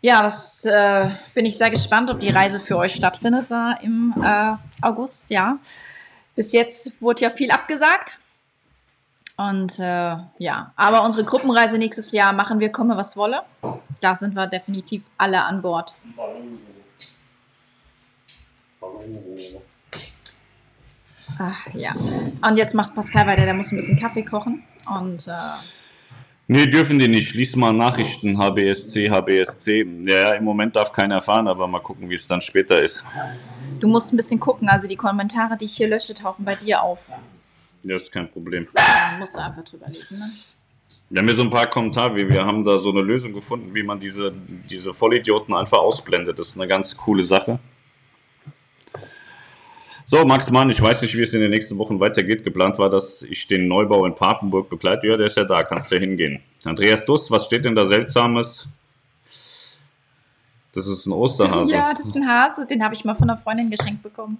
Ja, 0.00 0.22
das 0.22 0.64
äh, 0.64 1.10
bin 1.34 1.44
ich 1.44 1.58
sehr 1.58 1.70
gespannt, 1.70 2.10
ob 2.10 2.20
die 2.20 2.30
Reise 2.30 2.60
für 2.60 2.76
euch 2.76 2.94
stattfindet 2.94 3.50
da 3.50 3.72
im 3.82 4.14
äh, 4.22 4.54
August, 4.80 5.30
ja. 5.30 5.58
Bis 6.36 6.52
jetzt 6.52 7.02
wurde 7.02 7.22
ja 7.22 7.30
viel 7.30 7.50
abgesagt. 7.50 8.18
Und 9.36 9.78
äh, 9.78 10.16
ja, 10.38 10.72
aber 10.76 11.02
unsere 11.04 11.24
Gruppenreise 11.24 11.78
nächstes 11.78 12.12
Jahr 12.12 12.32
machen 12.32 12.60
wir, 12.60 12.70
komme 12.70 12.96
was 12.96 13.16
wolle. 13.16 13.42
Da 14.00 14.14
sind 14.14 14.34
wir 14.34 14.46
definitiv 14.46 15.04
alle 15.16 15.42
an 15.42 15.62
Bord. 15.62 15.94
Ach, 21.38 21.66
ja. 21.74 21.92
Und 22.42 22.56
jetzt 22.56 22.74
macht 22.74 22.94
Pascal 22.94 23.26
weiter, 23.26 23.44
der 23.44 23.54
muss 23.54 23.70
ein 23.70 23.76
bisschen 23.76 23.98
Kaffee 23.98 24.24
kochen. 24.24 24.64
Und 24.86 25.28
äh, 25.28 25.32
Nee, 26.50 26.66
dürfen 26.66 26.98
die 26.98 27.08
nicht. 27.08 27.34
Lies 27.34 27.54
mal 27.56 27.74
Nachrichten, 27.74 28.38
HBSC, 28.38 29.10
HBSC. 29.10 29.86
Ja, 30.04 30.32
im 30.32 30.44
Moment 30.44 30.74
darf 30.74 30.90
keiner 30.92 31.16
erfahren, 31.16 31.46
aber 31.46 31.66
mal 31.68 31.80
gucken, 31.80 32.08
wie 32.08 32.14
es 32.14 32.26
dann 32.26 32.40
später 32.40 32.80
ist. 32.80 33.04
Du 33.80 33.86
musst 33.86 34.14
ein 34.14 34.16
bisschen 34.16 34.40
gucken. 34.40 34.66
Also 34.66 34.88
die 34.88 34.96
Kommentare, 34.96 35.58
die 35.58 35.66
ich 35.66 35.76
hier 35.76 35.88
lösche, 35.88 36.14
tauchen 36.14 36.46
bei 36.46 36.56
dir 36.56 36.82
auf. 36.82 37.10
Ja, 37.82 37.96
ist 37.96 38.10
kein 38.10 38.30
Problem. 38.30 38.66
Da 38.72 39.18
musst 39.18 39.36
du 39.36 39.40
einfach 39.40 39.62
drüber 39.62 39.88
lesen, 39.88 40.18
ne? 40.18 40.30
Wir 41.10 41.20
haben 41.20 41.26
hier 41.26 41.36
so 41.36 41.42
ein 41.42 41.50
paar 41.50 41.68
Kommentare. 41.68 42.16
Wir 42.16 42.44
haben 42.44 42.64
da 42.64 42.78
so 42.78 42.90
eine 42.92 43.02
Lösung 43.02 43.34
gefunden, 43.34 43.74
wie 43.74 43.82
man 43.82 44.00
diese, 44.00 44.32
diese 44.70 44.94
Vollidioten 44.94 45.54
einfach 45.54 45.78
ausblendet. 45.78 46.38
Das 46.38 46.48
ist 46.48 46.56
eine 46.56 46.66
ganz 46.66 46.96
coole 46.96 47.24
Sache. 47.24 47.58
So, 50.10 50.24
Max 50.24 50.50
Mann, 50.50 50.70
ich 50.70 50.80
weiß 50.80 51.02
nicht, 51.02 51.14
wie 51.18 51.20
es 51.20 51.34
in 51.34 51.42
den 51.42 51.50
nächsten 51.50 51.76
Wochen 51.76 52.00
weitergeht. 52.00 52.42
Geplant 52.42 52.78
war, 52.78 52.88
dass 52.88 53.20
ich 53.20 53.46
den 53.46 53.68
Neubau 53.68 54.06
in 54.06 54.14
Papenburg 54.14 54.70
begleite. 54.70 55.06
Ja, 55.06 55.18
der 55.18 55.26
ist 55.26 55.36
ja 55.36 55.44
da, 55.44 55.62
kannst 55.62 55.92
du 55.92 55.98
hingehen. 55.98 56.40
Andreas 56.64 57.04
Dust, 57.04 57.30
was 57.30 57.44
steht 57.44 57.66
denn 57.66 57.74
da 57.74 57.84
Seltsames? 57.84 58.68
Das 60.72 60.86
ist 60.86 61.04
ein 61.04 61.12
Osterhase. 61.12 61.70
Ja, 61.70 61.92
das 61.92 62.06
ist 62.06 62.16
ein 62.16 62.26
Hase, 62.26 62.64
den 62.64 62.82
habe 62.82 62.94
ich 62.94 63.04
mal 63.04 63.16
von 63.16 63.28
einer 63.28 63.38
Freundin 63.38 63.68
geschenkt 63.68 64.02
bekommen. 64.02 64.38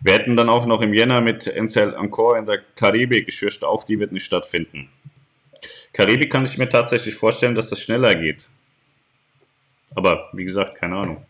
Wir 0.00 0.14
hätten 0.14 0.34
dann 0.34 0.48
auch 0.48 0.66
noch 0.66 0.82
im 0.82 0.92
Jänner 0.92 1.20
mit 1.20 1.46
Encel 1.46 1.94
Encore 1.94 2.36
in 2.36 2.46
der 2.46 2.58
Karibik. 2.74 3.28
Ich 3.28 3.38
fürchte, 3.38 3.68
auch 3.68 3.84
die 3.84 4.00
wird 4.00 4.10
nicht 4.10 4.24
stattfinden. 4.24 4.88
Karibik 5.92 6.32
kann 6.32 6.42
ich 6.42 6.58
mir 6.58 6.68
tatsächlich 6.68 7.14
vorstellen, 7.14 7.54
dass 7.54 7.70
das 7.70 7.78
schneller 7.80 8.16
geht. 8.16 8.48
Aber 9.94 10.28
wie 10.32 10.44
gesagt, 10.44 10.74
keine 10.74 10.96
Ahnung. 10.96 11.24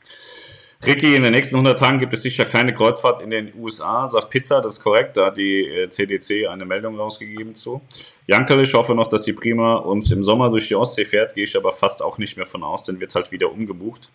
Ricky, 0.87 1.17
in 1.17 1.25
den 1.25 1.33
nächsten 1.33 1.57
100 1.57 1.77
Tagen 1.77 1.99
gibt 1.99 2.15
es 2.15 2.23
sicher 2.23 2.45
keine 2.45 2.73
Kreuzfahrt 2.73 3.21
in 3.21 3.31
den 3.31 3.53
USA, 3.59 4.09
sagt 4.09 4.31
Pizza, 4.31 4.61
das 4.61 4.75
ist 4.75 4.83
korrekt, 4.83 5.17
da 5.17 5.27
hat 5.27 5.37
die 5.37 5.87
CDC 5.89 6.31
äh, 6.31 6.47
eine 6.47 6.65
Meldung 6.65 6.97
rausgegeben 6.97 7.57
zu. 7.57 7.81
Jankel, 8.29 8.61
ich 8.63 8.73
hoffe 8.75 8.95
noch, 8.95 9.09
dass 9.09 9.23
die 9.23 9.33
Prima 9.33 9.77
uns 9.77 10.11
im 10.13 10.23
Sommer 10.23 10.51
durch 10.51 10.69
die 10.69 10.77
Ostsee 10.77 11.05
fährt, 11.05 11.35
gehe 11.35 11.45
ich 11.45 11.57
aber 11.57 11.73
fast 11.73 12.01
auch 12.01 12.19
nicht 12.19 12.37
mehr 12.37 12.47
von 12.47 12.63
aus, 12.63 12.85
denn 12.85 13.01
wird 13.01 13.15
halt 13.15 13.33
wieder 13.33 13.51
umgebucht. 13.51 14.09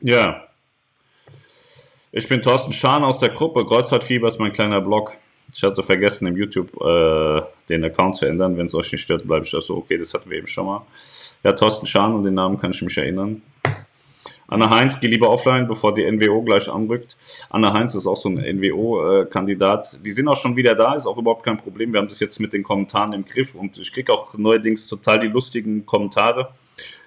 Ja. 0.00 0.48
Ich 2.10 2.28
bin 2.28 2.42
Thorsten 2.42 2.72
Schahn 2.72 3.04
aus 3.04 3.20
der 3.20 3.28
Gruppe, 3.28 3.64
Kreuzfahrtfieber 3.64 4.28
ist 4.28 4.40
mein 4.40 4.52
kleiner 4.52 4.80
Blog. 4.80 5.16
Ich 5.54 5.62
hatte 5.62 5.82
vergessen, 5.82 6.26
im 6.26 6.36
YouTube 6.36 6.74
äh, 6.80 7.42
den 7.68 7.84
Account 7.84 8.16
zu 8.16 8.26
ändern. 8.26 8.56
Wenn 8.56 8.66
es 8.66 8.74
euch 8.74 8.90
nicht 8.90 9.02
stört, 9.02 9.26
bleibe 9.26 9.44
ich 9.44 9.50
das 9.50 9.66
so. 9.66 9.76
Okay, 9.76 9.98
das 9.98 10.12
hatten 10.14 10.30
wir 10.30 10.38
eben 10.38 10.46
schon 10.46 10.66
mal. 10.66 10.82
Ja, 11.44 11.52
Thorsten 11.52 11.86
Schahn 11.86 12.14
und 12.14 12.24
den 12.24 12.34
Namen 12.34 12.58
kann 12.58 12.70
ich 12.70 12.80
mich 12.80 12.96
erinnern. 12.96 13.42
Anna 14.52 14.68
Heinz, 14.68 15.00
geh 15.00 15.06
lieber 15.06 15.30
offline, 15.30 15.66
bevor 15.66 15.94
die 15.94 16.04
NWO 16.04 16.42
gleich 16.42 16.70
anrückt. 16.70 17.16
Anna 17.48 17.72
Heinz 17.72 17.94
ist 17.94 18.06
auch 18.06 18.18
so 18.18 18.28
ein 18.28 18.36
NWO-Kandidat. 18.36 20.04
Die 20.04 20.10
sind 20.10 20.28
auch 20.28 20.36
schon 20.36 20.56
wieder 20.56 20.74
da, 20.74 20.94
ist 20.94 21.06
auch 21.06 21.16
überhaupt 21.16 21.42
kein 21.42 21.56
Problem. 21.56 21.92
Wir 21.92 22.00
haben 22.00 22.08
das 22.08 22.20
jetzt 22.20 22.38
mit 22.38 22.52
den 22.52 22.62
Kommentaren 22.62 23.14
im 23.14 23.24
Griff 23.24 23.54
und 23.54 23.78
ich 23.78 23.90
kriege 23.90 24.12
auch 24.12 24.36
neuerdings 24.36 24.88
total 24.88 25.20
die 25.20 25.28
lustigen 25.28 25.86
Kommentare. 25.86 26.50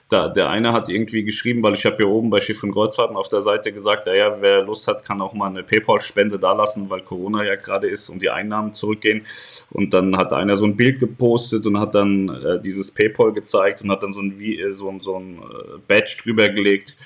Da, 0.10 0.28
der 0.28 0.50
eine 0.50 0.72
hat 0.72 0.90
irgendwie 0.90 1.24
geschrieben, 1.24 1.62
weil 1.62 1.74
ich 1.76 1.86
habe 1.86 1.98
hier 1.98 2.08
oben 2.08 2.32
bei 2.32 2.42
Schiff 2.42 2.64
und 2.64 2.72
Kreuzfahrten 2.72 3.16
auf 3.16 3.28
der 3.28 3.42
Seite 3.42 3.72
gesagt, 3.72 4.08
naja, 4.08 4.38
wer 4.40 4.64
Lust 4.64 4.88
hat, 4.88 5.06
kann 5.06 5.22
auch 5.22 5.34
mal 5.34 5.50
eine 5.50 5.62
PayPal-Spende 5.62 6.40
da 6.40 6.54
lassen, 6.54 6.90
weil 6.90 7.02
Corona 7.02 7.44
ja 7.44 7.56
gerade 7.56 7.88
ist 7.88 8.10
und 8.10 8.24
die 8.24 8.30
Einnahmen 8.32 8.74
zurückgehen. 8.74 9.26
Und 9.72 9.94
dann 9.94 10.18
hat 10.18 10.34
einer 10.34 10.56
so 10.56 10.66
ein 10.66 10.76
Bild 10.76 11.00
gepostet 11.00 11.68
und 11.68 11.80
hat 11.80 11.94
dann 11.94 12.30
äh, 12.30 12.62
dieses 12.62 12.92
PayPal 12.92 13.34
gezeigt 13.34 13.84
und 13.84 13.92
hat 13.92 14.02
dann 14.02 14.14
so 14.14 14.22
ein, 14.22 14.40
äh, 14.40 14.74
so, 14.74 14.94
so 15.02 15.18
ein 15.18 15.38
äh, 15.38 15.78
Badge 15.88 16.18
drüber 16.24 16.50
gelegt 16.50 16.98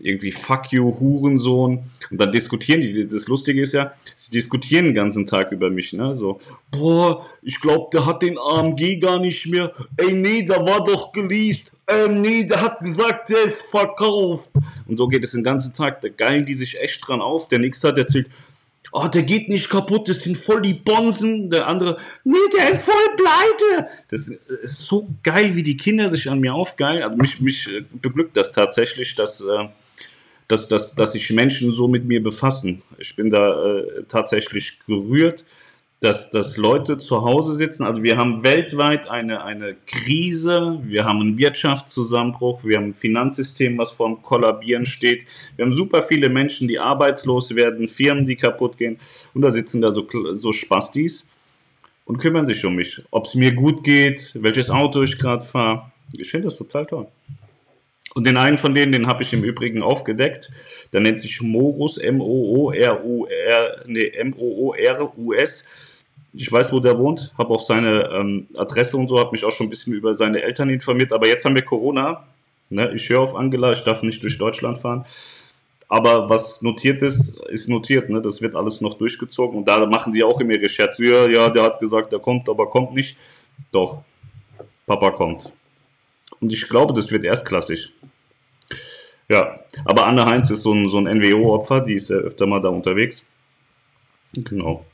irgendwie 0.00 0.32
fuck 0.32 0.72
you, 0.72 0.98
Hurensohn. 0.98 1.84
Und 2.10 2.20
dann 2.20 2.32
diskutieren 2.32 2.80
die. 2.80 3.06
Das 3.06 3.28
Lustige 3.28 3.62
ist 3.62 3.72
ja, 3.72 3.92
sie 4.14 4.30
diskutieren 4.30 4.86
den 4.86 4.94
ganzen 4.94 5.26
Tag 5.26 5.52
über 5.52 5.70
mich, 5.70 5.92
ne? 5.92 6.16
So, 6.16 6.40
boah, 6.70 7.26
ich 7.42 7.60
glaube, 7.60 7.88
der 7.92 8.06
hat 8.06 8.22
den 8.22 8.38
AMG 8.38 9.00
gar 9.00 9.18
nicht 9.18 9.46
mehr. 9.46 9.72
Ey, 9.96 10.12
nee, 10.12 10.44
da 10.44 10.64
war 10.64 10.82
doch 10.82 11.12
geleast. 11.12 11.72
Ähm, 11.86 12.20
nee, 12.22 12.44
der 12.44 12.62
hat 12.62 12.80
gesagt, 12.80 13.30
der 13.30 13.44
ist 13.44 13.62
verkauft. 13.62 14.50
Und 14.86 14.96
so 14.96 15.08
geht 15.08 15.24
es 15.24 15.32
den 15.32 15.44
ganzen 15.44 15.72
Tag. 15.72 16.00
Da 16.00 16.08
geilen 16.08 16.46
die 16.46 16.54
sich 16.54 16.80
echt 16.80 17.06
dran 17.06 17.20
auf. 17.20 17.48
Der 17.48 17.58
nächste 17.58 17.88
hat 17.88 17.98
erzählt, 17.98 18.28
oh, 18.92 19.08
der 19.08 19.22
geht 19.22 19.48
nicht 19.48 19.68
kaputt, 19.70 20.08
das 20.08 20.22
sind 20.22 20.36
voll 20.36 20.62
die 20.62 20.74
Bonsen. 20.74 21.50
Der 21.50 21.66
andere, 21.66 21.98
nee, 22.24 22.36
der 22.56 22.70
ist 22.70 22.84
voll 22.84 22.94
pleite. 23.16 23.88
Das 24.08 24.28
ist 24.28 24.86
so 24.86 25.08
geil, 25.22 25.56
wie 25.56 25.62
die 25.62 25.76
Kinder 25.76 26.10
sich 26.10 26.30
an 26.30 26.40
mir 26.40 26.54
aufgeilen. 26.54 27.02
Also 27.02 27.16
mich, 27.16 27.40
mich 27.40 27.68
äh, 27.68 27.84
beglückt 28.00 28.36
das 28.36 28.52
tatsächlich, 28.52 29.14
dass, 29.14 29.40
äh, 29.40 29.68
dass, 30.46 30.68
dass, 30.68 30.94
dass 30.94 31.12
sich 31.12 31.30
Menschen 31.30 31.72
so 31.72 31.88
mit 31.88 32.04
mir 32.04 32.22
befassen. 32.22 32.82
Ich 32.98 33.16
bin 33.16 33.30
da 33.30 33.78
äh, 33.78 34.04
tatsächlich 34.06 34.78
gerührt 34.86 35.44
dass, 36.02 36.30
dass 36.30 36.56
Leute 36.56 36.98
zu 36.98 37.22
Hause 37.22 37.54
sitzen. 37.54 37.84
Also 37.84 38.02
wir 38.02 38.16
haben 38.16 38.42
weltweit 38.42 39.08
eine, 39.08 39.44
eine 39.44 39.76
Krise, 39.86 40.80
wir 40.82 41.04
haben 41.04 41.20
einen 41.20 41.38
Wirtschaftszusammenbruch, 41.38 42.64
wir 42.64 42.78
haben 42.78 42.86
ein 42.86 42.94
Finanzsystem, 42.94 43.78
was 43.78 43.92
vor 43.92 44.08
dem 44.08 44.20
Kollabieren 44.20 44.84
steht. 44.84 45.26
Wir 45.54 45.64
haben 45.64 45.72
super 45.72 46.02
viele 46.02 46.28
Menschen, 46.28 46.66
die 46.66 46.80
arbeitslos 46.80 47.54
werden, 47.54 47.86
Firmen, 47.86 48.26
die 48.26 48.34
kaputt 48.34 48.78
gehen. 48.78 48.98
Und 49.32 49.42
da 49.42 49.52
sitzen 49.52 49.80
da 49.80 49.94
so, 49.94 50.04
so 50.32 50.52
Spastis 50.52 51.28
und 52.04 52.18
kümmern 52.18 52.48
sich 52.48 52.64
um 52.64 52.74
mich. 52.74 53.00
Ob 53.12 53.26
es 53.26 53.36
mir 53.36 53.52
gut 53.52 53.84
geht, 53.84 54.32
welches 54.34 54.70
Auto 54.70 55.02
ich 55.02 55.16
gerade 55.20 55.44
fahre. 55.44 55.92
Ich 56.12 56.32
finde 56.32 56.48
das 56.48 56.58
total 56.58 56.84
toll. 56.84 57.06
Und 58.14 58.26
den 58.26 58.36
einen 58.36 58.58
von 58.58 58.74
denen, 58.74 58.90
den 58.90 59.06
habe 59.06 59.22
ich 59.22 59.32
im 59.32 59.44
Übrigen 59.44 59.82
aufgedeckt. 59.82 60.50
Der 60.92 61.00
nennt 61.00 61.20
sich 61.20 61.40
Morus, 61.40 61.96
M-O-O-R-U-R, 61.96 63.84
nee, 63.86 64.08
M-O-O-R-U-S 64.08 65.90
ich 66.34 66.50
weiß, 66.50 66.72
wo 66.72 66.80
der 66.80 66.98
wohnt, 66.98 67.32
habe 67.36 67.50
auch 67.50 67.64
seine 67.64 68.08
ähm, 68.12 68.46
Adresse 68.56 68.96
und 68.96 69.08
so, 69.08 69.18
habe 69.18 69.32
mich 69.32 69.44
auch 69.44 69.52
schon 69.52 69.66
ein 69.66 69.70
bisschen 69.70 69.92
über 69.92 70.14
seine 70.14 70.42
Eltern 70.42 70.70
informiert. 70.70 71.12
Aber 71.12 71.26
jetzt 71.26 71.44
haben 71.44 71.54
wir 71.54 71.62
Corona. 71.62 72.26
Ne? 72.70 72.92
Ich 72.94 73.08
höre 73.08 73.20
auf 73.20 73.34
Angela, 73.34 73.72
ich 73.72 73.82
darf 73.82 74.02
nicht 74.02 74.22
durch 74.22 74.38
Deutschland 74.38 74.78
fahren. 74.78 75.04
Aber 75.88 76.30
was 76.30 76.62
notiert 76.62 77.02
ist, 77.02 77.38
ist 77.50 77.68
notiert. 77.68 78.08
Ne? 78.08 78.22
Das 78.22 78.40
wird 78.40 78.54
alles 78.54 78.80
noch 78.80 78.94
durchgezogen. 78.94 79.58
Und 79.58 79.68
da 79.68 79.84
machen 79.84 80.14
sie 80.14 80.24
auch 80.24 80.40
immer 80.40 80.54
ihre 80.54 80.70
Scherze. 80.70 81.04
Ja, 81.04 81.26
ja, 81.26 81.50
der 81.50 81.64
hat 81.64 81.80
gesagt, 81.80 82.12
der 82.12 82.18
kommt, 82.18 82.48
aber 82.48 82.70
kommt 82.70 82.94
nicht. 82.94 83.18
Doch, 83.70 84.02
Papa 84.86 85.10
kommt. 85.10 85.52
Und 86.40 86.50
ich 86.50 86.66
glaube, 86.66 86.94
das 86.94 87.10
wird 87.10 87.24
erstklassig. 87.24 87.92
Ja, 89.28 89.60
aber 89.84 90.06
Anne 90.06 90.24
Heinz 90.24 90.50
ist 90.50 90.62
so 90.62 90.72
ein, 90.72 90.88
so 90.88 90.98
ein 90.98 91.04
NWO-Opfer, 91.04 91.82
die 91.82 91.94
ist 91.94 92.10
ja 92.10 92.16
öfter 92.16 92.46
mal 92.46 92.60
da 92.60 92.70
unterwegs. 92.70 93.24
Genau. 94.32 94.84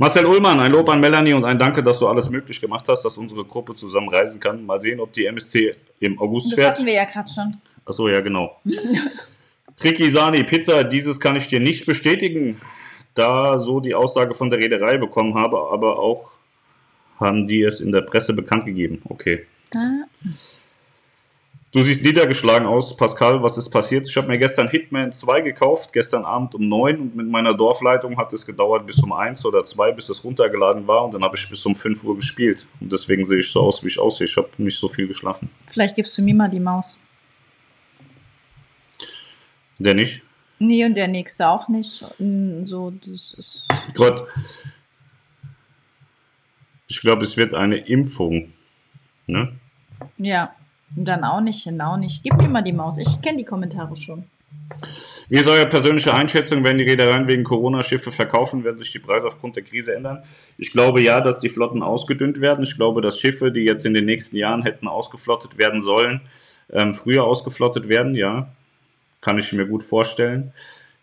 Marcel 0.00 0.24
Ullmann, 0.24 0.58
ein 0.58 0.72
Lob 0.72 0.88
an 0.88 0.98
Melanie 0.98 1.34
und 1.34 1.44
ein 1.44 1.58
Danke, 1.58 1.82
dass 1.82 1.98
du 1.98 2.08
alles 2.08 2.30
möglich 2.30 2.58
gemacht 2.58 2.88
hast, 2.88 3.04
dass 3.04 3.18
unsere 3.18 3.44
Gruppe 3.44 3.74
zusammen 3.74 4.08
reisen 4.08 4.40
kann. 4.40 4.64
Mal 4.64 4.80
sehen, 4.80 4.98
ob 4.98 5.12
die 5.12 5.26
MSC 5.26 5.76
im 5.98 6.18
August 6.18 6.46
das 6.46 6.54
fährt. 6.54 6.70
Das 6.70 6.78
hatten 6.78 6.86
wir 6.86 6.94
ja 6.94 7.04
gerade 7.04 7.28
schon. 7.28 7.56
Achso, 7.84 8.08
ja, 8.08 8.20
genau. 8.20 8.58
Ricky 9.84 10.10
Sani, 10.10 10.42
Pizza, 10.44 10.84
dieses 10.84 11.20
kann 11.20 11.36
ich 11.36 11.48
dir 11.48 11.60
nicht 11.60 11.84
bestätigen, 11.84 12.58
da 13.14 13.58
so 13.58 13.80
die 13.80 13.94
Aussage 13.94 14.34
von 14.34 14.48
der 14.48 14.60
Reederei 14.60 14.96
bekommen 14.96 15.34
habe, 15.34 15.58
aber 15.70 15.98
auch 15.98 16.30
haben 17.18 17.46
die 17.46 17.60
es 17.60 17.82
in 17.82 17.92
der 17.92 18.00
Presse 18.00 18.32
bekannt 18.32 18.64
gegeben. 18.64 19.02
Okay. 19.04 19.44
Ah. 19.74 20.06
Du 21.72 21.84
siehst 21.84 22.04
niedergeschlagen 22.04 22.66
aus, 22.66 22.96
Pascal. 22.96 23.40
Was 23.44 23.56
ist 23.56 23.70
passiert? 23.70 24.08
Ich 24.08 24.16
habe 24.16 24.26
mir 24.26 24.38
gestern 24.38 24.68
Hitman 24.68 25.12
2 25.12 25.40
gekauft, 25.42 25.92
gestern 25.92 26.24
Abend 26.24 26.52
um 26.56 26.68
9 26.68 26.98
und 26.98 27.14
mit 27.14 27.28
meiner 27.28 27.54
Dorfleitung 27.54 28.16
hat 28.16 28.32
es 28.32 28.44
gedauert 28.44 28.86
bis 28.88 28.98
um 28.98 29.12
1 29.12 29.46
oder 29.46 29.62
2, 29.62 29.92
bis 29.92 30.08
es 30.08 30.24
runtergeladen 30.24 30.88
war 30.88 31.04
und 31.04 31.14
dann 31.14 31.22
habe 31.22 31.36
ich 31.36 31.48
bis 31.48 31.64
um 31.64 31.76
5 31.76 32.02
Uhr 32.02 32.16
gespielt. 32.16 32.66
Und 32.80 32.90
deswegen 32.90 33.24
sehe 33.24 33.38
ich 33.38 33.48
so 33.48 33.60
aus, 33.60 33.84
wie 33.84 33.86
ich 33.86 34.00
aussehe. 34.00 34.24
Ich 34.24 34.36
habe 34.36 34.48
nicht 34.58 34.80
so 34.80 34.88
viel 34.88 35.06
geschlafen. 35.06 35.48
Vielleicht 35.68 35.94
gibst 35.94 36.18
du 36.18 36.22
mir 36.22 36.34
mal 36.34 36.50
die 36.50 36.58
Maus. 36.58 37.00
Der 39.78 39.94
nicht? 39.94 40.22
Nee, 40.58 40.84
und 40.84 40.96
der 40.96 41.06
nächste 41.06 41.48
auch 41.48 41.68
nicht. 41.68 42.04
So, 42.64 42.90
das 42.90 43.34
ist. 43.34 43.68
Gott. 43.94 44.26
Ich 46.88 47.00
glaube, 47.00 47.22
es 47.22 47.36
wird 47.36 47.54
eine 47.54 47.78
Impfung. 47.78 48.52
Ne? 49.26 49.52
Ja. 50.18 50.52
Dann 50.96 51.24
auch 51.24 51.40
nicht, 51.40 51.64
genau 51.64 51.96
nicht. 51.96 52.22
Gib 52.22 52.40
mir 52.40 52.48
mal 52.48 52.62
die 52.62 52.72
Maus. 52.72 52.98
Ich 52.98 53.20
kenne 53.22 53.38
die 53.38 53.44
Kommentare 53.44 53.94
schon. 53.96 54.24
Wie 55.28 55.38
ist 55.38 55.46
eure 55.46 55.66
persönliche 55.66 56.12
Einschätzung, 56.12 56.64
wenn 56.64 56.78
die 56.78 56.84
Reedereien 56.84 57.28
wegen 57.28 57.44
Corona 57.44 57.82
Schiffe 57.82 58.10
verkaufen, 58.10 58.64
werden 58.64 58.78
sich 58.78 58.90
die 58.90 58.98
Preise 58.98 59.28
aufgrund 59.28 59.54
der 59.54 59.62
Krise 59.62 59.94
ändern? 59.94 60.24
Ich 60.58 60.72
glaube 60.72 61.00
ja, 61.00 61.20
dass 61.20 61.38
die 61.38 61.48
Flotten 61.48 61.84
ausgedünnt 61.84 62.40
werden. 62.40 62.64
Ich 62.64 62.74
glaube, 62.74 63.00
dass 63.00 63.20
Schiffe, 63.20 63.52
die 63.52 63.60
jetzt 63.60 63.86
in 63.86 63.94
den 63.94 64.06
nächsten 64.06 64.36
Jahren 64.36 64.62
hätten 64.62 64.88
ausgeflottet 64.88 65.56
werden 65.56 65.82
sollen, 65.82 66.20
ähm, 66.72 66.94
früher 66.94 67.24
ausgeflottet 67.24 67.88
werden, 67.88 68.14
ja. 68.14 68.48
Kann 69.20 69.38
ich 69.38 69.52
mir 69.52 69.66
gut 69.66 69.84
vorstellen. 69.84 70.52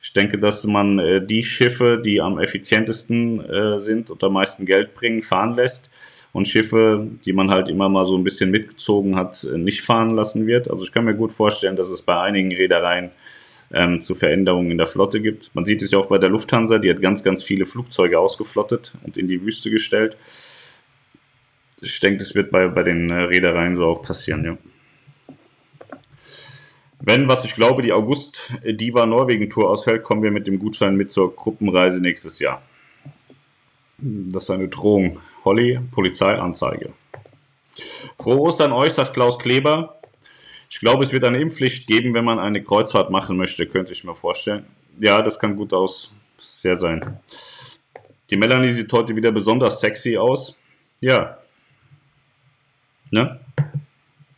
Ich 0.02 0.12
denke, 0.12 0.38
dass 0.38 0.66
man 0.66 1.00
äh, 1.00 1.26
die 1.26 1.44
Schiffe, 1.44 2.02
die 2.04 2.22
am 2.22 2.40
effizientesten 2.40 3.46
äh, 3.50 3.80
sind 3.80 4.12
und 4.12 4.24
am 4.24 4.34
meisten 4.34 4.66
Geld 4.66 4.94
bringen, 4.94 5.22
fahren 5.22 5.56
lässt 5.56 5.90
und 6.34 6.48
Schiffe, 6.48 7.08
die 7.26 7.34
man 7.34 7.50
halt 7.50 7.68
immer 7.68 7.90
mal 7.90 8.06
so 8.06 8.18
ein 8.18 8.24
bisschen 8.24 8.52
mitgezogen 8.52 9.16
hat, 9.16 9.48
nicht 9.56 9.82
fahren 9.82 10.12
lassen 10.12 10.46
wird. 10.46 10.70
Also 10.70 10.84
ich 10.84 10.92
kann 10.92 11.06
mir 11.06 11.16
gut 11.16 11.32
vorstellen, 11.32 11.76
dass 11.76 11.90
es 11.90 12.02
bei 12.02 12.20
einigen 12.20 12.52
Reedereien 12.54 13.12
ähm, 13.72 14.02
zu 14.02 14.16
Veränderungen 14.16 14.72
in 14.72 14.78
der 14.78 14.88
Flotte 14.88 15.22
gibt. 15.22 15.54
Man 15.54 15.66
sieht 15.66 15.82
es 15.82 15.92
ja 15.92 16.00
auch 16.00 16.08
bei 16.08 16.18
der 16.18 16.30
Lufthansa, 16.30 16.78
die 16.78 16.90
hat 16.90 17.02
ganz, 17.02 17.24
ganz 17.24 17.44
viele 17.44 17.66
Flugzeuge 17.66 18.20
ausgeflottet 18.20 18.94
und 19.04 19.18
in 19.18 19.28
die 19.28 19.42
Wüste 19.42 19.70
gestellt. 19.72 20.18
Ich 21.82 22.00
denke, 22.00 22.20
das 22.20 22.34
wird 22.34 22.52
bei, 22.52 22.68
bei 22.68 22.84
den 22.84 23.10
äh, 23.10 23.24
Reedereien 23.24 23.76
so 23.76 23.86
auch 23.86 24.02
passieren, 24.02 24.44
ja. 24.44 24.58
Wenn, 27.00 27.28
was 27.28 27.46
ich 27.46 27.54
glaube, 27.54 27.84
die 27.84 27.94
August-Diva-Norwegen-Tour 27.94 29.70
ausfällt, 29.70 30.02
kommen 30.02 30.24
wir 30.24 30.32
mit 30.32 30.48
dem 30.48 30.58
Gutschein 30.58 30.96
mit 30.96 31.12
zur 31.12 31.36
Gruppenreise 31.36 32.02
nächstes 32.02 32.40
Jahr. 32.40 32.64
Das 34.00 34.46
ist 34.46 34.50
eine 34.50 34.68
Drohung. 34.68 35.20
Holly, 35.48 35.80
Polizeianzeige. 35.92 36.92
Frohe 38.20 38.40
Ostern 38.40 38.74
euch, 38.74 38.92
sagt 38.92 39.14
Klaus 39.14 39.40
Kleber. 39.40 39.96
Ich 40.70 40.82
glaube, 40.82 41.06
es 41.06 41.14
wird 41.14 41.24
eine 41.24 41.40
Impfpflicht 41.40 41.88
geben, 41.88 42.14
wenn 42.14 42.26
man 42.26 42.38
eine 42.38 42.62
Kreuzfahrt 42.62 43.10
machen 43.12 43.38
möchte, 43.38 43.66
könnte 43.66 43.94
ich 43.94 44.04
mir 44.04 44.14
vorstellen. 44.14 44.66
Ja, 45.00 45.22
das 45.22 45.40
kann 45.40 45.56
gut 45.56 45.74
aus. 45.74 46.12
Sehr 46.38 46.76
sein. 46.76 47.20
Die 48.30 48.36
Melanie 48.36 48.72
sieht 48.72 48.92
heute 48.92 49.16
wieder 49.16 49.32
besonders 49.32 49.80
sexy 49.80 50.18
aus. 50.18 50.58
Ja. 51.00 51.38
Ne? 53.12 53.40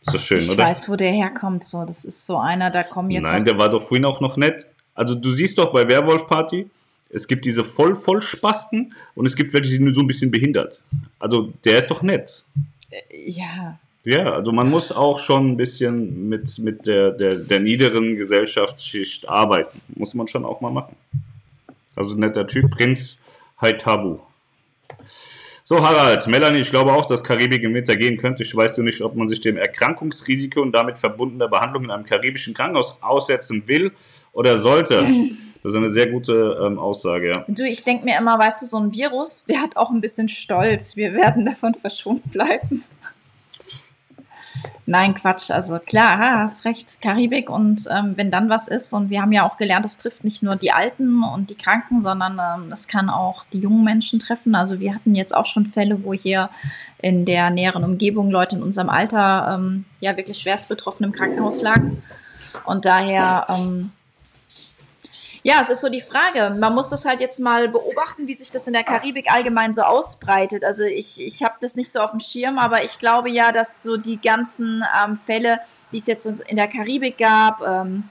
Ist 0.06 0.14
das 0.14 0.24
schön, 0.24 0.38
ich 0.38 0.50
oder? 0.50 0.62
Ich 0.62 0.68
weiß, 0.70 0.88
wo 0.88 0.94
der 0.94 1.10
herkommt. 1.10 1.64
So, 1.64 1.84
das 1.84 2.04
ist 2.04 2.24
so 2.24 2.38
einer, 2.38 2.70
da 2.70 2.84
kommen 2.84 3.10
jetzt. 3.10 3.24
Nein, 3.24 3.44
der 3.44 3.58
war 3.58 3.68
doch 3.68 3.82
vorhin 3.82 4.04
auch 4.04 4.20
noch 4.20 4.36
nett. 4.36 4.64
Also 4.94 5.16
du 5.16 5.32
siehst 5.32 5.58
doch 5.58 5.72
bei 5.72 5.88
Werwolf 5.88 6.28
Party, 6.28 6.70
es 7.12 7.26
gibt 7.28 7.44
diese 7.44 7.64
voll 7.64 7.94
voll 7.94 8.22
Spasten 8.22 8.94
und 9.14 9.26
es 9.26 9.36
gibt 9.36 9.52
welche, 9.52 9.70
die 9.70 9.78
nur 9.78 9.94
so 9.94 10.00
ein 10.00 10.06
bisschen 10.06 10.30
behindert. 10.30 10.80
Also 11.18 11.52
der 11.64 11.78
ist 11.78 11.90
doch 11.90 12.02
nett. 12.02 12.44
Äh, 12.90 13.30
ja. 13.30 13.78
Ja, 14.04 14.32
also 14.32 14.50
man 14.50 14.70
muss 14.70 14.92
auch 14.92 15.18
schon 15.18 15.52
ein 15.52 15.56
bisschen 15.58 16.28
mit, 16.28 16.58
mit 16.58 16.86
der, 16.86 17.10
der, 17.10 17.36
der 17.36 17.60
niederen 17.60 18.16
Gesellschaftsschicht 18.16 19.28
arbeiten. 19.28 19.78
Muss 19.94 20.14
man 20.14 20.26
schon 20.26 20.46
auch 20.46 20.62
mal 20.62 20.70
machen. 20.70 20.96
Also 21.94 22.16
netter 22.16 22.46
Typ, 22.46 22.70
Prinz 22.70 23.18
Haitabu. 23.60 24.20
So, 25.64 25.86
Harald, 25.86 26.26
Melanie, 26.26 26.60
ich 26.60 26.70
glaube 26.70 26.92
auch, 26.92 27.06
dass 27.06 27.22
Karibik 27.22 27.62
im 27.62 27.74
Winter 27.74 27.94
gehen 27.94 28.16
könnte. 28.16 28.42
Ich 28.42 28.56
weiß 28.56 28.76
nur 28.78 28.84
nicht, 28.84 29.02
ob 29.02 29.14
man 29.14 29.28
sich 29.28 29.40
dem 29.40 29.56
Erkrankungsrisiko 29.56 30.62
und 30.62 30.72
damit 30.72 30.98
verbundener 30.98 31.46
Behandlung 31.46 31.84
in 31.84 31.90
einem 31.90 32.04
karibischen 32.04 32.54
Krankenhaus 32.54 32.98
aussetzen 33.02 33.62
will 33.66 33.92
oder 34.32 34.56
sollte. 34.56 35.06
Das 35.62 35.72
ist 35.72 35.76
eine 35.76 35.90
sehr 35.90 36.08
gute 36.08 36.58
ähm, 36.64 36.78
Aussage, 36.78 37.32
ja. 37.32 37.44
Du, 37.48 37.62
ich 37.64 37.84
denke 37.84 38.04
mir 38.04 38.18
immer, 38.18 38.38
weißt 38.38 38.62
du, 38.62 38.66
so 38.66 38.78
ein 38.78 38.92
Virus, 38.92 39.44
der 39.44 39.60
hat 39.60 39.76
auch 39.76 39.90
ein 39.90 40.00
bisschen 40.00 40.28
Stolz. 40.28 40.96
Wir 40.96 41.12
werden 41.12 41.44
davon 41.44 41.74
verschont 41.74 42.30
bleiben. 42.32 42.84
Nein, 44.86 45.14
Quatsch. 45.14 45.50
Also 45.50 45.78
klar, 45.78 46.18
hast 46.40 46.64
recht, 46.64 47.00
Karibik. 47.00 47.48
Und 47.48 47.86
ähm, 47.90 48.14
wenn 48.16 48.30
dann 48.30 48.48
was 48.48 48.66
ist, 48.66 48.92
und 48.92 49.10
wir 49.10 49.22
haben 49.22 49.32
ja 49.32 49.46
auch 49.46 49.56
gelernt, 49.56 49.86
es 49.86 49.98
trifft 49.98 50.24
nicht 50.24 50.42
nur 50.42 50.56
die 50.56 50.72
Alten 50.72 51.22
und 51.22 51.50
die 51.50 51.54
Kranken, 51.54 52.00
sondern 52.00 52.40
ähm, 52.40 52.72
es 52.72 52.88
kann 52.88 53.08
auch 53.08 53.44
die 53.52 53.60
jungen 53.60 53.84
Menschen 53.84 54.18
treffen. 54.18 54.54
Also 54.54 54.80
wir 54.80 54.94
hatten 54.94 55.14
jetzt 55.14 55.34
auch 55.34 55.46
schon 55.46 55.66
Fälle, 55.66 56.04
wo 56.04 56.12
hier 56.12 56.50
in 57.00 57.24
der 57.24 57.50
näheren 57.50 57.84
Umgebung 57.84 58.30
Leute 58.30 58.56
in 58.56 58.62
unserem 58.62 58.88
Alter 58.88 59.54
ähm, 59.54 59.84
ja 60.00 60.16
wirklich 60.16 60.38
schwerst 60.38 60.68
betroffen 60.68 61.04
im 61.04 61.12
Krankenhaus 61.12 61.62
lagen. 61.62 62.02
Und 62.64 62.84
daher 62.84 63.46
ähm, 63.48 63.92
ja, 65.42 65.60
es 65.60 65.70
ist 65.70 65.80
so 65.80 65.88
die 65.88 66.00
Frage. 66.00 66.58
Man 66.58 66.74
muss 66.74 66.88
das 66.88 67.04
halt 67.04 67.20
jetzt 67.20 67.40
mal 67.40 67.68
beobachten, 67.68 68.26
wie 68.26 68.34
sich 68.34 68.50
das 68.50 68.66
in 68.66 68.72
der 68.72 68.84
Karibik 68.84 69.32
allgemein 69.32 69.72
so 69.72 69.82
ausbreitet. 69.82 70.64
Also 70.64 70.84
ich, 70.84 71.20
ich 71.20 71.42
habe 71.42 71.54
das 71.60 71.76
nicht 71.76 71.90
so 71.90 72.00
auf 72.00 72.10
dem 72.10 72.20
Schirm, 72.20 72.58
aber 72.58 72.84
ich 72.84 72.98
glaube 72.98 73.30
ja, 73.30 73.52
dass 73.52 73.76
so 73.80 73.96
die 73.96 74.20
ganzen 74.20 74.84
ähm, 75.04 75.18
Fälle 75.24 75.60
die 75.92 75.98
es 75.98 76.06
jetzt 76.06 76.26
in 76.26 76.56
der 76.56 76.68
Karibik 76.68 77.18
gab, 77.18 77.62
ähm, 77.62 78.04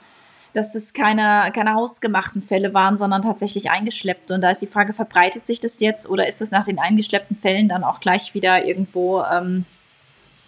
dass 0.53 0.73
das 0.73 0.93
keine, 0.93 1.51
keine 1.53 1.73
hausgemachten 1.73 2.41
Fälle 2.41 2.73
waren, 2.73 2.97
sondern 2.97 3.21
tatsächlich 3.21 3.69
eingeschleppt. 3.69 4.31
Und 4.31 4.41
da 4.41 4.51
ist 4.51 4.61
die 4.61 4.67
Frage, 4.67 4.93
verbreitet 4.93 5.45
sich 5.45 5.59
das 5.59 5.79
jetzt 5.79 6.09
oder 6.09 6.27
ist 6.27 6.41
das 6.41 6.51
nach 6.51 6.65
den 6.65 6.79
eingeschleppten 6.79 7.37
Fällen 7.37 7.69
dann 7.69 7.83
auch 7.83 7.99
gleich 7.99 8.33
wieder 8.33 8.65
irgendwo 8.65 9.21
ähm, 9.23 9.65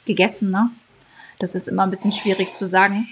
gegessen? 0.06 0.52
Ne? 0.52 0.72
Das 1.40 1.56
ist 1.56 1.68
immer 1.68 1.84
ein 1.84 1.92
bisschen 1.92 2.12
schwierig 2.12 2.52
zu 2.52 2.66
sagen. 2.66 3.08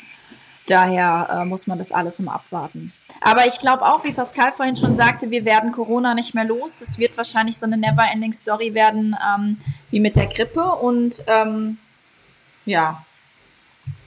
Daher 0.68 1.28
äh, 1.32 1.46
muss 1.46 1.68
man 1.68 1.78
das 1.78 1.92
alles 1.92 2.20
immer 2.20 2.34
abwarten. 2.34 2.94
Aber 3.22 3.46
ich 3.46 3.60
glaube 3.60 3.86
auch, 3.86 4.04
wie 4.04 4.14
Pascal 4.14 4.54
vorhin 4.54 4.76
schon 4.76 4.96
sagte, 4.96 5.30
wir 5.30 5.46
werden 5.46 5.72
Corona 5.72 6.14
nicht 6.14 6.34
mehr 6.34 6.46
los. 6.46 6.80
Das 6.80 6.98
wird 6.98 7.18
wahrscheinlich 7.18 7.58
so 7.58 7.66
eine 7.66 7.78
Never-Ending-Story 7.78 8.74
werden, 8.74 9.16
ähm, 9.36 9.58
wie 9.92 10.00
mit 10.00 10.16
der 10.16 10.28
Grippe. 10.28 10.64
Und 10.64 11.24
ähm, 11.28 11.78
ja, 12.66 13.06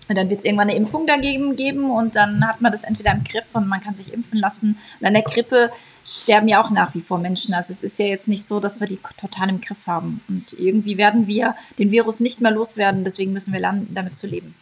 und 0.09 0.19
dann 0.19 0.29
wird 0.29 0.41
es 0.41 0.45
irgendwann 0.45 0.69
eine 0.69 0.77
Impfung 0.77 1.07
dagegen 1.07 1.57
geben 1.57 1.91
und 1.91 2.17
dann 2.17 2.47
hat 2.47 2.61
man 2.61 2.71
das 2.73 2.85
entweder 2.85 3.13
im 3.13 3.25
Griff 3.25 3.47
und 3.55 3.67
man 3.67 3.81
kann 3.81 3.95
sich 3.95 4.13
impfen 4.13 4.39
lassen. 4.39 4.77
Und 5.01 5.07
an 5.07 5.15
der 5.15 5.23
Grippe 5.23 5.71
sterben 6.05 6.49
ja 6.49 6.63
auch 6.63 6.71
nach 6.71 6.95
wie 6.95 7.01
vor 7.01 7.19
Menschen. 7.19 7.55
Also 7.55 7.73
es 7.73 7.83
ist 7.83 7.99
ja 7.99 8.07
jetzt 8.07 8.29
nicht 8.29 8.45
so, 8.45 8.61
dass 8.61 8.81
wir 8.81 8.87
die 8.87 8.99
total 9.17 9.49
im 9.49 9.61
Griff 9.61 9.87
haben. 9.87 10.21
Und 10.29 10.53
irgendwie 10.53 10.99
werden 10.99 11.29
wir 11.29 11.55
den 11.79 11.91
Virus 11.93 12.21
nicht 12.21 12.41
mehr 12.41 12.51
loswerden, 12.51 13.05
deswegen 13.05 13.33
müssen 13.33 13.53
wir 13.55 13.61
lernen, 13.61 13.89
damit 13.95 14.17
zu 14.17 14.27
leben. 14.27 14.55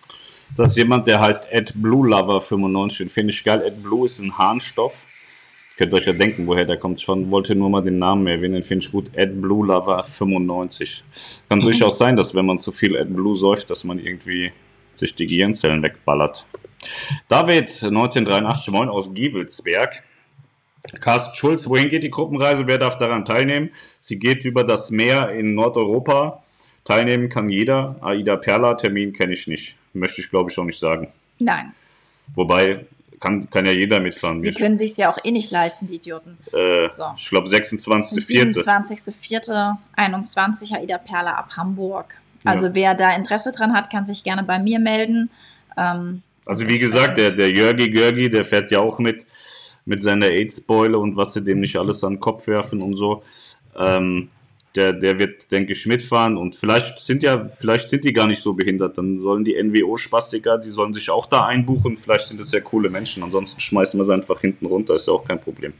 Das 0.57 0.73
ist 0.73 0.77
jemand, 0.77 1.07
der 1.07 1.21
heißt 1.21 1.53
AdBlueLover95. 1.53 2.99
Den 2.99 3.09
finde 3.09 3.33
ich 3.33 3.45
geil. 3.45 3.65
AdBlue 3.65 4.07
ist 4.07 4.19
ein 4.19 4.37
Harnstoff. 4.37 5.07
Ihr 5.71 5.77
könnt 5.77 5.95
euch 5.95 6.07
ja 6.07 6.13
denken, 6.13 6.47
woher 6.47 6.65
der 6.65 6.77
kommt. 6.77 7.01
Ich 7.01 7.09
wollte 7.09 7.55
nur 7.55 7.71
mal 7.71 7.83
den 7.83 7.99
Namen 7.99 8.27
erwähnen, 8.27 8.55
den 8.55 8.63
finde 8.63 8.85
ich 8.85 8.93
gut. 8.93 9.11
AdBlueLover95. 9.17 11.03
Kann 11.49 11.61
durchaus 11.61 11.99
sein, 11.99 12.17
dass 12.17 12.35
wenn 12.35 12.47
man 12.47 12.59
zu 12.59 12.73
viel 12.73 12.97
AdBlue 12.97 13.37
säuft, 13.37 13.71
dass 13.71 13.85
man 13.85 13.99
irgendwie 13.99 14.53
sich 14.97 15.15
die 15.15 15.27
Gehirnzellen 15.27 15.83
wegballert. 15.83 16.45
David, 17.29 17.69
1983, 17.69 18.73
moin 18.73 18.89
aus 18.89 19.15
Giebelsberg. 19.15 20.03
Carsten 21.01 21.37
Schulz, 21.37 21.69
wohin 21.69 21.89
geht 21.89 22.03
die 22.03 22.11
Gruppenreise? 22.11 22.67
Wer 22.67 22.79
darf 22.79 22.97
daran 22.99 23.25
teilnehmen? 23.25 23.71
Sie 24.01 24.19
geht 24.19 24.45
über 24.45 24.65
das 24.65 24.91
Meer 24.91 25.31
in 25.31 25.55
Nordeuropa. 25.55 26.43
Teilnehmen 26.85 27.29
kann 27.29 27.49
jeder. 27.49 27.97
Aida 28.01 28.37
Perla, 28.37 28.75
Termin 28.75 29.13
kenne 29.13 29.33
ich 29.33 29.47
nicht. 29.47 29.77
Möchte 29.93 30.21
ich, 30.21 30.31
glaube 30.31 30.51
ich, 30.51 30.59
auch 30.59 30.65
nicht 30.65 30.79
sagen. 30.79 31.09
Nein. 31.39 31.73
Wobei, 32.35 32.87
kann, 33.21 33.49
kann 33.51 33.67
ja 33.67 33.73
jeder 33.73 34.01
mitfahren. 34.01 34.41
Sie 34.41 34.53
können 34.53 34.79
sich 34.79 34.97
ja 34.97 35.13
auch 35.13 35.19
eh 35.23 35.31
nicht 35.31 35.51
leisten, 35.51 35.87
die 35.87 35.97
Idioten. 35.97 36.39
Äh, 36.53 36.89
so. 36.91 37.05
Ich 37.17 37.29
glaube, 37.29 37.49
26.04. 37.49 38.55
27.04.21 39.97 40.75
Aida 40.75 40.99
Perla 40.99 41.35
ab 41.35 41.51
Hamburg. 41.57 42.17
Also 42.45 42.67
ja. 42.69 42.75
wer 42.75 42.95
da 42.95 43.15
Interesse 43.15 43.53
dran 43.53 43.75
hat, 43.75 43.91
kann 43.91 44.07
sich 44.07 44.25
gerne 44.25 44.43
bei 44.43 44.59
mir 44.59 44.79
melden. 44.79 45.29
Ähm, 45.77 46.23
also 46.47 46.67
wie 46.67 46.79
gesagt, 46.79 47.19
der, 47.19 47.33
der 47.33 47.51
Jörgi 47.51 47.91
Görgi, 47.91 48.31
der 48.31 48.47
fährt 48.47 48.71
ja 48.71 48.81
auch 48.81 48.99
mit, 48.99 49.27
mit 49.85 50.03
seiner 50.03 50.27
AIDS-Beule 50.27 50.99
und 50.99 51.17
was 51.17 51.35
sie 51.35 51.43
dem 51.43 51.61
nicht 51.61 51.77
alles 51.77 52.03
an 52.03 52.15
den 52.15 52.21
Kopf 52.21 52.47
werfen 52.47 52.81
und 52.81 52.97
so. 52.97 53.23
Ähm, 53.79 54.31
der, 54.77 54.93
der 54.93 55.19
wird, 55.19 55.51
denke 55.51 55.73
ich, 55.73 55.87
mitfahren 55.87 56.37
und 56.37 56.55
vielleicht 56.55 57.01
sind 57.01 57.23
ja, 57.23 57.49
vielleicht 57.49 57.91
sind 57.91 58.05
die 58.05 58.13
gar 58.13 58.27
nicht 58.27 58.41
so 58.41 58.55
behindert. 58.55 58.99
Dann 58.99 59.21
sollen 59.21 59.45
die 59.45 59.61
NWO-Spastiker, 59.61 60.59
die 60.59 60.71
sollen 60.71 60.95
sich 60.95 61.11
auch 61.11 61.27
da 61.27 61.47
einbuchen. 61.47 61.97
Vielleicht 61.97 62.29
sind 62.29 62.39
das 62.41 62.53
ja 62.53 62.61
coole 62.61 62.89
Menschen. 62.89 63.23
Ansonsten 63.23 63.61
schmeißen 63.61 63.99
wir 63.99 64.05
sie 64.05 64.15
einfach 64.15 64.41
hinten 64.41 64.67
runter, 64.67 64.95
ist 64.95 65.09
ja 65.09 65.13
auch 65.13 65.25
kein 65.25 65.41
Problem. 65.41 65.73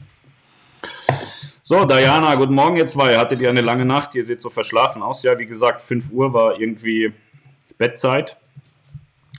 So, 1.63 1.85
Diana, 1.85 2.35
guten 2.35 2.53
Morgen 2.53 2.75
ihr 2.75 2.87
zwei. 2.87 3.17
Hattet 3.17 3.39
ihr 3.39 3.49
eine 3.49 3.61
lange 3.61 3.85
Nacht? 3.85 4.13
Ihr 4.15 4.25
seht 4.25 4.41
so 4.41 4.49
verschlafen 4.49 5.01
aus. 5.01 5.23
Ja, 5.23 5.39
wie 5.39 5.45
gesagt, 5.45 5.81
5 5.81 6.11
Uhr 6.11 6.33
war 6.33 6.59
irgendwie 6.59 7.13
Bettzeit. 7.77 8.35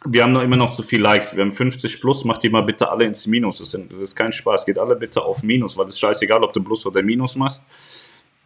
Wir 0.07 0.23
haben 0.23 0.33
noch 0.33 0.43
immer 0.43 0.57
noch 0.57 0.73
zu 0.73 0.83
viel 0.83 1.03
Likes. 1.03 1.37
Wir 1.37 1.45
haben 1.45 1.53
50 1.53 2.01
plus. 2.01 2.25
Macht 2.25 2.43
die 2.43 2.49
mal 2.49 2.63
bitte 2.63 2.91
alle 2.91 3.05
ins 3.05 3.27
Minus. 3.27 3.59
Das, 3.59 3.75
ist 3.75 4.17
kein 4.17 4.33
Spaß. 4.33 4.65
Geht 4.65 4.79
alle 4.79 4.97
bitte 4.97 5.23
auf 5.23 5.43
Minus, 5.43 5.77
weil 5.77 5.87
es 5.87 5.99
scheißegal, 5.99 6.43
ob 6.43 6.55
du 6.55 6.63
Plus 6.63 6.87
oder 6.87 7.03
Minus 7.03 7.37
machst. 7.37 7.67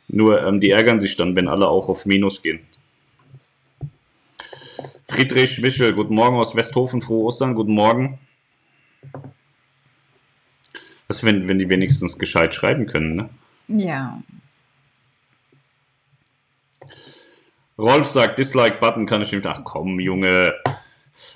Nur 0.09 0.42
ähm, 0.42 0.61
die 0.61 0.70
ärgern 0.70 1.00
sich 1.00 1.16
dann, 1.16 1.34
wenn 1.36 1.48
alle 1.48 1.68
auch 1.68 1.88
auf 1.88 2.07
Minus 2.07 2.42
gehen. 2.42 2.61
Friedrich 5.09 5.61
Michel, 5.61 5.94
guten 5.94 6.14
Morgen 6.14 6.36
aus 6.36 6.57
Westhofen, 6.57 7.00
frohe 7.00 7.24
Ostern, 7.24 7.54
guten 7.54 7.72
Morgen. 7.72 8.18
Was, 11.09 11.22
wenn, 11.22 11.46
wenn 11.46 11.59
die 11.59 11.68
wenigstens 11.68 12.18
gescheit 12.18 12.54
schreiben 12.54 12.86
können, 12.86 13.14
ne? 13.14 13.30
Ja. 13.68 14.22
Rolf 17.78 18.09
sagt, 18.09 18.38
Dislike-Button 18.38 19.07
kann 19.07 19.22
ich 19.22 19.32
nicht. 19.32 19.46
Ach 19.46 19.61
komm, 19.62 20.00
Junge. 20.00 20.54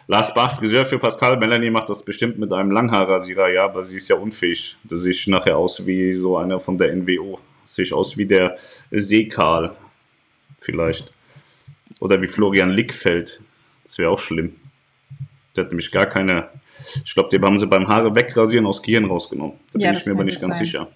Lars 0.07 0.35
Bach, 0.35 0.59
Friseur 0.59 0.87
für 0.87 0.99
Pascal. 0.99 1.37
Melanie 1.37 1.71
macht 1.71 1.91
das 1.91 2.03
bestimmt 2.03 2.39
mit 2.39 2.53
einem 2.53 2.71
Langhaarrasierer, 2.71 3.51
ja, 3.51 3.65
aber 3.65 3.85
sie 3.85 3.99
ist 3.99 4.09
ja 4.09 4.17
unfähig. 4.17 4.77
Da 4.85 4.97
sehe 4.97 5.13
ich 5.13 5.27
nachher 5.27 5.57
aus 5.57 5.87
wie 5.87 6.15
so 6.15 6.37
einer 6.37 6.59
von 6.59 6.79
der 6.79 6.95
NWO. 6.95 7.39
Sehe 7.71 7.85
ich 7.85 7.93
aus 7.93 8.17
wie 8.17 8.27
der 8.27 8.59
Seekarl. 8.91 9.77
Vielleicht. 10.59 11.09
Oder 12.01 12.21
wie 12.21 12.27
Florian 12.27 12.71
Lickfeld. 12.71 13.41
Das 13.85 13.97
wäre 13.99 14.11
auch 14.11 14.19
schlimm. 14.19 14.57
Der 15.55 15.65
hat 15.65 15.71
nämlich 15.71 15.93
gar 15.93 16.07
keine. 16.07 16.49
Ich 17.05 17.15
glaube, 17.15 17.29
die 17.31 17.41
haben 17.41 17.59
sie 17.61 17.67
beim 17.67 17.87
Haare 17.87 18.13
wegrasieren 18.13 18.67
aus 18.67 18.83
Gehirn 18.83 19.05
rausgenommen. 19.05 19.61
Da 19.73 19.79
ja, 19.79 19.91
bin 19.91 20.01
ich 20.01 20.07
mir 20.07 20.13
aber 20.13 20.25
nicht 20.25 20.41
ganz 20.41 20.57
sein. 20.57 20.67
sicher. 20.67 20.89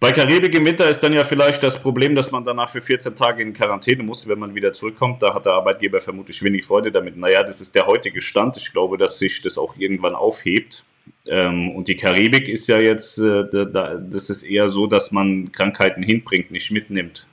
Bei 0.00 0.10
Karibik 0.10 0.54
im 0.56 0.66
Winter 0.66 0.88
ist 0.88 1.00
dann 1.00 1.12
ja 1.12 1.24
vielleicht 1.24 1.62
das 1.62 1.80
Problem, 1.80 2.16
dass 2.16 2.32
man 2.32 2.44
danach 2.44 2.70
für 2.70 2.80
14 2.80 3.14
Tage 3.14 3.42
in 3.42 3.52
Quarantäne 3.52 4.02
muss, 4.02 4.26
wenn 4.26 4.40
man 4.40 4.54
wieder 4.56 4.72
zurückkommt. 4.72 5.22
Da 5.22 5.34
hat 5.34 5.46
der 5.46 5.52
Arbeitgeber 5.52 6.00
vermutlich 6.00 6.42
wenig 6.42 6.64
Freude 6.64 6.90
damit. 6.90 7.16
Naja, 7.16 7.44
das 7.44 7.60
ist 7.60 7.76
der 7.76 7.86
heutige 7.86 8.20
Stand. 8.20 8.56
Ich 8.56 8.72
glaube, 8.72 8.98
dass 8.98 9.18
sich 9.20 9.40
das 9.42 9.56
auch 9.56 9.76
irgendwann 9.76 10.16
aufhebt. 10.16 10.84
Ähm, 11.26 11.70
und 11.72 11.88
die 11.88 11.96
Karibik 11.96 12.48
ist 12.48 12.66
ja 12.68 12.78
jetzt, 12.78 13.18
äh, 13.18 13.44
das 13.52 14.30
ist 14.30 14.42
eher 14.42 14.68
so, 14.68 14.86
dass 14.86 15.10
man 15.10 15.52
Krankheiten 15.52 16.02
hinbringt, 16.02 16.50
nicht 16.50 16.70
mitnimmt. 16.70 17.26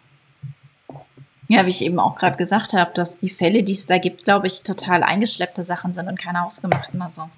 Ja, 1.50 1.66
wie 1.66 1.70
ich 1.70 1.82
eben 1.82 2.00
auch 2.00 2.16
gerade 2.16 2.36
gesagt 2.36 2.74
habe, 2.74 2.92
dass 2.94 3.20
die 3.20 3.30
Fälle, 3.30 3.64
die 3.64 3.72
es 3.72 3.86
da 3.86 3.98
gibt, 3.98 4.26
glaube 4.26 4.48
ich, 4.48 4.64
total 4.64 5.04
eingeschleppte 5.04 5.64
Sachen 5.64 5.94
sind 5.94 6.10
und 6.10 6.20
keine 6.20 6.44
ausgemachten. 6.44 7.02
Also. 7.02 7.30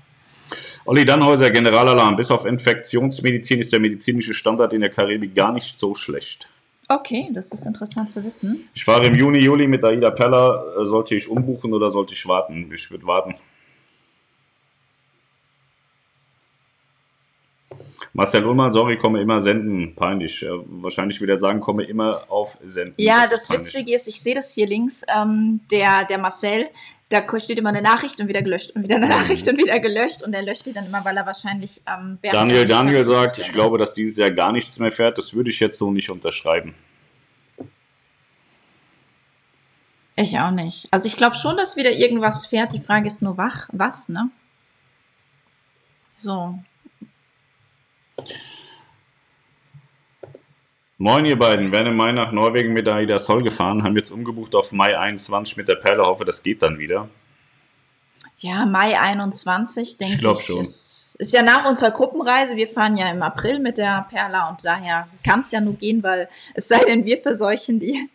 Olli 0.85 1.05
Dannhäuser, 1.05 1.51
Generalalarm. 1.51 2.15
Bis 2.15 2.31
auf 2.31 2.45
Infektionsmedizin 2.45 3.59
ist 3.59 3.71
der 3.71 3.79
medizinische 3.79 4.33
Standard 4.33 4.73
in 4.73 4.81
der 4.81 4.89
Karibik 4.89 5.35
gar 5.35 5.51
nicht 5.51 5.79
so 5.79 5.93
schlecht. 5.93 6.49
Okay, 6.87 7.29
das 7.31 7.51
ist 7.51 7.67
interessant 7.67 8.09
zu 8.09 8.23
wissen. 8.23 8.67
Ich 8.73 8.83
fahre 8.83 9.05
im 9.05 9.13
Juni, 9.13 9.37
Juli 9.37 9.67
mit 9.67 9.85
Aida 9.85 10.09
Pella. 10.09 10.63
Sollte 10.81 11.13
ich 11.13 11.29
umbuchen 11.29 11.71
oder 11.71 11.91
sollte 11.91 12.15
ich 12.15 12.27
warten? 12.27 12.71
Ich 12.73 12.89
würde 12.89 13.05
warten. 13.05 13.35
Marcel 18.13 18.45
Ullmann, 18.45 18.71
sorry, 18.71 18.97
komme 18.97 19.21
immer 19.21 19.39
senden. 19.39 19.95
Peinlich. 19.95 20.43
Äh, 20.43 20.49
wahrscheinlich 20.65 21.21
wieder 21.21 21.37
sagen, 21.37 21.59
komme 21.59 21.83
immer 21.83 22.23
auf 22.29 22.57
senden. 22.63 22.95
Ja, 22.97 23.27
das, 23.29 23.47
das 23.47 23.49
Witzige 23.49 23.93
ist, 23.93 24.07
ich 24.07 24.21
sehe 24.21 24.35
das 24.35 24.53
hier 24.53 24.67
links. 24.67 25.03
Ähm, 25.15 25.61
der, 25.71 26.05
der 26.05 26.17
Marcel, 26.17 26.67
da 27.09 27.23
steht 27.39 27.57
immer 27.57 27.69
eine 27.69 27.81
Nachricht 27.81 28.21
und 28.21 28.27
wieder 28.27 28.41
gelöscht 28.41 28.71
und 28.75 28.83
wieder 28.83 28.97
eine 28.97 29.07
Nachricht 29.07 29.47
und 29.47 29.57
wieder 29.57 29.79
gelöscht 29.79 30.21
und 30.21 30.33
er 30.33 30.43
löscht 30.43 30.65
die 30.67 30.73
dann 30.73 30.85
immer, 30.85 31.03
weil 31.03 31.17
er 31.17 31.25
wahrscheinlich 31.25 31.81
ähm, 31.87 32.19
Daniel 32.21 32.65
Daniel 32.65 33.03
sagt, 33.03 33.39
ich 33.39 33.51
glaube, 33.51 33.77
dass 33.77 33.93
dieses 33.93 34.17
Jahr 34.17 34.31
gar 34.31 34.51
nichts 34.51 34.77
mehr 34.79 34.91
fährt. 34.91 35.17
Das 35.17 35.33
würde 35.33 35.49
ich 35.49 35.59
jetzt 35.59 35.79
so 35.79 35.91
nicht 35.91 36.09
unterschreiben. 36.09 36.75
Ich 40.15 40.37
auch 40.37 40.51
nicht. 40.51 40.87
Also 40.91 41.07
ich 41.07 41.15
glaube 41.15 41.37
schon, 41.37 41.55
dass 41.55 41.77
wieder 41.77 41.91
irgendwas 41.91 42.45
fährt. 42.45 42.73
Die 42.73 42.79
Frage 42.79 43.07
ist 43.07 43.21
nur 43.21 43.37
wach, 43.37 43.69
was, 43.71 44.09
ne? 44.09 44.29
So. 46.17 46.59
Moin 51.01 51.23
ihr 51.23 51.39
beiden, 51.39 51.71
werden 51.71 51.87
im 51.87 51.95
Mai 51.95 52.11
nach 52.11 52.33
Norwegen 52.33 52.73
mit 52.73 52.85
Aida 52.85 53.19
Sol 53.19 53.41
gefahren, 53.41 53.83
haben 53.83 53.95
jetzt 53.95 54.11
umgebucht 54.11 54.53
auf 54.53 54.73
Mai 54.73 54.99
21 54.99 55.55
mit 55.55 55.69
der 55.69 55.75
Perle, 55.75 56.03
hoffe 56.05 56.25
das 56.25 56.43
geht 56.43 56.61
dann 56.61 56.77
wieder. 56.77 57.07
Ja, 58.39 58.65
Mai 58.65 58.99
21, 58.99 59.97
denke 59.97 60.11
ich. 60.11 60.15
Ich 60.15 60.19
glaube 60.19 60.41
schon. 60.41 60.61
Ist, 60.61 61.15
ist, 61.17 61.33
ja 61.33 61.41
nach 61.41 61.65
unserer 61.65 61.91
Gruppenreise, 61.91 62.57
wir 62.57 62.67
fahren 62.67 62.97
ja 62.97 63.09
im 63.11 63.21
April 63.21 63.59
mit 63.59 63.77
der 63.77 64.07
Perla 64.09 64.49
und 64.49 64.65
daher 64.65 65.07
kann 65.23 65.39
es 65.39 65.51
ja 65.51 65.61
nur 65.61 65.75
gehen, 65.75 66.03
weil 66.03 66.27
es 66.53 66.67
sei 66.67 66.83
denn, 66.83 67.05
wir 67.05 67.17
verseuchen 67.17 67.79
die 67.79 68.09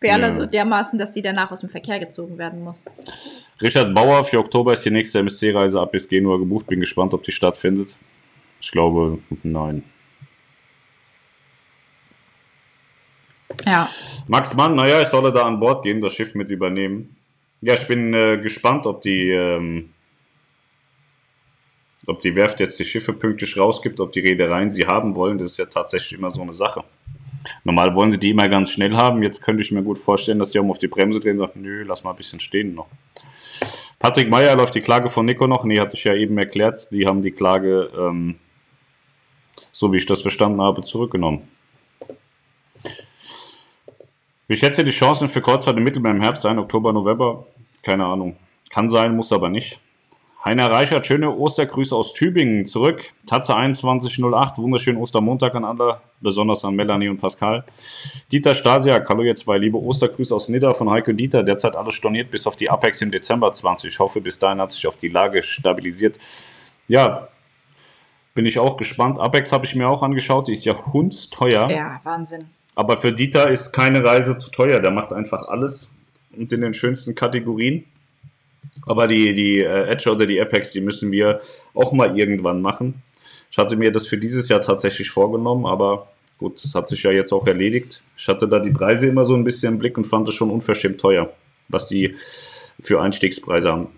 Perla 0.00 0.28
ja. 0.28 0.32
so 0.32 0.46
dermaßen, 0.46 0.98
dass 0.98 1.12
die 1.12 1.20
danach 1.20 1.50
aus 1.50 1.60
dem 1.60 1.68
Verkehr 1.68 1.98
gezogen 1.98 2.38
werden 2.38 2.64
muss. 2.64 2.86
Richard 3.60 3.94
Bauer, 3.94 4.24
für 4.24 4.38
Oktober 4.38 4.72
ist 4.72 4.84
die 4.86 4.90
nächste 4.90 5.18
MSC-Reise 5.18 5.78
ab 5.78 5.92
bis 5.92 6.08
Genua 6.08 6.38
gebucht, 6.38 6.68
bin 6.68 6.80
gespannt, 6.80 7.12
ob 7.12 7.22
die 7.22 7.32
stattfindet. 7.32 7.96
Ich 8.60 8.70
glaube, 8.70 9.18
nein. 9.42 9.82
Ja. 13.66 13.88
Max 14.28 14.54
Mann, 14.54 14.76
naja, 14.76 15.02
ich 15.02 15.08
solle 15.08 15.32
da 15.32 15.42
an 15.42 15.58
Bord 15.58 15.82
gehen, 15.82 16.00
das 16.00 16.14
Schiff 16.14 16.34
mit 16.34 16.50
übernehmen. 16.50 17.16
Ja, 17.60 17.74
ich 17.74 17.86
bin 17.86 18.14
äh, 18.14 18.38
gespannt, 18.38 18.86
ob 18.86 19.02
die, 19.02 19.30
ähm, 19.30 19.90
ob 22.06 22.20
die 22.20 22.34
Werft 22.34 22.60
jetzt 22.60 22.78
die 22.78 22.84
Schiffe 22.84 23.12
pünktlich 23.12 23.58
rausgibt, 23.58 24.00
ob 24.00 24.12
die 24.12 24.20
Reedereien 24.20 24.70
sie 24.70 24.86
haben 24.86 25.14
wollen. 25.14 25.38
Das 25.38 25.52
ist 25.52 25.58
ja 25.58 25.66
tatsächlich 25.66 26.18
immer 26.18 26.30
so 26.30 26.42
eine 26.42 26.54
Sache. 26.54 26.84
Normal 27.64 27.94
wollen 27.94 28.12
sie 28.12 28.18
die 28.18 28.30
immer 28.30 28.48
ganz 28.48 28.70
schnell 28.70 28.96
haben. 28.96 29.22
Jetzt 29.22 29.42
könnte 29.42 29.62
ich 29.62 29.72
mir 29.72 29.82
gut 29.82 29.98
vorstellen, 29.98 30.38
dass 30.38 30.50
die 30.50 30.58
auch 30.58 30.68
auf 30.68 30.78
die 30.78 30.88
Bremse 30.88 31.20
drehen 31.20 31.40
und 31.40 31.48
sagen, 31.48 31.62
nö, 31.62 31.82
lass 31.84 32.04
mal 32.04 32.10
ein 32.10 32.16
bisschen 32.16 32.40
stehen 32.40 32.74
noch. 32.74 32.88
Patrick 33.98 34.30
Meyer 34.30 34.56
läuft 34.56 34.74
die 34.74 34.80
Klage 34.80 35.10
von 35.10 35.26
Nico 35.26 35.46
noch. 35.46 35.64
Nee, 35.64 35.78
hatte 35.78 35.94
ich 35.94 36.04
ja 36.04 36.14
eben 36.14 36.38
erklärt. 36.38 36.88
Die 36.90 37.06
haben 37.06 37.20
die 37.20 37.32
Klage, 37.32 37.90
ähm, 37.98 38.36
so 39.80 39.90
wie 39.94 39.96
ich 39.96 40.04
das 40.04 40.20
verstanden 40.20 40.60
habe, 40.60 40.82
zurückgenommen. 40.82 41.48
Wie 44.46 44.56
schätze 44.58 44.84
die 44.84 44.90
Chancen 44.90 45.26
für 45.26 45.40
Kreuzfahrt 45.40 45.78
im 45.78 45.84
Mittelmeer 45.84 46.10
im 46.10 46.20
Herbst 46.20 46.44
ein, 46.44 46.58
Oktober, 46.58 46.92
November? 46.92 47.46
Keine 47.82 48.04
Ahnung. 48.04 48.36
Kann 48.68 48.90
sein, 48.90 49.16
muss 49.16 49.32
aber 49.32 49.48
nicht. 49.48 49.80
Heiner 50.44 50.70
Reichert, 50.70 51.06
schöne 51.06 51.34
Ostergrüße 51.34 51.96
aus 51.96 52.12
Tübingen 52.12 52.66
zurück. 52.66 53.14
Tatze 53.24 53.52
2108, 53.52 54.58
wunderschönen 54.58 54.98
Ostermontag 54.98 55.54
an 55.54 55.64
alle, 55.64 56.02
besonders 56.20 56.62
an 56.62 56.74
Melanie 56.74 57.08
und 57.08 57.18
Pascal. 57.18 57.64
Dieter 58.30 58.54
Stasiak, 58.54 59.08
hallo 59.08 59.22
ihr 59.22 59.34
zwei, 59.34 59.56
liebe 59.56 59.78
Ostergrüße 59.78 60.34
aus 60.34 60.50
Nidda 60.50 60.74
von 60.74 60.90
Heike 60.90 61.12
und 61.12 61.16
Dieter. 61.16 61.42
Derzeit 61.42 61.74
alles 61.74 61.94
storniert 61.94 62.30
bis 62.30 62.46
auf 62.46 62.56
die 62.56 62.68
Apex 62.68 63.00
im 63.00 63.10
Dezember 63.10 63.50
20. 63.50 63.94
Ich 63.94 63.98
hoffe, 63.98 64.20
bis 64.20 64.38
dahin 64.38 64.60
hat 64.60 64.72
sich 64.72 64.86
auf 64.86 64.98
die 64.98 65.08
Lage 65.08 65.42
stabilisiert. 65.42 66.18
Ja, 66.86 67.28
bin 68.34 68.46
ich 68.46 68.58
auch 68.58 68.76
gespannt. 68.76 69.18
Apex 69.18 69.52
habe 69.52 69.66
ich 69.66 69.74
mir 69.74 69.88
auch 69.88 70.02
angeschaut, 70.02 70.48
die 70.48 70.52
ist 70.52 70.64
ja 70.64 70.74
hundsteuer. 70.74 71.70
Ja, 71.70 72.00
Wahnsinn. 72.04 72.46
Aber 72.74 72.96
für 72.96 73.12
Dieter 73.12 73.50
ist 73.50 73.72
keine 73.72 74.04
Reise 74.04 74.38
zu 74.38 74.50
teuer. 74.50 74.80
Der 74.80 74.90
macht 74.90 75.12
einfach 75.12 75.48
alles 75.48 75.90
und 76.36 76.52
in 76.52 76.60
den 76.60 76.74
schönsten 76.74 77.14
Kategorien. 77.14 77.84
Aber 78.86 79.06
die, 79.06 79.34
die 79.34 79.58
äh, 79.60 79.88
Edge 79.88 80.10
oder 80.10 80.26
die 80.26 80.40
Apex, 80.40 80.72
die 80.72 80.80
müssen 80.80 81.10
wir 81.10 81.40
auch 81.74 81.92
mal 81.92 82.18
irgendwann 82.18 82.62
machen. 82.62 83.02
Ich 83.50 83.58
hatte 83.58 83.76
mir 83.76 83.90
das 83.90 84.06
für 84.06 84.16
dieses 84.16 84.48
Jahr 84.48 84.60
tatsächlich 84.60 85.10
vorgenommen, 85.10 85.66
aber 85.66 86.08
gut, 86.38 86.62
das 86.62 86.74
hat 86.74 86.88
sich 86.88 87.02
ja 87.02 87.10
jetzt 87.10 87.32
auch 87.32 87.46
erledigt. 87.46 88.02
Ich 88.16 88.28
hatte 88.28 88.46
da 88.46 88.60
die 88.60 88.70
Preise 88.70 89.08
immer 89.08 89.24
so 89.24 89.34
ein 89.34 89.44
bisschen 89.44 89.74
im 89.74 89.78
Blick 89.78 89.98
und 89.98 90.06
fand 90.06 90.28
es 90.28 90.34
schon 90.34 90.50
unverschämt 90.50 91.00
teuer, 91.00 91.32
was 91.68 91.88
die 91.88 92.14
für 92.80 93.00
Einstiegspreise 93.00 93.72
haben. 93.72 93.88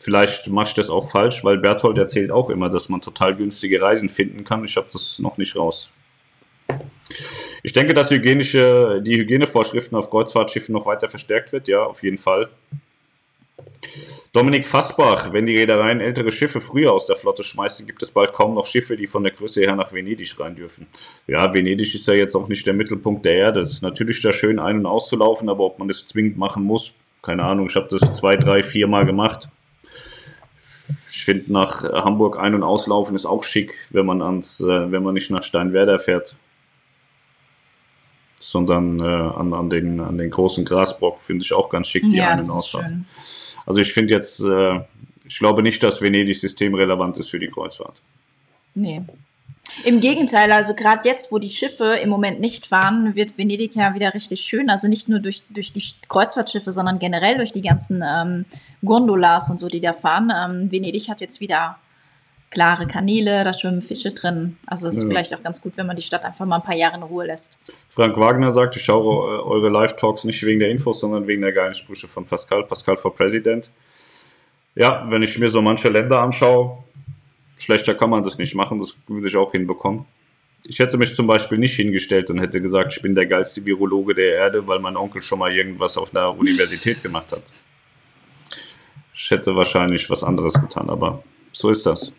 Vielleicht 0.00 0.46
mache 0.46 0.68
ich 0.68 0.74
das 0.74 0.90
auch 0.90 1.10
falsch, 1.10 1.42
weil 1.42 1.58
Berthold 1.58 1.98
erzählt 1.98 2.30
auch 2.30 2.50
immer, 2.50 2.68
dass 2.70 2.88
man 2.88 3.00
total 3.00 3.34
günstige 3.34 3.82
Reisen 3.82 4.08
finden 4.08 4.44
kann. 4.44 4.64
Ich 4.64 4.76
habe 4.76 4.86
das 4.92 5.18
noch 5.18 5.38
nicht 5.38 5.56
raus. 5.56 5.90
Ich 7.64 7.72
denke, 7.72 7.94
dass 7.94 8.10
hygienische, 8.10 9.02
die 9.04 9.16
Hygienevorschriften 9.16 9.98
auf 9.98 10.08
Kreuzfahrtschiffen 10.08 10.72
noch 10.72 10.86
weiter 10.86 11.08
verstärkt 11.08 11.50
wird. 11.50 11.66
Ja, 11.66 11.82
auf 11.82 12.02
jeden 12.04 12.18
Fall. 12.18 12.48
Dominik 14.32 14.68
Fassbach, 14.68 15.32
wenn 15.32 15.46
die 15.46 15.56
Reedereien 15.56 16.00
ältere 16.00 16.30
Schiffe 16.30 16.60
früher 16.60 16.92
aus 16.92 17.06
der 17.06 17.16
Flotte 17.16 17.42
schmeißen, 17.42 17.84
gibt 17.84 18.00
es 18.00 18.12
bald 18.12 18.32
kaum 18.32 18.54
noch 18.54 18.66
Schiffe, 18.66 18.96
die 18.96 19.08
von 19.08 19.24
der 19.24 19.32
Größe 19.32 19.62
her 19.62 19.74
nach 19.74 19.92
Venedig 19.92 20.38
rein 20.38 20.54
dürfen. 20.54 20.86
Ja, 21.26 21.52
Venedig 21.52 21.92
ist 21.92 22.06
ja 22.06 22.14
jetzt 22.14 22.36
auch 22.36 22.46
nicht 22.46 22.64
der 22.66 22.74
Mittelpunkt 22.74 23.24
der 23.24 23.34
Erde. 23.34 23.62
Es 23.62 23.72
ist 23.72 23.82
natürlich 23.82 24.22
da 24.22 24.32
schön 24.32 24.60
ein- 24.60 24.78
und 24.78 24.86
auszulaufen, 24.86 25.48
aber 25.48 25.64
ob 25.64 25.80
man 25.80 25.88
das 25.88 26.06
zwingend 26.06 26.36
machen 26.36 26.62
muss, 26.62 26.92
keine 27.20 27.42
Ahnung. 27.42 27.66
Ich 27.68 27.74
habe 27.74 27.88
das 27.90 28.12
zwei, 28.12 28.36
drei, 28.36 28.62
vier 28.62 28.86
Mal 28.86 29.06
gemacht. 29.06 29.48
Ich 31.28 31.34
finde, 31.34 31.52
nach 31.52 31.82
Hamburg 31.82 32.38
ein- 32.38 32.54
und 32.54 32.62
auslaufen 32.62 33.14
ist 33.14 33.26
auch 33.26 33.44
schick, 33.44 33.74
wenn 33.90 34.06
man 34.06 34.22
ans, 34.22 34.60
äh, 34.60 34.90
wenn 34.90 35.02
man 35.02 35.12
nicht 35.12 35.30
nach 35.30 35.42
Steinwerder 35.42 35.98
fährt 35.98 36.36
sondern 38.40 39.00
äh, 39.00 39.02
an, 39.02 39.52
an, 39.52 39.68
den, 39.68 40.00
an 40.00 40.16
den 40.16 40.30
großen 40.30 40.64
Grasbrock 40.64 41.20
finde 41.20 41.44
ich 41.44 41.52
auch 41.52 41.68
ganz 41.68 41.88
schick, 41.88 42.04
die 42.04 42.16
Ja, 42.16 42.28
Ein- 42.28 42.40
und 42.40 42.50
Ausfahrt. 42.50 42.92
Also 43.66 43.80
ich 43.80 43.92
finde 43.92 44.14
jetzt, 44.14 44.40
äh, 44.40 44.80
ich 45.26 45.38
glaube 45.38 45.62
nicht, 45.62 45.82
dass 45.82 46.00
Venedig 46.00 46.38
systemrelevant 46.38 47.18
ist 47.18 47.30
für 47.30 47.38
die 47.38 47.48
Kreuzfahrt. 47.48 48.00
Nee. 48.74 49.02
Im 49.84 50.00
Gegenteil, 50.00 50.50
also 50.52 50.74
gerade 50.74 51.08
jetzt, 51.08 51.30
wo 51.30 51.38
die 51.38 51.50
Schiffe 51.50 51.94
im 52.02 52.08
Moment 52.08 52.40
nicht 52.40 52.66
fahren, 52.66 53.14
wird 53.14 53.38
Venedig 53.38 53.76
ja 53.76 53.94
wieder 53.94 54.12
richtig 54.14 54.40
schön. 54.40 54.70
Also 54.70 54.88
nicht 54.88 55.08
nur 55.08 55.20
durch, 55.20 55.44
durch 55.50 55.72
die 55.72 55.82
Kreuzfahrtschiffe, 56.08 56.72
sondern 56.72 56.98
generell 56.98 57.36
durch 57.36 57.52
die 57.52 57.62
ganzen 57.62 58.02
ähm, 58.04 58.44
Gondolas 58.84 59.50
und 59.50 59.60
so, 59.60 59.68
die 59.68 59.80
da 59.80 59.92
fahren. 59.92 60.32
Ähm, 60.34 60.70
Venedig 60.72 61.08
hat 61.08 61.20
jetzt 61.20 61.40
wieder 61.40 61.76
klare 62.50 62.86
Kanäle, 62.86 63.44
da 63.44 63.52
schwimmen 63.52 63.82
Fische 63.82 64.12
drin. 64.12 64.56
Also 64.66 64.88
es 64.88 64.96
ist 64.96 65.02
Ja. 65.02 65.08
vielleicht 65.08 65.34
auch 65.34 65.42
ganz 65.42 65.60
gut, 65.60 65.76
wenn 65.76 65.86
man 65.86 65.96
die 65.96 66.02
Stadt 66.02 66.24
einfach 66.24 66.46
mal 66.46 66.56
ein 66.56 66.62
paar 66.62 66.74
Jahre 66.74 66.96
in 66.96 67.02
Ruhe 67.02 67.26
lässt. 67.26 67.58
Frank 67.90 68.16
Wagner 68.16 68.50
sagt, 68.50 68.74
ich 68.76 68.84
schaue 68.84 69.04
äh, 69.04 69.42
eure 69.42 69.68
Live-Talks 69.68 70.24
nicht 70.24 70.42
wegen 70.44 70.60
der 70.60 70.70
Infos, 70.70 71.00
sondern 71.00 71.26
wegen 71.26 71.42
der 71.42 71.52
geilen 71.52 71.74
Sprüche 71.74 72.08
von 72.08 72.24
Pascal. 72.24 72.64
Pascal 72.64 72.96
for 72.96 73.14
President. 73.14 73.70
Ja, 74.74 75.04
wenn 75.10 75.22
ich 75.22 75.38
mir 75.38 75.50
so 75.50 75.60
manche 75.60 75.88
Länder 75.88 76.22
anschaue, 76.22 76.78
schlechter 77.58 77.94
kann 77.94 78.10
man 78.10 78.22
das 78.22 78.38
nicht 78.38 78.54
machen, 78.54 78.78
das 78.78 78.96
würde 79.06 79.28
ich 79.28 79.36
auch 79.36 79.52
hinbekommen. 79.52 80.04
Ich 80.64 80.78
hätte 80.78 80.98
mich 80.98 81.14
zum 81.14 81.26
Beispiel 81.26 81.58
nicht 81.58 81.76
hingestellt 81.76 82.30
und 82.30 82.40
hätte 82.40 82.60
gesagt, 82.60 82.92
ich 82.92 83.02
bin 83.02 83.14
der 83.14 83.26
geilste 83.26 83.64
Virologe 83.64 84.14
der 84.14 84.34
Erde, 84.34 84.66
weil 84.66 84.80
mein 84.80 84.96
Onkel 84.96 85.22
schon 85.22 85.38
mal 85.38 85.52
irgendwas 85.52 85.96
auf 85.96 86.14
einer 86.14 86.36
Universität 86.36 87.02
gemacht 87.02 87.32
hat. 87.32 87.42
Ich 89.14 89.30
hätte 89.30 89.54
wahrscheinlich 89.54 90.08
was 90.10 90.22
anderes 90.22 90.54
getan, 90.54 90.90
aber 90.90 91.22
so 91.52 91.70
ist 91.70 91.86
das. 91.86 92.12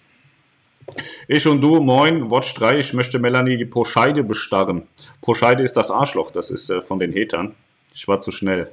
Ich 1.27 1.47
und 1.47 1.61
du, 1.61 1.79
moin, 1.79 2.31
Watch 2.31 2.53
3, 2.55 2.79
ich 2.79 2.93
möchte 2.93 3.19
Melanie 3.19 3.57
die 3.57 3.65
Poscheide 3.65 4.23
bestarren. 4.23 4.87
Poscheide 5.21 5.63
ist 5.63 5.77
das 5.77 5.91
Arschloch, 5.91 6.31
das 6.31 6.51
ist 6.51 6.69
äh, 6.69 6.81
von 6.81 6.99
den 6.99 7.13
Hatern. 7.13 7.55
Ich 7.93 8.07
war 8.07 8.21
zu 8.21 8.31
schnell. 8.31 8.71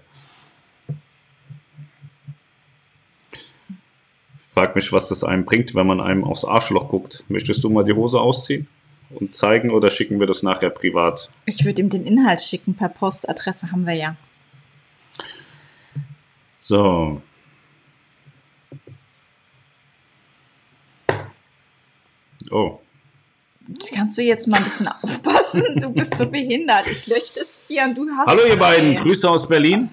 Frag 4.57 4.75
mich, 4.75 4.91
was 4.91 5.11
das 5.11 5.23
einem 5.23 5.45
bringt, 5.45 5.75
wenn 5.75 5.87
man 5.87 6.01
einem 6.01 6.25
aufs 6.25 6.43
Arschloch 6.43 6.89
guckt. 6.89 7.25
Möchtest 7.29 7.63
du 7.63 7.69
mal 7.69 7.85
die 7.85 7.93
Hose 7.93 8.19
ausziehen 8.19 8.67
und 9.11 9.37
zeigen 9.37 9.71
oder 9.71 9.91
schicken 9.91 10.19
wir 10.19 10.27
das 10.27 10.43
nachher 10.43 10.71
privat? 10.71 11.29
Ich 11.45 11.67
würde 11.67 11.83
ihm 11.83 11.91
den 11.91 12.07
Inhalt 12.07 12.41
schicken 12.41 12.75
per 12.75 12.89
Post. 12.89 13.29
Adresse 13.29 13.71
haben 13.71 13.87
wir 13.87 13.93
ja. 13.93 14.17
So. 16.61 17.21
Oh. 22.51 22.81
Kannst 23.93 24.17
du 24.17 24.23
jetzt 24.23 24.49
mal 24.49 24.57
ein 24.57 24.65
bisschen 24.65 24.89
aufpassen? 24.89 25.65
Du 25.83 25.91
bist 25.91 26.17
so 26.17 26.31
behindert. 26.31 26.87
Ich 26.91 27.07
lösche 27.07 27.35
das 27.35 27.67
hier 27.69 27.85
und 27.85 27.95
du 27.95 28.09
hast. 28.17 28.27
Hallo 28.27 28.41
ihr 28.49 28.57
beiden. 28.57 28.97
Grüße 28.97 29.29
aus 29.29 29.47
Berlin. 29.47 29.91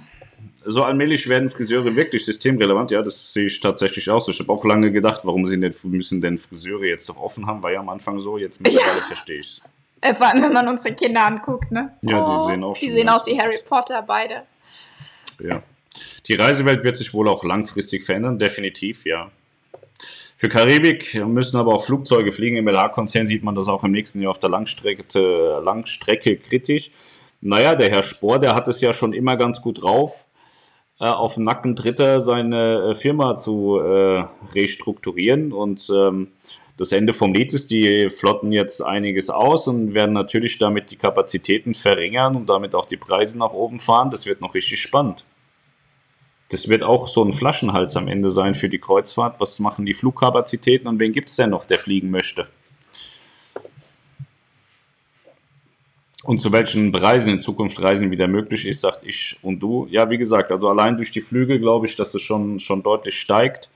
So 0.65 0.83
allmählich 0.83 1.27
werden 1.27 1.49
Friseure 1.49 1.95
wirklich 1.95 2.25
systemrelevant. 2.25 2.91
Ja, 2.91 3.01
das 3.01 3.33
sehe 3.33 3.47
ich 3.47 3.59
tatsächlich 3.59 4.09
auch 4.09 4.21
so. 4.21 4.31
Ich 4.31 4.39
habe 4.39 4.51
auch 4.51 4.63
lange 4.63 4.91
gedacht, 4.91 5.21
warum 5.23 5.45
sie 5.45 5.59
denn, 5.59 5.73
müssen 5.83 6.21
denn 6.21 6.37
Friseure 6.37 6.85
jetzt 6.85 7.09
doch 7.09 7.17
offen 7.17 7.47
haben? 7.47 7.61
War 7.61 7.71
ja 7.71 7.79
am 7.79 7.89
Anfang 7.89 8.19
so, 8.19 8.37
jetzt 8.37 8.61
mittlerweile 8.61 9.01
verstehe 9.01 9.39
ich 9.39 9.61
Äh, 10.01 10.13
vor 10.13 10.27
allem, 10.27 10.43
wenn 10.43 10.53
man 10.53 10.67
unsere 10.67 10.95
Kinder 10.95 11.25
anguckt, 11.25 11.71
ne? 11.71 11.93
Ja, 12.01 12.23
die 12.23 12.51
sehen 12.51 12.63
auch 12.63 12.77
Die 12.77 12.89
sehen 12.89 13.09
aus 13.09 13.25
wie 13.27 13.39
Harry 13.39 13.59
Potter, 13.67 14.01
beide. 14.01 14.43
Ja. 15.39 15.61
Die 16.27 16.35
Reisewelt 16.35 16.83
wird 16.83 16.97
sich 16.97 17.13
wohl 17.13 17.27
auch 17.27 17.43
langfristig 17.43 18.03
verändern, 18.03 18.39
definitiv, 18.39 19.05
ja. 19.05 19.31
Für 20.37 20.49
Karibik 20.49 21.15
müssen 21.25 21.55
aber 21.55 21.73
auch 21.73 21.85
Flugzeuge 21.85 22.33
fliegen. 22.33 22.57
Im 22.57 22.67
LH-Konzern 22.67 23.27
sieht 23.27 23.43
man 23.43 23.55
das 23.55 23.69
auch 23.69 23.83
im 23.85 23.91
nächsten 23.91 24.21
Jahr 24.21 24.31
auf 24.31 24.39
der 24.39 24.49
Langstrecke, 24.49 25.61
Langstrecke 25.63 26.35
kritisch. 26.35 26.91
Naja, 27.39 27.75
der 27.75 27.89
Herr 27.89 28.03
Spohr, 28.03 28.39
der 28.39 28.53
hat 28.53 28.67
es 28.67 28.81
ja 28.81 28.93
schon 28.93 29.13
immer 29.13 29.37
ganz 29.37 29.61
gut 29.61 29.83
drauf, 29.83 30.25
äh, 30.99 31.05
auf 31.05 31.35
den 31.35 31.43
Nacken 31.43 31.75
Dritter 31.75 32.21
seine 32.21 32.91
äh, 32.91 32.95
Firma 32.95 33.35
zu 33.35 33.79
äh, 33.79 34.25
restrukturieren. 34.53 35.51
Und 35.51 35.89
ähm, 35.93 36.29
das 36.77 36.91
Ende 36.91 37.13
vom 37.13 37.33
Lied 37.33 37.53
ist, 37.53 37.71
die 37.71 38.09
flotten 38.09 38.51
jetzt 38.51 38.81
einiges 38.81 39.29
aus 39.29 39.67
und 39.67 39.93
werden 39.93 40.13
natürlich 40.13 40.57
damit 40.57 40.91
die 40.91 40.95
Kapazitäten 40.95 41.73
verringern 41.73 42.35
und 42.35 42.49
damit 42.49 42.75
auch 42.75 42.85
die 42.85 42.97
Preise 42.97 43.37
nach 43.37 43.53
oben 43.53 43.79
fahren. 43.79 44.11
Das 44.11 44.25
wird 44.25 44.41
noch 44.41 44.55
richtig 44.55 44.81
spannend. 44.81 45.25
Das 46.49 46.67
wird 46.69 46.83
auch 46.83 47.07
so 47.07 47.23
ein 47.23 47.33
Flaschenhals 47.33 47.95
am 47.95 48.07
Ende 48.07 48.29
sein 48.29 48.53
für 48.53 48.69
die 48.69 48.79
Kreuzfahrt. 48.79 49.39
Was 49.39 49.59
machen 49.59 49.85
die 49.85 49.93
Flugkapazitäten 49.93 50.87
und 50.87 50.99
wen 50.99 51.11
gibt 51.11 51.29
es 51.29 51.35
denn 51.35 51.49
noch, 51.49 51.65
der 51.65 51.79
fliegen 51.79 52.11
möchte? 52.11 52.47
Und 56.23 56.39
zu 56.39 56.53
welchen 56.53 56.91
Preisen 56.91 57.29
in 57.29 57.41
Zukunft 57.41 57.81
Reisen 57.81 58.09
wieder 58.09 58.27
möglich 58.27 58.65
ist, 58.65 58.81
sagt 58.81 59.01
ich 59.03 59.35
und 59.41 59.61
du. 59.61 59.87
Ja, 59.89 60.09
wie 60.09 60.17
gesagt, 60.17 60.51
also 60.51 60.69
allein 60.69 60.95
durch 60.95 61.11
die 61.11 61.21
Flüge 61.21 61.59
glaube 61.59 61.85
ich, 61.85 61.97
dass 61.97 62.13
es 62.13 62.21
schon, 62.21 62.59
schon 62.59 62.81
deutlich 62.81 63.19
steigt. 63.19 63.69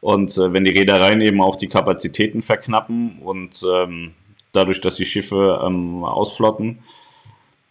Und 0.00 0.36
äh, 0.38 0.52
wenn 0.52 0.64
die 0.64 0.70
Reedereien 0.70 1.20
eben 1.20 1.42
auch 1.42 1.56
die 1.56 1.68
Kapazitäten 1.68 2.40
verknappen 2.40 3.18
und 3.20 3.62
ähm, 3.70 4.12
dadurch, 4.52 4.80
dass 4.80 4.96
die 4.96 5.04
Schiffe 5.04 5.60
ähm, 5.64 6.04
ausflotten, 6.04 6.78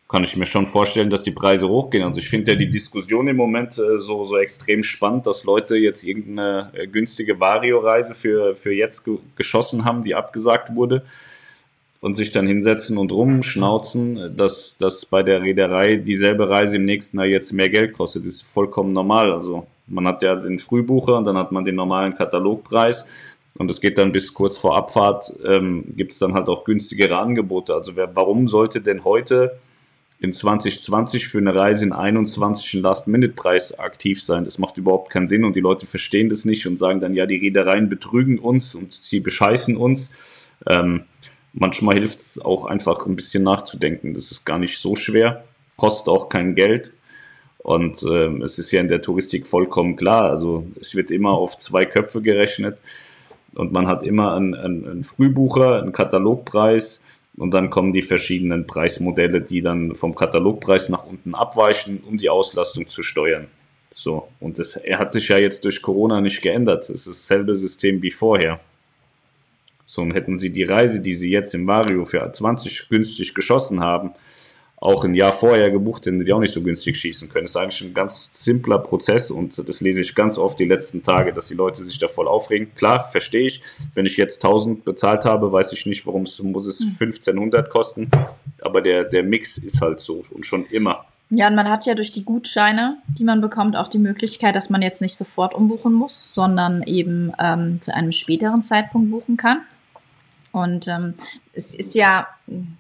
kann 0.08 0.24
ich 0.24 0.36
mir 0.36 0.46
schon 0.46 0.68
vorstellen, 0.68 1.10
dass 1.10 1.24
die 1.24 1.32
Preise 1.32 1.68
hochgehen. 1.68 2.04
Also 2.04 2.20
ich 2.20 2.30
finde 2.30 2.52
ja 2.52 2.58
die 2.58 2.70
Diskussion 2.70 3.28
im 3.28 3.36
Moment 3.36 3.80
äh, 3.80 3.98
so, 3.98 4.24
so 4.24 4.38
extrem 4.38 4.84
spannend, 4.84 5.26
dass 5.26 5.44
Leute 5.44 5.76
jetzt 5.76 6.04
irgendeine 6.04 6.70
äh, 6.74 6.86
günstige 6.86 7.40
Vario-Reise 7.40 8.14
für, 8.14 8.56
für 8.56 8.74
jetzt 8.74 9.06
ge 9.06 9.18
geschossen 9.36 9.86
haben, 9.86 10.04
die 10.04 10.14
abgesagt 10.14 10.76
wurde 10.76 11.04
und 12.04 12.16
sich 12.16 12.34
dann 12.34 12.46
hinsetzen 12.46 12.98
und 12.98 13.14
rumschnauzen, 13.14 14.36
dass, 14.36 14.78
dass 14.78 15.06
bei 15.06 15.24
der 15.24 15.42
Reederei 15.42 15.96
dieselbe 15.96 16.50
Reise 16.50 16.76
im 16.76 16.84
nächsten 16.84 17.18
Jahr 17.18 17.28
jetzt 17.28 17.54
mehr 17.54 17.70
Geld 17.70 17.94
kostet. 17.94 18.26
Das 18.26 18.34
ist 18.34 18.42
vollkommen 18.42 18.92
normal. 18.92 19.32
Also 19.32 19.68
man 19.88 20.06
hat 20.06 20.22
ja 20.22 20.36
den 20.36 20.60
Frühbucher 20.60 21.18
und 21.18 21.24
dann 21.24 21.38
hat 21.38 21.54
man 21.54 21.64
den 21.64 21.76
normalen 21.76 22.14
Katalogpreis 22.14 23.08
und 23.58 23.72
es 23.72 23.80
geht 23.80 23.98
dann 23.98 24.12
bis 24.12 24.34
kurz 24.34 24.58
vor 24.58 24.76
Abfahrt, 24.76 25.34
ähm, 25.46 25.86
gibt 25.96 26.12
es 26.12 26.20
dann 26.20 26.34
halt 26.34 26.50
auch 26.50 26.66
günstigere 26.66 27.18
Angebote. 27.18 27.74
Also 27.74 27.96
wer, 27.96 28.14
warum 28.14 28.50
sollte 28.50 28.82
denn 28.82 29.06
heute 29.06 29.58
in 30.20 30.34
2020 30.34 31.30
für 31.30 31.38
eine 31.38 31.56
Reise 31.56 31.86
in 31.86 31.94
21 31.94 32.74
einen 32.74 32.84
Last-Minute-Preis 32.84 33.80
aktiv 33.80 34.22
sein. 34.22 34.44
Das 34.44 34.60
macht 34.60 34.78
überhaupt 34.78 35.10
keinen 35.10 35.30
Sinn 35.30 35.46
und 35.46 35.56
die 35.56 35.62
Leute 35.62 35.86
verstehen 35.86 36.28
das 36.28 36.44
nicht 36.44 36.68
und 36.68 36.80
sagen 36.80 37.00
dann, 37.00 37.14
ja, 37.14 37.26
die 37.26 37.38
Reedereien 37.38 37.88
betrügen 37.88 38.40
uns 38.40 38.76
und 38.76 38.92
sie 38.92 39.22
bescheißen 39.22 39.78
uns. 39.78 40.14
Ähm, 40.68 41.04
manchmal 41.54 41.96
hilft 41.96 42.20
es 42.20 42.40
auch 42.40 42.66
einfach 42.66 43.06
ein 43.06 43.16
bisschen 43.16 43.44
nachzudenken. 43.44 44.14
Das 44.14 44.32
ist 44.32 44.46
gar 44.46 44.60
nicht 44.60 44.78
so 44.78 44.96
schwer, 44.96 45.44
kostet 45.78 46.10
auch 46.10 46.30
kein 46.30 46.56
Geld. 46.56 46.94
Und 47.60 48.04
ähm, 48.04 48.42
es 48.42 48.60
ist 48.60 48.72
ja 48.72 48.82
in 48.82 48.90
der 48.90 49.02
Touristik 49.02 49.48
vollkommen 49.48 49.96
klar. 49.96 50.30
Also 50.30 50.66
es 50.80 50.96
wird 50.96 51.12
immer 51.12 51.32
auf 51.32 51.58
zwei 51.58 51.86
Köpfe 51.86 52.22
gerechnet 52.22 52.78
und 53.56 53.72
man 53.72 53.88
hat 53.88 54.04
immer 54.04 54.36
einen, 54.36 54.54
einen, 54.54 54.88
einen 54.88 55.04
Frühbucher, 55.04 55.82
einen 55.82 55.94
Katalogpreis 55.94 57.06
und 57.38 57.54
dann 57.54 57.70
kommen 57.70 57.94
die 57.94 58.02
verschiedenen 58.02 58.68
Preismodelle, 58.68 59.42
die 59.42 59.62
dann 59.62 59.96
vom 59.96 60.14
Katalogpreis 60.14 60.90
nach 60.90 61.06
unten 61.06 61.36
abweichen, 61.36 62.04
um 62.08 62.18
die 62.18 62.30
Auslastung 62.30 62.88
zu 62.88 63.02
steuern. 63.02 63.48
So, 63.94 64.28
und 64.40 64.60
das 64.60 64.76
hat 64.76 65.14
sich 65.14 65.30
ja 65.30 65.38
jetzt 65.38 65.64
durch 65.64 65.82
Corona 65.82 66.20
nicht 66.20 66.42
geändert. 66.42 66.90
Es 66.90 67.08
ist 67.08 67.30
dasselbe 67.30 67.56
System 67.56 68.02
wie 68.02 68.12
vorher. 68.12 68.60
So, 69.94 70.02
und 70.02 70.16
hätten 70.16 70.40
sie 70.40 70.50
die 70.50 70.64
Reise, 70.64 71.02
die 71.02 71.14
sie 71.14 71.30
jetzt 71.30 71.54
im 71.54 71.68
Vario 71.68 72.04
für 72.04 72.28
20 72.28 72.90
günstig 72.90 73.36
geschossen 73.36 73.80
haben, 73.80 74.14
auch 74.78 75.06
ein 75.06 75.14
Jahr 75.14 75.32
vorher 75.32 75.70
gebucht, 75.70 76.08
hätten 76.08 76.26
die 76.26 76.34
auch 76.34 76.40
nicht 76.40 76.52
so 76.52 76.64
günstig 76.64 76.98
schießen 76.98 77.30
können. 77.30 77.44
Das 77.44 77.52
ist 77.52 77.58
eigentlich 77.58 77.82
ein 77.82 77.94
ganz 77.94 78.32
simpler 78.34 78.80
Prozess 78.80 79.30
und 79.30 79.70
das 79.70 79.82
lese 79.82 80.02
ich 80.02 80.16
ganz 80.16 80.40
oft 80.40 80.58
die 80.58 80.66
letzten 80.66 81.04
Tage, 81.04 81.32
dass 81.32 81.48
die 81.50 81.54
Leute 81.54 81.86
sich 81.86 82.00
da 82.00 82.08
voll 82.08 82.28
aufregen. 82.28 82.74
Klar, 82.74 83.06
verstehe 83.06 83.46
ich. 83.46 83.62
Wenn 83.94 84.08
ich 84.08 84.18
jetzt 84.18 84.44
1000 84.44 84.84
bezahlt 84.84 85.26
habe, 85.26 85.52
weiß 85.52 85.72
ich 85.74 85.86
nicht, 85.86 86.08
warum 86.08 86.24
es 86.24 86.42
muss 86.42 86.66
es 86.66 86.82
1500 86.82 87.66
hm. 87.66 87.72
kosten. 87.72 88.10
Aber 88.62 88.82
der, 88.82 89.04
der 89.04 89.22
Mix 89.22 89.60
ist 89.60 89.80
halt 89.80 90.00
so 90.00 90.24
und 90.32 90.44
schon 90.44 90.66
immer. 90.72 91.06
Ja, 91.30 91.50
und 91.50 91.56
man 91.56 91.70
hat 91.70 91.86
ja 91.86 91.94
durch 91.94 92.12
die 92.12 92.26
Gutscheine, 92.26 92.98
die 93.08 93.24
man 93.24 93.42
bekommt, 93.42 93.76
auch 93.76 93.90
die 93.90 94.00
Möglichkeit, 94.00 94.56
dass 94.56 94.72
man 94.72 94.82
jetzt 94.82 95.04
nicht 95.04 95.16
sofort 95.16 95.54
umbuchen 95.54 95.94
muss, 95.94 96.34
sondern 96.34 96.82
eben 96.82 97.32
ähm, 97.40 97.80
zu 97.80 97.94
einem 97.94 98.12
späteren 98.12 98.64
Zeitpunkt 98.64 99.12
buchen 99.12 99.38
kann. 99.38 99.62
Und 100.54 100.88
ähm, 100.88 101.16
es 101.52 101.76
ist 101.76 101.96
ja, 101.96 102.28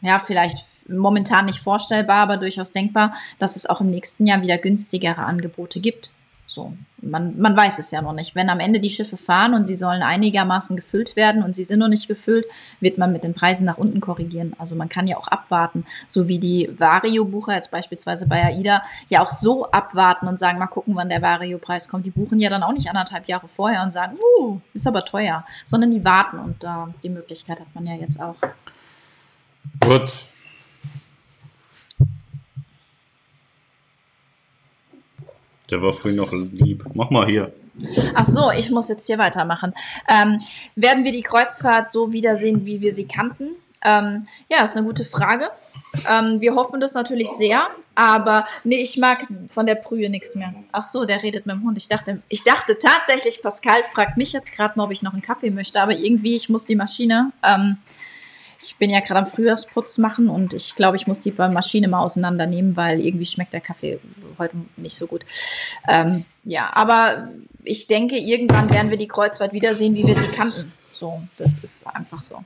ja, 0.01 0.19
vielleicht 0.19 0.65
momentan 0.88 1.45
nicht 1.45 1.59
vorstellbar, 1.59 2.17
aber 2.17 2.38
durchaus 2.38 2.71
denkbar, 2.71 3.13
dass 3.39 3.55
es 3.55 3.65
auch 3.65 3.82
im 3.82 3.89
nächsten 3.89 4.26
Jahr 4.26 4.41
wieder 4.41 4.57
günstigere 4.57 5.26
Angebote 5.26 5.82
gibt. 5.82 6.11
So, 6.53 6.71
man, 7.01 7.39
man 7.39 7.57
weiß 7.57 7.79
es 7.79 7.89
ja 7.89 8.03
noch 8.03 8.13
nicht. 8.13 8.35
Wenn 8.35 8.47
am 8.51 8.59
Ende 8.59 8.79
die 8.79 8.91
Schiffe 8.91 9.17
fahren 9.17 9.55
und 9.55 9.65
sie 9.65 9.73
sollen 9.73 10.03
einigermaßen 10.03 10.75
gefüllt 10.75 11.15
werden 11.15 11.41
und 11.41 11.55
sie 11.55 11.63
sind 11.63 11.79
noch 11.79 11.87
nicht 11.87 12.07
gefüllt, 12.07 12.45
wird 12.79 12.99
man 12.99 13.11
mit 13.11 13.23
den 13.23 13.33
Preisen 13.33 13.65
nach 13.65 13.79
unten 13.79 13.99
korrigieren. 14.01 14.53
Also 14.59 14.75
man 14.75 14.87
kann 14.87 15.07
ja 15.07 15.17
auch 15.17 15.27
abwarten, 15.27 15.83
so 16.05 16.27
wie 16.27 16.37
die 16.37 16.69
Vario-Bucher 16.77 17.55
jetzt 17.55 17.71
beispielsweise 17.71 18.27
bei 18.27 18.43
AIDA 18.43 18.83
ja 19.09 19.23
auch 19.23 19.31
so 19.31 19.71
abwarten 19.71 20.27
und 20.27 20.37
sagen, 20.37 20.59
mal 20.59 20.67
gucken, 20.67 20.95
wann 20.95 21.09
der 21.09 21.23
Vario-Preis 21.23 21.89
kommt. 21.89 22.05
Die 22.05 22.11
buchen 22.11 22.39
ja 22.39 22.51
dann 22.51 22.61
auch 22.61 22.73
nicht 22.73 22.87
anderthalb 22.87 23.27
Jahre 23.27 23.47
vorher 23.47 23.81
und 23.81 23.91
sagen, 23.91 24.15
uh, 24.39 24.59
ist 24.75 24.85
aber 24.85 25.05
teuer, 25.05 25.43
sondern 25.65 25.89
die 25.89 26.05
warten 26.05 26.37
und 26.37 26.63
äh, 26.63 26.67
die 27.01 27.09
Möglichkeit 27.09 27.61
hat 27.61 27.73
man 27.73 27.87
ja 27.87 27.95
jetzt 27.95 28.21
auch. 28.21 28.35
Gut, 29.79 30.13
Der 35.74 35.82
war 35.82 35.91
vorhin 35.91 36.17
noch 36.17 36.32
lieb. 36.32 36.86
Mach 36.93 37.09
mal 37.09 37.26
hier. 37.26 37.51
Ach 38.13 38.28
so, 38.28 38.51
ich 38.51 38.69
muss 38.69 38.89
jetzt 38.89 39.07
hier 39.07 39.17
weitermachen. 39.17 39.74
Ähm, 40.07 40.38
werden 40.76 41.03
wir 41.03 41.11
die 41.11 41.24
Kreuzfahrt 41.24 41.89
so 41.89 42.11
wiedersehen, 42.11 42.67
wie 42.67 42.82
wir 42.82 42.93
sie 42.93 43.07
kannten? 43.07 43.55
Ähm, 43.84 44.28
ja, 44.51 44.63
ist 44.63 44.78
eine 44.78 44.86
gute 44.86 45.03
Frage. 45.03 45.49
Ähm, 46.07 46.39
wir 46.41 46.53
hoffen 46.53 46.80
das 46.80 46.93
natürlich 46.93 47.32
sehr, 47.32 47.69
aber 47.95 48.45
nee, 48.63 48.84
ich 48.84 48.97
mag 48.97 49.26
von 49.49 49.65
der 49.65 49.74
Brühe 49.74 50.11
nichts 50.11 50.36
mehr. 50.36 50.53
Ach 50.71 50.84
so, 50.84 51.05
der 51.05 51.24
redet 51.24 51.47
mit 51.47 51.55
dem 51.55 51.63
Hund. 51.63 51.76
Ich 51.80 51.88
dachte, 51.88 52.21
ich 52.30 52.43
dachte 52.43 52.78
tatsächlich, 52.78 53.41
Pascal 53.41 53.82
fragt 53.95 54.15
mich 54.15 54.32
jetzt 54.32 54.55
gerade 54.55 54.78
mal, 54.78 54.86
ob 54.86 54.91
ich 54.91 55.01
noch 55.01 55.13
einen 55.13 55.24
Kaffee 55.24 55.49
möchte, 55.49 55.82
aber 55.82 55.93
irgendwie, 55.93 56.36
ich 56.36 56.49
muss 56.49 56.65
die 56.65 56.76
Maschine 56.76 57.32
ähm, 57.43 57.78
ich 58.64 58.78
bin 58.78 58.89
ja 58.89 58.99
gerade 58.99 59.22
am 59.22 59.28
Frühjahrsputz 59.28 59.97
machen 59.97 60.30
und 60.30 60.53
ich 60.53 60.76
glaube, 60.76 60.97
ich 60.97 61.07
muss 61.07 61.20
die 61.20 61.32
Maschine 61.32 61.88
mal 61.88 62.01
auseinandernehmen, 62.01 62.76
weil 62.76 62.99
irgendwie 62.99 63.26
schmeckt 63.26 63.53
der 63.53 63.61
Kaffee 63.61 63.99
heute 64.39 64.55
nicht 64.78 64.95
so 64.95 65.07
gut. 65.07 65.26
Ähm, 65.88 66.26
ja, 66.43 66.70
aber 66.74 67.30
ich 67.64 67.88
denke, 67.88 68.18
irgendwann 68.18 68.70
werden 68.70 68.89
wir 68.89 68.97
die 68.97 69.07
Kreuzfahrt 69.07 69.53
wiedersehen, 69.53 69.95
wie 69.95 70.05
wir 70.05 70.16
sie 70.16 70.28
kannten. 70.28 70.72
So, 70.93 71.22
das 71.38 71.59
ist 71.59 71.86
einfach 71.88 72.24
so. 72.24 72.43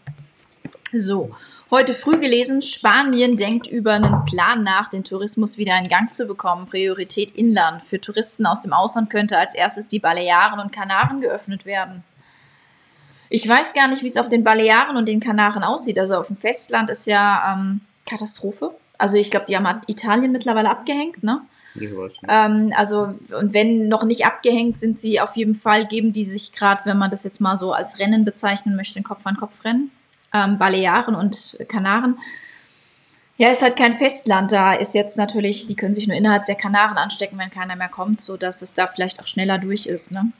So, 0.93 1.35
heute 1.69 1.93
früh 1.93 2.17
gelesen, 2.17 2.61
Spanien 2.61 3.35
denkt 3.35 3.67
über 3.67 3.93
einen 3.93 4.25
Plan 4.25 4.63
nach, 4.63 4.89
den 4.89 5.03
Tourismus 5.03 5.57
wieder 5.57 5.77
in 5.77 5.89
Gang 5.89 6.13
zu 6.13 6.25
bekommen. 6.25 6.65
Priorität 6.65 7.35
Inland. 7.35 7.83
Für 7.83 7.99
Touristen 7.99 8.45
aus 8.45 8.61
dem 8.61 8.73
Ausland 8.73 9.09
könnte 9.09 9.37
als 9.37 9.53
erstes 9.53 9.87
die 9.87 9.99
Balearen 9.99 10.59
und 10.59 10.71
Kanaren 10.71 11.21
geöffnet 11.21 11.65
werden. 11.65 12.03
Ich 13.29 13.47
weiß 13.47 13.73
gar 13.73 13.87
nicht, 13.87 14.03
wie 14.03 14.07
es 14.07 14.17
auf 14.17 14.29
den 14.29 14.43
Balearen 14.43 14.97
und 14.97 15.07
den 15.07 15.19
Kanaren 15.19 15.63
aussieht. 15.63 15.99
Also 15.99 16.15
auf 16.15 16.27
dem 16.27 16.37
Festland 16.37 16.89
ist 16.89 17.07
ja 17.07 17.55
ähm, 17.57 17.81
Katastrophe. 18.05 18.73
Also 18.97 19.17
ich 19.17 19.29
glaube, 19.29 19.45
die 19.47 19.57
haben 19.57 19.81
Italien 19.87 20.31
mittlerweile 20.31 20.69
abgehängt, 20.69 21.23
ne? 21.23 21.41
Ich 21.75 21.95
weiß 21.95 22.21
nicht. 22.21 22.23
Ähm, 22.27 22.73
also, 22.75 23.13
und 23.39 23.53
wenn 23.53 23.87
noch 23.87 24.03
nicht 24.03 24.25
abgehängt, 24.25 24.77
sind 24.77 24.97
sie 24.97 25.19
auf 25.19 25.35
jeden 25.35 25.55
Fall, 25.55 25.87
geben 25.87 26.11
die 26.11 26.25
sich 26.25 26.51
gerade, 26.51 26.81
wenn 26.85 26.97
man 26.97 27.11
das 27.11 27.23
jetzt 27.23 27.39
mal 27.39 27.57
so 27.57 27.73
als 27.73 27.99
Rennen 27.99 28.25
bezeichnen 28.25 28.75
möchte, 28.75 28.99
ein 28.99 29.03
Kopf-an-Kopf-Rennen. 29.03 29.91
Ähm, 30.33 30.57
Balearen 30.57 31.15
und 31.15 31.57
Kanaren. 31.67 32.17
Ja, 33.37 33.49
ist 33.51 33.61
halt 33.61 33.75
kein 33.75 33.93
Festland. 33.93 34.51
Da 34.51 34.73
ist 34.73 34.95
jetzt 34.95 35.17
natürlich, 35.17 35.67
die 35.67 35.75
können 35.75 35.93
sich 35.93 36.07
nur 36.07 36.17
innerhalb 36.17 36.45
der 36.45 36.55
Kanaren 36.55 36.97
anstecken, 36.97 37.37
wenn 37.37 37.51
keiner 37.51 37.75
mehr 37.75 37.89
kommt, 37.89 38.19
sodass 38.19 38.63
es 38.63 38.73
da 38.73 38.87
vielleicht 38.87 39.19
auch 39.19 39.27
schneller 39.27 39.59
durch 39.59 39.85
ist, 39.85 40.11
ne? 40.11 40.31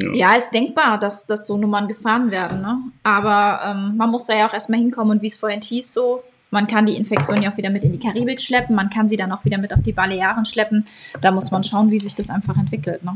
Ja. 0.00 0.12
ja, 0.12 0.36
ist 0.36 0.52
denkbar, 0.52 0.98
dass, 0.98 1.26
dass 1.26 1.46
so 1.46 1.56
Nummern 1.56 1.88
gefahren 1.88 2.30
werden. 2.30 2.60
Ne? 2.60 2.78
Aber 3.02 3.60
ähm, 3.66 3.96
man 3.96 4.10
muss 4.10 4.26
da 4.26 4.36
ja 4.36 4.46
auch 4.48 4.54
erstmal 4.54 4.80
hinkommen 4.80 5.16
und 5.16 5.22
wie 5.22 5.26
es 5.26 5.36
vorhin 5.36 5.60
hieß, 5.60 5.92
so, 5.92 6.22
man 6.50 6.66
kann 6.66 6.86
die 6.86 6.96
Infektion 6.96 7.42
ja 7.42 7.52
auch 7.52 7.56
wieder 7.56 7.70
mit 7.70 7.84
in 7.84 7.92
die 7.92 7.98
Karibik 7.98 8.40
schleppen, 8.40 8.76
man 8.76 8.90
kann 8.90 9.08
sie 9.08 9.16
dann 9.16 9.32
auch 9.32 9.44
wieder 9.44 9.58
mit 9.58 9.72
auf 9.72 9.82
die 9.82 9.92
Balearen 9.92 10.44
schleppen. 10.44 10.86
Da 11.20 11.32
muss 11.32 11.50
man 11.50 11.64
schauen, 11.64 11.90
wie 11.90 11.98
sich 11.98 12.14
das 12.14 12.30
einfach 12.30 12.56
entwickelt. 12.56 13.04
Ne? 13.04 13.12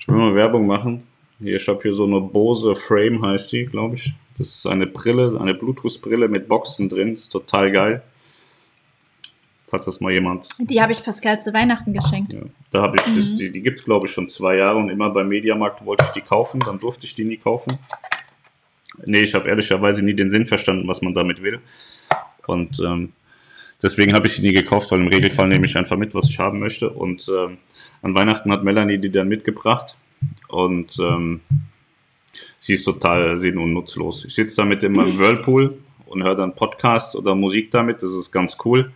Ich 0.00 0.08
will 0.08 0.16
mal 0.16 0.34
Werbung 0.34 0.66
machen. 0.66 1.02
Hier, 1.40 1.56
ich 1.56 1.68
habe 1.68 1.80
hier 1.82 1.94
so 1.94 2.04
eine 2.04 2.20
Bose 2.20 2.74
Frame, 2.74 3.24
heißt 3.24 3.52
die, 3.52 3.66
glaube 3.66 3.96
ich. 3.96 4.14
Das 4.38 4.48
ist 4.48 4.66
eine 4.66 4.86
Brille, 4.86 5.38
eine 5.38 5.54
Bluetooth-Brille 5.54 6.28
mit 6.28 6.48
Boxen 6.48 6.88
drin. 6.88 7.14
Das 7.14 7.24
ist 7.24 7.32
total 7.32 7.70
geil 7.70 8.02
falls 9.72 9.86
das 9.86 10.00
mal 10.02 10.12
jemand. 10.12 10.48
Die 10.58 10.82
habe 10.82 10.92
ich 10.92 11.02
Pascal 11.02 11.40
zu 11.40 11.54
Weihnachten 11.54 11.94
geschenkt. 11.94 12.34
Ja, 12.34 12.40
da 12.72 12.82
habe 12.82 12.96
ich, 13.00 13.06
mhm. 13.06 13.16
das, 13.16 13.34
die, 13.34 13.50
die 13.50 13.62
gibt 13.62 13.78
es 13.78 13.84
glaube 13.84 14.06
ich 14.06 14.12
schon 14.12 14.28
zwei 14.28 14.56
Jahre 14.56 14.76
und 14.76 14.90
immer 14.90 15.08
beim 15.08 15.28
Mediamarkt 15.28 15.84
wollte 15.86 16.04
ich 16.04 16.10
die 16.10 16.20
kaufen, 16.20 16.60
dann 16.60 16.78
durfte 16.78 17.06
ich 17.06 17.14
die 17.14 17.24
nie 17.24 17.38
kaufen. 17.38 17.78
Nee, 19.06 19.20
ich 19.20 19.34
habe 19.34 19.48
ehrlicherweise 19.48 20.04
nie 20.04 20.12
den 20.12 20.28
Sinn 20.28 20.44
verstanden, 20.44 20.86
was 20.86 21.00
man 21.00 21.14
damit 21.14 21.42
will. 21.42 21.58
Und 22.46 22.80
ähm, 22.80 23.14
deswegen 23.82 24.12
habe 24.12 24.26
ich 24.26 24.36
die 24.36 24.42
nie 24.42 24.52
gekauft, 24.52 24.90
weil 24.90 25.00
im 25.00 25.08
Regelfall 25.08 25.48
nehme 25.48 25.64
ich 25.64 25.74
einfach 25.78 25.96
mit, 25.96 26.14
was 26.14 26.28
ich 26.28 26.38
haben 26.38 26.58
möchte. 26.58 26.90
Und 26.90 27.26
ähm, 27.34 27.56
an 28.02 28.14
Weihnachten 28.14 28.52
hat 28.52 28.64
Melanie 28.64 28.98
die 28.98 29.10
dann 29.10 29.28
mitgebracht. 29.28 29.96
Und 30.48 30.98
ähm, 30.98 31.40
sie 32.58 32.74
ist 32.74 32.84
total 32.84 33.38
sinn- 33.38 33.56
und 33.56 33.72
nutzlos. 33.72 34.26
Ich 34.26 34.34
sitze 34.34 34.56
da 34.56 34.64
mit 34.66 34.82
meinem 34.82 35.18
Whirlpool 35.18 35.78
und 36.04 36.22
höre 36.22 36.36
dann 36.36 36.54
Podcast 36.54 37.16
oder 37.16 37.34
Musik 37.34 37.70
damit. 37.70 38.02
Das 38.02 38.12
ist 38.12 38.30
ganz 38.30 38.58
cool. 38.66 38.92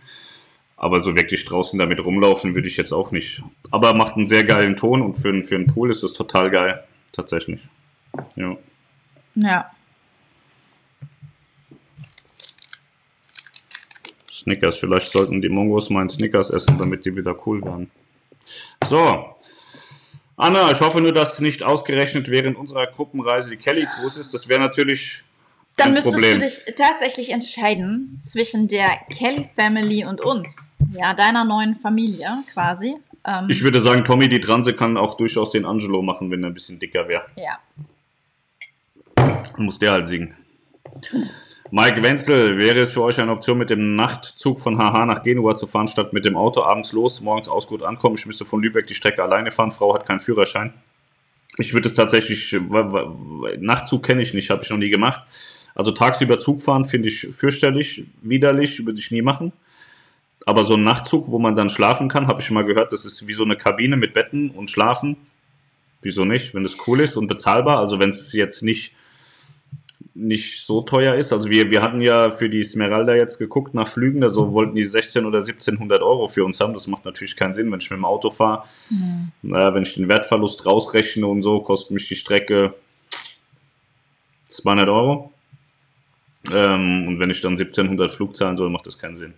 Aber 0.77 1.03
so 1.03 1.15
wirklich 1.15 1.43
draußen 1.45 1.77
damit 1.77 2.03
rumlaufen 2.03 2.53
würde 2.53 2.67
ich 2.67 2.77
jetzt 2.77 2.93
auch 2.93 3.11
nicht. 3.11 3.41
Aber 3.71 3.95
macht 3.95 4.15
einen 4.15 4.27
sehr 4.27 4.43
geilen 4.43 4.75
Ton 4.75 5.01
und 5.01 5.17
für, 5.17 5.43
für 5.43 5.55
einen 5.55 5.67
Pool 5.67 5.89
ist 5.89 6.03
es 6.03 6.13
total 6.13 6.51
geil. 6.51 6.83
Tatsächlich. 7.11 7.59
Ja. 8.35 8.55
Ja. 9.35 9.71
Snickers. 14.31 14.77
Vielleicht 14.77 15.11
sollten 15.11 15.41
die 15.41 15.49
Mongos 15.49 15.89
mal 15.89 16.01
einen 16.01 16.09
Snickers 16.09 16.51
essen, 16.51 16.77
damit 16.77 17.05
die 17.05 17.15
wieder 17.15 17.35
cool 17.45 17.63
werden. 17.63 17.89
So. 18.87 19.33
Anna, 20.37 20.71
ich 20.71 20.79
hoffe 20.79 21.01
nur, 21.01 21.11
dass 21.11 21.39
nicht 21.39 21.63
ausgerechnet 21.63 22.29
während 22.29 22.55
unserer 22.55 22.85
Gruppenreise 22.85 23.49
die 23.49 23.57
Kelly 23.57 23.87
Cruise 23.95 24.19
ist. 24.19 24.33
Das 24.33 24.47
wäre 24.47 24.59
natürlich 24.59 25.23
dann 25.77 25.93
müsstest 25.93 26.15
Problem. 26.15 26.39
du 26.39 26.45
dich 26.45 26.75
tatsächlich 26.75 27.31
entscheiden 27.31 28.19
zwischen 28.23 28.67
der 28.67 28.97
Kelly 29.15 29.47
Family 29.55 30.05
und 30.05 30.21
uns. 30.21 30.73
Ja, 30.93 31.13
deiner 31.13 31.45
neuen 31.45 31.75
Familie 31.75 32.29
quasi. 32.51 32.95
Ähm, 33.25 33.45
ich 33.47 33.63
würde 33.63 33.79
sagen, 33.81 34.03
Tommy 34.03 34.27
die 34.27 34.41
Transe 34.41 34.73
kann 34.73 34.97
auch 34.97 35.17
durchaus 35.17 35.51
den 35.51 35.65
Angelo 35.65 36.01
machen, 36.01 36.31
wenn 36.31 36.43
er 36.43 36.49
ein 36.49 36.53
bisschen 36.53 36.79
dicker 36.79 37.07
wäre. 37.07 37.25
Ja. 37.35 37.59
Dann 39.15 39.65
muss 39.65 39.77
der 39.77 39.91
halt 39.91 40.07
singen. 40.07 40.35
Mike 41.69 42.01
Wenzel, 42.01 42.57
wäre 42.57 42.79
es 42.79 42.93
für 42.93 43.03
euch 43.03 43.19
eine 43.19 43.31
Option, 43.31 43.57
mit 43.57 43.69
dem 43.69 43.95
Nachtzug 43.95 44.59
von 44.59 44.77
HH 44.77 45.05
nach 45.05 45.21
Genua 45.21 45.55
zu 45.55 45.67
fahren, 45.67 45.87
statt 45.87 46.13
mit 46.13 46.25
dem 46.25 46.37
Auto 46.37 46.63
abends 46.63 46.93
los, 46.93 47.21
morgens 47.21 47.49
aus 47.49 47.67
gut 47.67 47.83
ankommen? 47.83 48.15
Ich 48.17 48.25
müsste 48.25 48.45
von 48.45 48.61
Lübeck 48.61 48.87
die 48.87 48.95
Strecke 48.95 49.21
alleine 49.21 49.51
fahren. 49.51 49.71
Frau 49.71 49.93
hat 49.93 50.05
keinen 50.05 50.21
Führerschein. 50.21 50.73
Ich 51.57 51.73
würde 51.73 51.87
es 51.87 51.93
tatsächlich, 51.93 52.55
Nachtzug 53.59 54.03
kenne 54.03 54.21
ich 54.21 54.33
nicht, 54.33 54.49
habe 54.49 54.63
ich 54.63 54.69
noch 54.69 54.77
nie 54.77 54.89
gemacht. 54.89 55.21
Also 55.77 55.91
tagsüber 55.91 56.39
Zug 56.39 56.63
fahren 56.63 56.85
finde 56.85 57.09
ich 57.09 57.27
fürchterlich, 57.31 58.03
widerlich, 58.23 58.83
würde 58.83 58.99
ich 58.99 59.11
nie 59.11 59.21
machen. 59.21 59.53
aber 60.43 60.63
so 60.63 60.73
ein 60.73 60.83
Nachtzug, 60.83 61.29
wo 61.29 61.37
man 61.37 61.55
dann 61.55 61.69
schlafen 61.69 62.07
kann, 62.09 62.25
habe 62.27 62.39
ich 62.39 62.47
schon 62.47 62.55
mal 62.55 62.65
gehört, 62.65 62.91
das 62.91 63.05
ist 63.05 63.27
wie 63.27 63.33
so 63.33 63.43
eine 63.43 63.57
Kabine 63.57 63.95
mit 63.95 64.13
Betten 64.13 64.49
und 64.49 64.71
Schlafen. 64.71 65.17
Wieso 66.01 66.25
nicht, 66.25 66.55
wenn 66.55 66.65
es 66.65 66.77
cool 66.87 66.99
ist 67.01 67.15
und 67.15 67.27
bezahlbar? 67.27 67.77
Also 67.77 67.99
wenn 67.99 68.09
es 68.09 68.33
jetzt 68.33 68.63
nicht 68.63 68.93
nicht 70.15 70.63
so 70.63 70.81
teuer 70.81 71.13
ist. 71.13 71.31
Also 71.31 71.47
wir, 71.47 71.69
wir 71.69 71.83
hatten 71.83 72.01
ja 72.01 72.31
für 72.31 72.49
die 72.49 72.63
Smeralda 72.63 73.13
jetzt 73.13 73.37
geguckt 73.37 73.75
nach 73.75 73.87
Flügen, 73.87 74.23
also 74.23 74.51
wollten 74.51 74.73
die 74.73 74.83
16 74.83 75.25
oder 75.25 75.39
1700 75.39 76.01
Euro 76.01 76.27
für 76.27 76.43
uns 76.43 76.59
haben. 76.59 76.73
Das 76.73 76.87
macht 76.87 77.05
natürlich 77.05 77.35
keinen 77.35 77.53
Sinn, 77.53 77.71
wenn 77.71 77.79
ich 77.79 77.91
mit 77.91 77.97
dem 77.97 78.05
Auto 78.05 78.31
fahre. 78.31 78.63
Mhm. 78.89 79.31
Naja, 79.43 79.75
wenn 79.75 79.83
ich 79.83 79.93
den 79.93 80.09
Wertverlust 80.09 80.65
rausrechne 80.65 81.27
und 81.27 81.43
so, 81.43 81.59
kostet 81.59 81.91
mich 81.91 82.07
die 82.07 82.15
Strecke 82.15 82.73
200 84.47 84.89
Euro. 84.89 85.31
Ähm, 86.51 87.07
und 87.07 87.19
wenn 87.19 87.29
ich 87.29 87.41
dann 87.41 87.53
1700 87.53 88.11
Flug 88.11 88.35
zahlen 88.35 88.57
soll, 88.57 88.69
macht 88.69 88.87
das 88.87 88.97
keinen 88.97 89.17
Sinn. 89.17 89.33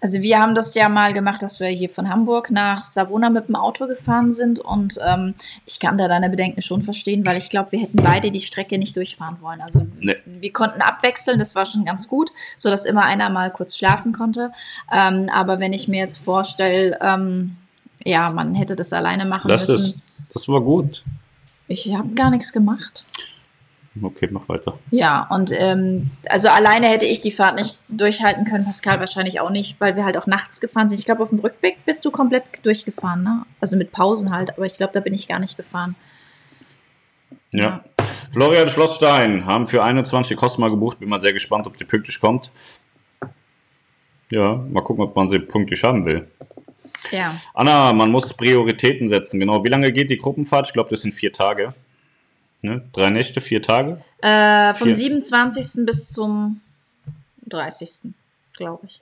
Also 0.00 0.22
wir 0.22 0.38
haben 0.38 0.54
das 0.54 0.74
ja 0.74 0.88
mal 0.88 1.12
gemacht, 1.12 1.42
dass 1.42 1.60
wir 1.60 1.68
hier 1.68 1.90
von 1.90 2.08
Hamburg 2.08 2.50
nach 2.50 2.84
Savona 2.84 3.28
mit 3.28 3.48
dem 3.48 3.56
Auto 3.56 3.86
gefahren 3.86 4.32
sind 4.32 4.58
und 4.58 4.98
ähm, 5.06 5.34
ich 5.66 5.78
kann 5.78 5.98
da 5.98 6.08
deine 6.08 6.30
Bedenken 6.30 6.62
schon 6.62 6.80
verstehen, 6.80 7.26
weil 7.26 7.36
ich 7.36 7.50
glaube, 7.50 7.72
wir 7.72 7.80
hätten 7.80 7.98
beide 8.02 8.30
die 8.30 8.40
Strecke 8.40 8.78
nicht 8.78 8.96
durchfahren 8.96 9.36
wollen. 9.42 9.60
Also 9.60 9.86
nee. 10.00 10.16
wir 10.24 10.52
konnten 10.52 10.80
abwechseln, 10.80 11.38
das 11.38 11.54
war 11.54 11.66
schon 11.66 11.84
ganz 11.84 12.08
gut, 12.08 12.30
so 12.56 12.70
dass 12.70 12.86
immer 12.86 13.04
einer 13.04 13.28
mal 13.28 13.50
kurz 13.50 13.76
schlafen 13.76 14.12
konnte. 14.12 14.52
Ähm, 14.90 15.28
aber 15.30 15.60
wenn 15.60 15.74
ich 15.74 15.86
mir 15.86 16.00
jetzt 16.00 16.18
vorstelle, 16.18 16.98
ähm, 17.02 17.56
ja, 18.04 18.30
man 18.30 18.54
hätte 18.54 18.76
das 18.76 18.94
alleine 18.94 19.26
machen 19.26 19.48
das 19.48 19.68
müssen. 19.68 19.84
Ist, 19.84 19.98
das 20.32 20.48
war 20.48 20.62
gut. 20.62 21.04
Ich 21.68 21.94
habe 21.94 22.08
gar 22.14 22.30
nichts 22.30 22.52
gemacht. 22.52 23.04
Okay, 24.02 24.28
mach 24.30 24.48
weiter. 24.48 24.78
Ja, 24.90 25.26
und 25.30 25.52
ähm, 25.52 26.10
also 26.28 26.48
alleine 26.48 26.86
hätte 26.86 27.06
ich 27.06 27.20
die 27.20 27.30
Fahrt 27.30 27.56
nicht 27.56 27.82
durchhalten 27.88 28.44
können, 28.44 28.64
Pascal 28.64 29.00
wahrscheinlich 29.00 29.40
auch 29.40 29.50
nicht, 29.50 29.76
weil 29.78 29.96
wir 29.96 30.04
halt 30.04 30.16
auch 30.16 30.26
nachts 30.26 30.60
gefahren 30.60 30.88
sind. 30.88 30.98
Ich 30.98 31.04
glaube, 31.04 31.22
auf 31.22 31.28
dem 31.30 31.38
Rückweg 31.38 31.84
bist 31.84 32.04
du 32.04 32.10
komplett 32.10 32.44
durchgefahren, 32.62 33.22
ne? 33.22 33.42
Also 33.60 33.76
mit 33.76 33.92
Pausen 33.92 34.30
halt, 34.30 34.50
aber 34.56 34.66
ich 34.66 34.76
glaube, 34.76 34.92
da 34.92 35.00
bin 35.00 35.14
ich 35.14 35.28
gar 35.28 35.38
nicht 35.38 35.56
gefahren. 35.56 35.96
Ja. 37.52 37.60
ja. 37.60 37.84
Florian 38.32 38.68
Schlossstein 38.68 39.44
haben 39.44 39.66
für 39.66 39.82
21 39.82 40.36
Cosma 40.36 40.68
gebucht. 40.68 41.00
Bin 41.00 41.08
mal 41.08 41.18
sehr 41.18 41.32
gespannt, 41.32 41.66
ob 41.66 41.76
die 41.76 41.84
pünktlich 41.84 42.20
kommt. 42.20 42.50
Ja, 44.30 44.54
mal 44.54 44.82
gucken, 44.82 45.02
ob 45.02 45.16
man 45.16 45.28
sie 45.28 45.40
pünktlich 45.40 45.82
haben 45.82 46.04
will. 46.04 46.28
Ja. 47.10 47.34
Anna, 47.54 47.92
man 47.92 48.10
muss 48.10 48.32
Prioritäten 48.32 49.08
setzen, 49.08 49.40
genau. 49.40 49.64
Wie 49.64 49.68
lange 49.68 49.90
geht 49.92 50.10
die 50.10 50.18
Gruppenfahrt? 50.18 50.68
Ich 50.68 50.72
glaube, 50.72 50.90
das 50.90 51.02
sind 51.02 51.12
vier 51.12 51.32
Tage. 51.32 51.74
Ne? 52.62 52.82
Drei 52.92 53.10
Nächte, 53.10 53.40
vier 53.40 53.62
Tage? 53.62 54.02
Äh, 54.22 54.74
vom 54.74 54.88
vier. 54.88 54.96
27. 54.96 55.86
bis 55.86 56.10
zum 56.10 56.60
30. 57.46 58.12
glaube 58.56 58.86
ich. 58.86 59.00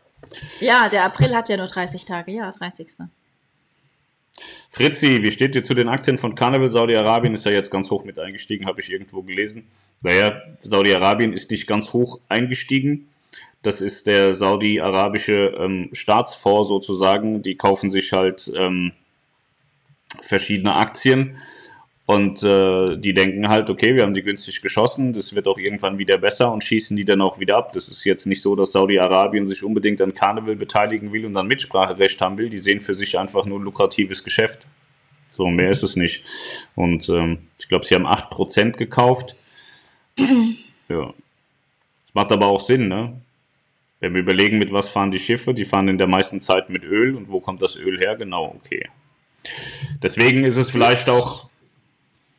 Ja, 0.61 0.89
der 0.89 1.05
April 1.05 1.35
hat 1.35 1.49
ja 1.49 1.57
nur 1.57 1.67
30 1.67 2.05
Tage, 2.05 2.33
ja, 2.33 2.53
30. 2.53 2.89
Fritzi, 4.71 5.23
wie 5.23 5.33
steht 5.33 5.55
ihr 5.55 5.65
zu 5.65 5.75
den 5.75 5.89
Aktien 5.89 6.19
von 6.19 6.35
Carnival 6.35 6.71
Saudi-Arabien? 6.71 7.35
Ist 7.35 7.45
ja 7.45 7.53
jetzt 7.53 7.71
ganz 7.71 7.91
hoch 7.91 8.05
mit 8.05 8.19
eingestiegen, 8.19 8.67
habe 8.67 8.81
ich 8.81 8.91
irgendwo 8.91 9.23
gelesen. 9.23 9.67
Naja, 10.03 10.41
Saudi-Arabien 10.63 11.33
ist 11.33 11.51
nicht 11.51 11.67
ganz 11.67 11.93
hoch 11.93 12.21
eingestiegen. 12.29 13.09
Das 13.63 13.81
ist 13.81 14.07
der 14.07 14.35
saudi-arabische 14.35 15.57
ähm, 15.59 15.91
Staatsfonds 15.93 16.69
sozusagen. 16.69 17.43
Die 17.43 17.57
kaufen 17.57 17.91
sich 17.91 18.13
halt 18.13 18.53
ähm, 18.55 18.93
verschiedene 20.23 20.77
Aktien 20.77 21.39
und 22.09 22.43
äh, 22.43 22.97
die 22.97 23.13
denken 23.13 23.51
halt, 23.51 23.69
okay, 23.69 23.95
wir 23.95 24.03
haben 24.03 24.15
die 24.15 24.23
günstig 24.23 24.63
geschossen, 24.63 25.13
das 25.13 25.35
wird 25.35 25.47
auch 25.47 25.59
irgendwann 25.59 25.99
wieder 25.99 26.17
besser 26.17 26.51
und 26.51 26.65
schießen 26.65 26.97
die 26.97 27.05
dann 27.05 27.21
auch 27.21 27.39
wieder 27.39 27.59
ab. 27.59 27.75
Das 27.75 27.91
ist 27.91 28.03
jetzt 28.05 28.25
nicht 28.25 28.41
so, 28.41 28.57
dass 28.57 28.73
Saudi-Arabien 28.73 29.47
sich 29.47 29.63
unbedingt 29.63 30.01
an 30.01 30.15
Karneval 30.15 30.57
beteiligen 30.57 31.13
will 31.13 31.27
und 31.27 31.35
dann 31.35 31.47
Mitspracherecht 31.47 32.19
haben 32.23 32.39
will. 32.39 32.49
Die 32.49 32.61
sehen 32.61 32.81
für 32.81 32.95
sich 32.95 33.19
einfach 33.19 33.45
nur 33.45 33.61
ein 33.61 33.63
lukratives 33.63 34.25
Geschäft. 34.25 34.67
So, 35.33 35.49
mehr 35.49 35.69
ist 35.69 35.83
es 35.83 35.97
nicht. 35.97 36.25
Und 36.75 37.11
ähm, 37.11 37.41
ich 37.59 37.69
glaube, 37.69 37.85
sie 37.85 37.95
haben 37.95 38.07
8% 38.07 38.71
gekauft. 38.79 39.37
ja. 40.17 41.09
Das 41.09 42.15
macht 42.15 42.33
aber 42.33 42.47
auch 42.47 42.63
Sinn, 42.63 42.89
ne? 42.89 43.21
Wenn 44.01 44.15
wir 44.15 44.23
überlegen, 44.23 44.57
mit 44.57 44.73
was 44.73 44.89
fahren 44.89 45.11
die 45.11 45.19
Schiffe, 45.19 45.53
die 45.53 45.67
fahren 45.67 45.89
in 45.89 45.99
der 45.99 46.09
meisten 46.09 46.41
Zeit 46.41 46.71
mit 46.71 46.85
Öl. 46.85 47.17
Und 47.17 47.29
wo 47.29 47.41
kommt 47.41 47.61
das 47.61 47.77
Öl 47.77 47.99
her? 47.99 48.17
Genau, 48.17 48.57
okay. 48.59 48.89
Deswegen 50.03 50.45
ist 50.45 50.57
es 50.57 50.71
vielleicht 50.71 51.11
auch 51.11 51.48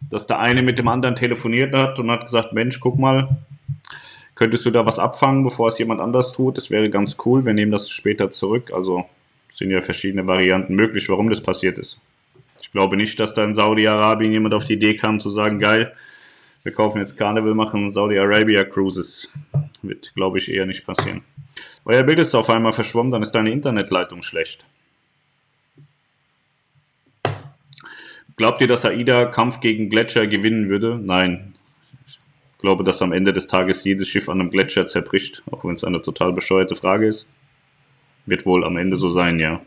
dass 0.01 0.27
der 0.27 0.39
eine 0.39 0.61
mit 0.61 0.79
dem 0.79 0.87
anderen 0.87 1.15
telefoniert 1.15 1.75
hat 1.75 1.99
und 1.99 2.09
hat 2.11 2.25
gesagt, 2.25 2.53
Mensch, 2.53 2.79
guck 2.79 2.97
mal, 2.97 3.29
könntest 4.35 4.65
du 4.65 4.71
da 4.71 4.85
was 4.85 4.99
abfangen, 4.99 5.43
bevor 5.43 5.67
es 5.67 5.77
jemand 5.77 6.01
anders 6.01 6.31
tut? 6.31 6.57
Das 6.57 6.71
wäre 6.71 6.89
ganz 6.89 7.17
cool, 7.25 7.45
wir 7.45 7.53
nehmen 7.53 7.71
das 7.71 7.89
später 7.89 8.29
zurück. 8.31 8.71
Also 8.73 9.05
sind 9.53 9.71
ja 9.71 9.81
verschiedene 9.81 10.25
Varianten 10.25 10.75
möglich, 10.75 11.09
warum 11.09 11.29
das 11.29 11.41
passiert 11.41 11.77
ist. 11.79 11.99
Ich 12.61 12.71
glaube 12.71 12.97
nicht, 12.97 13.19
dass 13.19 13.33
da 13.33 13.43
in 13.43 13.53
Saudi-Arabien 13.53 14.31
jemand 14.31 14.53
auf 14.53 14.63
die 14.63 14.73
Idee 14.73 14.95
kam 14.95 15.19
zu 15.19 15.29
sagen, 15.29 15.59
geil, 15.59 15.93
wir 16.63 16.73
kaufen 16.73 16.99
jetzt 16.99 17.17
Carnival, 17.17 17.55
machen 17.55 17.89
Saudi-Arabia 17.89 18.63
Cruises. 18.63 19.29
Wird, 19.81 20.13
glaube 20.13 20.37
ich, 20.37 20.51
eher 20.51 20.65
nicht 20.65 20.85
passieren. 20.85 21.23
Euer 21.85 22.03
Bild 22.03 22.19
ist 22.19 22.35
auf 22.35 22.49
einmal 22.49 22.73
verschwommen, 22.73 23.11
dann 23.11 23.21
ist 23.21 23.31
deine 23.31 23.51
Internetleitung 23.51 24.21
schlecht. 24.21 24.65
Glaubt 28.39 28.61
ihr, 28.61 28.69
dass 28.69 28.85
AIDA 28.85 29.25
Kampf 29.25 29.59
gegen 29.59 29.89
Gletscher 29.89 30.25
gewinnen 30.25 30.69
würde? 30.69 30.97
Nein. 31.03 31.55
Ich 32.07 32.17
glaube, 32.59 32.85
dass 32.85 33.01
am 33.01 33.11
Ende 33.11 33.33
des 33.33 33.47
Tages 33.47 33.83
jedes 33.83 34.07
Schiff 34.07 34.29
an 34.29 34.39
einem 34.39 34.49
Gletscher 34.49 34.87
zerbricht, 34.87 35.43
auch 35.51 35.65
wenn 35.65 35.73
es 35.73 35.83
eine 35.83 36.01
total 36.01 36.31
bescheuerte 36.31 36.77
Frage 36.77 37.07
ist. 37.07 37.27
Wird 38.25 38.45
wohl 38.45 38.63
am 38.63 38.77
Ende 38.77 38.95
so 38.95 39.09
sein, 39.09 39.39
ja. 39.39 39.59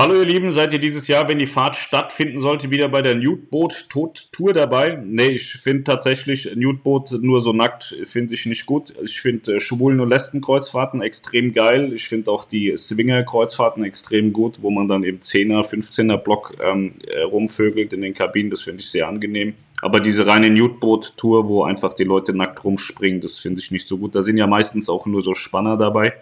Hallo 0.00 0.14
ihr 0.14 0.26
Lieben, 0.26 0.52
seid 0.52 0.72
ihr 0.72 0.78
dieses 0.78 1.08
Jahr, 1.08 1.26
wenn 1.26 1.40
die 1.40 1.48
Fahrt 1.48 1.74
stattfinden 1.74 2.38
sollte, 2.38 2.70
wieder 2.70 2.88
bei 2.88 3.02
der 3.02 3.16
Nudeboot 3.16 3.88
Tour 3.90 4.52
dabei? 4.52 5.02
Nee, 5.04 5.30
ich 5.30 5.54
finde 5.54 5.82
tatsächlich 5.82 6.54
Nudeboot 6.54 7.20
nur 7.20 7.40
so 7.40 7.52
nackt, 7.52 7.96
finde 8.04 8.34
ich 8.34 8.46
nicht 8.46 8.64
gut. 8.64 8.94
Ich 9.02 9.20
finde 9.20 9.56
äh, 9.56 9.60
Schwulen- 9.60 9.98
und 9.98 10.08
Lesbenkreuzfahrten 10.08 11.02
extrem 11.02 11.52
geil. 11.52 11.92
Ich 11.92 12.06
finde 12.06 12.30
auch 12.30 12.44
die 12.44 12.76
Swinger-Kreuzfahrten 12.76 13.82
extrem 13.82 14.32
gut, 14.32 14.62
wo 14.62 14.70
man 14.70 14.86
dann 14.86 15.02
im 15.02 15.18
10er, 15.18 15.68
15er 15.68 16.18
Block 16.18 16.54
ähm, 16.62 16.94
äh, 17.04 17.22
rumvögelt 17.22 17.92
in 17.92 18.02
den 18.02 18.14
Kabinen. 18.14 18.50
Das 18.50 18.62
finde 18.62 18.78
ich 18.78 18.90
sehr 18.90 19.08
angenehm. 19.08 19.54
Aber 19.82 19.98
diese 19.98 20.28
reine 20.28 20.50
Nudeboot-Tour, 20.50 21.48
wo 21.48 21.64
einfach 21.64 21.92
die 21.92 22.04
Leute 22.04 22.34
nackt 22.34 22.62
rumspringen, 22.62 23.20
das 23.20 23.40
finde 23.40 23.58
ich 23.58 23.72
nicht 23.72 23.88
so 23.88 23.98
gut. 23.98 24.14
Da 24.14 24.22
sind 24.22 24.36
ja 24.36 24.46
meistens 24.46 24.88
auch 24.88 25.06
nur 25.06 25.22
so 25.22 25.34
Spanner 25.34 25.76
dabei. 25.76 26.12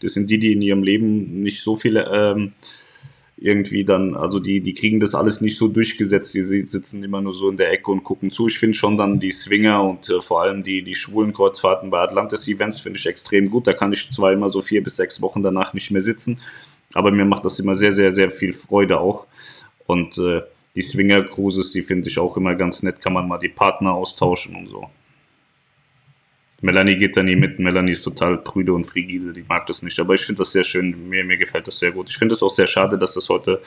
Das 0.00 0.12
sind 0.12 0.28
die, 0.28 0.38
die 0.38 0.52
in 0.52 0.60
ihrem 0.60 0.82
Leben 0.82 1.42
nicht 1.42 1.62
so 1.62 1.76
viele... 1.76 2.10
Ähm, 2.12 2.52
irgendwie 3.36 3.84
dann, 3.84 4.14
also 4.14 4.38
die, 4.38 4.60
die 4.60 4.74
kriegen 4.74 5.00
das 5.00 5.14
alles 5.14 5.40
nicht 5.40 5.56
so 5.56 5.68
durchgesetzt, 5.68 6.34
die 6.34 6.42
sitzen 6.42 7.02
immer 7.02 7.20
nur 7.20 7.32
so 7.32 7.48
in 7.50 7.56
der 7.56 7.72
Ecke 7.72 7.90
und 7.90 8.04
gucken 8.04 8.30
zu. 8.30 8.46
Ich 8.46 8.58
finde 8.58 8.74
schon 8.74 8.96
dann 8.96 9.18
die 9.18 9.32
Swinger 9.32 9.82
und 9.82 10.08
äh, 10.08 10.20
vor 10.20 10.42
allem 10.42 10.62
die, 10.62 10.82
die 10.82 10.94
schwulen 10.94 11.32
Kreuzfahrten 11.32 11.90
bei 11.90 12.00
Atlantis-Events 12.00 12.80
finde 12.80 12.98
ich 12.98 13.06
extrem 13.06 13.50
gut. 13.50 13.66
Da 13.66 13.72
kann 13.72 13.92
ich 13.92 14.10
zwar 14.10 14.32
immer 14.32 14.50
so 14.50 14.62
vier 14.62 14.82
bis 14.82 14.96
sechs 14.96 15.20
Wochen 15.22 15.42
danach 15.42 15.74
nicht 15.74 15.90
mehr 15.90 16.02
sitzen, 16.02 16.40
aber 16.94 17.10
mir 17.10 17.24
macht 17.24 17.44
das 17.44 17.58
immer 17.58 17.74
sehr, 17.74 17.92
sehr, 17.92 18.12
sehr 18.12 18.30
viel 18.30 18.52
Freude 18.52 19.00
auch. 19.00 19.26
Und 19.86 20.18
äh, 20.18 20.42
die 20.74 20.82
Swinger-Cruises, 20.82 21.72
die 21.72 21.82
finde 21.82 22.08
ich 22.08 22.18
auch 22.18 22.36
immer 22.36 22.54
ganz 22.54 22.82
nett, 22.82 23.00
kann 23.00 23.12
man 23.12 23.28
mal 23.28 23.38
die 23.38 23.48
Partner 23.48 23.92
austauschen 23.92 24.54
und 24.56 24.68
so. 24.68 24.88
Melanie 26.62 26.96
geht 26.96 27.16
da 27.16 27.22
nie 27.22 27.36
mit. 27.36 27.58
Melanie 27.58 27.92
ist 27.92 28.02
total 28.02 28.38
prüde 28.38 28.72
und 28.72 28.86
frigide, 28.86 29.32
die 29.32 29.44
mag 29.46 29.66
das 29.66 29.82
nicht. 29.82 29.98
Aber 29.98 30.14
ich 30.14 30.22
finde 30.22 30.38
das 30.38 30.52
sehr 30.52 30.62
schön. 30.62 31.08
Mir, 31.08 31.24
mir 31.24 31.36
gefällt 31.36 31.66
das 31.66 31.78
sehr 31.78 31.90
gut. 31.90 32.08
Ich 32.08 32.16
finde 32.16 32.34
es 32.34 32.42
auch 32.42 32.54
sehr 32.54 32.68
schade, 32.68 32.96
dass 32.96 33.14
das 33.14 33.28
heute, 33.28 33.60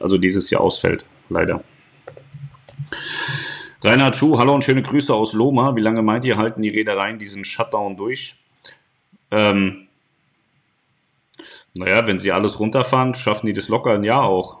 also 0.00 0.16
dieses 0.16 0.48
Jahr 0.50 0.60
ausfällt. 0.60 1.04
Leider. 1.28 1.62
Reinhard 3.82 4.16
Schuh, 4.16 4.38
hallo 4.38 4.54
und 4.54 4.62
schöne 4.62 4.82
Grüße 4.82 5.12
aus 5.12 5.32
Loma. 5.32 5.74
Wie 5.74 5.80
lange 5.80 6.02
meint 6.02 6.24
ihr, 6.24 6.36
halten 6.36 6.62
die 6.62 6.70
Reedereien 6.70 7.18
diesen 7.18 7.44
Shutdown 7.44 7.96
durch? 7.96 8.36
Ähm, 9.32 9.88
naja, 11.74 12.06
wenn 12.06 12.20
sie 12.20 12.30
alles 12.30 12.60
runterfahren, 12.60 13.16
schaffen 13.16 13.48
die 13.48 13.54
das 13.54 13.68
locker 13.68 13.92
ein 13.94 14.04
Jahr 14.04 14.22
auch. 14.22 14.60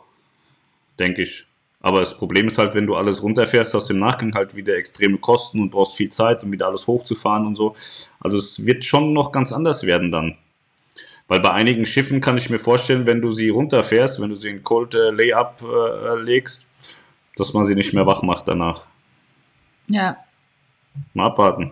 Denke 0.98 1.22
ich. 1.22 1.46
Aber 1.86 2.00
das 2.00 2.18
Problem 2.18 2.48
ist 2.48 2.58
halt, 2.58 2.74
wenn 2.74 2.88
du 2.88 2.96
alles 2.96 3.22
runterfährst, 3.22 3.72
hast 3.72 3.88
du 3.88 3.94
im 3.94 4.00
Nachgang 4.00 4.34
halt 4.34 4.56
wieder 4.56 4.74
extreme 4.74 5.18
Kosten 5.18 5.60
und 5.60 5.70
brauchst 5.70 5.94
viel 5.94 6.08
Zeit, 6.08 6.42
um 6.42 6.50
wieder 6.50 6.66
alles 6.66 6.88
hochzufahren 6.88 7.46
und 7.46 7.54
so. 7.54 7.76
Also 8.18 8.38
es 8.38 8.66
wird 8.66 8.84
schon 8.84 9.12
noch 9.12 9.30
ganz 9.30 9.52
anders 9.52 9.86
werden 9.86 10.10
dann. 10.10 10.36
Weil 11.28 11.38
bei 11.38 11.52
einigen 11.52 11.86
Schiffen 11.86 12.20
kann 12.20 12.38
ich 12.38 12.50
mir 12.50 12.58
vorstellen, 12.58 13.06
wenn 13.06 13.20
du 13.20 13.30
sie 13.30 13.50
runterfährst, 13.50 14.20
wenn 14.20 14.30
du 14.30 14.34
sie 14.34 14.48
in 14.48 14.64
Cold 14.64 14.96
äh, 14.96 15.10
Layup 15.12 15.62
äh, 15.62 16.20
legst, 16.20 16.66
dass 17.36 17.52
man 17.52 17.64
sie 17.64 17.76
nicht 17.76 17.94
mehr 17.94 18.04
wach 18.04 18.22
macht 18.22 18.48
danach. 18.48 18.86
Ja. 19.86 20.16
Mal 21.14 21.26
abwarten. 21.26 21.70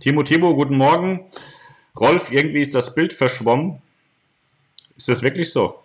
Timo, 0.00 0.22
Timo, 0.22 0.54
guten 0.54 0.78
Morgen. 0.78 1.26
Rolf, 2.00 2.32
irgendwie 2.32 2.62
ist 2.62 2.74
das 2.74 2.94
Bild 2.94 3.12
verschwommen. 3.12 3.82
Ist 4.96 5.10
das 5.10 5.20
wirklich 5.20 5.52
so? 5.52 5.83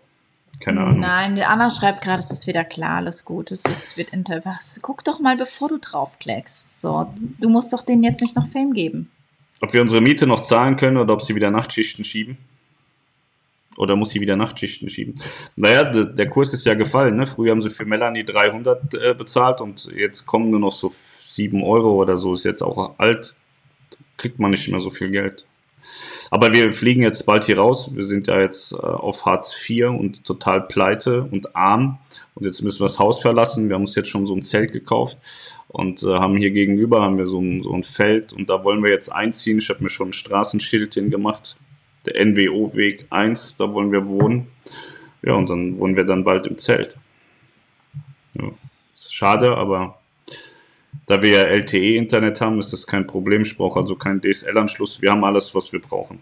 Keine 0.60 0.82
Ahnung. 0.82 1.00
Nein, 1.00 1.36
die 1.36 1.44
Anna 1.44 1.70
schreibt 1.70 2.02
gerade, 2.02 2.20
es 2.20 2.32
ist 2.32 2.46
wieder 2.46 2.66
klar, 2.66 2.98
alles 2.98 3.24
gut. 3.24 3.52
Es 3.52 3.64
ist, 3.66 3.98
wird 3.98 4.10
inter 4.10 4.44
was. 4.44 4.80
Guck 4.82 5.04
doch 5.06 5.20
mal, 5.20 5.38
bevor 5.38 5.70
du 5.70 5.78
draufklickst. 5.78 6.82
So, 6.82 7.14
du 7.40 7.50
musst 7.50 7.72
doch 7.72 7.84
denen 7.84 8.04
jetzt 8.04 8.22
nicht 8.22 8.36
noch 8.36 8.48
Fame 8.48 8.74
geben. 8.74 9.10
ob 9.62 9.74
wir 9.74 9.82
unsere 9.82 10.02
Miete 10.02 10.28
noch 10.28 10.42
zahlen 10.42 10.76
können 10.76 10.98
oder 10.98 11.14
ob 11.14 11.22
sie 11.22 11.36
wieder 11.36 11.52
Nachtschichten 11.52 12.04
schieben. 12.04 12.38
Oder 13.78 13.96
muss 13.96 14.10
sie 14.10 14.20
wieder 14.20 14.36
Nachtschichten 14.36 14.90
schieben? 14.90 15.16
Naja, 15.56 15.86
der 15.86 16.30
Kurs 16.30 16.54
ist 16.54 16.66
ja 16.66 16.74
gefallen. 16.74 17.16
Ne? 17.16 17.26
Früher 17.26 17.52
haben 17.52 17.62
sie 17.62 17.70
für 17.70 17.86
Melanie 17.86 18.26
300 18.26 18.94
äh, 18.94 19.14
bezahlt 19.14 19.62
und 19.62 19.90
jetzt 19.96 20.26
kommen 20.26 20.50
nur 20.50 20.60
noch 20.60 20.74
so 20.74 20.92
7 20.94 21.64
Euro 21.64 21.94
oder 21.94 22.18
so. 22.18 22.34
Ist 22.34 22.44
jetzt 22.44 22.62
auch 22.62 23.00
alt. 23.00 23.36
Kriegt 24.18 24.40
man 24.40 24.52
nicht 24.52 24.68
mehr 24.68 24.82
so 24.82 24.90
viel 24.90 25.12
Geld. 25.12 25.46
Aber 26.32 26.54
wir 26.54 26.72
fliegen 26.74 27.02
jetzt 27.02 27.26
bald 27.26 27.46
hier 27.46 27.58
raus. 27.58 27.92
Wir 27.94 28.04
sind 28.04 28.28
ja 28.28 28.40
jetzt 28.40 28.74
äh, 28.74 28.78
auf 28.78 29.26
Hartz 29.26 29.56
IV 29.68 29.88
und 29.88 30.24
total 30.26 30.62
pleite 30.62 31.24
und 31.24 31.56
arm. 31.56 32.00
Und 32.36 32.46
jetzt 32.46 32.62
müssen 32.62 32.80
wir 32.80 32.86
das 32.86 33.00
Haus 33.00 33.22
verlassen. 33.22 33.70
Wir 33.70 33.76
haben 33.76 33.84
uns 33.84 33.96
jetzt 33.96 34.10
schon 34.10 34.28
so 34.28 34.36
ein 34.36 34.44
Zelt 34.44 34.72
gekauft 34.72 35.18
und 35.70 36.04
äh, 36.04 36.16
haben 36.16 36.36
hier 36.36 36.52
gegenüber 36.52 37.02
haben 37.02 37.18
wir 37.18 37.28
so 37.28 37.40
ein, 37.40 37.64
so 37.64 37.74
ein 37.74 37.84
Feld 37.84 38.34
und 38.34 38.50
da 38.50 38.64
wollen 38.64 38.84
wir 38.84 38.92
jetzt 38.92 39.10
einziehen. 39.10 39.60
Ich 39.60 39.70
habe 39.70 39.84
mir 39.84 39.90
schon 39.90 40.10
ein 40.10 40.14
Straßenschild 40.14 40.94
hingemacht. 40.96 41.58
Der 42.06 42.26
NWO-Weg 42.26 43.06
1, 43.10 43.58
da 43.58 43.72
wollen 43.72 43.92
wir 43.92 44.10
wohnen. 44.10 44.48
Ja, 45.22 45.34
und 45.34 45.50
dann 45.50 45.78
wohnen 45.78 45.96
wir 45.96 46.06
dann 46.06 46.24
bald 46.24 46.48
im 46.48 46.58
Zelt. 46.58 46.98
Ja, 48.34 48.50
schade, 49.00 49.58
aber 49.58 49.99
da 51.10 51.24
wir 51.24 51.30
ja 51.32 51.42
LTE-Internet 51.42 52.40
haben, 52.40 52.60
ist 52.60 52.72
das 52.72 52.86
kein 52.86 53.08
Problem. 53.08 53.42
Ich 53.42 53.58
brauche 53.58 53.80
also 53.80 53.96
keinen 53.96 54.22
DSL-Anschluss. 54.22 55.02
Wir 55.02 55.10
haben 55.10 55.24
alles, 55.24 55.56
was 55.56 55.74
wir 55.74 55.82
brauchen. 55.82 56.20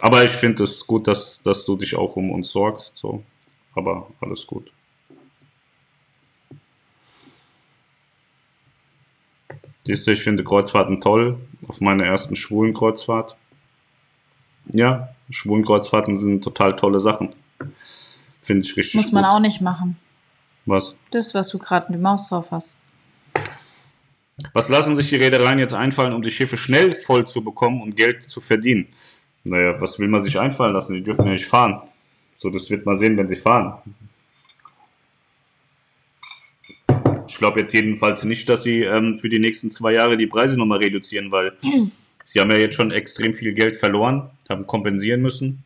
Aber 0.00 0.24
ich 0.24 0.32
finde 0.32 0.64
es 0.64 0.84
gut, 0.84 1.06
dass, 1.06 1.40
dass 1.42 1.64
du 1.64 1.76
dich 1.76 1.94
auch 1.94 2.16
um 2.16 2.32
uns 2.32 2.50
sorgst. 2.50 2.94
So. 2.96 3.22
Aber 3.76 4.08
alles 4.20 4.48
gut. 4.48 4.72
Siehst 9.84 10.08
du, 10.08 10.10
ich 10.10 10.22
finde 10.24 10.42
Kreuzfahrten 10.42 11.00
toll. 11.00 11.38
Auf 11.68 11.80
meiner 11.80 12.04
ersten 12.04 12.34
schwulen 12.34 12.74
Kreuzfahrt. 12.74 13.36
Ja, 14.72 15.10
schwulen 15.30 15.64
Kreuzfahrten 15.64 16.18
sind 16.18 16.42
total 16.42 16.74
tolle 16.74 16.98
Sachen. 16.98 17.32
Finde 18.42 18.66
ich 18.66 18.76
richtig 18.76 18.94
Muss 18.96 19.12
man 19.12 19.22
gut. 19.22 19.32
auch 19.32 19.40
nicht 19.40 19.60
machen. 19.60 19.96
Was? 20.66 20.96
Das, 21.12 21.32
was 21.32 21.48
du 21.50 21.58
gerade 21.58 21.92
mit 21.92 22.02
Maus 22.02 22.28
drauf 22.28 22.50
hast. 22.50 22.76
Was 24.52 24.68
lassen 24.68 24.96
sich 24.96 25.08
die 25.10 25.16
Reedereien 25.16 25.58
jetzt 25.58 25.74
einfallen, 25.74 26.12
um 26.12 26.22
die 26.22 26.30
Schiffe 26.30 26.56
schnell 26.56 26.94
voll 26.94 27.26
zu 27.26 27.44
bekommen 27.44 27.80
und 27.82 27.96
Geld 27.96 28.28
zu 28.28 28.40
verdienen? 28.40 28.88
Naja, 29.44 29.80
was 29.80 29.98
will 29.98 30.08
man 30.08 30.22
sich 30.22 30.38
einfallen 30.38 30.72
lassen? 30.72 30.94
Die 30.94 31.02
dürfen 31.02 31.26
ja 31.26 31.32
nicht 31.32 31.46
fahren. 31.46 31.82
So, 32.38 32.50
das 32.50 32.68
wird 32.70 32.84
man 32.84 32.96
sehen, 32.96 33.16
wenn 33.16 33.28
sie 33.28 33.36
fahren. 33.36 33.78
Ich 37.28 37.36
glaube 37.36 37.60
jetzt 37.60 37.72
jedenfalls 37.72 38.24
nicht, 38.24 38.48
dass 38.48 38.62
sie 38.62 38.82
ähm, 38.82 39.16
für 39.16 39.28
die 39.28 39.38
nächsten 39.38 39.70
zwei 39.70 39.92
Jahre 39.92 40.16
die 40.16 40.26
Preise 40.26 40.56
nochmal 40.56 40.78
reduzieren, 40.78 41.30
weil 41.30 41.52
sie 42.24 42.40
haben 42.40 42.50
ja 42.50 42.56
jetzt 42.56 42.76
schon 42.76 42.90
extrem 42.90 43.34
viel 43.34 43.52
Geld 43.52 43.76
verloren, 43.76 44.30
haben 44.48 44.66
kompensieren 44.66 45.20
müssen. 45.20 45.62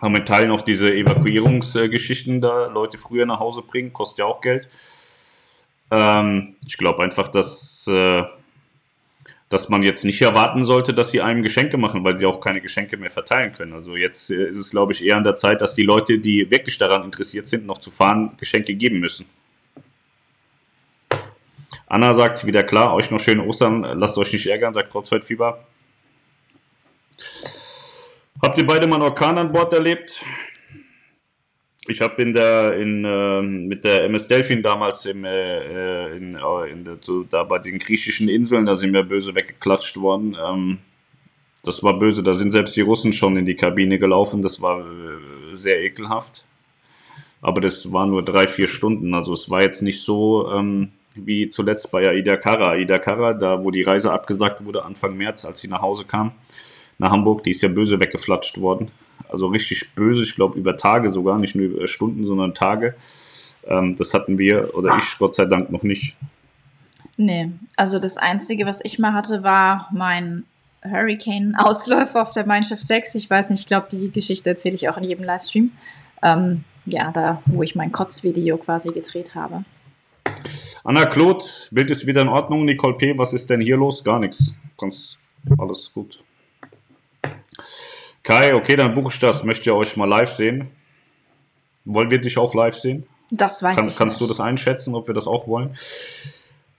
Haben 0.00 0.16
in 0.16 0.26
Teilen 0.26 0.50
auch 0.50 0.60
diese 0.60 0.94
Evakuierungsgeschichten 0.94 2.40
da 2.40 2.66
Leute 2.66 2.98
früher 2.98 3.24
nach 3.24 3.40
Hause 3.40 3.62
bringen, 3.62 3.92
kostet 3.92 4.18
ja 4.18 4.24
auch 4.26 4.42
Geld. 4.42 4.68
Ähm, 5.90 6.56
ich 6.66 6.76
glaube 6.76 7.02
einfach, 7.02 7.28
dass, 7.28 7.86
äh, 7.86 8.22
dass 9.48 9.68
man 9.68 9.82
jetzt 9.82 10.04
nicht 10.04 10.20
erwarten 10.20 10.64
sollte, 10.64 10.92
dass 10.92 11.10
sie 11.10 11.20
einem 11.20 11.42
Geschenke 11.42 11.76
machen, 11.76 12.02
weil 12.04 12.16
sie 12.18 12.26
auch 12.26 12.40
keine 12.40 12.60
Geschenke 12.60 12.96
mehr 12.96 13.10
verteilen 13.10 13.52
können. 13.52 13.72
Also 13.72 13.96
jetzt 13.96 14.30
äh, 14.30 14.48
ist 14.48 14.56
es, 14.56 14.70
glaube 14.70 14.92
ich, 14.92 15.04
eher 15.04 15.16
an 15.16 15.24
der 15.24 15.36
Zeit, 15.36 15.60
dass 15.60 15.74
die 15.74 15.84
Leute, 15.84 16.18
die 16.18 16.50
wirklich 16.50 16.78
daran 16.78 17.04
interessiert 17.04 17.46
sind, 17.46 17.66
noch 17.66 17.78
zu 17.78 17.90
fahren, 17.90 18.32
Geschenke 18.38 18.74
geben 18.74 18.98
müssen. 18.98 19.26
Anna 21.86 22.14
sagt 22.14 22.44
wieder 22.44 22.64
klar, 22.64 22.94
euch 22.94 23.10
noch 23.12 23.20
schöne 23.20 23.44
Ostern, 23.44 23.82
lasst 23.82 24.18
euch 24.18 24.32
nicht 24.32 24.46
ärgern, 24.46 24.74
sagt 24.74 24.90
Kreuzfahrtfieber. 24.90 25.64
Habt 28.42 28.58
ihr 28.58 28.66
beide 28.66 28.86
mal 28.86 28.96
einen 28.96 29.04
Orkan 29.04 29.38
an 29.38 29.52
Bord 29.52 29.72
erlebt? 29.72 30.24
Ich 31.88 32.00
habe 32.00 32.20
in 32.22 32.32
der 32.32 32.76
in 32.76 33.04
äh, 33.04 33.42
mit 33.42 33.84
der 33.84 34.04
MS 34.04 34.28
Delphin 34.28 34.62
damals 34.62 35.06
im, 35.06 35.24
äh, 35.24 36.08
äh 36.08 36.16
in, 36.16 36.34
äh, 36.34 36.70
in 36.70 36.84
der, 36.84 36.98
so, 37.00 37.24
da 37.24 37.44
bei 37.44 37.58
den 37.58 37.78
griechischen 37.78 38.28
Inseln, 38.28 38.66
da 38.66 38.76
sind 38.76 38.92
wir 38.92 39.02
böse 39.02 39.34
weggeklatscht 39.34 39.96
worden. 39.96 40.36
Ähm, 40.42 40.78
das 41.62 41.82
war 41.82 41.98
böse, 41.98 42.22
da 42.22 42.34
sind 42.34 42.50
selbst 42.50 42.76
die 42.76 42.82
Russen 42.82 43.12
schon 43.12 43.36
in 43.36 43.46
die 43.46 43.56
Kabine 43.56 43.98
gelaufen. 43.98 44.42
Das 44.42 44.60
war 44.62 44.80
äh, 44.80 45.54
sehr 45.54 45.82
ekelhaft. 45.82 46.44
Aber 47.42 47.60
das 47.60 47.92
war 47.92 48.06
nur 48.06 48.24
drei, 48.24 48.46
vier 48.46 48.68
Stunden. 48.68 49.14
Also 49.14 49.32
es 49.34 49.50
war 49.50 49.62
jetzt 49.62 49.82
nicht 49.82 50.02
so 50.02 50.50
ähm, 50.52 50.92
wie 51.14 51.48
zuletzt 51.48 51.90
bei 51.92 52.08
Aida 52.08 52.36
Kara. 52.36 52.70
Aida 52.70 52.98
Kara, 52.98 53.32
da 53.32 53.62
wo 53.62 53.70
die 53.70 53.82
Reise 53.82 54.12
abgesagt 54.12 54.64
wurde 54.64 54.84
Anfang 54.84 55.16
März, 55.16 55.44
als 55.44 55.60
sie 55.60 55.68
nach 55.68 55.82
Hause 55.82 56.04
kam 56.04 56.32
nach 56.98 57.10
Hamburg, 57.10 57.44
die 57.44 57.50
ist 57.50 57.62
ja 57.62 57.68
böse 57.68 58.00
weggeflatscht 58.00 58.60
worden. 58.60 58.90
Also 59.28 59.48
richtig 59.48 59.94
böse, 59.94 60.22
ich 60.22 60.34
glaube 60.34 60.58
über 60.58 60.76
Tage 60.76 61.10
sogar, 61.10 61.38
nicht 61.38 61.54
nur 61.54 61.66
über 61.66 61.86
Stunden, 61.88 62.26
sondern 62.26 62.54
Tage. 62.54 62.94
Ähm, 63.66 63.96
das 63.96 64.14
hatten 64.14 64.38
wir 64.38 64.74
oder 64.74 64.96
ich 64.98 65.18
Gott 65.18 65.34
sei 65.34 65.44
Dank 65.44 65.70
noch 65.70 65.82
nicht. 65.82 66.16
Nee, 67.16 67.50
also 67.76 67.98
das 67.98 68.18
Einzige, 68.18 68.66
was 68.66 68.84
ich 68.84 68.98
mal 68.98 69.14
hatte, 69.14 69.42
war 69.42 69.88
mein 69.92 70.44
Hurricane-Ausläufer 70.84 72.22
auf 72.22 72.32
der 72.32 72.46
Mein 72.46 72.62
Schiff 72.62 72.80
6. 72.80 73.14
Ich 73.14 73.28
weiß 73.28 73.50
nicht, 73.50 73.60
ich 73.60 73.66
glaube, 73.66 73.88
die 73.90 74.10
Geschichte 74.10 74.50
erzähle 74.50 74.74
ich 74.74 74.88
auch 74.88 74.98
in 74.98 75.04
jedem 75.04 75.24
Livestream. 75.24 75.72
Ähm, 76.22 76.64
ja, 76.84 77.10
da, 77.10 77.42
wo 77.46 77.62
ich 77.62 77.74
mein 77.74 77.90
Kotzvideo 77.90 78.58
quasi 78.58 78.92
gedreht 78.92 79.34
habe. 79.34 79.64
Anna 80.84 81.06
Claude, 81.06 81.44
Bild 81.70 81.90
ist 81.90 82.06
wieder 82.06 82.22
in 82.22 82.28
Ordnung. 82.28 82.64
Nicole 82.64 82.94
P., 82.94 83.18
was 83.18 83.32
ist 83.32 83.50
denn 83.50 83.60
hier 83.60 83.76
los? 83.76 84.04
Gar 84.04 84.20
nichts. 84.20 84.54
Ganz 84.78 85.18
alles 85.58 85.90
gut. 85.92 86.22
Kai, 88.26 88.56
okay, 88.56 88.74
dann 88.74 88.92
buche 88.92 89.12
ich 89.12 89.20
das. 89.20 89.44
Möchte 89.44 89.70
ihr 89.70 89.76
euch 89.76 89.96
mal 89.96 90.04
live 90.04 90.32
sehen? 90.32 90.68
Wollen 91.84 92.10
wir 92.10 92.20
dich 92.20 92.38
auch 92.38 92.54
live 92.54 92.74
sehen? 92.74 93.06
Das 93.30 93.62
weiß 93.62 93.76
Kann, 93.76 93.88
ich. 93.88 93.96
Kannst 93.96 94.16
nicht. 94.16 94.20
du 94.20 94.26
das 94.26 94.40
einschätzen, 94.40 94.96
ob 94.96 95.06
wir 95.06 95.14
das 95.14 95.28
auch 95.28 95.46
wollen? 95.46 95.76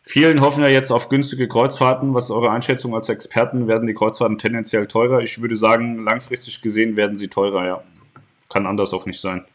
Vielen 0.03 0.41
hoffen 0.41 0.61
ja 0.61 0.67
jetzt 0.67 0.91
auf 0.91 1.07
günstige 1.07 1.47
Kreuzfahrten. 1.47 2.13
Was 2.13 2.25
ist 2.25 2.31
eure 2.31 2.51
Einschätzung 2.51 2.93
als 2.95 3.07
Experten? 3.07 3.69
Werden 3.69 3.87
die 3.87 3.93
Kreuzfahrten 3.93 4.37
tendenziell 4.37 4.87
teurer? 4.87 5.21
Ich 5.21 5.41
würde 5.41 5.55
sagen, 5.55 6.03
langfristig 6.03 6.61
gesehen 6.61 6.97
werden 6.97 7.15
sie 7.15 7.29
teurer, 7.29 7.65
ja. 7.65 7.83
Kann 8.49 8.65
anders 8.65 8.93
auch 8.93 9.05
nicht 9.05 9.21
sein. 9.21 9.45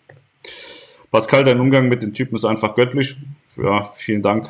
Pascal, 1.10 1.44
dein 1.44 1.60
Umgang 1.60 1.90
mit 1.90 2.02
den 2.02 2.14
Typen 2.14 2.36
ist 2.36 2.46
einfach 2.46 2.74
göttlich. 2.74 3.18
Ja, 3.62 3.82
vielen 3.96 4.22
Dank. 4.22 4.48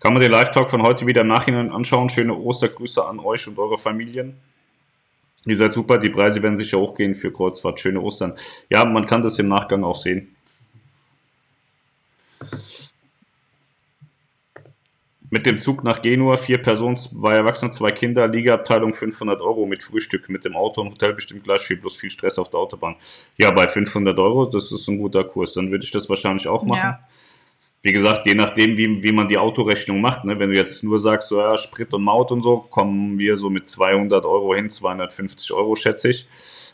Kann 0.00 0.12
man 0.12 0.20
den 0.20 0.32
Live-Talk 0.32 0.70
von 0.70 0.82
heute 0.82 1.06
wieder 1.06 1.20
im 1.20 1.28
Nachhinein 1.28 1.70
anschauen? 1.70 2.08
Schöne 2.08 2.34
Ostergrüße 2.34 3.06
an 3.06 3.20
euch 3.20 3.46
und 3.46 3.60
eure 3.60 3.78
Familien. 3.78 4.40
Ihr 5.46 5.56
seid 5.56 5.72
super, 5.72 5.98
die 5.98 6.10
Preise 6.10 6.42
werden 6.42 6.58
sicher 6.58 6.78
hochgehen 6.78 7.14
für 7.14 7.32
Kreuzfahrt. 7.32 7.80
Schöne 7.80 8.00
Ostern. 8.00 8.34
Ja, 8.68 8.84
man 8.84 9.06
kann 9.06 9.22
das 9.22 9.38
im 9.38 9.48
Nachgang 9.48 9.84
auch 9.84 10.00
sehen. 10.00 10.34
Mit 15.32 15.46
dem 15.46 15.58
Zug 15.58 15.84
nach 15.84 16.02
Genua, 16.02 16.36
vier 16.36 16.58
Personen, 16.58 16.96
zwei 16.96 17.36
Erwachsene, 17.36 17.70
zwei 17.70 17.92
Kinder, 17.92 18.26
Liegeabteilung 18.26 18.92
500 18.92 19.40
Euro 19.40 19.64
mit 19.64 19.84
Frühstück. 19.84 20.28
Mit 20.28 20.44
dem 20.44 20.56
Auto 20.56 20.80
und 20.80 20.90
Hotel 20.90 21.14
bestimmt 21.14 21.44
gleich 21.44 21.62
viel, 21.62 21.76
bloß 21.76 21.96
viel 21.96 22.10
Stress 22.10 22.38
auf 22.38 22.50
der 22.50 22.60
Autobahn. 22.60 22.96
Ja, 23.38 23.50
bei 23.52 23.68
500 23.68 24.18
Euro, 24.18 24.46
das 24.46 24.72
ist 24.72 24.88
ein 24.88 24.98
guter 24.98 25.24
Kurs. 25.24 25.54
Dann 25.54 25.70
würde 25.70 25.84
ich 25.84 25.90
das 25.90 26.08
wahrscheinlich 26.08 26.48
auch 26.48 26.64
machen. 26.64 26.80
Ja 26.82 27.09
wie 27.82 27.92
gesagt, 27.92 28.26
je 28.26 28.34
nachdem, 28.34 28.76
wie, 28.76 29.02
wie 29.02 29.12
man 29.12 29.28
die 29.28 29.38
Autorechnung 29.38 30.00
macht. 30.00 30.24
Ne? 30.24 30.38
Wenn 30.38 30.50
du 30.50 30.56
jetzt 30.56 30.84
nur 30.84 31.00
sagst, 31.00 31.28
so, 31.28 31.38
ja, 31.38 31.56
Sprit 31.56 31.94
und 31.94 32.02
Maut 32.02 32.30
und 32.30 32.42
so, 32.42 32.58
kommen 32.58 33.18
wir 33.18 33.36
so 33.38 33.48
mit 33.48 33.68
200 33.68 34.24
Euro 34.26 34.54
hin, 34.54 34.68
250 34.68 35.52
Euro 35.52 35.74
schätze 35.76 36.10
ich. 36.10 36.28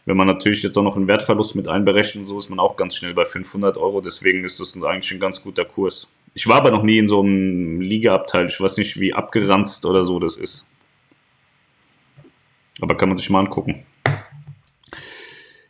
Wenn 0.04 0.16
man 0.16 0.26
natürlich 0.26 0.62
jetzt 0.62 0.76
auch 0.76 0.82
noch 0.82 0.96
einen 0.96 1.08
Wertverlust 1.08 1.54
mit 1.54 1.68
einberechnet, 1.68 2.28
so 2.28 2.38
ist 2.38 2.48
man 2.50 2.58
auch 2.58 2.76
ganz 2.76 2.96
schnell 2.96 3.14
bei 3.14 3.24
500 3.24 3.76
Euro. 3.76 4.00
Deswegen 4.00 4.44
ist 4.44 4.58
das 4.58 4.74
eigentlich 4.82 5.12
ein 5.12 5.20
ganz 5.20 5.42
guter 5.42 5.64
Kurs. 5.64 6.08
Ich 6.34 6.46
war 6.48 6.56
aber 6.56 6.70
noch 6.70 6.82
nie 6.82 6.98
in 6.98 7.08
so 7.08 7.20
einem 7.20 7.80
Ligaabteil. 7.80 8.46
Ich 8.46 8.60
weiß 8.60 8.76
nicht, 8.76 9.00
wie 9.00 9.14
abgeranzt 9.14 9.86
oder 9.86 10.04
so 10.04 10.18
das 10.18 10.36
ist. 10.36 10.66
Aber 12.80 12.96
kann 12.96 13.08
man 13.08 13.16
sich 13.16 13.30
mal 13.30 13.40
angucken. 13.40 13.84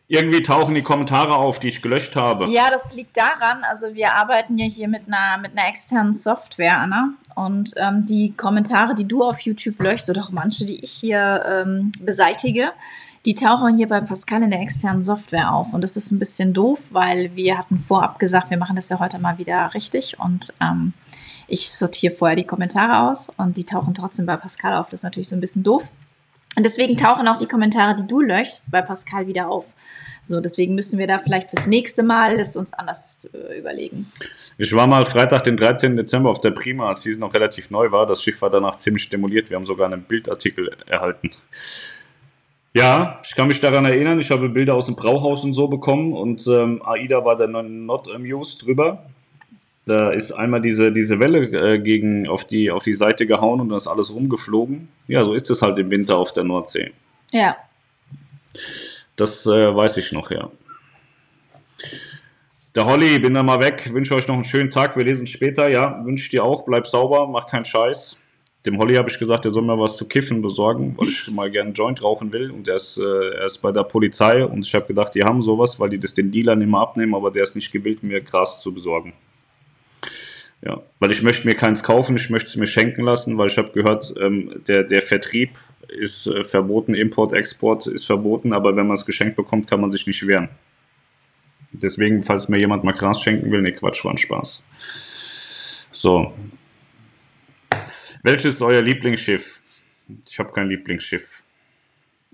Irgendwie 0.08 0.42
tauchen 0.42 0.74
die 0.74 0.82
Kommentare 0.82 1.34
auf, 1.34 1.58
die 1.58 1.68
ich 1.68 1.82
gelöscht 1.82 2.14
habe. 2.14 2.48
Ja, 2.48 2.70
das 2.70 2.94
liegt 2.94 3.16
daran, 3.16 3.64
also 3.64 3.94
wir 3.94 4.14
arbeiten 4.14 4.56
ja 4.56 4.66
hier 4.66 4.86
mit 4.86 5.08
einer, 5.08 5.38
mit 5.38 5.58
einer 5.58 5.68
externen 5.68 6.14
Software, 6.14 6.78
Anna. 6.78 7.14
Und 7.34 7.72
ähm, 7.76 8.04
die 8.06 8.32
Kommentare, 8.32 8.94
die 8.94 9.06
du 9.06 9.24
auf 9.24 9.40
YouTube 9.40 9.80
löschst, 9.80 10.08
oder 10.08 10.22
auch 10.22 10.30
manche, 10.30 10.64
die 10.64 10.82
ich 10.82 10.92
hier 10.92 11.44
ähm, 11.46 11.90
beseitige, 12.00 12.72
die 13.26 13.34
tauchen 13.34 13.76
hier 13.76 13.88
bei 13.88 14.00
Pascal 14.00 14.42
in 14.44 14.50
der 14.52 14.60
externen 14.60 15.02
Software 15.02 15.52
auf. 15.52 15.72
Und 15.72 15.82
das 15.82 15.96
ist 15.96 16.12
ein 16.12 16.20
bisschen 16.20 16.54
doof, 16.54 16.78
weil 16.90 17.34
wir 17.34 17.58
hatten 17.58 17.80
vorab 17.80 18.20
gesagt, 18.20 18.50
wir 18.50 18.58
machen 18.58 18.76
das 18.76 18.88
ja 18.88 19.00
heute 19.00 19.18
mal 19.18 19.38
wieder 19.38 19.74
richtig. 19.74 20.20
Und 20.20 20.54
ähm, 20.62 20.92
ich 21.48 21.72
sortiere 21.72 22.14
vorher 22.14 22.36
die 22.36 22.46
Kommentare 22.46 23.10
aus 23.10 23.28
und 23.36 23.56
die 23.56 23.64
tauchen 23.64 23.94
trotzdem 23.94 24.26
bei 24.26 24.36
Pascal 24.36 24.74
auf. 24.74 24.88
Das 24.90 25.00
ist 25.00 25.04
natürlich 25.04 25.28
so 25.28 25.34
ein 25.34 25.40
bisschen 25.40 25.64
doof. 25.64 25.88
Und 26.56 26.64
deswegen 26.64 26.96
tauchen 26.96 27.28
auch 27.28 27.38
die 27.38 27.46
Kommentare, 27.46 27.96
die 27.96 28.06
du 28.06 28.20
löschst, 28.20 28.70
bei 28.70 28.82
Pascal 28.82 29.26
wieder 29.26 29.48
auf. 29.48 29.66
So, 30.22 30.40
deswegen 30.40 30.74
müssen 30.74 30.98
wir 30.98 31.06
da 31.06 31.18
vielleicht 31.18 31.50
fürs 31.50 31.68
nächste 31.68 32.02
Mal 32.02 32.40
es 32.40 32.56
uns 32.56 32.72
anders 32.72 33.20
äh, 33.32 33.60
überlegen. 33.60 34.10
Ich 34.58 34.74
war 34.74 34.88
mal 34.88 35.06
Freitag, 35.06 35.44
den 35.44 35.56
13. 35.56 35.96
Dezember 35.96 36.30
auf 36.30 36.40
der 36.40 36.50
Prima, 36.50 36.88
als 36.88 37.02
sie 37.02 37.16
noch 37.16 37.32
relativ 37.32 37.70
neu 37.70 37.92
war. 37.92 38.06
Das 38.06 38.22
Schiff 38.22 38.42
war 38.42 38.50
danach 38.50 38.76
ziemlich 38.78 39.08
demoliert. 39.08 39.50
Wir 39.50 39.56
haben 39.56 39.66
sogar 39.66 39.86
einen 39.86 40.02
Bildartikel 40.02 40.76
erhalten. 40.86 41.30
Ja, 42.74 43.20
ich 43.24 43.34
kann 43.36 43.48
mich 43.48 43.60
daran 43.60 43.84
erinnern, 43.84 44.18
ich 44.18 44.30
habe 44.30 44.48
Bilder 44.48 44.74
aus 44.74 44.86
dem 44.86 44.96
Brauhaus 44.96 45.44
und 45.44 45.54
so 45.54 45.68
bekommen 45.68 46.12
und 46.12 46.46
ähm, 46.46 46.82
AIDA 46.84 47.24
war 47.24 47.36
da 47.36 47.46
not 47.46 48.12
amused 48.12 48.66
drüber. 48.66 49.06
Da 49.86 50.10
ist 50.10 50.32
einmal 50.32 50.60
diese, 50.60 50.92
diese 50.92 51.20
Welle 51.20 51.74
äh, 51.74 51.78
gegen, 51.78 52.26
auf, 52.26 52.44
die, 52.44 52.72
auf 52.72 52.82
die 52.82 52.94
Seite 52.94 53.24
gehauen 53.24 53.60
und 53.60 53.68
dann 53.68 53.76
ist 53.76 53.86
alles 53.86 54.12
rumgeflogen. 54.12 54.88
Ja, 55.06 55.24
so 55.24 55.32
ist 55.32 55.48
es 55.48 55.62
halt 55.62 55.78
im 55.78 55.90
Winter 55.90 56.16
auf 56.16 56.32
der 56.32 56.42
Nordsee. 56.42 56.92
Ja. 57.30 57.56
Das 59.14 59.46
äh, 59.46 59.74
weiß 59.74 59.96
ich 59.98 60.10
noch, 60.10 60.32
ja. 60.32 60.50
Der 62.74 62.84
Holly, 62.84 63.20
bin 63.20 63.32
dann 63.32 63.46
mal 63.46 63.60
weg. 63.60 63.88
Wünsche 63.92 64.16
euch 64.16 64.26
noch 64.26 64.34
einen 64.34 64.44
schönen 64.44 64.72
Tag. 64.72 64.96
Wir 64.96 65.04
lesen 65.04 65.26
später. 65.28 65.68
Ja, 65.68 66.04
wünsche 66.04 66.30
dir 66.30 66.42
auch. 66.42 66.64
Bleib 66.64 66.88
sauber, 66.88 67.28
mach 67.28 67.46
keinen 67.46 67.64
Scheiß. 67.64 68.16
Dem 68.66 68.78
Holly 68.78 68.96
habe 68.96 69.08
ich 69.08 69.20
gesagt, 69.20 69.44
er 69.44 69.52
soll 69.52 69.62
mir 69.62 69.78
was 69.78 69.96
zu 69.96 70.08
kiffen 70.08 70.42
besorgen, 70.42 70.94
weil 70.98 71.06
ich 71.08 71.30
mal 71.30 71.48
gerne 71.48 71.68
einen 71.68 71.74
Joint 71.74 72.02
rauchen 72.02 72.32
will. 72.32 72.50
Und 72.50 72.66
er 72.66 72.74
ist, 72.74 72.98
äh, 72.98 73.02
er 73.02 73.46
ist 73.46 73.58
bei 73.58 73.70
der 73.70 73.84
Polizei. 73.84 74.44
Und 74.44 74.66
ich 74.66 74.74
habe 74.74 74.86
gedacht, 74.86 75.14
die 75.14 75.22
haben 75.22 75.42
sowas, 75.42 75.78
weil 75.78 75.90
die 75.90 76.00
das 76.00 76.12
den 76.12 76.32
Dealern 76.32 76.60
immer 76.60 76.80
abnehmen, 76.80 77.14
aber 77.14 77.30
der 77.30 77.44
ist 77.44 77.54
nicht 77.54 77.70
gewillt, 77.70 78.02
mir 78.02 78.20
Gras 78.20 78.60
zu 78.60 78.74
besorgen. 78.74 79.12
Ja, 80.62 80.82
weil 80.98 81.12
ich 81.12 81.22
möchte 81.22 81.46
mir 81.46 81.54
keins 81.54 81.82
kaufen, 81.82 82.16
ich 82.16 82.30
möchte 82.30 82.48
es 82.48 82.56
mir 82.56 82.66
schenken 82.66 83.02
lassen, 83.02 83.36
weil 83.38 83.48
ich 83.48 83.58
habe 83.58 83.72
gehört, 83.72 84.14
ähm, 84.18 84.62
der, 84.66 84.84
der 84.84 85.02
Vertrieb 85.02 85.50
ist 85.88 86.26
äh, 86.26 86.44
verboten, 86.44 86.94
Import, 86.94 87.32
Export 87.32 87.86
ist 87.86 88.06
verboten, 88.06 88.52
aber 88.52 88.74
wenn 88.76 88.86
man 88.86 88.96
es 88.96 89.06
geschenkt 89.06 89.36
bekommt, 89.36 89.68
kann 89.68 89.80
man 89.80 89.92
sich 89.92 90.06
nicht 90.06 90.26
wehren. 90.26 90.48
Deswegen, 91.72 92.22
falls 92.22 92.48
mir 92.48 92.58
jemand 92.58 92.84
mal 92.84 92.92
Gras 92.92 93.22
schenken 93.22 93.50
will, 93.52 93.60
ne 93.62 93.72
Quatsch, 93.72 94.04
war 94.04 94.12
ein 94.12 94.18
Spaß. 94.18 94.64
So. 95.92 96.32
Welches 98.22 98.56
ist 98.56 98.62
euer 98.62 98.82
Lieblingsschiff? 98.82 99.60
Ich 100.26 100.38
habe 100.38 100.52
kein 100.52 100.68
Lieblingsschiff. 100.68 101.42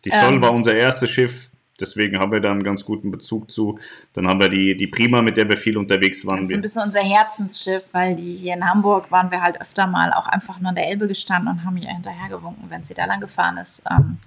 Die 0.05 0.11
Sol 0.11 0.35
Ähm. 0.35 0.43
war 0.43 0.53
unser 0.53 0.75
erstes 0.75 1.11
Schiff, 1.11 1.51
deswegen 1.81 2.19
haben 2.19 2.33
wir 2.33 2.41
da 2.41 2.51
einen 2.51 2.63
ganz 2.63 2.85
guten 2.85 3.11
Bezug 3.11 3.51
zu. 3.51 3.79
Dann 4.13 4.27
haben 4.29 4.41
wir 4.41 4.49
die, 4.49 4.77
die 4.77 4.87
Prima, 4.87 5.23
mit 5.23 5.37
der 5.37 5.49
wir 5.49 5.57
viel 5.57 5.77
unterwegs 5.77 6.27
waren. 6.27 6.39
Das 6.39 6.49
ist 6.51 6.55
ein 6.55 6.63
bisschen 6.63 6.83
unser 6.83 7.01
Herzensschiff, 7.03 7.85
weil 7.93 8.17
die 8.17 8.33
hier 8.33 8.55
in 8.55 8.65
Hamburg 8.69 9.11
waren 9.11 9.31
wir 9.31 9.41
halt 9.43 9.61
öfter 9.61 9.87
mal 9.87 10.13
auch 10.13 10.27
einfach 10.27 10.61
nur 10.61 10.71
an 10.71 10.75
der 10.75 10.89
Elbe 10.89 11.09
gestanden 11.09 11.49
und 11.51 11.65
haben 11.65 11.77
ihr 11.77 11.89
hinterhergewunken, 11.89 12.71
wenn 12.71 12.85
sie 12.85 12.95
da 12.95 13.05
lang 13.07 13.21
gefahren 13.21 13.57
ist. 13.57 13.83
Ähm, 13.91 14.19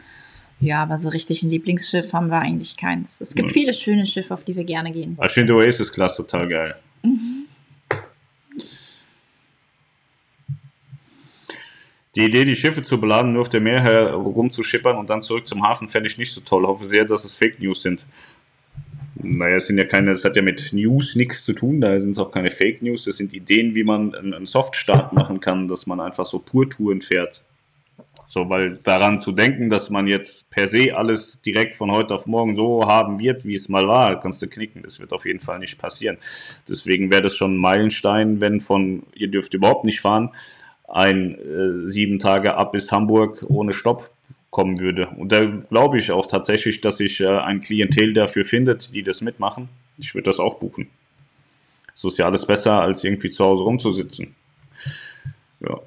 ja, 0.62 0.82
aber 0.84 0.98
so 0.98 1.10
richtig 1.10 1.44
ein 1.44 1.50
Lieblingsschiff 1.50 2.14
haben 2.14 2.30
wir 2.30 2.40
eigentlich 2.40 2.78
keins. 2.78 3.20
Es 3.22 3.36
gibt 3.36 3.50
Mhm. 3.50 3.54
viele 3.54 3.74
schöne 3.74 4.06
Schiffe, 4.06 4.34
auf 4.34 4.44
die 4.46 4.56
wir 4.56 4.64
gerne 4.64 4.92
gehen. 4.92 5.18
Ich 5.26 5.32
finde 5.34 5.54
Oasis 5.56 5.92
Class 5.92 6.16
total 6.16 6.48
geil. 6.48 6.76
Die 12.16 12.22
Idee, 12.22 12.46
die 12.46 12.56
Schiffe 12.56 12.82
zu 12.82 13.00
beladen, 13.00 13.34
nur 13.34 13.42
auf 13.42 13.50
dem 13.50 13.64
Meer 13.64 13.82
herumzuschippern 13.82 14.98
und 14.98 15.10
dann 15.10 15.22
zurück 15.22 15.48
zum 15.48 15.64
Hafen, 15.68 15.90
fände 15.90 16.08
ich 16.08 16.18
nicht 16.18 16.32
so 16.32 16.42
toll. 16.42 16.66
Hoffe 16.66 16.86
sehr, 16.86 17.04
dass 17.04 17.26
es 17.26 17.36
Fake 17.36 17.60
News 17.60 17.82
sind. 17.82 18.06
Naja, 19.16 19.58
es 19.58 19.68
sind 19.68 19.78
ja 19.78 19.86
keine, 19.86 20.12
es 20.12 20.24
hat 20.24 20.36
ja 20.36 20.42
mit 20.42 20.72
News 20.72 21.16
nichts 21.16 21.44
zu 21.46 21.54
tun, 21.54 21.82
da 21.82 22.00
sind 22.00 22.12
es 22.12 22.20
auch 22.20 22.32
keine 22.32 22.52
Fake 22.52 22.82
News, 22.82 23.06
das 23.06 23.18
sind 23.18 23.34
Ideen, 23.34 23.74
wie 23.74 23.84
man 23.84 24.14
einen 24.14 24.34
einen 24.34 24.46
Softstart 24.46 25.14
machen 25.14 25.40
kann, 25.40 25.68
dass 25.68 25.88
man 25.88 26.00
einfach 26.00 26.26
so 26.26 26.40
Purtouren 26.40 27.02
fährt. 27.02 27.44
So, 28.28 28.50
weil 28.50 28.80
daran 28.84 29.22
zu 29.22 29.32
denken, 29.32 29.70
dass 29.70 29.90
man 29.90 30.08
jetzt 30.08 30.52
per 30.52 30.68
se 30.68 30.96
alles 30.96 31.42
direkt 31.42 31.76
von 31.76 31.92
heute 31.92 32.14
auf 32.14 32.26
morgen 32.26 32.56
so 32.56 32.86
haben 32.86 33.20
wird, 33.20 33.46
wie 33.46 33.54
es 33.54 33.70
mal 33.70 33.88
war, 33.88 34.20
kannst 34.20 34.42
du 34.42 34.48
knicken. 34.48 34.82
Das 34.84 35.00
wird 35.00 35.14
auf 35.14 35.26
jeden 35.26 35.40
Fall 35.40 35.60
nicht 35.60 35.78
passieren. 35.78 36.18
Deswegen 36.68 37.12
wäre 37.12 37.22
das 37.22 37.36
schon 37.36 37.56
ein 37.56 37.60
Meilenstein, 37.60 38.42
wenn 38.42 38.60
von, 38.60 39.04
ihr 39.14 39.30
dürft 39.30 39.54
überhaupt 39.54 39.86
nicht 39.86 40.02
fahren, 40.02 40.32
ein 40.88 41.36
äh, 41.36 41.90
sieben 41.90 42.20
Tage 42.20 42.56
ab 42.56 42.72
bis 42.72 42.92
Hamburg 42.92 43.44
ohne 43.48 43.74
Stopp 43.74 44.12
kommen 44.50 44.80
würde. 44.80 45.08
Und 45.18 45.32
da 45.32 45.46
glaube 45.46 46.00
ich 46.00 46.12
auch 46.12 46.28
tatsächlich, 46.28 46.82
dass 46.82 46.98
sich 46.98 47.20
äh, 47.20 47.28
ein 47.28 47.62
Klientel 47.62 48.14
dafür 48.14 48.46
findet, 48.46 48.94
die 48.94 49.04
das 49.04 49.22
mitmachen. 49.22 49.68
Ich 49.98 50.14
würde 50.14 50.30
das 50.30 50.40
auch 50.40 50.60
buchen. 50.60 50.88
So 51.94 52.10
ist 52.10 52.18
ja 52.18 52.26
alles 52.26 52.46
besser, 52.46 52.82
als 52.82 53.04
irgendwie 53.04 53.30
zu 53.30 53.44
Hause 53.44 53.64
rumzusitzen. 53.64 54.36
Ja. 55.62 55.80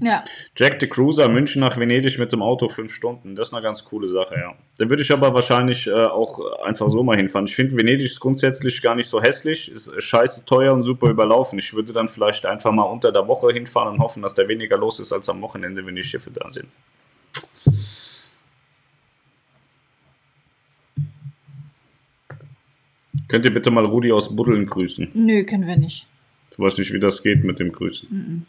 Ja, 0.00 0.24
Jack 0.56 0.80
the 0.80 0.86
Cruiser, 0.86 1.28
München 1.28 1.60
nach 1.60 1.76
Venedig 1.76 2.20
mit 2.20 2.30
dem 2.32 2.40
Auto 2.40 2.68
fünf 2.68 2.92
Stunden. 2.92 3.34
Das 3.34 3.48
ist 3.48 3.54
eine 3.54 3.62
ganz 3.62 3.84
coole 3.84 4.08
Sache, 4.08 4.36
ja. 4.36 4.54
Da 4.76 4.88
würde 4.88 5.02
ich 5.02 5.10
aber 5.12 5.34
wahrscheinlich 5.34 5.88
äh, 5.88 6.04
auch 6.04 6.38
einfach 6.62 6.88
so 6.88 7.02
mal 7.02 7.16
hinfahren. 7.16 7.46
Ich 7.46 7.56
finde, 7.56 7.76
Venedig 7.76 8.06
ist 8.06 8.20
grundsätzlich 8.20 8.80
gar 8.80 8.94
nicht 8.94 9.08
so 9.08 9.20
hässlich, 9.20 9.72
ist 9.72 9.88
äh, 9.88 10.00
scheiße 10.00 10.44
teuer 10.44 10.72
und 10.72 10.84
super 10.84 11.10
überlaufen. 11.10 11.58
Ich 11.58 11.74
würde 11.74 11.92
dann 11.92 12.06
vielleicht 12.06 12.46
einfach 12.46 12.70
mal 12.70 12.84
unter 12.84 13.10
der 13.10 13.26
Woche 13.26 13.52
hinfahren 13.52 13.94
und 13.94 13.98
hoffen, 13.98 14.22
dass 14.22 14.34
da 14.34 14.46
weniger 14.46 14.78
los 14.78 15.00
ist 15.00 15.12
als 15.12 15.28
am 15.28 15.42
Wochenende, 15.42 15.84
wenn 15.84 15.96
die 15.96 16.04
Schiffe 16.04 16.30
da 16.30 16.48
sind. 16.48 16.68
Könnt 23.26 23.44
ihr 23.44 23.52
bitte 23.52 23.70
mal 23.72 23.84
Rudi 23.84 24.12
aus 24.12 24.34
Buddeln 24.34 24.64
grüßen? 24.64 25.10
nö, 25.14 25.44
können 25.44 25.66
wir 25.66 25.76
nicht. 25.76 26.06
Ich 26.52 26.58
weiß 26.58 26.78
nicht, 26.78 26.92
wie 26.92 27.00
das 27.00 27.22
geht 27.22 27.44
mit 27.44 27.58
dem 27.58 27.72
Grüßen. 27.72 28.46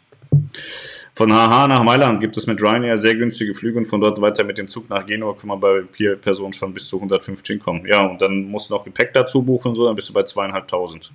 Von 1.14 1.30
HH 1.30 1.68
nach 1.68 1.82
Mailand 1.82 2.20
gibt 2.20 2.36
es 2.36 2.46
mit 2.46 2.62
Ryanair 2.62 2.96
sehr 2.96 3.14
günstige 3.14 3.54
Flüge 3.54 3.78
und 3.78 3.86
von 3.86 4.00
dort 4.00 4.20
weiter 4.20 4.44
mit 4.44 4.58
dem 4.58 4.68
Zug 4.68 4.88
nach 4.88 5.04
Genua 5.04 5.34
kann 5.34 5.48
man 5.48 5.60
bei 5.60 5.82
vier 5.90 6.16
Personen 6.16 6.52
schon 6.52 6.72
bis 6.72 6.88
zu 6.88 6.96
150 6.96 7.60
kommen. 7.60 7.86
Ja, 7.86 8.06
und 8.06 8.22
dann 8.22 8.44
musst 8.44 8.70
du 8.70 8.74
noch 8.74 8.84
Gepäck 8.84 9.12
dazu 9.12 9.42
buchen 9.42 9.68
und 9.68 9.74
so, 9.74 9.86
dann 9.86 9.96
bist 9.96 10.08
du 10.08 10.12
bei 10.12 10.22
zweieinhalbtausend. 10.22 11.12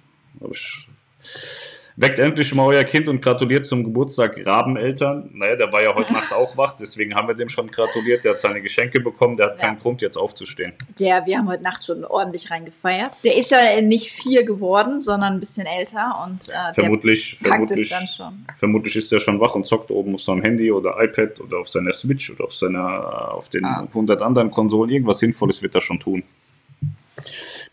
Weckt 1.98 2.20
endlich 2.20 2.54
mal 2.54 2.66
euer 2.66 2.84
Kind 2.84 3.08
und 3.08 3.22
gratuliert 3.22 3.66
zum 3.66 3.82
Geburtstag 3.86 4.38
Rabeneltern. 4.46 5.30
Naja, 5.34 5.56
der 5.56 5.72
war 5.72 5.82
ja 5.82 5.96
heute 5.96 6.12
Nacht 6.14 6.34
auch 6.34 6.58
wach, 6.58 6.74
deswegen 6.76 7.16
haben 7.16 7.30
wir 7.30 7.36
dem 7.36 7.48
schon 7.48 7.72
gratuliert. 7.72 8.26
Der 8.26 8.34
hat 8.34 8.42
seine 8.42 8.62
Geschenke 8.62 9.00
bekommen, 9.00 9.38
der 9.38 9.46
hat 9.48 9.60
Ja. 9.62 9.68
keinen 9.68 9.80
Grund 9.80 10.02
jetzt 10.02 10.18
aufzustehen. 10.18 10.74
Der, 11.00 11.26
wir 11.26 11.38
haben 11.38 11.48
heute 11.48 11.64
Nacht 11.64 11.86
schon 11.86 12.04
ordentlich 12.04 12.52
reingefeiert. 12.52 13.24
Der 13.24 13.38
ist 13.38 13.52
ja 13.52 13.80
nicht 13.82 14.12
vier 14.12 14.44
geworden, 14.44 15.00
sondern 15.00 15.36
ein 15.36 15.40
bisschen 15.40 15.66
älter 15.68 16.22
und 16.28 16.50
äh, 16.50 16.74
Vermutlich, 16.74 17.38
vermutlich, 17.42 17.90
dann 17.90 18.08
schon. 18.08 18.46
vermutlich 18.60 18.96
ist 18.98 19.14
er 19.14 19.22
schon 19.22 19.40
wach 19.40 19.56
und 19.56 19.66
zockt 19.66 19.90
oben 19.90 20.16
auf 20.16 20.22
seinem 20.22 20.42
Handy 20.44 20.70
oder 20.74 21.02
iPad 21.02 21.40
oder 21.40 21.60
auf 21.60 21.70
seiner 21.70 21.94
Switch 21.94 22.30
oder 22.30 22.44
auf 22.44 22.54
seiner 22.54 23.32
auf 23.34 23.48
den 23.48 23.64
Ah. 23.64 23.86
100 23.88 24.22
anderen 24.22 24.52
Konsolen. 24.52 24.92
Irgendwas 24.92 25.20
Sinnvolles 25.20 25.62
wird 25.62 25.74
er 25.76 25.82
schon 25.82 26.00
tun. 26.02 26.24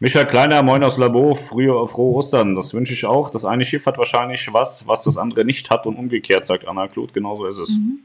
Michael 0.01 0.27
Kleiner, 0.27 0.63
moin 0.63 0.83
aus 0.83 0.99
Labo, 0.99 1.35
frühe, 1.35 1.87
frohe 1.87 2.17
Ostern. 2.17 2.55
Das 2.55 2.75
wünsche 2.75 2.93
ich 2.93 3.05
auch. 3.05 3.31
Das 3.31 3.45
eine 3.45 3.65
Schiff 3.65 3.87
hat 3.87 3.99
wahrscheinlich 3.99 4.53
was, 4.53 4.87
was 4.89 5.03
das 5.03 5.17
andere 5.17 5.45
nicht 5.45 5.71
hat 5.71 5.87
und 5.87 5.97
umgekehrt, 5.97 6.47
sagt 6.47 6.67
Anna 6.67 6.89
Kluth. 6.89 7.15
Genauso 7.15 7.47
ist 7.47 7.59
es. 7.59 7.71
Mhm. 7.71 8.01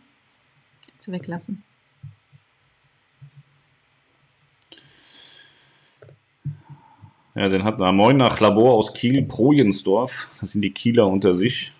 Zu 0.99 1.11
weglassen. 1.11 1.63
Ja, 7.35 7.49
den 7.49 7.63
hat 7.63 7.79
er. 7.79 7.91
Moin 7.91 8.17
nach 8.17 8.39
Labor 8.39 8.73
aus 8.73 8.93
Kiel, 8.93 9.23
Projensdorf. 9.23 10.37
Das 10.41 10.53
sind 10.53 10.63
die 10.63 10.71
Kieler 10.71 11.07
unter 11.07 11.35
sich. 11.35 11.71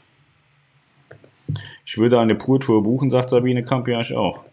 Ich 1.84 1.97
würde 1.97 2.20
eine 2.20 2.36
Purtour 2.36 2.84
buchen, 2.84 3.10
sagt 3.10 3.30
Sabine 3.30 3.64
Kamp. 3.64 3.88
Ja, 3.88 4.01
ich 4.01 4.16
auch. 4.16 4.43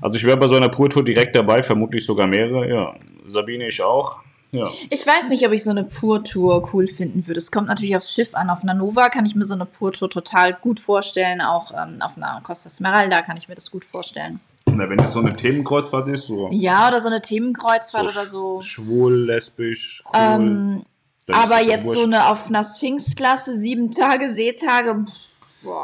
Also 0.00 0.16
ich 0.16 0.24
wäre 0.24 0.36
bei 0.36 0.48
so 0.48 0.56
einer 0.56 0.68
Purtour 0.68 1.04
direkt 1.04 1.36
dabei, 1.36 1.62
vermutlich 1.62 2.04
sogar 2.04 2.26
mehrere. 2.26 2.68
Ja, 2.68 2.94
Sabine, 3.28 3.68
ich 3.68 3.80
auch. 3.82 4.20
Ja. 4.52 4.68
Ich 4.88 5.06
weiß 5.06 5.28
nicht, 5.28 5.46
ob 5.46 5.52
ich 5.52 5.62
so 5.62 5.70
eine 5.70 5.84
Pur-Tour 5.84 6.68
cool 6.72 6.88
finden 6.88 7.26
würde. 7.26 7.38
Es 7.38 7.52
kommt 7.52 7.68
natürlich 7.68 7.96
aufs 7.96 8.12
Schiff 8.12 8.34
an. 8.34 8.50
Auf 8.50 8.62
einer 8.62 8.74
Nova 8.74 9.08
kann 9.08 9.24
ich 9.24 9.34
mir 9.34 9.44
so 9.44 9.54
eine 9.54 9.66
Pur-Tour 9.66 10.10
total 10.10 10.54
gut 10.54 10.80
vorstellen. 10.80 11.40
Auch 11.40 11.70
ähm, 11.72 12.02
auf 12.02 12.16
einer 12.16 12.40
Costa 12.42 12.68
Smeralda 12.68 13.22
kann 13.22 13.36
ich 13.36 13.48
mir 13.48 13.54
das 13.54 13.70
gut 13.70 13.84
vorstellen. 13.84 14.40
Na, 14.66 14.88
wenn 14.88 14.98
es 14.98 15.12
so 15.12 15.20
eine 15.20 15.34
Themenkreuzfahrt 15.34 16.08
ist, 16.08 16.26
so, 16.26 16.48
Ja, 16.52 16.88
oder 16.88 17.00
so 17.00 17.08
eine 17.08 17.22
Themenkreuzfahrt 17.22 18.10
so 18.10 18.18
oder 18.18 18.26
so. 18.26 18.60
schwul, 18.60 19.26
lesbisch, 19.26 20.02
cool. 20.06 20.20
Ähm, 20.20 20.82
aber 21.28 21.60
jetzt 21.60 21.86
wurscht. 21.86 21.98
so 21.98 22.04
eine 22.04 22.26
auf 22.26 22.48
einer 22.48 22.64
Sphinx-Klasse, 22.64 23.56
sieben 23.56 23.90
Tage 23.90 24.30
Seetage. 24.30 25.06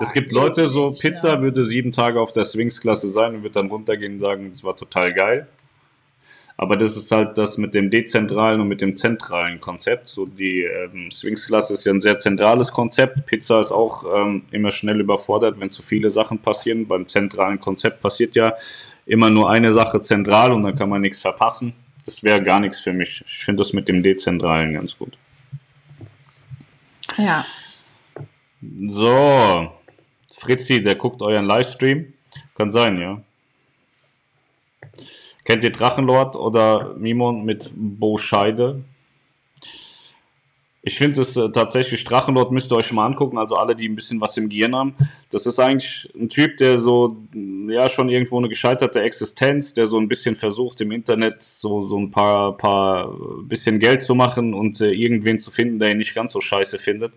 Es 0.01 0.13
gibt 0.13 0.33
Leute, 0.33 0.69
so 0.69 0.93
Pizza 0.93 1.35
ja. 1.35 1.43
würde 1.43 1.67
sieben 1.67 1.93
Tage 1.93 2.21
auf 2.21 2.33
der 2.33 2.45
Sphinx-Klasse 2.45 3.11
sein 3.11 3.37
und 3.37 3.43
wird 3.43 3.57
dann 3.57 3.69
runtergehen 3.69 4.15
und 4.15 4.21
sagen, 4.21 4.51
das 4.51 4.65
war 4.65 4.75
total 4.75 5.13
geil. 5.13 5.47
Aber 6.59 6.77
das 6.77 6.97
ist 6.97 7.13
halt 7.13 7.37
das 7.37 7.59
mit 7.59 7.75
dem 7.75 7.91
dezentralen 7.91 8.63
und 8.63 8.69
mit 8.69 8.81
dem 8.81 8.97
zentralen 8.97 9.61
Konzept. 9.61 10.09
So 10.09 10.25
die 10.25 10.63
ähm, 10.63 11.11
Sphinx-Klasse 11.11 11.75
ist 11.75 11.85
ja 11.85 11.93
ein 11.93 12.01
sehr 12.01 12.19
zentrales 12.19 12.73
Konzept. 12.73 13.27
Pizza 13.27 13.61
ist 13.61 13.73
auch 13.73 14.05
ähm, 14.15 14.43
immer 14.51 14.71
schnell 14.71 15.01
überfordert, 15.01 15.61
wenn 15.61 15.69
zu 15.69 15.83
viele 15.83 16.09
Sachen 16.09 16.39
passieren. 16.39 16.87
Beim 16.87 17.07
zentralen 17.09 17.61
Konzept 17.61 18.01
passiert 18.01 18.37
ja 18.37 18.55
immer 19.05 19.29
nur 19.29 19.51
eine 19.51 19.73
Sache 19.73 20.01
zentral 20.01 20.53
und 20.53 20.63
dann 20.63 20.77
kann 20.77 20.89
man 20.89 21.03
nichts 21.03 21.21
verpassen. 21.21 21.75
Das 22.07 22.23
wäre 22.23 22.43
gar 22.43 22.61
nichts 22.61 22.81
für 22.81 22.95
mich. 22.95 23.23
Ich 23.27 23.45
finde 23.45 23.61
das 23.61 23.75
mit 23.75 23.87
dem 23.89 24.03
Dezentralen 24.03 24.75
ganz 24.75 24.97
gut. 24.97 25.19
Ja. 27.19 27.45
So, 28.89 29.73
Fritzi, 30.35 30.83
der 30.83 30.95
guckt 30.95 31.21
euren 31.21 31.45
Livestream. 31.45 32.15
Kann 32.57 32.71
sein, 32.71 32.99
ja. 32.99 33.21
Kennt 35.47 35.63
ihr 35.63 35.71
Drachenlord 35.71 36.35
oder 36.35 36.95
Mimon 36.99 37.45
mit 37.45 37.71
Bo 37.77 38.19
Scheide? 38.19 38.83
Ich 40.87 40.99
finde 40.99 41.23
es 41.23 41.37
äh, 41.37 41.51
tatsächlich, 41.51 42.05
Drachenlord 42.05 42.53
müsst 42.53 42.71
ihr 42.71 42.77
euch 42.77 42.93
mal 42.93 43.07
angucken, 43.07 43.39
also 43.39 43.57
alle, 43.57 43.75
die 43.75 43.89
ein 43.89 43.97
bisschen 43.97 44.21
was 44.21 44.37
im 44.37 44.49
Gehirn 44.49 44.77
haben. 44.77 44.95
Das 45.31 45.45
ist 45.45 45.59
eigentlich 45.59 46.09
ein 46.15 46.29
Typ, 46.29 46.59
der 46.59 46.79
so, 46.79 47.17
ja, 47.69 47.89
schon 47.89 48.09
irgendwo 48.09 48.39
eine 48.39 48.49
gescheiterte 48.49 49.03
Existenz, 49.03 49.75
der 49.75 49.89
so 49.89 49.99
ein 49.99 50.07
bisschen 50.07 50.37
versucht, 50.37 50.81
im 50.81 50.93
Internet 50.93 51.43
so, 51.43 51.89
so 51.89 51.99
ein 51.99 52.13
paar, 52.13 52.57
paar 52.57 53.13
bisschen 53.43 53.81
Geld 53.81 54.05
zu 54.05 54.15
machen 54.15 54.55
und 54.55 54.81
äh, 54.81 54.93
irgendwen 54.93 55.41
zu 55.41 55.51
finden, 55.51 55.81
der 55.81 55.91
ihn 55.91 55.99
nicht 55.99 56.15
ganz 56.15 56.31
so 56.31 56.41
scheiße 56.41 56.79
findet. 56.79 57.15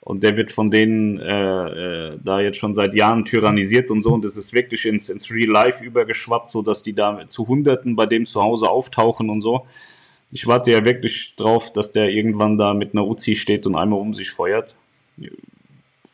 Und 0.00 0.22
der 0.22 0.38
wird 0.38 0.50
von 0.50 0.70
denen 0.70 1.20
äh, 1.20 2.12
äh, 2.12 2.18
da 2.24 2.40
jetzt 2.40 2.56
schon 2.56 2.74
seit 2.74 2.94
Jahren 2.94 3.26
tyrannisiert 3.26 3.90
und 3.90 4.02
so. 4.02 4.14
Und 4.14 4.24
es 4.24 4.38
ist 4.38 4.54
wirklich 4.54 4.86
ins, 4.86 5.10
ins 5.10 5.30
Real 5.30 5.50
Life 5.50 5.84
übergeschwappt, 5.84 6.50
so 6.50 6.62
dass 6.62 6.82
die 6.82 6.94
da 6.94 7.28
zu 7.28 7.46
Hunderten 7.46 7.96
bei 7.96 8.06
dem 8.06 8.24
zu 8.24 8.40
Hause 8.40 8.70
auftauchen 8.70 9.28
und 9.28 9.42
so. 9.42 9.66
Ich 10.32 10.46
warte 10.46 10.70
ja 10.70 10.84
wirklich 10.84 11.34
drauf, 11.36 11.72
dass 11.72 11.92
der 11.92 12.08
irgendwann 12.08 12.56
da 12.56 12.72
mit 12.74 12.92
einer 12.94 13.06
Uzi 13.06 13.34
steht 13.34 13.66
und 13.66 13.76
einmal 13.76 14.00
um 14.00 14.14
sich 14.14 14.30
feuert. 14.30 14.76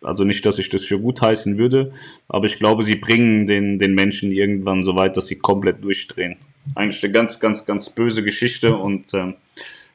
Also 0.03 0.25
nicht, 0.25 0.47
dass 0.47 0.59
ich 0.59 0.71
das 0.71 0.85
für 0.85 1.01
gut 1.01 1.21
heißen 1.21 1.59
würde, 1.59 1.93
aber 2.29 2.47
ich 2.47 2.59
glaube, 2.59 2.85
sie 2.85 2.97
bringen 2.97 3.47
den, 3.47 3.79
den 3.79 3.95
Menschen 3.95 4.31
irgendwann 4.31 4.85
so 4.85 4.95
weit, 4.97 5.17
dass 5.17 5.27
sie 5.27 5.37
komplett 5.37 5.83
durchdrehen. 5.83 6.37
Eigentlich 6.75 7.03
eine 7.03 7.13
ganz, 7.13 7.41
ganz, 7.41 7.67
ganz 7.67 7.91
böse 7.91 8.23
Geschichte 8.23 8.77
und 8.77 9.13
ähm, 9.15 9.35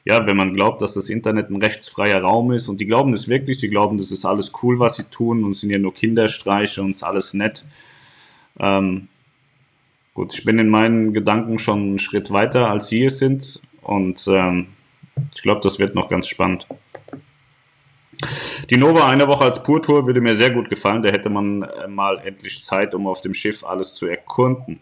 ja, 0.04 0.26
wenn 0.26 0.36
man 0.36 0.54
glaubt, 0.54 0.82
dass 0.82 0.94
das 0.94 1.08
Internet 1.08 1.50
ein 1.50 1.62
rechtsfreier 1.62 2.20
Raum 2.20 2.52
ist 2.52 2.68
und 2.68 2.80
die 2.80 2.86
glauben 2.86 3.12
das 3.12 3.28
wirklich, 3.28 3.60
sie 3.60 3.68
glauben, 3.68 3.98
das 3.98 4.10
ist 4.10 4.24
alles 4.24 4.52
cool, 4.62 4.78
was 4.78 4.96
sie 4.96 5.04
tun 5.04 5.44
und 5.44 5.54
sind 5.54 5.70
ja 5.70 5.78
nur 5.78 5.94
Kinderstreiche 5.94 6.82
und 6.82 6.90
ist 6.90 7.04
alles 7.04 7.34
nett. 7.34 7.64
Ähm, 8.58 9.08
gut, 10.14 10.34
ich 10.34 10.44
bin 10.44 10.58
in 10.58 10.68
meinen 10.68 11.12
Gedanken 11.12 11.58
schon 11.58 11.78
einen 11.80 11.98
Schritt 11.98 12.32
weiter, 12.32 12.68
als 12.68 12.88
sie 12.88 13.04
es 13.04 13.18
sind 13.18 13.60
und 13.82 14.26
ähm, 14.28 14.68
ich 15.34 15.42
glaube, 15.42 15.60
das 15.62 15.78
wird 15.78 15.94
noch 15.94 16.08
ganz 16.08 16.26
spannend. 16.28 16.66
Die 18.70 18.76
Nova 18.76 19.08
eine 19.08 19.26
Woche 19.26 19.44
als 19.44 19.62
Purtour 19.62 20.06
würde 20.06 20.20
mir 20.20 20.34
sehr 20.34 20.50
gut 20.50 20.70
gefallen. 20.70 21.02
Da 21.02 21.10
hätte 21.10 21.28
man 21.28 21.62
äh, 21.62 21.88
mal 21.88 22.18
endlich 22.24 22.62
Zeit, 22.62 22.94
um 22.94 23.06
auf 23.06 23.20
dem 23.20 23.34
Schiff 23.34 23.64
alles 23.64 23.94
zu 23.94 24.06
erkunden. 24.06 24.80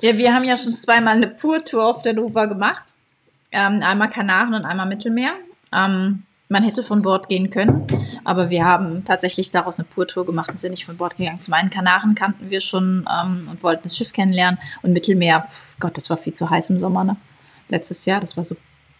Ja, 0.00 0.16
wir 0.16 0.34
haben 0.34 0.44
ja 0.44 0.58
schon 0.58 0.76
zweimal 0.76 1.16
eine 1.16 1.28
Purtour 1.28 1.84
auf 1.86 2.02
der 2.02 2.12
Nova 2.12 2.46
gemacht. 2.46 2.92
Ähm, 3.50 3.82
einmal 3.82 4.10
Kanaren 4.10 4.54
und 4.54 4.64
einmal 4.64 4.86
Mittelmeer. 4.86 5.34
Ähm, 5.72 6.24
man 6.48 6.64
hätte 6.64 6.82
von 6.82 7.00
Bord 7.00 7.28
gehen 7.28 7.48
können, 7.48 7.86
aber 8.24 8.50
wir 8.50 8.66
haben 8.66 9.06
tatsächlich 9.06 9.50
daraus 9.50 9.78
eine 9.78 9.88
Purtour 9.88 10.26
gemacht 10.26 10.50
und 10.50 10.60
sind 10.60 10.72
nicht 10.72 10.84
von 10.84 10.98
Bord 10.98 11.16
gegangen. 11.16 11.40
Zum 11.40 11.54
einen 11.54 11.70
Kanaren 11.70 12.14
kannten 12.14 12.50
wir 12.50 12.60
schon 12.60 13.08
ähm, 13.10 13.48
und 13.50 13.62
wollten 13.62 13.84
das 13.84 13.96
Schiff 13.96 14.12
kennenlernen 14.12 14.58
und 14.82 14.92
Mittelmeer, 14.92 15.46
pf, 15.48 15.76
Gott, 15.80 15.96
das 15.96 16.10
war 16.10 16.18
viel 16.18 16.34
zu 16.34 16.50
heiß 16.50 16.68
im 16.68 16.78
Sommer, 16.78 17.04
ne? 17.04 17.16
Letztes 17.68 18.04
Jahr. 18.04 18.20
Das 18.20 18.36
war 18.36 18.44
so 18.44 18.56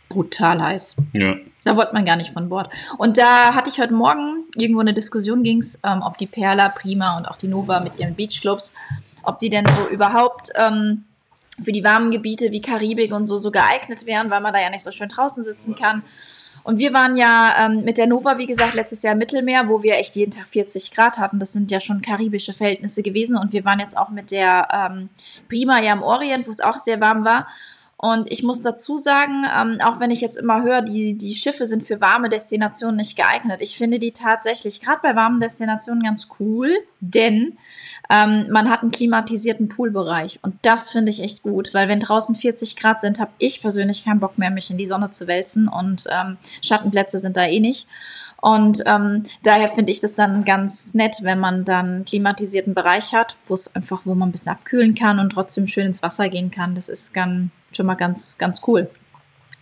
brutal 0.08 0.62
heiß. 0.62 0.96
Ja. 1.14 1.36
Da 1.64 1.76
wollte 1.76 1.94
man 1.94 2.04
gar 2.04 2.16
nicht 2.16 2.32
von 2.32 2.48
Bord. 2.48 2.72
Und 2.98 3.18
da 3.18 3.54
hatte 3.54 3.70
ich 3.70 3.80
heute 3.80 3.94
Morgen 3.94 4.44
irgendwo 4.56 4.80
eine 4.80 4.92
Diskussion 4.92 5.42
ging 5.42 5.58
es, 5.58 5.78
ähm, 5.84 6.02
ob 6.02 6.18
die 6.18 6.26
Perla, 6.26 6.68
Prima 6.68 7.16
und 7.16 7.26
auch 7.26 7.36
die 7.36 7.48
Nova 7.48 7.80
mit 7.80 7.98
ihren 7.98 8.14
Beachclubs, 8.14 8.74
ob 9.22 9.38
die 9.38 9.48
denn 9.48 9.64
so 9.76 9.88
überhaupt 9.88 10.50
ähm, 10.56 11.04
für 11.62 11.72
die 11.72 11.84
warmen 11.84 12.10
Gebiete 12.10 12.50
wie 12.50 12.60
Karibik 12.60 13.12
und 13.12 13.26
so 13.26 13.38
so 13.38 13.50
geeignet 13.50 14.06
wären, 14.06 14.30
weil 14.30 14.40
man 14.40 14.52
da 14.52 14.60
ja 14.60 14.70
nicht 14.70 14.82
so 14.82 14.90
schön 14.90 15.08
draußen 15.08 15.42
sitzen 15.44 15.76
kann. 15.76 16.02
Und 16.64 16.78
wir 16.78 16.92
waren 16.92 17.16
ja 17.16 17.66
ähm, 17.66 17.84
mit 17.84 17.98
der 17.98 18.06
Nova, 18.06 18.38
wie 18.38 18.46
gesagt, 18.46 18.74
letztes 18.74 19.02
Jahr 19.02 19.14
im 19.14 19.18
Mittelmeer, 19.18 19.68
wo 19.68 19.82
wir 19.82 19.96
echt 19.96 20.14
jeden 20.14 20.30
Tag 20.30 20.46
40 20.46 20.92
Grad 20.92 21.18
hatten. 21.18 21.40
Das 21.40 21.52
sind 21.52 21.70
ja 21.70 21.80
schon 21.80 22.02
karibische 22.02 22.54
Verhältnisse 22.54 23.02
gewesen. 23.02 23.36
Und 23.36 23.52
wir 23.52 23.64
waren 23.64 23.80
jetzt 23.80 23.96
auch 23.96 24.10
mit 24.10 24.30
der 24.30 24.68
ähm, 24.72 25.08
Prima 25.48 25.80
ja 25.80 25.92
im 25.92 26.02
Orient, 26.02 26.46
wo 26.46 26.50
es 26.52 26.60
auch 26.60 26.78
sehr 26.78 27.00
warm 27.00 27.24
war. 27.24 27.48
Und 28.04 28.32
ich 28.32 28.42
muss 28.42 28.62
dazu 28.62 28.98
sagen, 28.98 29.46
ähm, 29.56 29.78
auch 29.80 30.00
wenn 30.00 30.10
ich 30.10 30.20
jetzt 30.20 30.36
immer 30.36 30.64
höre, 30.64 30.82
die, 30.82 31.16
die 31.16 31.36
Schiffe 31.36 31.68
sind 31.68 31.84
für 31.84 32.00
warme 32.00 32.28
Destinationen 32.28 32.96
nicht 32.96 33.16
geeignet. 33.16 33.60
Ich 33.62 33.76
finde 33.78 34.00
die 34.00 34.10
tatsächlich 34.10 34.80
gerade 34.80 34.98
bei 35.04 35.14
warmen 35.14 35.38
Destinationen 35.38 36.02
ganz 36.02 36.26
cool, 36.40 36.68
denn 36.98 37.56
ähm, 38.10 38.48
man 38.50 38.68
hat 38.68 38.82
einen 38.82 38.90
klimatisierten 38.90 39.68
Poolbereich. 39.68 40.40
Und 40.42 40.56
das 40.62 40.90
finde 40.90 41.12
ich 41.12 41.22
echt 41.22 41.44
gut, 41.44 41.74
weil 41.74 41.86
wenn 41.86 42.00
draußen 42.00 42.34
40 42.34 42.74
Grad 42.74 43.00
sind, 43.00 43.20
habe 43.20 43.30
ich 43.38 43.62
persönlich 43.62 44.04
keinen 44.04 44.18
Bock 44.18 44.36
mehr, 44.36 44.50
mich 44.50 44.68
in 44.68 44.78
die 44.78 44.88
Sonne 44.88 45.12
zu 45.12 45.28
wälzen. 45.28 45.68
Und 45.68 46.06
ähm, 46.10 46.38
Schattenplätze 46.60 47.20
sind 47.20 47.36
da 47.36 47.44
eh 47.44 47.60
nicht. 47.60 47.86
Und 48.40 48.82
ähm, 48.84 49.22
daher 49.44 49.68
finde 49.68 49.92
ich 49.92 50.00
das 50.00 50.14
dann 50.14 50.44
ganz 50.44 50.94
nett, 50.94 51.18
wenn 51.20 51.38
man 51.38 51.64
dann 51.64 51.86
einen 51.86 52.04
klimatisierten 52.04 52.74
Bereich 52.74 53.14
hat, 53.14 53.36
wo 53.46 53.54
es 53.54 53.76
einfach, 53.76 54.00
wo 54.04 54.16
man 54.16 54.30
ein 54.30 54.32
bisschen 54.32 54.50
abkühlen 54.50 54.96
kann 54.96 55.20
und 55.20 55.30
trotzdem 55.30 55.68
schön 55.68 55.86
ins 55.86 56.02
Wasser 56.02 56.28
gehen 56.28 56.50
kann. 56.50 56.74
Das 56.74 56.88
ist 56.88 57.14
ganz, 57.14 57.50
schon 57.76 57.86
mal 57.86 57.94
ganz, 57.94 58.38
ganz 58.38 58.60
cool. 58.66 58.90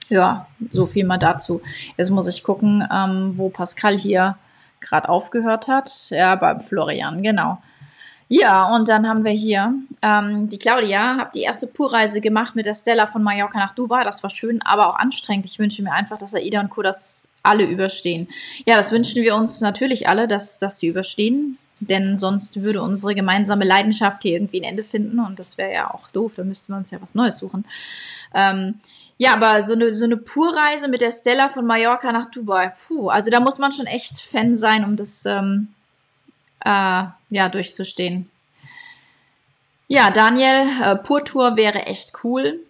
Ja, 0.08 0.48
so 0.72 0.86
viel 0.86 1.04
mal 1.04 1.18
dazu. 1.18 1.62
Jetzt 1.96 2.11
muss 2.11 2.26
ich 2.26 2.42
gucken, 2.42 2.86
ähm, 2.92 3.34
wo 3.36 3.48
Pascal 3.48 3.96
hier 3.96 4.36
gerade 4.80 5.08
aufgehört 5.08 5.68
hat. 5.68 6.11
Ja, 6.11 6.34
beim 6.34 6.61
Florian, 6.61 7.22
genau. 7.22 7.58
Ja, 8.32 8.74
und 8.74 8.88
dann 8.88 9.08
haben 9.08 9.24
wir 9.24 9.32
hier 9.32 9.74
ähm, 10.02 10.48
die 10.48 10.58
Claudia, 10.58 11.16
habe 11.16 11.30
die 11.34 11.42
erste 11.42 11.66
Purreise 11.66 12.20
gemacht 12.20 12.54
mit 12.54 12.64
der 12.64 12.76
Stella 12.76 13.08
von 13.08 13.24
Mallorca 13.24 13.58
nach 13.58 13.74
Dubai. 13.74 14.04
Das 14.04 14.22
war 14.22 14.30
schön, 14.30 14.62
aber 14.62 14.88
auch 14.88 14.96
anstrengend. 14.96 15.46
Ich 15.46 15.58
wünsche 15.58 15.82
mir 15.82 15.92
einfach, 15.92 16.16
dass 16.16 16.36
Aida 16.36 16.61
und 16.61 16.70
Co. 16.70 16.82
das 16.82 17.28
alle 17.42 17.64
überstehen. 17.64 18.28
Ja, 18.66 18.76
das 18.76 18.92
wünschen 18.92 19.22
wir 19.22 19.34
uns 19.34 19.61
natürlich 19.61 20.08
alle, 20.08 20.28
dass, 20.28 20.58
dass 20.58 20.78
sie 20.78 20.86
überstehen. 20.86 21.58
Denn 21.81 22.18
sonst 22.18 22.62
würde 22.62 22.83
unsere 22.83 23.14
gemeinsame 23.14 23.64
Leidenschaft 23.64 24.22
hier 24.22 24.33
irgendwie 24.33 24.61
ein 24.61 24.68
Ende 24.68 24.85
finden 24.85 25.18
und 25.18 25.39
das 25.39 25.57
wäre 25.57 25.72
ja 25.72 25.95
auch 25.95 26.09
doof, 26.11 26.33
da 26.37 26.45
müssten 26.45 26.72
wir 26.72 26.76
uns 26.76 26.91
ja 26.91 27.01
was 27.01 27.14
Neues 27.14 27.39
suchen. 27.39 27.64
Ähm, 28.35 28.81
ja, 29.16 29.35
aber 29.35 29.64
so 29.64 29.72
eine, 29.72 29.95
so 29.95 30.05
eine 30.05 30.16
Purreise 30.18 30.89
mit 30.89 31.01
der 31.01 31.12
Stella 31.12 31.49
von 31.49 31.66
Mallorca 31.66 32.12
nach 32.12 32.26
Dubai, 32.26 32.72
puh, 32.87 33.09
also 33.09 33.31
da 33.31 33.41
muss 33.41 33.59
man 33.59 33.72
schon 33.72 33.87
echt 33.87 34.20
Fan 34.20 34.57
sein, 34.57 34.85
um 34.85 34.97
das 34.97 35.24
ähm, 35.24 35.68
äh, 36.64 37.05
ja, 37.31 37.49
durchzustehen. 37.51 38.31
Ja, 39.89 40.11
Daniel, 40.11 40.66
äh, 40.83 40.97
Purtour 40.97 41.57
wäre 41.57 41.87
echt 41.87 42.12
cool. 42.22 42.61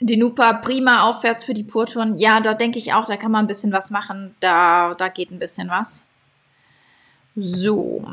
Die 0.00 0.16
Nupa 0.16 0.54
prima 0.54 1.02
aufwärts 1.08 1.44
für 1.44 1.54
die 1.54 1.62
Purtouren. 1.62 2.18
Ja, 2.18 2.40
da 2.40 2.54
denke 2.54 2.78
ich 2.78 2.92
auch, 2.92 3.04
da 3.04 3.16
kann 3.16 3.30
man 3.30 3.44
ein 3.44 3.48
bisschen 3.48 3.72
was 3.72 3.90
machen. 3.90 4.34
Da, 4.40 4.94
da 4.94 5.08
geht 5.08 5.30
ein 5.30 5.38
bisschen 5.38 5.68
was. 5.68 6.04
So, 7.36 8.04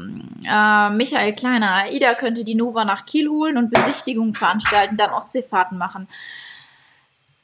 äh, 0.50 0.90
Michael 0.90 1.34
Kleiner, 1.34 1.84
AIDA 1.84 2.16
könnte 2.16 2.44
die 2.44 2.56
Nova 2.56 2.86
nach 2.86 3.06
Kiel 3.06 3.30
holen 3.30 3.58
und 3.58 3.72
Besichtigungen 3.72 4.34
veranstalten, 4.34 4.98
dann 4.98 5.12
Ostseefahrten 5.12 5.78
machen. 5.78 6.08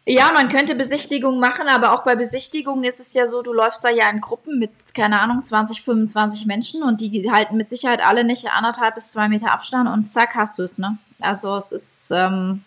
Ja, 0.10 0.32
man 0.34 0.50
könnte 0.50 0.74
Besichtigungen 0.74 1.40
machen, 1.40 1.68
aber 1.68 1.92
auch 1.92 2.04
bei 2.04 2.16
Besichtigungen 2.16 2.86
ist 2.86 3.00
es 3.02 3.14
ja 3.14 3.28
so, 3.28 3.42
du 3.42 3.52
läufst 3.52 3.84
da 3.84 3.90
ja 3.90 4.10
in 4.10 4.22
Gruppen 4.22 4.58
mit, 4.58 4.72
keine 4.96 5.20
Ahnung, 5.20 5.44
20, 5.44 5.82
25 5.82 6.46
Menschen 6.46 6.82
und 6.82 7.02
die 7.02 7.30
halten 7.30 7.58
mit 7.58 7.68
Sicherheit 7.68 8.04
alle 8.04 8.24
nicht 8.24 8.50
anderthalb 8.50 8.96
bis 8.96 9.12
zwei 9.12 9.28
Meter 9.28 9.52
Abstand 9.52 9.90
und 9.90 10.10
zack, 10.10 10.34
hast 10.34 10.58
du 10.58 10.64
es, 10.64 10.78
ne? 10.78 10.98
Also 11.20 11.58
es 11.58 11.74
ist 11.74 12.12
ähm, 12.12 12.64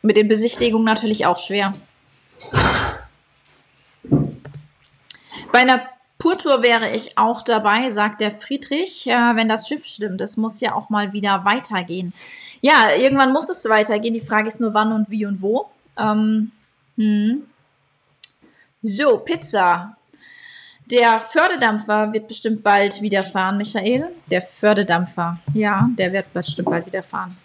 mit 0.00 0.16
den 0.16 0.28
Besichtigungen 0.28 0.84
natürlich 0.84 1.26
auch 1.26 1.38
schwer. 1.40 1.72
Bei 5.50 5.58
einer 5.58 5.93
Purtour 6.24 6.62
wäre 6.62 6.90
ich 6.90 7.18
auch 7.18 7.42
dabei, 7.42 7.90
sagt 7.90 8.22
der 8.22 8.30
Friedrich, 8.30 9.06
äh, 9.06 9.36
wenn 9.36 9.46
das 9.46 9.68
Schiff 9.68 9.84
stimmt. 9.84 10.22
Es 10.22 10.38
muss 10.38 10.58
ja 10.58 10.74
auch 10.74 10.88
mal 10.88 11.12
wieder 11.12 11.44
weitergehen. 11.44 12.14
Ja, 12.62 12.94
irgendwann 12.96 13.34
muss 13.34 13.50
es 13.50 13.68
weitergehen. 13.68 14.14
Die 14.14 14.22
Frage 14.22 14.48
ist 14.48 14.58
nur, 14.58 14.72
wann 14.72 14.94
und 14.94 15.10
wie 15.10 15.26
und 15.26 15.42
wo. 15.42 15.66
Ähm, 15.98 16.50
hm. 16.96 17.42
So, 18.82 19.18
Pizza. 19.18 19.98
Der 20.90 21.20
Förderdampfer 21.20 22.10
wird 22.14 22.26
bestimmt 22.26 22.62
bald 22.62 23.02
wieder 23.02 23.22
fahren, 23.22 23.58
Michael. 23.58 24.08
Der 24.30 24.40
Förderdampfer. 24.40 25.36
Ja, 25.52 25.90
der 25.98 26.10
wird 26.10 26.32
bestimmt 26.32 26.70
bald 26.70 26.86
wieder 26.86 27.02
fahren. 27.02 27.36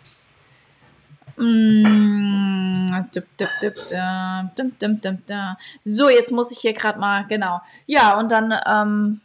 So, 5.84 6.10
jetzt 6.10 6.32
muss 6.32 6.52
ich 6.52 6.60
hier 6.60 6.74
gerade 6.74 7.00
mal, 7.00 7.26
genau. 7.28 7.62
Ja, 7.86 8.20
und 8.20 8.32
dann, 8.32 8.54
ähm, 8.68 9.22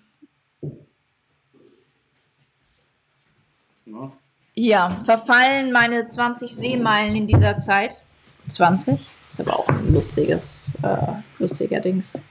ja, 4.54 4.98
verfallen 5.04 5.72
meine 5.72 6.08
20 6.08 6.54
Seemeilen 6.54 7.16
in 7.16 7.26
dieser 7.26 7.58
Zeit. 7.58 8.00
20? 8.48 9.04
Ist 9.28 9.40
aber 9.40 9.58
auch 9.58 9.68
ein 9.68 9.92
lustiges, 9.92 10.72
äh, 10.82 11.12
lustiger 11.38 11.80
Dings. 11.80 12.22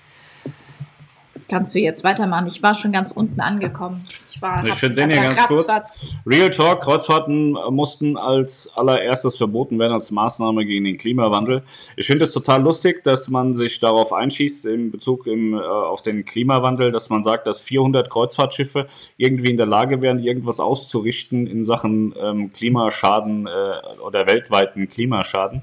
Kannst 1.53 1.75
du 1.75 1.79
jetzt 1.79 2.03
weitermachen? 2.03 2.47
Ich 2.47 2.63
war 2.63 2.73
schon 2.73 2.91
ganz 2.91 3.11
unten 3.11 3.39
angekommen. 3.39 4.07
Ich 4.27 4.41
war 4.41 4.65
ich 4.65 4.73
finde 4.73 4.95
den 4.95 5.11
ja 5.11 5.29
ganz 5.29 5.45
kurz. 5.45 6.15
Real 6.25 6.49
Talk, 6.49 6.81
Kreuzfahrten 6.81 7.51
mussten 7.69 8.17
als 8.17 8.75
allererstes 8.75 9.37
verboten 9.37 9.77
werden 9.77 9.93
als 9.93 10.09
Maßnahme 10.09 10.65
gegen 10.65 10.85
den 10.85 10.97
Klimawandel. 10.97 11.61
Ich 11.95 12.07
finde 12.07 12.23
es 12.23 12.31
total 12.31 12.63
lustig, 12.63 13.03
dass 13.03 13.29
man 13.29 13.53
sich 13.53 13.79
darauf 13.79 14.13
einschießt 14.13 14.65
in 14.65 14.89
Bezug 14.89 15.27
im, 15.27 15.53
äh, 15.53 15.57
auf 15.59 16.01
den 16.01 16.25
Klimawandel, 16.25 16.91
dass 16.91 17.11
man 17.11 17.23
sagt, 17.23 17.45
dass 17.45 17.59
400 17.59 18.09
Kreuzfahrtschiffe 18.09 18.87
irgendwie 19.17 19.51
in 19.51 19.57
der 19.57 19.67
Lage 19.67 20.01
wären, 20.01 20.17
irgendwas 20.17 20.59
auszurichten 20.59 21.45
in 21.45 21.65
Sachen 21.65 22.15
ähm, 22.19 22.51
Klimaschaden 22.51 23.45
äh, 23.45 23.99
oder 23.99 24.25
weltweiten 24.25 24.89
Klimaschaden 24.89 25.61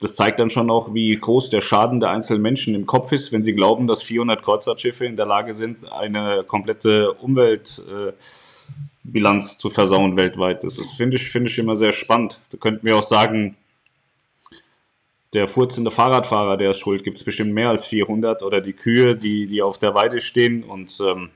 das 0.00 0.14
zeigt 0.14 0.40
dann 0.40 0.50
schon 0.50 0.70
auch, 0.70 0.92
wie 0.92 1.16
groß 1.16 1.48
der 1.50 1.62
Schaden 1.62 2.00
der 2.00 2.10
einzelnen 2.10 2.42
Menschen 2.42 2.74
im 2.74 2.86
Kopf 2.86 3.12
ist, 3.12 3.32
wenn 3.32 3.44
sie 3.44 3.54
glauben, 3.54 3.86
dass 3.86 4.02
400 4.02 4.42
Kreuzfahrtschiffe 4.42 5.06
in 5.06 5.16
der 5.16 5.26
Lage 5.26 5.54
sind, 5.54 5.90
eine 5.90 6.44
komplette 6.46 7.12
Umweltbilanz 7.12 9.54
äh, 9.54 9.58
zu 9.58 9.70
versauen 9.70 10.16
weltweit. 10.16 10.64
Das 10.64 10.76
finde 10.92 11.16
ich, 11.16 11.30
find 11.30 11.48
ich 11.48 11.58
immer 11.58 11.76
sehr 11.76 11.92
spannend. 11.92 12.40
Da 12.50 12.58
könnten 12.58 12.84
wir 12.84 12.96
auch 12.96 13.02
sagen, 13.02 13.56
der 15.32 15.48
furzende 15.48 15.90
Fahrradfahrer, 15.90 16.56
der 16.56 16.70
ist 16.70 16.78
schuld, 16.78 17.02
gibt 17.02 17.16
es 17.16 17.24
bestimmt 17.24 17.52
mehr 17.52 17.70
als 17.70 17.84
400 17.86 18.42
oder 18.42 18.60
die 18.60 18.74
Kühe, 18.74 19.16
die, 19.16 19.46
die 19.46 19.62
auf 19.62 19.78
der 19.78 19.94
Weide 19.94 20.20
stehen 20.20 20.62
und 20.62 21.00
ähm, 21.00 21.30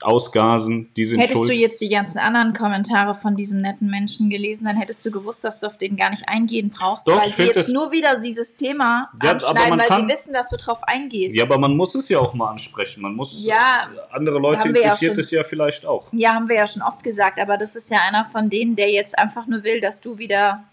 ausgasen, 0.00 0.88
die 0.96 1.04
sind 1.04 1.20
Hättest 1.20 1.38
schuld. 1.38 1.50
du 1.50 1.54
jetzt 1.54 1.80
die 1.80 1.88
ganzen 1.88 2.18
anderen 2.18 2.52
Kommentare 2.52 3.14
von 3.14 3.36
diesem 3.36 3.60
netten 3.60 3.88
Menschen 3.88 4.30
gelesen, 4.30 4.64
dann 4.64 4.76
hättest 4.76 5.04
du 5.04 5.10
gewusst, 5.10 5.44
dass 5.44 5.58
du 5.58 5.66
auf 5.66 5.78
den 5.78 5.96
gar 5.96 6.10
nicht 6.10 6.28
eingehen 6.28 6.70
brauchst, 6.70 7.08
Doch, 7.08 7.20
weil 7.20 7.30
sie 7.30 7.44
jetzt 7.44 7.68
nur 7.68 7.92
wieder 7.92 8.20
dieses 8.20 8.54
Thema 8.54 9.10
ja, 9.22 9.32
anschneiden, 9.32 9.78
weil 9.78 9.88
kann, 9.88 10.08
sie 10.08 10.14
wissen, 10.14 10.32
dass 10.32 10.48
du 10.50 10.56
drauf 10.56 10.78
eingehst. 10.82 11.36
Ja, 11.36 11.44
aber 11.44 11.58
man 11.58 11.76
muss 11.76 11.94
es 11.94 12.08
ja 12.08 12.18
auch 12.18 12.34
mal 12.34 12.50
ansprechen. 12.50 13.02
Man 13.02 13.14
muss 13.14 13.34
ja, 13.38 13.88
andere 14.10 14.38
Leute 14.38 14.68
interessiert 14.68 15.16
ja 15.16 15.20
es 15.20 15.30
ja 15.30 15.44
vielleicht 15.44 15.86
auch. 15.86 16.12
Ja, 16.12 16.34
haben 16.34 16.48
wir 16.48 16.56
ja 16.56 16.66
schon 16.66 16.82
oft 16.82 17.02
gesagt, 17.02 17.40
aber 17.40 17.56
das 17.56 17.76
ist 17.76 17.90
ja 17.90 17.98
einer 18.06 18.24
von 18.26 18.50
denen, 18.50 18.76
der 18.76 18.90
jetzt 18.90 19.18
einfach 19.18 19.46
nur 19.46 19.64
will, 19.64 19.80
dass 19.80 20.00
du 20.00 20.18
wieder 20.18 20.64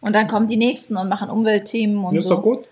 und 0.00 0.14
dann 0.14 0.26
kommen 0.26 0.46
die 0.46 0.58
nächsten 0.58 0.96
und 0.96 1.08
machen 1.08 1.30
Umweltthemen 1.30 2.04
und 2.04 2.14
das 2.14 2.24
so. 2.24 2.30
ist 2.30 2.36
doch 2.36 2.42
gut. 2.42 2.66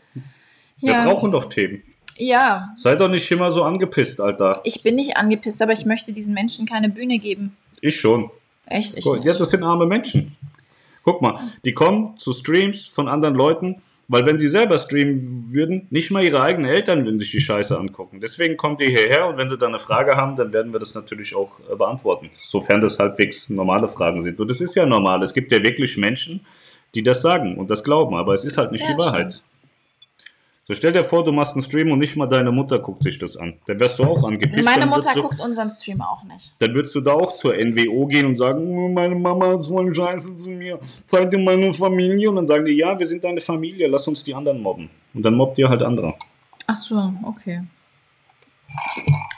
Wir 0.81 0.93
ja. 0.93 1.05
brauchen 1.05 1.31
doch 1.31 1.49
Themen. 1.49 1.83
Ja. 2.17 2.73
Sei 2.77 2.97
doch 2.97 3.09
nicht 3.09 3.31
immer 3.31 3.51
so 3.51 3.63
angepisst, 3.63 4.21
Alter. 4.21 4.61
Ich 4.65 4.83
bin 4.83 4.95
nicht 4.95 5.17
angepisst, 5.17 5.63
aber 5.63 5.73
ich 5.73 5.85
möchte 5.85 6.13
diesen 6.13 6.35
Menschen 6.35 6.67
keine 6.67 6.89
Bühne 6.89 7.19
geben. 7.19 7.57
Ich 7.81 8.01
schon. 8.01 8.31
Echt? 8.67 8.97
Ich 8.97 9.05
Gut, 9.05 9.25
ja, 9.25 9.35
das 9.35 9.51
sind 9.51 9.63
arme 9.63 9.87
Menschen. 9.87 10.37
Guck 11.05 11.21
mal, 11.21 11.41
die 11.65 11.73
kommen 11.73 12.17
zu 12.17 12.33
Streams 12.33 12.87
von 12.87 13.09
anderen 13.09 13.35
Leuten, 13.35 13.83
weil 14.09 14.27
wenn 14.27 14.39
sie 14.39 14.49
selber 14.49 14.79
streamen 14.79 15.49
würden, 15.51 15.87
nicht 15.91 16.11
mal 16.11 16.23
ihre 16.23 16.43
eigenen 16.43 16.71
Eltern 16.71 17.05
würden 17.05 17.19
sich 17.19 17.31
die 17.31 17.41
Scheiße 17.41 17.77
angucken. 17.79 18.21
Deswegen 18.21 18.57
kommt 18.57 18.81
die 18.81 18.87
hierher 18.87 19.27
und 19.27 19.37
wenn 19.37 19.49
sie 19.49 19.59
dann 19.59 19.71
eine 19.71 19.79
Frage 19.79 20.17
haben, 20.17 20.37
dann 20.37 20.53
werden 20.53 20.73
wir 20.73 20.79
das 20.79 20.95
natürlich 20.95 21.35
auch 21.35 21.59
äh, 21.71 21.75
beantworten. 21.75 22.31
Sofern 22.35 22.81
das 22.81 22.99
halbwegs 22.99 23.49
normale 23.49 23.89
Fragen 23.89 24.23
sind. 24.23 24.39
Und 24.39 24.49
das 24.49 24.61
ist 24.61 24.75
ja 24.75 24.87
normal. 24.87 25.23
Es 25.23 25.35
gibt 25.35 25.51
ja 25.51 25.63
wirklich 25.63 25.97
Menschen, 25.97 26.45
die 26.95 27.03
das 27.03 27.23
sagen 27.23 27.57
und 27.57 27.71
das 27.71 27.83
glauben, 27.83 28.15
aber 28.15 28.35
es 28.35 28.45
ist 28.45 28.59
halt 28.59 28.71
nicht 28.71 28.83
ja, 28.83 28.93
die 28.93 28.99
Wahrheit. 28.99 29.33
Stimmt. 29.33 29.52
So 30.65 30.75
stell 30.75 30.93
dir 30.93 31.03
vor, 31.03 31.25
du 31.25 31.33
machst 31.33 31.55
einen 31.55 31.63
Stream 31.63 31.91
und 31.91 31.99
nicht 31.99 32.17
mal 32.17 32.29
deine 32.29 32.53
Mutter 32.53 32.79
guckt 32.79 33.03
sich 33.03 33.19
das 33.19 33.37
an. 33.37 33.55
Dann 33.67 33.81
wärst 33.81 33.99
du 33.99 34.05
auch 34.05 34.23
angepisst. 34.23 34.65
Meine 34.65 34.87
Mutter 34.87 35.13
du, 35.13 35.23
guckt 35.23 35.41
unseren 35.41 35.69
Stream 35.71 36.01
auch 36.01 36.23
nicht. 36.23 36.55
Dann 36.61 36.73
würdest 36.73 36.95
du 36.95 37.01
da 37.01 37.15
auch 37.15 37.35
zur 37.35 37.55
NWO 37.55 38.07
gehen 38.07 38.27
und 38.27 38.37
sagen, 38.37 38.65
oh, 38.69 38.89
meine 38.89 39.17
Mama 39.17 39.55
ist 39.55 39.67
voll 39.67 39.93
scheiße 39.93 40.37
zu 40.37 40.49
mir. 40.51 40.79
Zeig 41.07 41.33
dir 41.33 41.39
meine 41.39 41.73
Familie. 41.73 42.29
Und 42.29 42.37
dann 42.37 42.47
sagen 42.47 42.65
die, 42.65 42.75
ja, 42.75 42.97
wir 42.97 43.07
sind 43.07 43.25
deine 43.25 43.41
Familie, 43.41 43.89
lass 43.89 44.07
uns 44.07 44.23
die 44.23 44.35
anderen 44.35 44.63
mobben. 44.63 44.89
Und 45.13 45.25
dann 45.25 45.35
mobbt 45.35 45.59
ihr 45.59 45.69
halt 45.69 45.83
andere. 45.83 46.15
Ach 46.69 46.77
so, 46.77 47.13
okay. 47.25 47.63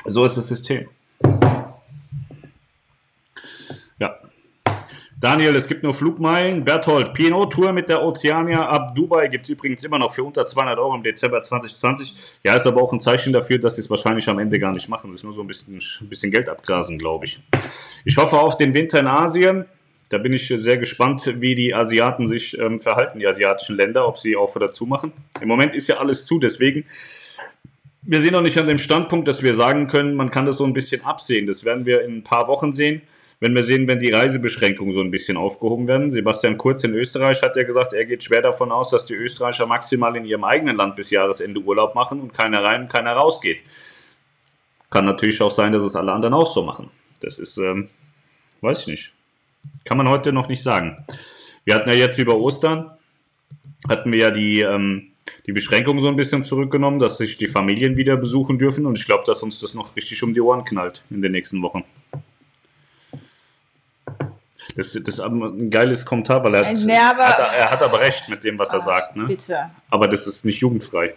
So 0.05 0.27
ist 0.27 0.37
das 0.37 0.49
System. 0.49 0.89
Daniel, 5.25 5.57
es 5.57 5.67
gibt 5.67 5.83
nur 5.83 5.95
Flugmeilen. 5.95 6.67
Berthold, 6.67 7.15
P&O-Tour 7.15 7.73
mit 7.73 7.89
der 7.89 8.03
Oceania 8.03 8.69
ab 8.69 8.95
Dubai 8.95 9.29
gibt 9.29 9.45
es 9.45 9.49
übrigens 9.49 9.83
immer 9.83 9.99
noch 9.99 10.13
für 10.13 10.23
unter 10.23 10.45
200 10.45 10.79
Euro 10.79 10.95
im 10.95 11.03
Dezember 11.03 11.41
2020. 11.41 12.41
Ja, 12.45 12.55
ist 12.55 12.67
aber 12.67 12.83
auch 12.83 12.93
ein 12.93 13.01
Zeichen 13.01 13.33
dafür, 13.33 13.57
dass 13.57 13.77
sie 13.77 13.81
es 13.81 13.89
wahrscheinlich 13.89 14.29
am 14.29 14.39
Ende 14.39 14.59
gar 14.59 14.71
nicht 14.71 14.87
machen. 14.91 15.11
Das 15.13 15.21
ist 15.21 15.25
nur 15.25 15.33
so 15.33 15.41
ein 15.41 15.47
bisschen, 15.47 15.81
ein 16.03 16.09
bisschen 16.11 16.31
Geld 16.31 16.51
abgrasen, 16.51 16.99
glaube 16.99 17.25
ich. 17.25 17.39
Ich 18.05 18.19
hoffe 18.19 18.37
auf 18.37 18.59
den 18.59 18.75
Winter 18.75 19.01
in 19.01 19.07
Asien. 19.07 19.65
Da 20.11 20.19
bin 20.19 20.35
ich 20.35 20.47
sehr 20.47 20.77
gespannt, 20.77 21.41
wie 21.41 21.55
die 21.55 21.73
Asiaten 21.73 22.29
sich 22.29 22.59
ähm, 22.59 22.79
verhalten, 22.79 23.19
die 23.19 23.27
asiatischen 23.27 23.77
Länder, 23.77 24.07
ob 24.07 24.19
sie 24.19 24.37
auf 24.37 24.55
oder 24.57 24.75
zu 24.75 24.85
machen. 24.85 25.11
Im 25.41 25.49
Moment 25.49 25.75
ist 25.75 25.89
ja 25.89 25.97
alles 25.97 26.27
zu, 26.27 26.39
deswegen 26.39 26.85
wir 28.03 28.21
sind 28.21 28.33
noch 28.33 28.43
nicht 28.43 28.59
an 28.59 28.67
dem 28.67 28.77
Standpunkt, 28.77 29.27
dass 29.27 29.43
wir 29.43 29.55
sagen 29.55 29.89
können, 29.89 30.17
man 30.17 30.31
kann 30.31 30.45
das 30.45 30.59
so 30.59 30.67
ein 30.67 30.75
bisschen 30.75 31.03
absehen. 31.07 31.47
Das 31.47 31.65
werden 31.65 31.87
wir 31.87 32.03
in 32.03 32.19
ein 32.19 32.23
paar 32.23 32.47
Wochen 32.49 32.73
sehen 32.73 33.01
wenn 33.45 33.55
wir 33.55 33.63
sehen, 33.63 33.87
wenn 33.87 33.99
die 33.99 34.11
Reisebeschränkungen 34.11 34.95
so 34.95 35.03
ein 35.03 35.11
bisschen 35.11 35.37
aufgehoben 35.37 35.87
werden. 35.87 36.11
Sebastian 36.11 36.57
Kurz 36.57 36.83
in 36.83 36.95
Österreich 36.95 37.43
hat 37.43 37.55
ja 37.57 37.65
gesagt, 37.65 37.93
er 37.93 38.07
geht 38.07 38.23
schwer 38.23 38.41
davon 38.41 38.73
aus, 38.73 38.89
dass 38.89 39.05
die 39.05 39.13
Österreicher 39.13 39.67
maximal 39.67 40.17
in 40.17 40.25
ihrem 40.25 40.45
eigenen 40.45 40.77
Land 40.79 40.97
bis 40.97 41.11
Jahresende 41.11 41.61
Urlaub 41.61 41.95
machen 41.95 42.23
und 42.23 42.33
keiner 42.33 42.65
rein 42.65 42.85
und 42.85 42.89
keiner 42.89 43.13
rausgeht. 43.13 43.63
Kann 44.89 45.05
natürlich 45.05 45.43
auch 45.43 45.51
sein, 45.51 45.75
dass 45.75 45.83
es 45.83 45.95
alle 45.95 46.13
anderen 46.13 46.33
auch 46.33 46.51
so 46.55 46.63
machen. 46.63 46.89
Das 47.21 47.39
ist, 47.39 47.59
ähm, 47.59 47.91
weiß 48.63 48.81
ich 48.81 48.87
nicht. 48.87 49.13
Kann 49.85 49.99
man 49.99 50.09
heute 50.09 50.33
noch 50.33 50.49
nicht 50.49 50.63
sagen. 50.63 51.05
Wir 51.67 51.75
hatten 51.75 51.91
ja 51.91 51.97
jetzt 51.97 52.19
über 52.19 52.39
Ostern, 52.39 52.93
hatten 53.87 54.11
wir 54.11 54.21
ja 54.21 54.31
die, 54.31 54.63
ähm, 54.63 55.09
die 55.45 55.53
Beschränkung 55.53 56.01
so 56.01 56.09
ein 56.09 56.17
bisschen 56.17 56.45
zurückgenommen, 56.45 56.99
dass 56.99 57.19
sich 57.19 57.37
die 57.37 57.47
Familien 57.47 57.99
wieder 57.99 58.17
besuchen 58.17 58.59
dürfen 58.59 58.87
und 58.87 58.97
ich 58.97 59.05
glaube, 59.05 59.25
dass 59.27 59.43
uns 59.43 59.61
das 59.61 59.75
noch 59.75 59.95
richtig 59.97 60.23
um 60.23 60.33
die 60.33 60.41
Ohren 60.41 60.65
knallt 60.65 61.05
in 61.11 61.21
den 61.21 61.33
nächsten 61.33 61.61
Wochen. 61.61 61.85
Das, 64.77 64.93
das 64.93 65.03
ist 65.03 65.21
ein 65.21 65.71
geiles 65.71 66.05
Kommentar, 66.05 66.43
weil 66.43 66.55
er 66.55 66.67
hat, 66.67 66.77
nee, 66.85 66.97
aber, 66.97 67.27
hat, 67.27 67.39
er 67.57 67.71
hat 67.71 67.83
aber 67.83 68.01
recht 68.01 68.29
mit 68.29 68.43
dem, 68.43 68.59
was 68.59 68.71
er 68.71 68.81
ah, 68.81 68.81
sagt. 68.81 69.17
Ne? 69.17 69.27
Bitte. 69.27 69.71
Aber 69.91 70.09
das 70.09 70.27
ist 70.27 70.45
nicht 70.45 70.61
jugendfrei. 70.61 71.15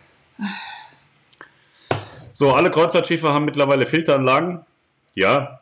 So, 2.33 2.53
alle 2.53 2.69
Kreuzfahrtschiffe 2.69 3.33
haben 3.33 3.45
mittlerweile 3.45 3.87
Filteranlagen. 3.87 4.65
Ja, 5.15 5.61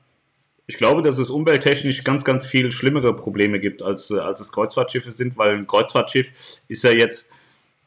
ich 0.67 0.77
glaube, 0.77 1.01
dass 1.01 1.19
es 1.19 1.30
umwelttechnisch 1.30 2.03
ganz, 2.03 2.26
ganz 2.26 2.45
viel 2.45 2.72
schlimmere 2.72 3.15
Probleme 3.15 3.59
gibt, 3.59 3.84
als, 3.84 4.11
als 4.11 4.39
es 4.39 4.51
Kreuzfahrtschiffe 4.51 5.11
sind, 5.11 5.38
weil 5.38 5.55
ein 5.55 5.67
Kreuzfahrtschiff 5.67 6.59
ist 6.67 6.84
ja 6.84 6.91
jetzt 6.91 7.31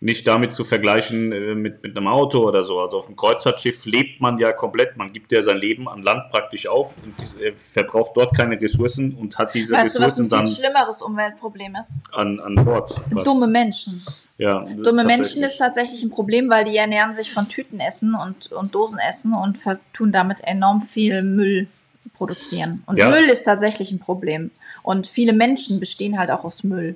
nicht 0.01 0.27
damit 0.27 0.53
zu 0.53 0.65
vergleichen 0.65 1.33
äh, 1.33 1.55
mit, 1.55 1.83
mit 1.83 1.97
einem 1.97 2.07
Auto 2.07 2.47
oder 2.47 2.63
so. 2.63 2.79
Also 2.81 2.99
auf 2.99 3.07
dem 3.07 3.17
Kreuzfahrtschiff 3.17 3.85
lebt 3.85 4.21
man 4.21 4.39
ja 4.39 4.53
komplett, 4.53 4.97
man 4.97 5.13
gibt 5.13 5.33
ja 5.33 5.43
sein 5.43 5.57
Leben 5.57 5.89
an 5.89 6.03
Land 6.03 6.31
praktisch 6.31 6.69
auf 6.69 6.95
und 7.03 7.41
äh, 7.41 7.53
verbraucht 7.57 8.13
dort 8.15 8.37
keine 8.37 8.61
Ressourcen 8.61 9.15
und 9.15 9.37
hat 9.39 9.55
diese 9.55 9.75
weißt 9.75 9.97
Ressourcen 9.97 10.29
dann. 10.29 10.43
Was 10.43 10.51
ein 10.51 10.55
viel 10.55 10.65
schlimmeres 10.65 11.03
Umweltproblem 11.03 11.77
ist? 11.81 12.03
An, 12.13 12.39
an 12.39 12.55
Bord. 12.55 12.95
Was? 13.11 13.25
Dumme 13.25 13.49
Menschen. 13.49 14.03
Ja, 14.37 14.61
Dumme 14.61 15.05
Menschen 15.05 15.43
ist 15.43 15.59
tatsächlich 15.59 16.05
ein 16.05 16.11
Problem, 16.11 16.49
weil 16.49 16.65
die 16.65 16.77
ernähren 16.77 17.13
sich 17.13 17.33
von 17.33 17.49
Tütenessen 17.49 18.15
und, 18.15 18.53
und 18.53 18.73
Dosenessen 18.73 19.35
und 19.35 19.59
tun 19.93 20.13
damit 20.13 20.41
enorm 20.45 20.83
viel 20.83 21.23
Müll 21.23 21.67
produzieren. 22.15 22.85
Und 22.87 22.99
ja. 22.99 23.11
Müll 23.11 23.25
ist 23.25 23.43
tatsächlich 23.43 23.91
ein 23.91 23.99
Problem. 23.99 24.53
Und 24.85 25.09
viele 25.09 25.33
Menschen 25.33 25.81
bestehen 25.81 26.19
halt 26.19 26.31
auch 26.31 26.45
aus 26.45 26.63
Müll. 26.63 26.95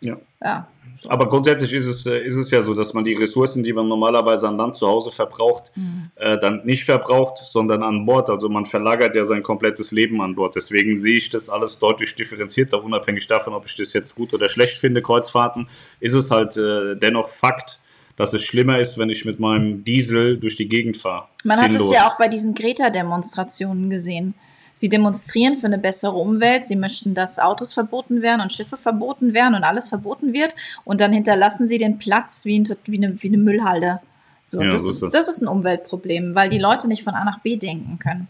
Ja. 0.00 0.18
Ja. 0.42 0.68
Aber 1.08 1.28
grundsätzlich 1.28 1.72
ist 1.72 1.86
es, 1.86 2.06
äh, 2.06 2.18
ist 2.18 2.36
es 2.36 2.50
ja 2.50 2.62
so, 2.62 2.74
dass 2.74 2.94
man 2.94 3.04
die 3.04 3.14
Ressourcen, 3.14 3.62
die 3.62 3.72
man 3.72 3.88
normalerweise 3.88 4.48
an 4.48 4.56
Land 4.56 4.76
zu 4.76 4.86
Hause 4.86 5.10
verbraucht, 5.10 5.70
mhm. 5.74 6.10
äh, 6.16 6.38
dann 6.38 6.64
nicht 6.64 6.84
verbraucht, 6.84 7.38
sondern 7.44 7.82
an 7.82 8.06
Bord. 8.06 8.30
Also 8.30 8.48
man 8.48 8.66
verlagert 8.66 9.14
ja 9.14 9.24
sein 9.24 9.42
komplettes 9.42 9.92
Leben 9.92 10.20
an 10.20 10.34
Bord. 10.34 10.56
Deswegen 10.56 10.96
sehe 10.96 11.16
ich 11.16 11.30
das 11.30 11.48
alles 11.48 11.78
deutlich 11.78 12.14
differenzierter, 12.14 12.82
unabhängig 12.82 13.26
davon, 13.26 13.54
ob 13.54 13.66
ich 13.66 13.76
das 13.76 13.92
jetzt 13.92 14.14
gut 14.14 14.32
oder 14.34 14.48
schlecht 14.48 14.78
finde, 14.78 15.02
Kreuzfahrten, 15.02 15.68
ist 16.00 16.14
es 16.14 16.30
halt 16.30 16.56
äh, 16.56 16.96
dennoch 16.96 17.28
Fakt, 17.28 17.78
dass 18.16 18.32
es 18.32 18.42
schlimmer 18.42 18.80
ist, 18.80 18.98
wenn 18.98 19.10
ich 19.10 19.24
mit 19.24 19.38
meinem 19.38 19.84
Diesel 19.84 20.38
durch 20.38 20.56
die 20.56 20.68
Gegend 20.68 20.96
fahre. 20.96 21.28
Man 21.44 21.58
Sinnlos. 21.58 21.80
hat 21.80 21.86
es 21.86 21.92
ja 21.92 22.08
auch 22.08 22.18
bei 22.18 22.28
diesen 22.28 22.54
Greta-Demonstrationen 22.54 23.90
gesehen. 23.90 24.34
Sie 24.76 24.90
demonstrieren 24.90 25.56
für 25.56 25.66
eine 25.66 25.78
bessere 25.78 26.12
Umwelt. 26.12 26.66
Sie 26.66 26.76
möchten, 26.76 27.14
dass 27.14 27.38
Autos 27.38 27.72
verboten 27.72 28.20
werden 28.20 28.42
und 28.42 28.52
Schiffe 28.52 28.76
verboten 28.76 29.32
werden 29.32 29.54
und 29.54 29.64
alles 29.64 29.88
verboten 29.88 30.34
wird. 30.34 30.54
Und 30.84 31.00
dann 31.00 31.14
hinterlassen 31.14 31.66
sie 31.66 31.78
den 31.78 31.98
Platz 31.98 32.44
wie, 32.44 32.60
ein, 32.60 32.68
wie, 32.84 32.98
eine, 32.98 33.22
wie 33.22 33.28
eine 33.28 33.38
Müllhalde. 33.38 34.00
So, 34.44 34.60
ja, 34.60 34.70
das, 34.70 34.84
ist, 34.84 35.02
das 35.12 35.28
ist 35.28 35.40
ein 35.40 35.48
Umweltproblem, 35.48 36.34
weil 36.34 36.50
die 36.50 36.58
Leute 36.58 36.88
nicht 36.88 37.02
von 37.02 37.14
A 37.14 37.24
nach 37.24 37.40
B 37.40 37.56
denken 37.56 37.98
können. 37.98 38.28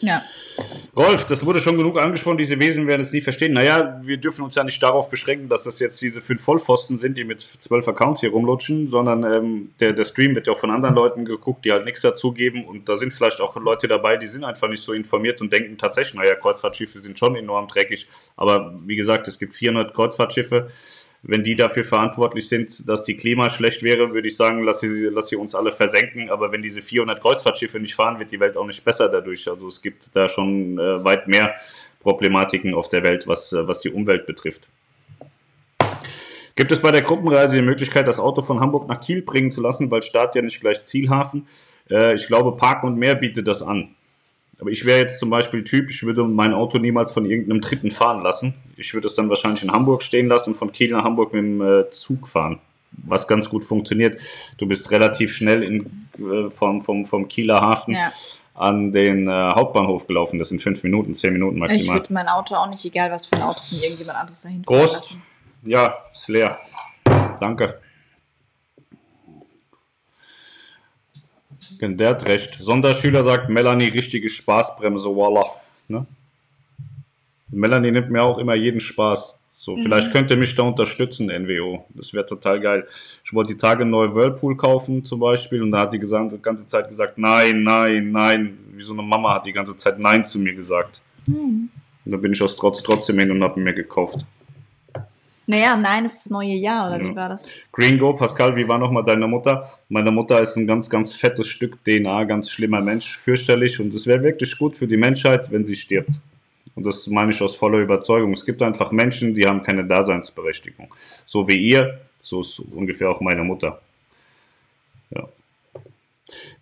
Ja. 0.00 0.22
Rolf, 0.94 1.24
das 1.24 1.44
wurde 1.44 1.60
schon 1.60 1.78
genug 1.78 1.98
angesprochen, 1.98 2.36
diese 2.36 2.58
Wesen 2.60 2.86
werden 2.86 3.00
es 3.00 3.12
nie 3.12 3.22
verstehen. 3.22 3.54
Naja, 3.54 4.00
wir 4.02 4.18
dürfen 4.18 4.42
uns 4.42 4.54
ja 4.54 4.62
nicht 4.62 4.82
darauf 4.82 5.08
beschränken, 5.08 5.48
dass 5.48 5.64
das 5.64 5.78
jetzt 5.78 6.00
diese 6.02 6.20
fünf 6.20 6.42
Vollpfosten 6.42 6.98
sind, 6.98 7.16
die 7.16 7.24
mit 7.24 7.40
zwölf 7.40 7.88
Accounts 7.88 8.20
hier 8.20 8.30
rumlutschen, 8.30 8.90
sondern 8.90 9.24
ähm, 9.24 9.70
der, 9.80 9.92
der 9.94 10.04
Stream 10.04 10.34
wird 10.34 10.46
ja 10.46 10.52
auch 10.52 10.58
von 10.58 10.70
anderen 10.70 10.94
Leuten 10.94 11.24
geguckt, 11.24 11.64
die 11.64 11.72
halt 11.72 11.84
nichts 11.86 12.02
dazugeben 12.02 12.64
und 12.66 12.88
da 12.88 12.96
sind 12.96 13.12
vielleicht 13.12 13.40
auch 13.40 13.56
Leute 13.56 13.88
dabei, 13.88 14.16
die 14.16 14.26
sind 14.26 14.44
einfach 14.44 14.68
nicht 14.68 14.82
so 14.82 14.92
informiert 14.92 15.40
und 15.40 15.52
denken 15.52 15.78
tatsächlich, 15.78 16.14
naja, 16.14 16.34
Kreuzfahrtschiffe 16.34 16.98
sind 16.98 17.18
schon 17.18 17.36
enorm 17.36 17.68
dreckig, 17.68 18.06
aber 18.36 18.76
wie 18.84 18.96
gesagt, 18.96 19.28
es 19.28 19.38
gibt 19.38 19.54
400 19.54 19.94
Kreuzfahrtschiffe 19.94 20.70
wenn 21.28 21.42
die 21.42 21.56
dafür 21.56 21.82
verantwortlich 21.82 22.48
sind, 22.48 22.88
dass 22.88 23.04
die 23.04 23.16
Klima 23.16 23.50
schlecht 23.50 23.82
wäre, 23.82 24.12
würde 24.12 24.28
ich 24.28 24.36
sagen, 24.36 24.62
lass 24.62 24.80
sie, 24.80 25.08
lass 25.12 25.28
sie 25.28 25.36
uns 25.36 25.54
alle 25.54 25.72
versenken. 25.72 26.30
Aber 26.30 26.52
wenn 26.52 26.62
diese 26.62 26.80
400 26.80 27.20
Kreuzfahrtschiffe 27.20 27.80
nicht 27.80 27.94
fahren, 27.94 28.18
wird 28.18 28.30
die 28.30 28.38
Welt 28.38 28.56
auch 28.56 28.66
nicht 28.66 28.84
besser 28.84 29.08
dadurch. 29.08 29.48
Also 29.48 29.66
es 29.66 29.82
gibt 29.82 30.14
da 30.14 30.28
schon 30.28 30.78
äh, 30.78 31.04
weit 31.04 31.26
mehr 31.26 31.54
Problematiken 32.00 32.74
auf 32.74 32.88
der 32.88 33.02
Welt, 33.02 33.26
was, 33.26 33.52
äh, 33.52 33.66
was 33.66 33.80
die 33.80 33.90
Umwelt 33.90 34.26
betrifft. 34.26 34.68
Gibt 36.54 36.72
es 36.72 36.80
bei 36.80 36.92
der 36.92 37.02
Gruppenreise 37.02 37.56
die 37.56 37.62
Möglichkeit, 37.62 38.06
das 38.06 38.20
Auto 38.20 38.40
von 38.40 38.60
Hamburg 38.60 38.88
nach 38.88 39.00
Kiel 39.00 39.22
bringen 39.22 39.50
zu 39.50 39.60
lassen, 39.60 39.90
weil 39.90 40.02
Start 40.02 40.36
ja 40.36 40.42
nicht 40.42 40.60
gleich 40.60 40.84
Zielhafen? 40.84 41.48
Äh, 41.90 42.14
ich 42.14 42.28
glaube, 42.28 42.56
Park 42.56 42.84
und 42.84 42.96
Meer 42.96 43.16
bietet 43.16 43.48
das 43.48 43.62
an. 43.62 43.90
Aber 44.60 44.70
ich 44.70 44.84
wäre 44.84 45.00
jetzt 45.00 45.18
zum 45.18 45.28
Beispiel 45.28 45.64
Typ, 45.64 45.90
ich 45.90 46.02
würde 46.04 46.24
mein 46.24 46.54
Auto 46.54 46.78
niemals 46.78 47.12
von 47.12 47.26
irgendeinem 47.26 47.60
Dritten 47.60 47.90
fahren 47.90 48.22
lassen. 48.22 48.54
Ich 48.76 48.92
würde 48.92 49.06
es 49.06 49.14
dann 49.14 49.28
wahrscheinlich 49.28 49.62
in 49.62 49.72
Hamburg 49.72 50.02
stehen 50.02 50.28
lassen 50.28 50.50
und 50.50 50.56
von 50.56 50.72
Kiel 50.72 50.92
nach 50.92 51.04
Hamburg 51.04 51.32
mit 51.32 51.42
dem 51.42 51.60
äh, 51.62 51.90
Zug 51.90 52.28
fahren. 52.28 52.58
Was 52.92 53.26
ganz 53.26 53.48
gut 53.48 53.64
funktioniert. 53.64 54.20
Du 54.58 54.66
bist 54.66 54.90
relativ 54.90 55.34
schnell 55.34 55.62
in, 55.62 56.08
äh, 56.18 56.50
vom, 56.50 56.80
vom, 56.80 57.04
vom 57.04 57.28
Kieler 57.28 57.60
Hafen 57.60 57.94
ja. 57.94 58.12
an 58.54 58.92
den 58.92 59.28
äh, 59.28 59.30
Hauptbahnhof 59.30 60.06
gelaufen. 60.06 60.38
Das 60.38 60.50
sind 60.50 60.62
fünf 60.62 60.82
Minuten, 60.82 61.14
zehn 61.14 61.32
Minuten 61.32 61.58
maximal. 61.58 61.96
Ich 61.96 62.02
würde 62.02 62.12
mein 62.12 62.28
Auto 62.28 62.54
auch 62.54 62.68
nicht, 62.68 62.84
egal 62.84 63.10
was 63.10 63.26
für 63.26 63.36
ein 63.36 63.42
Auto 63.42 63.60
von 63.60 63.78
irgendjemand 63.78 64.18
anderes 64.18 64.42
dahin 64.42 64.62
Prost. 64.62 65.16
Ja, 65.64 65.96
ist 66.12 66.28
leer. 66.28 66.58
Danke. 67.40 67.80
Der 71.80 72.08
hat 72.10 72.26
recht. 72.26 72.54
Sonderschüler 72.54 73.24
sagt 73.24 73.48
Melanie, 73.48 73.88
richtige 73.88 74.28
Spaßbremse, 74.28 75.14
voila. 75.14 75.44
Ne? 75.88 76.06
Melanie 77.50 77.92
nimmt 77.92 78.10
mir 78.10 78.22
auch 78.22 78.38
immer 78.38 78.54
jeden 78.54 78.80
Spaß. 78.80 79.38
So, 79.52 79.74
mhm. 79.74 79.82
vielleicht 79.82 80.12
könnt 80.12 80.30
ihr 80.30 80.36
mich 80.36 80.54
da 80.54 80.62
unterstützen, 80.62 81.26
NWO. 81.26 81.86
Das 81.94 82.12
wäre 82.12 82.26
total 82.26 82.60
geil. 82.60 82.86
Ich 83.24 83.32
wollte 83.32 83.54
die 83.54 83.58
Tage 83.58 83.84
neuen 83.84 84.14
Whirlpool 84.14 84.56
kaufen, 84.56 85.04
zum 85.04 85.20
Beispiel, 85.20 85.62
und 85.62 85.72
da 85.72 85.80
hat 85.80 85.92
die 85.92 85.98
die 85.98 86.42
ganze 86.42 86.66
Zeit 86.66 86.88
gesagt, 86.88 87.18
nein, 87.18 87.62
nein, 87.62 88.12
nein. 88.12 88.58
Wie 88.72 88.82
so 88.82 88.92
eine 88.92 89.02
Mama 89.02 89.34
hat 89.34 89.46
die 89.46 89.52
ganze 89.52 89.76
Zeit 89.76 89.98
Nein 89.98 90.24
zu 90.24 90.38
mir 90.38 90.54
gesagt. 90.54 91.00
Mhm. 91.26 91.70
Und 92.04 92.12
da 92.12 92.18
bin 92.18 92.32
ich 92.32 92.42
aus 92.42 92.54
Trotz 92.54 92.82
trotzdem 92.82 93.18
hin 93.18 93.30
und 93.30 93.42
habe 93.42 93.58
mir 93.58 93.72
gekauft. 93.72 94.26
Naja, 95.48 95.76
nein, 95.76 96.04
es 96.04 96.14
ist 96.14 96.26
das 96.26 96.30
neue 96.30 96.54
Jahr, 96.54 96.88
oder 96.88 97.02
ja. 97.02 97.10
wie 97.10 97.16
war 97.16 97.28
das? 97.28 97.48
Gringo, 97.72 98.12
Pascal, 98.14 98.56
wie 98.56 98.66
war 98.66 98.78
nochmal 98.78 99.04
deine 99.04 99.28
Mutter? 99.28 99.64
Meine 99.88 100.10
Mutter 100.10 100.40
ist 100.40 100.56
ein 100.56 100.66
ganz, 100.66 100.90
ganz 100.90 101.14
fettes 101.14 101.46
Stück 101.46 101.82
DNA, 101.84 102.24
ganz 102.24 102.50
schlimmer 102.50 102.82
Mensch, 102.82 103.16
fürchterlich 103.16 103.80
und 103.80 103.94
es 103.94 104.06
wäre 104.06 104.22
wirklich 104.22 104.58
gut 104.58 104.76
für 104.76 104.88
die 104.88 104.96
Menschheit, 104.96 105.50
wenn 105.52 105.64
sie 105.64 105.76
stirbt. 105.76 106.20
Und 106.76 106.86
das 106.86 107.06
meine 107.08 107.32
ich 107.32 107.42
aus 107.42 107.56
voller 107.56 107.78
Überzeugung. 107.78 108.32
Es 108.32 108.44
gibt 108.44 108.62
einfach 108.62 108.92
Menschen, 108.92 109.34
die 109.34 109.46
haben 109.46 109.62
keine 109.62 109.84
Daseinsberechtigung. 109.84 110.94
So 111.26 111.48
wie 111.48 111.56
ihr, 111.56 112.00
so 112.20 112.42
ist 112.42 112.60
ungefähr 112.60 113.10
auch 113.10 113.20
meine 113.20 113.42
Mutter. 113.42 113.80
Ja. 115.10 115.28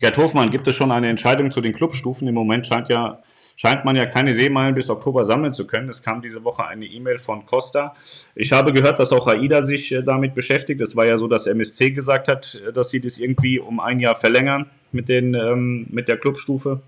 Gerd 0.01 0.17
Hofmann, 0.17 0.51
gibt 0.51 0.67
es 0.67 0.77
schon 0.77 0.93
eine 0.93 1.09
Entscheidung 1.09 1.51
zu 1.51 1.61
den 1.61 1.75
Clubstufen? 1.75 2.27
Im 2.29 2.35
Moment 2.35 2.67
scheint 2.67 2.89
ja 2.89 3.23
scheint 3.57 3.85
man 3.85 3.97
ja 3.97 4.07
keine 4.07 4.35
Seemeilen 4.35 4.75
bis 4.75 4.91
Oktober 4.91 5.25
sammeln 5.25 5.53
zu 5.53 5.67
können. 5.67 5.89
Es 5.89 6.03
kam 6.03 6.23
diese 6.23 6.45
Woche 6.45 6.67
eine 6.67 6.87
E-Mail 6.87 7.19
von 7.19 7.47
Costa. 7.47 7.95
Ich 8.35 8.53
habe 8.53 8.73
gehört, 8.73 8.99
dass 8.99 9.13
auch 9.13 9.27
AIDA 9.27 9.63
sich 9.63 9.93
äh, 9.93 10.03
damit 10.03 10.35
beschäftigt. 10.35 10.81
Es 10.81 10.97
war 10.97 11.07
ja 11.07 11.17
so, 11.17 11.29
dass 11.29 11.47
MSC 11.47 11.93
gesagt 11.93 12.29
hat, 12.29 12.61
äh, 12.67 12.73
dass 12.73 12.91
sie 12.91 13.01
das 13.01 13.19
irgendwie 13.19 13.59
um 13.59 13.81
ein 13.81 14.01
Jahr 14.01 14.15
verlängern 14.15 14.67
mit, 14.93 15.09
den, 15.09 15.35
ähm, 15.35 15.87
mit 15.91 16.09
der 16.09 16.17
Clubstufe. 16.17 16.81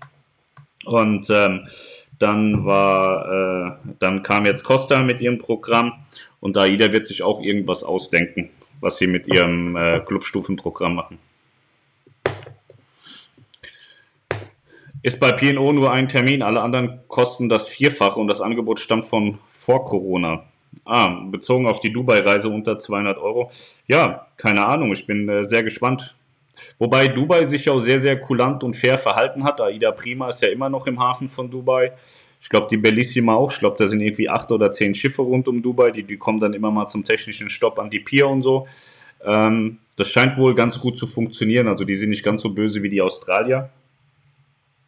Und 0.85 1.29
ähm, 1.29 1.67
dann 2.19 2.65
war, 2.65 3.77
äh, 3.85 3.93
dann 3.99 4.23
kam 4.23 4.45
jetzt 4.45 4.63
Costa 4.63 5.03
mit 5.03 5.21
ihrem 5.21 5.37
Programm 5.37 5.93
und 6.39 6.57
AIDA 6.57 6.91
wird 6.91 7.07
sich 7.07 7.23
auch 7.23 7.41
irgendwas 7.41 7.83
ausdenken, 7.83 8.49
was 8.79 8.97
sie 8.97 9.07
mit 9.07 9.27
ihrem 9.27 9.75
äh, 9.75 9.99
Clubstufenprogramm 9.99 10.95
machen. 10.95 11.19
Ist 15.03 15.19
bei 15.19 15.31
PNO 15.31 15.73
nur 15.73 15.93
ein 15.93 16.09
Termin, 16.09 16.41
alle 16.41 16.61
anderen 16.61 16.99
kosten 17.07 17.49
das 17.49 17.67
Vierfache 17.67 18.19
und 18.19 18.27
das 18.27 18.41
Angebot 18.41 18.79
stammt 18.79 19.05
von 19.05 19.37
vor 19.51 19.85
Corona. 19.85 20.43
Ah, 20.85 21.07
bezogen 21.29 21.67
auf 21.67 21.79
die 21.79 21.91
Dubai-Reise 21.91 22.49
unter 22.49 22.77
200 22.77 23.17
Euro. 23.17 23.51
Ja, 23.87 24.27
keine 24.37 24.65
Ahnung, 24.65 24.91
ich 24.91 25.05
bin 25.05 25.27
äh, 25.29 25.43
sehr 25.43 25.63
gespannt. 25.63 26.15
Wobei 26.79 27.07
Dubai 27.07 27.45
sich 27.45 27.69
auch 27.69 27.79
sehr, 27.79 27.99
sehr 27.99 28.19
kulant 28.19 28.63
und 28.63 28.75
fair 28.75 28.97
verhalten 28.97 29.43
hat. 29.43 29.61
Aida 29.61 29.91
Prima 29.91 30.29
ist 30.29 30.41
ja 30.41 30.49
immer 30.49 30.69
noch 30.69 30.87
im 30.87 30.99
Hafen 30.99 31.29
von 31.29 31.49
Dubai. 31.49 31.93
Ich 32.41 32.49
glaube, 32.49 32.67
die 32.69 32.77
Bellissima 32.77 33.35
auch. 33.35 33.51
Ich 33.51 33.59
glaube, 33.59 33.75
da 33.77 33.87
sind 33.87 34.01
irgendwie 34.01 34.29
acht 34.29 34.51
oder 34.51 34.71
zehn 34.71 34.93
Schiffe 34.93 35.21
rund 35.21 35.47
um 35.47 35.61
Dubai. 35.61 35.91
Die, 35.91 36.03
die 36.03 36.17
kommen 36.17 36.39
dann 36.39 36.53
immer 36.53 36.71
mal 36.71 36.87
zum 36.87 37.03
technischen 37.03 37.49
Stopp 37.49 37.79
an 37.79 37.89
die 37.89 37.99
Pier 37.99 38.27
und 38.27 38.41
so. 38.41 38.67
Ähm, 39.23 39.79
das 39.95 40.09
scheint 40.09 40.37
wohl 40.37 40.53
ganz 40.53 40.79
gut 40.79 40.97
zu 40.97 41.07
funktionieren. 41.07 41.67
Also 41.67 41.83
die 41.83 41.95
sind 41.95 42.09
nicht 42.09 42.23
ganz 42.23 42.41
so 42.41 42.53
böse 42.53 42.83
wie 42.83 42.89
die 42.89 43.01
Australier 43.01 43.69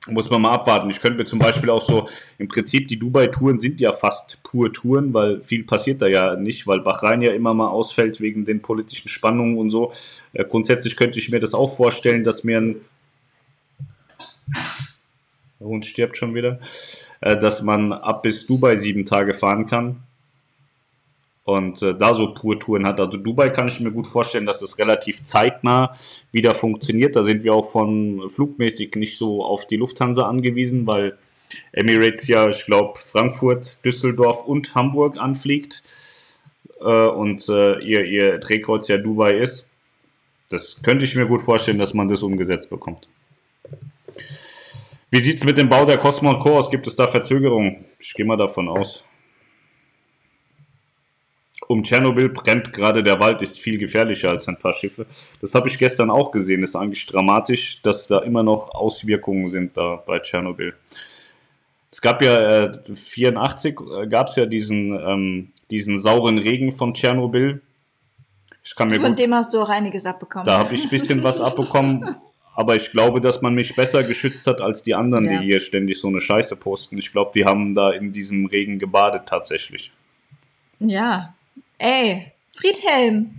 muss 0.08 0.30
man 0.30 0.42
mal 0.42 0.52
abwarten. 0.52 0.90
Ich 0.90 1.02
könnte 1.02 1.18
mir 1.18 1.26
zum 1.26 1.40
Beispiel 1.40 1.70
auch 1.70 1.82
so, 1.82 2.08
im 2.38 2.48
Prinzip 2.48 2.88
die 2.88 2.98
Dubai-Touren 2.98 3.60
sind 3.60 3.82
ja 3.82 3.92
fast 3.92 4.42
pur 4.44 4.72
Touren, 4.72 5.14
weil 5.14 5.42
viel 5.42 5.64
passiert 5.64 6.02
da 6.02 6.08
ja 6.08 6.36
nicht, 6.36 6.68
weil 6.68 6.80
Bahrain 6.80 7.22
ja 7.22 7.34
immer 7.34 7.54
mal 7.54 7.68
ausfällt 7.68 8.22
wegen 8.22 8.46
den 8.46 8.62
politischen 8.62 9.10
Spannungen 9.10 9.58
und 9.58 9.70
so. 9.70 9.92
Äh, 10.34 10.46
grundsätzlich 10.46 10.96
könnte 10.96 11.20
ich 11.20 11.30
mir 11.30 11.40
das 11.40 11.54
auch 11.54 11.76
vorstellen, 11.76 12.24
dass 12.24 12.44
mir 12.44 12.60
ein 12.60 12.82
der 15.60 15.68
Hund 15.68 15.86
stirbt 15.86 16.18
schon 16.18 16.34
wieder, 16.34 16.60
äh, 17.22 17.38
dass 17.38 17.62
man 17.62 17.92
ab 17.92 18.24
bis 18.24 18.46
Dubai 18.46 18.78
sieben 18.78 19.06
Tage 19.06 19.34
fahren 19.34 19.68
kann 19.68 20.04
und 21.50 21.82
äh, 21.82 21.96
da 21.96 22.14
so 22.14 22.34
Pur-Touren 22.34 22.86
hat. 22.86 23.00
Also 23.00 23.18
Dubai 23.18 23.50
kann 23.50 23.68
ich 23.68 23.80
mir 23.80 23.92
gut 23.92 24.06
vorstellen, 24.06 24.46
dass 24.46 24.60
das 24.60 24.78
relativ 24.78 25.24
zeitnah 25.24 25.96
wieder 26.32 26.54
funktioniert. 26.54 27.16
Da 27.16 27.24
sind 27.24 27.44
wir 27.44 27.56
auch 27.56 27.70
von 27.72 28.30
flugmäßig 28.30 28.96
nicht 28.96 29.18
so 29.18 29.44
auf 29.44 29.66
die 29.66 29.78
Lufthansa 29.78 30.28
angewiesen, 30.28 30.86
weil 30.86 31.18
Emirates 31.72 32.28
ja, 32.28 32.48
ich 32.48 32.66
glaube, 32.66 33.00
Frankfurt, 33.00 33.84
Düsseldorf 33.84 34.44
und 34.44 34.76
Hamburg 34.76 35.18
anfliegt 35.18 35.82
äh, 36.82 37.08
und 37.08 37.50
äh, 37.50 37.80
ihr, 37.80 38.06
ihr 38.06 38.38
Drehkreuz 38.38 38.88
ja 38.88 38.98
Dubai 38.98 39.34
ist. 39.34 39.72
Das 40.52 40.82
könnte 40.84 41.06
ich 41.06 41.16
mir 41.16 41.26
gut 41.26 41.42
vorstellen, 41.42 41.80
dass 41.80 41.96
man 41.96 42.08
das 42.08 42.22
umgesetzt 42.22 42.70
bekommt. 42.70 43.08
Wie 45.12 45.20
sieht 45.20 45.38
es 45.38 45.44
mit 45.44 45.58
dem 45.58 45.70
Bau 45.70 45.86
der 45.86 45.98
Cosmos 45.98 46.44
Core 46.44 46.60
aus? 46.60 46.70
Gibt 46.70 46.86
es 46.86 46.96
da 46.96 47.08
Verzögerungen? 47.08 47.86
Ich 48.00 48.14
gehe 48.14 48.26
mal 48.26 48.38
davon 48.38 48.70
aus 48.70 49.04
um 51.72 51.84
Tschernobyl 51.84 52.30
brennt 52.30 52.74
gerade 52.74 53.04
der 53.04 53.20
Wald, 53.20 53.44
ist 53.44 53.60
viel 53.60 53.78
gefährlicher 53.78 54.30
als 54.30 54.48
ein 54.48 54.58
paar 54.58 54.74
Schiffe. 54.74 55.06
Das 55.40 55.54
habe 55.54 55.70
ich 55.70 55.78
gestern 55.78 56.10
auch 56.10 56.32
gesehen. 56.32 56.62
Das 56.62 56.72
ist 56.72 56.76
eigentlich 56.76 57.06
dramatisch, 57.06 57.84
dass 57.84 58.08
da 58.08 58.20
immer 58.20 58.42
noch 58.42 58.74
Auswirkungen 58.74 59.50
sind 59.52 59.78
da 59.78 60.02
bei 60.04 60.18
Tschernobyl. 60.18 60.74
Es 61.92 62.02
gab 62.02 62.24
ja 62.24 62.66
äh, 62.66 62.72
84 62.96 63.78
äh, 63.80 64.08
gab 64.08 64.30
es 64.30 64.36
ja 64.36 64.48
diesen, 64.48 65.00
ähm, 65.00 65.52
diesen 65.70 66.00
sauren 66.00 66.40
Regen 66.40 66.72
von 66.72 66.96
Tschernobyl. 66.96 67.62
Ich 68.64 68.76
kann 68.76 68.88
mir 68.88 69.00
von 69.00 69.10
gut, 69.12 69.20
dem 69.20 69.36
hast 69.36 69.54
du 69.54 69.62
auch 69.62 69.70
einiges 69.70 70.08
abbekommen. 70.08 70.48
Da 70.48 70.58
habe 70.58 70.74
ich 70.74 70.86
ein 70.86 70.90
bisschen 70.90 71.24
was 71.24 71.40
abbekommen. 71.40 72.16
Aber 72.56 72.76
ich 72.76 72.92
glaube, 72.92 73.22
dass 73.22 73.44
man 73.44 73.54
mich 73.54 73.76
besser 73.76 74.04
geschützt 74.04 74.48
hat 74.48 74.60
als 74.60 74.82
die 74.82 74.96
anderen, 74.96 75.26
ja. 75.26 75.40
die 75.40 75.46
hier 75.46 75.60
ständig 75.60 76.00
so 76.00 76.08
eine 76.08 76.20
Scheiße 76.20 76.56
posten. 76.56 76.98
Ich 76.98 77.12
glaube, 77.12 77.32
die 77.36 77.46
haben 77.46 77.76
da 77.76 77.92
in 77.92 78.12
diesem 78.12 78.48
Regen 78.48 78.80
gebadet 78.80 79.28
tatsächlich. 79.28 79.92
Ja, 80.80 81.36
Ey, 81.80 82.34
Friedhelm, 82.56 83.34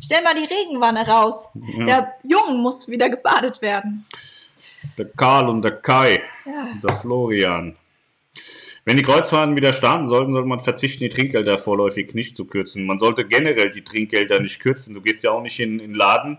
stell 0.00 0.22
mal 0.22 0.34
die 0.34 0.52
Regenwanne 0.52 1.06
raus. 1.06 1.48
Ja. 1.76 1.84
Der 1.84 2.14
Jungen 2.22 2.62
muss 2.62 2.88
wieder 2.88 3.10
gebadet 3.10 3.60
werden. 3.60 4.06
Der 4.96 5.06
Karl 5.06 5.48
und 5.48 5.62
der 5.62 5.72
Kai. 5.72 6.22
Ja. 6.46 6.68
Und 6.72 6.84
der 6.84 6.96
Florian. 6.96 7.76
Wenn 8.84 8.96
die 8.96 9.02
Kreuzfahrten 9.02 9.56
wieder 9.56 9.72
starten 9.72 10.06
sollten, 10.06 10.32
sollte 10.32 10.48
man 10.48 10.60
verzichten, 10.60 11.04
die 11.04 11.10
Trinkgelder 11.10 11.58
vorläufig 11.58 12.14
nicht 12.14 12.36
zu 12.36 12.44
kürzen. 12.44 12.86
Man 12.86 12.98
sollte 12.98 13.26
generell 13.26 13.70
die 13.70 13.82
Trinkgelder 13.82 14.40
nicht 14.40 14.60
kürzen. 14.60 14.94
Du 14.94 15.00
gehst 15.00 15.24
ja 15.24 15.32
auch 15.32 15.42
nicht 15.42 15.58
in 15.58 15.78
den 15.78 15.94
Laden 15.94 16.38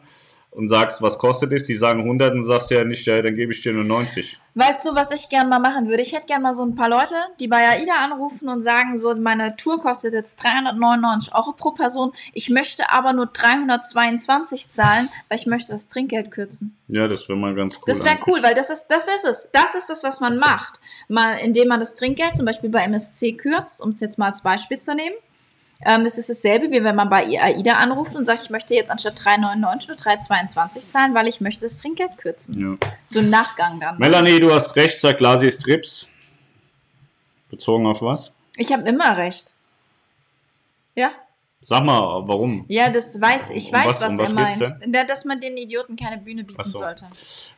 und 0.51 0.67
sagst, 0.67 1.01
was 1.01 1.17
kostet 1.17 1.53
es, 1.53 1.63
die 1.63 1.75
sagen 1.75 2.01
100 2.01 2.33
und 2.33 2.43
sagst 2.43 2.71
ja 2.71 2.83
nicht, 2.83 3.05
ja, 3.05 3.21
dann 3.21 3.35
gebe 3.35 3.53
ich 3.53 3.61
dir 3.61 3.71
nur 3.71 3.85
90. 3.85 4.37
Weißt 4.53 4.85
du, 4.85 4.93
was 4.93 5.11
ich 5.11 5.29
gern 5.29 5.47
mal 5.47 5.59
machen 5.59 5.87
würde? 5.87 6.03
Ich 6.03 6.11
hätte 6.11 6.27
gern 6.27 6.41
mal 6.41 6.53
so 6.53 6.63
ein 6.63 6.75
paar 6.75 6.89
Leute, 6.89 7.15
die 7.39 7.47
bei 7.47 7.69
AIDA 7.69 7.93
anrufen 8.03 8.49
und 8.49 8.61
sagen, 8.61 8.99
so, 8.99 9.15
meine 9.15 9.55
Tour 9.55 9.79
kostet 9.79 10.13
jetzt 10.13 10.43
399 10.43 11.33
Euro 11.33 11.53
pro 11.53 11.71
Person, 11.71 12.11
ich 12.33 12.49
möchte 12.49 12.89
aber 12.91 13.13
nur 13.13 13.27
322 13.27 14.69
zahlen, 14.69 15.07
weil 15.29 15.39
ich 15.39 15.45
möchte 15.45 15.71
das 15.71 15.87
Trinkgeld 15.87 16.31
kürzen. 16.31 16.77
Ja, 16.89 17.07
das 17.07 17.29
wäre 17.29 17.39
mal 17.39 17.55
ganz 17.55 17.77
cool. 17.77 17.83
Das 17.85 18.03
wäre 18.03 18.17
cool, 18.27 18.43
weil 18.43 18.53
das 18.53 18.69
ist, 18.69 18.87
das 18.87 19.07
ist 19.07 19.23
es. 19.23 19.49
Das 19.53 19.75
ist 19.75 19.89
das, 19.89 20.03
was 20.03 20.19
man 20.19 20.37
macht. 20.37 20.81
Mal, 21.07 21.37
indem 21.37 21.69
man 21.69 21.79
das 21.79 21.95
Trinkgeld 21.95 22.35
zum 22.35 22.45
Beispiel 22.45 22.69
bei 22.69 22.83
MSC 22.83 23.33
kürzt, 23.33 23.81
um 23.81 23.91
es 23.91 24.01
jetzt 24.01 24.17
mal 24.17 24.27
als 24.27 24.41
Beispiel 24.41 24.79
zu 24.79 24.93
nehmen 24.93 25.15
ähm, 25.85 26.05
es 26.05 26.17
ist 26.17 26.29
dasselbe, 26.29 26.71
wie 26.71 26.83
wenn 26.83 26.95
man 26.95 27.09
bei 27.09 27.25
AIDA 27.39 27.73
anruft 27.73 28.15
und 28.15 28.25
sagt, 28.25 28.41
ich 28.43 28.49
möchte 28.49 28.73
jetzt 28.75 28.91
anstatt 28.91 29.19
3,99 29.19 29.87
nur 29.87 29.97
3,22 29.97 30.87
zahlen, 30.87 31.13
weil 31.13 31.27
ich 31.27 31.41
möchte 31.41 31.61
das 31.61 31.77
Trinkgeld 31.79 32.17
kürzen. 32.17 32.59
Ja. 32.59 32.89
So 33.07 33.19
ein 33.19 33.29
Nachgang 33.29 33.79
dann. 33.79 33.97
Melanie, 33.97 34.39
du 34.39 34.53
hast 34.53 34.75
recht, 34.75 35.01
sagt 35.01 35.19
Lasi 35.21 35.51
Strips. 35.51 36.07
Bezogen 37.49 37.85
auf 37.87 38.01
was? 38.01 38.33
Ich 38.55 38.71
habe 38.71 38.87
immer 38.87 39.17
recht. 39.17 39.53
Ja. 40.95 41.11
Sag 41.63 41.85
mal, 41.85 42.23
warum? 42.27 42.65
Ja, 42.69 42.89
das 42.89 43.21
weiß 43.21 43.51
ich, 43.51 43.71
weiß, 43.71 43.85
was- 43.85 44.01
was, 44.01 44.09
um 44.13 44.17
was 44.17 44.29
er 44.31 44.35
meint. 44.35 44.75
Da, 44.87 45.03
Dass 45.03 45.25
man 45.25 45.39
den 45.39 45.55
Idioten 45.57 45.95
keine 45.95 46.17
Bühne 46.19 46.43
bieten 46.43 46.63
so. 46.63 46.79
sollte. 46.79 47.05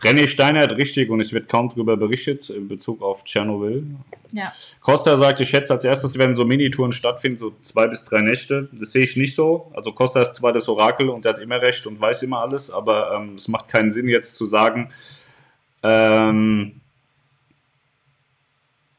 René 0.02 0.28
Steiner 0.28 0.60
hat 0.60 0.74
richtig 0.74 1.10
und 1.10 1.22
es 1.22 1.32
wird 1.32 1.48
kaum 1.48 1.70
darüber 1.70 1.96
berichtet 1.96 2.50
in 2.50 2.68
Bezug 2.68 3.02
auf 3.02 3.24
Tschernobyl. 3.24 3.86
Ja. 4.34 4.52
Costa 4.82 5.16
sagt, 5.16 5.40
ich 5.40 5.50
schätze 5.50 5.72
als 5.74 5.86
erstes 5.86 6.18
werden 6.18 6.36
so 6.36 6.44
Minitouren 6.44 6.92
stattfinden, 6.92 7.38
so 7.40 7.54
zwei 7.62 7.88
bis 7.88 8.04
drei 8.04 8.20
Nächte. 8.20 8.68
Das 8.74 8.92
sehe 8.92 9.06
ich 9.06 9.16
nicht 9.16 9.36
so. 9.36 9.72
Also 9.74 9.94
Costa 9.94 10.22
ist 10.22 10.36
zwar 10.36 10.52
das 10.52 10.68
Orakel 10.68 11.08
und 11.08 11.26
er 11.26 11.34
hat 11.34 11.40
immer 11.40 11.62
recht 11.62 11.88
und 11.88 12.02
weiß 12.02 12.24
immer 12.24 12.40
alles, 12.42 12.70
aber 12.72 13.14
ähm, 13.16 13.36
es 13.36 13.48
macht 13.48 13.70
keinen 13.70 13.90
Sinn 13.90 14.10
jetzt 14.10 14.36
zu 14.36 14.46
sagen, 14.46 14.90
ähm, 15.82 16.82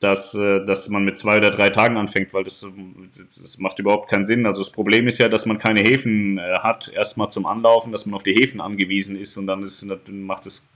dass, 0.04 0.34
äh, 0.34 0.64
dass 0.64 0.88
man 0.90 1.04
mit 1.04 1.16
zwei 1.16 1.38
oder 1.38 1.50
drei 1.50 1.70
Tagen 1.70 1.96
anfängt, 1.96 2.34
weil 2.34 2.44
das, 2.44 2.62
ähm, 2.62 3.08
das 3.16 3.58
macht 3.58 3.78
überhaupt 3.78 4.10
keinen 4.10 4.26
Sinn. 4.26 4.46
Also 4.46 4.60
das 4.60 4.70
Problem 4.70 5.08
ist 5.08 5.18
ja, 5.18 5.28
dass 5.28 5.46
man 5.46 5.58
keine 5.58 5.80
Häfen 5.80 6.36
äh, 6.36 6.58
hat, 6.58 6.92
erstmal 6.94 7.30
zum 7.30 7.46
Anlaufen, 7.46 7.90
dass 7.90 8.04
man 8.04 8.14
auf 8.14 8.22
die 8.22 8.34
Häfen 8.34 8.60
angewiesen 8.60 9.16
ist 9.16 9.36
und 9.38 9.46
dann 9.46 9.62
ist, 9.62 9.86
macht 10.08 10.46
es 10.46 10.70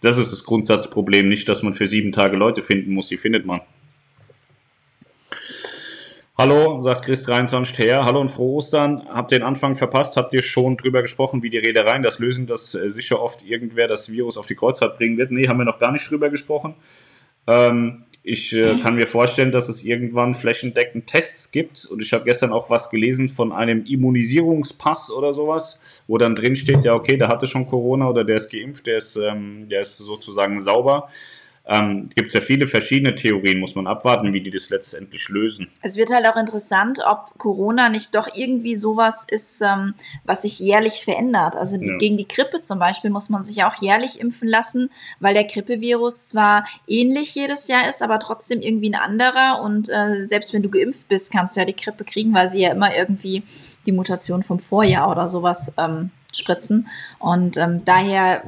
das 0.00 0.16
ist 0.16 0.32
das 0.32 0.44
Grundsatzproblem, 0.44 1.28
nicht, 1.28 1.46
dass 1.46 1.62
man 1.62 1.74
für 1.74 1.86
sieben 1.86 2.10
Tage 2.12 2.36
Leute 2.36 2.62
finden 2.62 2.94
muss, 2.94 3.08
die 3.08 3.18
findet 3.18 3.44
man. 3.44 3.60
Hallo, 6.38 6.80
sagt 6.80 7.04
Chris 7.04 7.24
23 7.24 7.78
her. 7.80 8.06
Hallo 8.06 8.18
und 8.18 8.30
frohe 8.30 8.54
Ostern. 8.54 9.06
Habt 9.10 9.30
den 9.30 9.42
Anfang 9.42 9.76
verpasst? 9.76 10.16
Habt 10.16 10.32
ihr 10.32 10.40
schon 10.40 10.78
drüber 10.78 11.02
gesprochen, 11.02 11.42
wie 11.42 11.50
die 11.50 11.58
Reedereien 11.58 12.02
das 12.02 12.18
lösen, 12.18 12.46
dass 12.46 12.74
äh, 12.74 12.88
sicher 12.88 13.20
oft 13.20 13.42
irgendwer 13.42 13.88
das 13.88 14.10
Virus 14.10 14.38
auf 14.38 14.46
die 14.46 14.54
Kreuzfahrt 14.54 14.96
bringen 14.96 15.18
wird? 15.18 15.32
Nee, 15.32 15.48
haben 15.48 15.58
wir 15.58 15.66
noch 15.66 15.78
gar 15.78 15.92
nicht 15.92 16.10
drüber 16.10 16.30
gesprochen. 16.30 16.76
Ähm, 17.46 18.04
ich 18.22 18.52
äh, 18.52 18.76
kann 18.82 18.96
mir 18.96 19.06
vorstellen, 19.06 19.50
dass 19.50 19.68
es 19.68 19.82
irgendwann 19.82 20.34
flächendeckend 20.34 21.06
Tests 21.06 21.52
gibt. 21.52 21.86
Und 21.86 22.02
ich 22.02 22.12
habe 22.12 22.24
gestern 22.24 22.52
auch 22.52 22.68
was 22.68 22.90
gelesen 22.90 23.28
von 23.30 23.50
einem 23.50 23.84
Immunisierungspass 23.86 25.10
oder 25.10 25.32
sowas, 25.32 26.02
wo 26.06 26.18
dann 26.18 26.34
drin 26.34 26.54
steht, 26.54 26.84
ja, 26.84 26.94
okay, 26.94 27.16
der 27.16 27.28
hatte 27.28 27.46
schon 27.46 27.66
Corona 27.66 28.08
oder 28.08 28.24
der 28.24 28.36
ist 28.36 28.50
geimpft, 28.50 28.86
der 28.86 28.98
ist, 28.98 29.16
ähm, 29.16 29.68
der 29.70 29.80
ist 29.82 29.96
sozusagen 29.96 30.60
sauber. 30.60 31.08
Ähm, 31.70 32.10
Gibt 32.16 32.28
es 32.28 32.34
ja 32.34 32.40
viele 32.40 32.66
verschiedene 32.66 33.14
Theorien, 33.14 33.60
muss 33.60 33.76
man 33.76 33.86
abwarten, 33.86 34.32
wie 34.32 34.40
die 34.40 34.50
das 34.50 34.70
letztendlich 34.70 35.28
lösen. 35.28 35.68
Es 35.82 35.96
wird 35.96 36.10
halt 36.12 36.26
auch 36.26 36.36
interessant, 36.36 36.98
ob 37.06 37.38
Corona 37.38 37.88
nicht 37.88 38.14
doch 38.16 38.28
irgendwie 38.34 38.74
sowas 38.74 39.24
ist, 39.30 39.62
ähm, 39.62 39.94
was 40.24 40.42
sich 40.42 40.58
jährlich 40.58 41.04
verändert. 41.04 41.54
Also 41.54 41.76
Ja. 41.76 41.96
gegen 41.98 42.16
die 42.16 42.26
Grippe 42.26 42.60
zum 42.60 42.80
Beispiel 42.80 43.10
muss 43.10 43.28
man 43.28 43.44
sich 43.44 43.62
auch 43.62 43.80
jährlich 43.80 44.18
impfen 44.18 44.48
lassen, 44.48 44.90
weil 45.20 45.34
der 45.34 45.44
Grippevirus 45.44 46.26
zwar 46.26 46.66
ähnlich 46.88 47.36
jedes 47.36 47.68
Jahr 47.68 47.88
ist, 47.88 48.02
aber 48.02 48.18
trotzdem 48.18 48.60
irgendwie 48.60 48.90
ein 48.90 49.00
anderer. 49.00 49.62
Und 49.62 49.88
äh, 49.90 50.26
selbst 50.26 50.52
wenn 50.52 50.62
du 50.62 50.70
geimpft 50.70 51.08
bist, 51.08 51.32
kannst 51.32 51.54
du 51.54 51.60
ja 51.60 51.66
die 51.66 51.76
Grippe 51.76 52.02
kriegen, 52.02 52.34
weil 52.34 52.48
sie 52.48 52.62
ja 52.62 52.72
immer 52.72 52.96
irgendwie 52.96 53.44
die 53.86 53.92
Mutation 53.92 54.42
vom 54.42 54.58
Vorjahr 54.58 55.08
oder 55.08 55.28
sowas 55.28 55.72
ähm, 55.78 56.10
spritzen. 56.32 56.88
Und 57.20 57.56
ähm, 57.56 57.84
daher, 57.84 58.42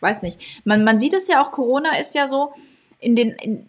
weiß 0.00 0.22
nicht, 0.22 0.60
man, 0.64 0.84
man 0.84 0.98
sieht 0.98 1.14
es 1.14 1.28
ja 1.28 1.42
auch, 1.42 1.52
Corona 1.52 1.98
ist 1.98 2.14
ja 2.14 2.28
so, 2.28 2.52
in 2.98 3.16
den, 3.16 3.32
in, 3.32 3.66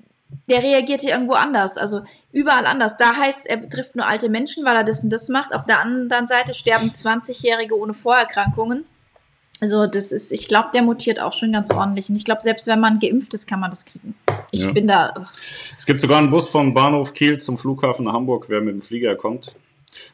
der 0.49 0.63
reagiert 0.63 1.01
hier 1.01 1.11
irgendwo 1.11 1.33
anders, 1.33 1.77
also 1.77 2.01
überall 2.31 2.65
anders. 2.65 2.97
Da 2.97 3.15
heißt, 3.15 3.47
er 3.47 3.57
betrifft 3.57 3.95
nur 3.95 4.05
alte 4.07 4.29
Menschen, 4.29 4.65
weil 4.65 4.75
er 4.75 4.83
das 4.83 5.03
und 5.03 5.09
das 5.09 5.29
macht. 5.29 5.53
Auf 5.53 5.65
der 5.65 5.79
anderen 5.79 6.27
Seite 6.27 6.53
sterben 6.53 6.89
20-Jährige 6.91 7.77
ohne 7.77 7.93
Vorerkrankungen. 7.93 8.85
Also 9.59 9.87
das 9.87 10.11
ist, 10.11 10.31
ich 10.31 10.47
glaube, 10.47 10.69
der 10.73 10.83
mutiert 10.83 11.19
auch 11.19 11.33
schon 11.33 11.51
ganz 11.51 11.71
ordentlich. 11.71 12.09
Und 12.09 12.15
ich 12.15 12.25
glaube, 12.25 12.43
selbst 12.43 12.67
wenn 12.67 12.79
man 12.79 12.99
geimpft 12.99 13.33
ist, 13.33 13.47
kann 13.47 13.59
man 13.59 13.71
das 13.71 13.85
kriegen. 13.85 14.15
Ich 14.51 14.63
Ja. 14.63 14.71
bin 14.71 14.87
da. 14.87 15.27
Es 15.77 15.85
gibt 15.85 15.99
sogar 16.01 16.19
einen 16.19 16.29
Bus 16.29 16.47
von 16.49 16.73
Bahnhof 16.73 17.13
Kiel 17.13 17.39
zum 17.39 17.57
Flughafen 17.57 18.05
nach 18.05 18.13
Hamburg, 18.13 18.45
wer 18.49 18.61
mit 18.61 18.75
dem 18.75 18.81
Flieger 18.81 19.15
kommt. 19.15 19.51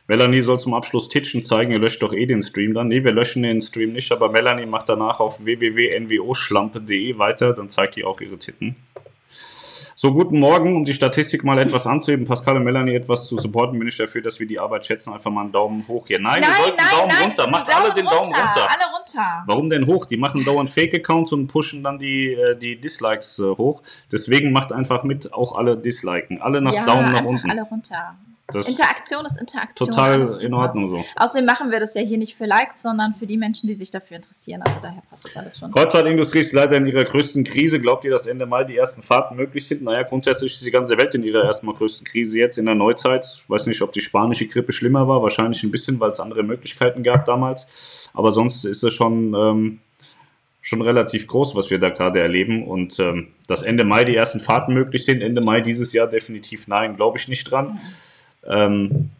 Melanie 0.07 0.41
soll 0.41 0.59
zum 0.59 0.73
Abschluss 0.73 1.09
Titchen 1.09 1.43
zeigen, 1.43 1.71
ihr 1.71 1.79
löscht 1.79 2.01
doch 2.01 2.13
eh 2.13 2.25
den 2.25 2.41
Stream 2.41 2.73
dann. 2.73 2.87
Nee, 2.87 3.03
wir 3.03 3.11
löschen 3.11 3.43
den 3.43 3.61
Stream 3.61 3.93
nicht, 3.93 4.11
aber 4.11 4.29
Melanie 4.29 4.65
macht 4.65 4.89
danach 4.89 5.19
auf 5.19 5.43
www.nwoschlampe.de 5.43 7.17
weiter, 7.17 7.53
dann 7.53 7.69
zeigt 7.69 7.95
die 7.95 8.03
auch 8.03 8.21
ihre 8.21 8.37
Titten. 8.37 8.75
So, 10.03 10.13
guten 10.13 10.37
Morgen, 10.37 10.75
um 10.75 10.83
die 10.83 10.93
Statistik 10.93 11.45
mal 11.45 11.57
etwas 11.59 11.87
anzuheben. 11.87 12.25
Pascal 12.25 12.57
und 12.57 12.65
Melanie 12.65 12.93
etwas 12.93 13.25
zu 13.25 13.37
supporten, 13.37 13.79
bin 13.79 13.87
ich 13.87 13.95
dafür, 13.95 14.21
dass 14.21 14.37
wir 14.37 14.45
die 14.45 14.59
Arbeit 14.59 14.85
schätzen. 14.85 15.13
Einfach 15.13 15.31
mal 15.31 15.43
einen 15.43 15.53
Daumen 15.53 15.87
hoch 15.87 16.07
hier. 16.07 16.19
Nein, 16.19 16.41
wir 16.43 16.53
sollten 16.53 16.77
einen 16.77 16.89
Daumen 16.89 17.23
runter. 17.23 17.49
Macht 17.49 17.73
alle 17.73 17.93
den 17.93 18.03
Daumen 18.03 18.25
runter. 18.25 18.67
Alle 18.67 18.97
runter. 18.97 19.43
Warum 19.45 19.69
denn 19.69 19.87
hoch? 19.87 20.05
Die 20.05 20.17
machen 20.17 20.43
dauernd 20.43 20.69
Fake-Accounts 20.69 21.31
und 21.31 21.47
pushen 21.47 21.83
dann 21.83 21.99
die, 21.99 22.33
äh, 22.33 22.57
die 22.57 22.81
Dislikes 22.81 23.39
äh, 23.39 23.43
hoch. 23.43 23.81
Deswegen 24.11 24.51
macht 24.51 24.73
einfach 24.73 25.03
mit, 25.03 25.31
auch 25.31 25.55
alle 25.55 25.77
disliken. 25.77 26.41
Alle 26.41 26.59
nach 26.59 26.73
ja, 26.73 26.85
Daumen 26.85 27.13
nach 27.13 27.23
unten. 27.23 27.49
alle 27.49 27.61
runter. 27.61 28.17
Das 28.53 28.67
Interaktion 28.67 29.25
ist 29.25 29.39
Interaktion. 29.39 29.89
total 29.89 30.41
in. 30.41 30.53
Ordnung 30.53 30.89
so. 30.89 31.05
Außerdem 31.15 31.45
machen 31.45 31.71
wir 31.71 31.79
das 31.79 31.93
ja 31.95 32.01
hier 32.01 32.17
nicht 32.17 32.35
für 32.35 32.45
Likes, 32.45 32.81
sondern 32.81 33.15
für 33.15 33.25
die 33.25 33.37
Menschen, 33.37 33.67
die 33.67 33.73
sich 33.73 33.91
dafür 33.91 34.17
interessieren. 34.17 34.61
Also 34.61 34.77
daher 34.81 35.01
passt 35.09 35.25
das 35.25 35.35
alles 35.35 35.57
schon. 35.57 35.71
Kreuzfahrtindustrie 35.71 36.39
ist 36.39 36.53
leider 36.53 36.77
in 36.77 36.85
ihrer 36.85 37.03
größten 37.03 37.43
Krise. 37.43 37.79
Glaubt 37.79 38.05
ihr, 38.05 38.11
dass 38.11 38.27
Ende 38.27 38.45
Mai 38.45 38.63
die 38.63 38.77
ersten 38.77 39.01
Fahrten 39.01 39.35
möglich 39.35 39.67
sind? 39.67 39.83
Naja, 39.83 40.03
grundsätzlich 40.03 40.53
ist 40.53 40.65
die 40.65 40.71
ganze 40.71 40.97
Welt 40.97 41.15
in 41.15 41.23
ihrer 41.23 41.43
erstmal 41.43 41.75
größten 41.75 42.05
Krise 42.05 42.39
jetzt 42.39 42.57
in 42.57 42.65
der 42.65 42.75
Neuzeit. 42.75 43.25
Ich 43.25 43.49
weiß 43.49 43.65
nicht, 43.65 43.81
ob 43.81 43.91
die 43.91 44.01
spanische 44.01 44.47
Grippe 44.47 44.71
schlimmer 44.71 45.07
war. 45.07 45.21
Wahrscheinlich 45.21 45.63
ein 45.63 45.71
bisschen, 45.71 45.99
weil 45.99 46.11
es 46.11 46.19
andere 46.19 46.43
Möglichkeiten 46.43 47.03
gab 47.03 47.25
damals. 47.25 48.09
Aber 48.13 48.31
sonst 48.31 48.65
ist 48.65 48.83
es 48.83 48.93
schon, 48.93 49.33
ähm, 49.33 49.79
schon 50.61 50.81
relativ 50.81 51.27
groß, 51.27 51.55
was 51.55 51.69
wir 51.69 51.79
da 51.79 51.89
gerade 51.89 52.19
erleben. 52.19 52.67
Und 52.67 52.99
ähm, 52.99 53.27
dass 53.47 53.63
Ende 53.63 53.83
Mai 53.83 54.05
die 54.05 54.15
ersten 54.15 54.39
Fahrten 54.39 54.73
möglich 54.73 55.05
sind, 55.05 55.21
Ende 55.21 55.41
Mai 55.41 55.61
dieses 55.61 55.93
Jahr 55.93 56.07
definitiv 56.07 56.67
nein, 56.67 56.95
glaube 56.95 57.17
ich 57.17 57.27
nicht 57.27 57.49
dran. 57.49 57.79
Ähm, 58.47 59.11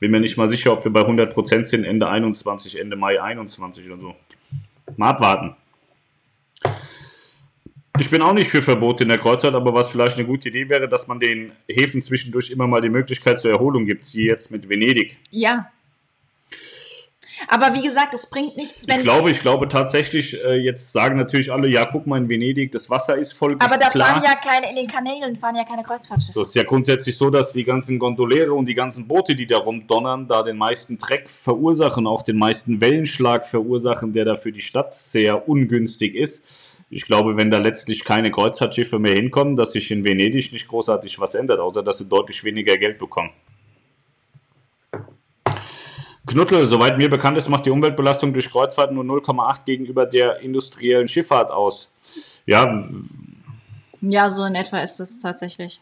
bin 0.00 0.10
mir 0.10 0.20
nicht 0.20 0.36
mal 0.36 0.48
sicher, 0.48 0.72
ob 0.72 0.84
wir 0.84 0.92
bei 0.92 1.02
100% 1.02 1.66
sind, 1.66 1.84
Ende 1.84 2.08
21, 2.08 2.78
Ende 2.78 2.96
Mai 2.96 3.22
21 3.22 3.86
oder 3.86 4.00
so. 4.00 4.16
Mal 4.96 5.10
abwarten. 5.10 5.54
Ich 7.98 8.10
bin 8.10 8.22
auch 8.22 8.32
nicht 8.32 8.48
für 8.48 8.62
Verbote 8.62 9.04
in 9.04 9.10
der 9.10 9.18
Kreuzfahrt, 9.18 9.54
aber 9.54 9.74
was 9.74 9.88
vielleicht 9.88 10.16
eine 10.16 10.26
gute 10.26 10.48
Idee 10.48 10.68
wäre, 10.68 10.88
dass 10.88 11.06
man 11.06 11.20
den 11.20 11.52
Häfen 11.68 12.00
zwischendurch 12.00 12.50
immer 12.50 12.66
mal 12.66 12.80
die 12.80 12.88
Möglichkeit 12.88 13.38
zur 13.38 13.50
Erholung 13.50 13.84
gibt, 13.84 14.12
wie 14.14 14.26
jetzt 14.26 14.50
mit 14.50 14.68
Venedig. 14.68 15.18
Ja. 15.30 15.70
Aber 17.48 17.74
wie 17.74 17.82
gesagt, 17.82 18.14
es 18.14 18.26
bringt 18.26 18.56
nichts, 18.56 18.86
wenn. 18.88 18.98
Ich 18.98 19.02
glaube, 19.02 19.30
ich 19.30 19.40
glaube 19.40 19.68
tatsächlich, 19.68 20.42
äh, 20.42 20.54
jetzt 20.54 20.92
sagen 20.92 21.16
natürlich 21.16 21.52
alle, 21.52 21.68
ja, 21.68 21.84
guck 21.84 22.06
mal 22.06 22.18
in 22.18 22.28
Venedig, 22.28 22.72
das 22.72 22.90
Wasser 22.90 23.16
ist 23.16 23.32
voll 23.32 23.56
aber 23.58 23.76
da 23.76 23.88
klar. 23.90 24.08
fahren 24.08 24.22
ja 24.24 24.34
keine, 24.34 24.70
in 24.70 24.76
den 24.76 24.88
Kanälen 24.88 25.36
fahren 25.36 25.56
ja 25.56 25.64
keine 25.64 25.82
Kreuzfahrtschiffe. 25.82 26.32
So 26.32 26.42
ist 26.42 26.54
ja 26.54 26.64
grundsätzlich 26.64 27.16
so, 27.16 27.30
dass 27.30 27.52
die 27.52 27.64
ganzen 27.64 27.98
Gondoliere 27.98 28.52
und 28.52 28.66
die 28.66 28.74
ganzen 28.74 29.06
Boote, 29.06 29.34
die 29.34 29.46
da 29.46 29.58
rumdonnern, 29.58 30.26
da 30.26 30.42
den 30.42 30.56
meisten 30.56 30.98
Dreck 30.98 31.28
verursachen, 31.28 32.06
auch 32.06 32.22
den 32.22 32.38
meisten 32.38 32.80
Wellenschlag 32.80 33.46
verursachen, 33.46 34.12
der 34.12 34.24
da 34.24 34.36
für 34.36 34.52
die 34.52 34.60
Stadt 34.60 34.94
sehr 34.94 35.48
ungünstig 35.48 36.14
ist. 36.14 36.46
Ich 36.90 37.06
glaube, 37.06 37.38
wenn 37.38 37.50
da 37.50 37.58
letztlich 37.58 38.04
keine 38.04 38.30
Kreuzfahrtschiffe 38.30 38.98
mehr 38.98 39.14
hinkommen, 39.14 39.56
dass 39.56 39.72
sich 39.72 39.90
in 39.90 40.04
Venedig 40.04 40.52
nicht 40.52 40.68
großartig 40.68 41.18
was 41.20 41.34
ändert, 41.34 41.58
außer 41.58 41.82
dass 41.82 41.98
sie 41.98 42.04
deutlich 42.04 42.44
weniger 42.44 42.76
Geld 42.76 42.98
bekommen. 42.98 43.30
Knuttel, 46.26 46.66
soweit 46.66 46.98
mir 46.98 47.10
bekannt 47.10 47.36
ist, 47.36 47.48
macht 47.48 47.66
die 47.66 47.70
Umweltbelastung 47.70 48.32
durch 48.32 48.50
Kreuzfahrt 48.50 48.92
nur 48.92 49.04
0,8 49.04 49.64
gegenüber 49.64 50.06
der 50.06 50.40
industriellen 50.40 51.08
Schifffahrt 51.08 51.50
aus. 51.50 51.90
Ja, 52.46 52.88
Ja, 54.00 54.30
so 54.30 54.44
in 54.44 54.54
etwa 54.54 54.78
ist 54.78 55.00
es 55.00 55.18
tatsächlich. 55.18 55.80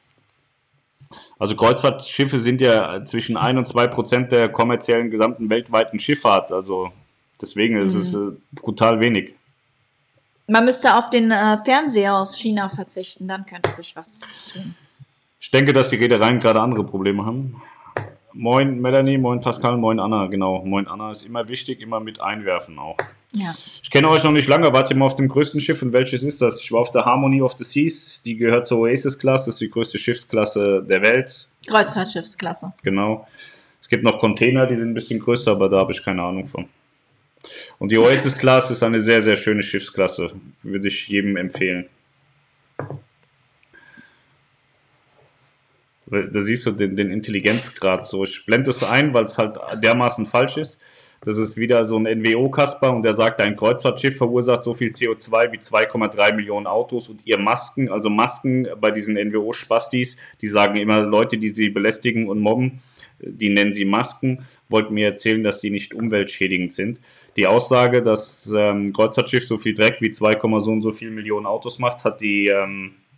Also 1.39 1.57
Kreuzfahrtschiffe 1.57 2.39
sind 2.39 2.61
ja 2.61 3.03
zwischen 3.05 3.37
1 3.37 3.59
und 3.59 3.67
2 3.67 3.87
Prozent 3.89 4.33
der 4.33 4.49
kommerziellen 4.49 5.11
gesamten 5.11 5.51
weltweiten 5.51 5.99
Schifffahrt. 5.99 6.53
Also 6.53 6.93
deswegen 7.41 7.77
ist 7.77 7.95
es 7.95 8.15
äh, 8.15 8.33
brutal 8.53 9.01
wenig. 9.01 9.35
Man 10.47 10.65
müsste 10.65 10.95
auf 10.95 11.11
den 11.11 11.31
äh, 11.31 11.59
Fernseher 11.65 12.17
aus 12.17 12.37
China 12.37 12.69
verzichten, 12.69 13.29
dann 13.29 13.47
könnte 13.47 13.71
sich 13.71 13.95
was 13.97 14.51
tun. 14.53 14.75
Ich 15.41 15.51
denke, 15.51 15.73
dass 15.73 15.89
die 15.89 15.97
Reedereien 15.97 16.39
gerade 16.39 16.61
andere 16.61 16.85
Probleme 16.85 17.25
haben. 17.25 17.63
Moin 18.33 18.81
Melanie, 18.81 19.19
moin 19.19 19.41
Pascal, 19.41 19.77
moin 19.77 19.99
Anna. 19.99 20.27
Genau, 20.27 20.65
moin 20.65 20.87
Anna 20.87 21.11
ist 21.11 21.27
immer 21.27 21.49
wichtig, 21.49 21.81
immer 21.81 22.01
mit 22.01 22.21
einwerfen 22.21 22.79
auch. 22.79 22.97
Ja. 23.33 23.55
Ich 23.83 23.91
kenne 23.91 24.09
euch 24.09 24.25
noch 24.25 24.33
nicht 24.33 24.49
lange, 24.49 24.73
wart 24.73 24.91
ihr 24.91 24.97
mal 24.97 25.07
auf 25.07 25.17
dem 25.17 25.29
größten 25.29 25.61
Schiff 25.61 25.83
und 25.83 25.93
welches 25.93 26.23
ist 26.23 26.41
das? 26.41 26.61
Ich 26.61 26.73
war 26.73 26.81
auf 26.81 26.91
der 26.91 27.05
Harmony 27.05 27.43
of 27.43 27.55
the 27.59 27.65
Seas, 27.65 28.23
die 28.25 28.37
gehört 28.37 28.67
zur 28.67 28.81
Oasis-Klasse, 28.81 29.47
das 29.47 29.57
ist 29.57 29.61
die 29.61 29.71
größte 29.71 29.99
Schiffsklasse 29.99 30.85
der 30.89 31.03
Welt. 31.03 31.49
Kreuzfahrtschiffsklasse. 31.67 32.73
Genau. 32.83 33.27
Es 33.81 33.89
gibt 33.89 34.03
noch 34.03 34.19
Container, 34.19 34.67
die 34.67 34.77
sind 34.77 34.91
ein 34.91 34.95
bisschen 34.95 35.21
größer, 35.21 35.53
aber 35.53 35.69
da 35.69 35.79
habe 35.79 35.93
ich 35.93 36.03
keine 36.03 36.23
Ahnung 36.23 36.47
von. 36.47 36.69
Und 37.79 37.91
die 37.91 37.99
Oasis 37.99 38.37
Class 38.37 38.71
ist 38.71 38.83
eine 38.83 39.01
sehr, 39.01 39.23
sehr 39.23 39.37
schöne 39.37 39.63
Schiffsklasse. 39.63 40.33
Würde 40.63 40.89
ich 40.89 41.09
jedem 41.09 41.37
empfehlen. 41.37 41.87
Da 46.11 46.41
siehst 46.41 46.67
du 46.67 46.73
den, 46.73 46.97
den 46.97 47.11
Intelligenzgrad 47.11 48.07
so. 48.07 48.25
Ich 48.25 48.45
blende 48.45 48.71
es 48.71 48.83
ein, 48.83 49.15
weil 49.15 49.25
es 49.25 49.39
halt 49.39 49.57
dermaßen 49.83 50.27
falsch 50.27 50.57
ist. 50.57 50.81
Das 51.23 51.37
ist 51.37 51.59
wieder 51.59 51.85
so 51.85 51.99
ein 51.99 52.05
NWO-Kasper 52.05 52.95
und 52.95 53.03
der 53.03 53.13
sagt, 53.13 53.41
ein 53.41 53.55
Kreuzfahrtschiff 53.55 54.17
verursacht 54.17 54.65
so 54.65 54.73
viel 54.73 54.91
CO2 54.91 55.53
wie 55.53 55.59
2,3 55.59 56.35
Millionen 56.35 56.67
Autos 56.67 57.11
und 57.11 57.21
ihr 57.27 57.39
Masken, 57.39 57.91
also 57.91 58.09
Masken 58.09 58.67
bei 58.81 58.91
diesen 58.91 59.17
NWO-Spastis, 59.17 60.17
die 60.41 60.49
sagen 60.49 60.77
immer 60.77 61.03
Leute, 61.03 61.37
die 61.37 61.51
sie 61.51 61.69
belästigen 61.69 62.27
und 62.27 62.41
mobben, 62.41 62.81
die 63.19 63.51
nennen 63.51 63.75
sie 63.75 63.85
Masken, 63.85 64.47
wollten 64.71 64.95
mir 64.95 65.09
erzählen, 65.09 65.45
dass 65.45 65.61
die 65.61 65.71
nicht 65.71 65.95
umweltschädigend 65.95 66.73
sind. 66.73 67.03
Die 67.37 67.47
Aussage, 67.47 68.03
dass 68.03 68.51
ähm, 68.57 68.95
Kreuzfahrtschiff 68.95 69.47
so 69.47 69.59
viel 69.59 69.75
Dreck 69.75 69.99
wie 70.01 70.11
2, 70.11 70.39
so 70.41 70.71
und 70.71 70.81
so 70.81 70.93
viel 70.93 71.11
Millionen 71.11 71.45
Autos 71.45 71.79
macht, 71.79 72.05
hat 72.05 72.23
die, 72.23 72.47
ähm, 72.47 72.93
äh, 72.93 73.10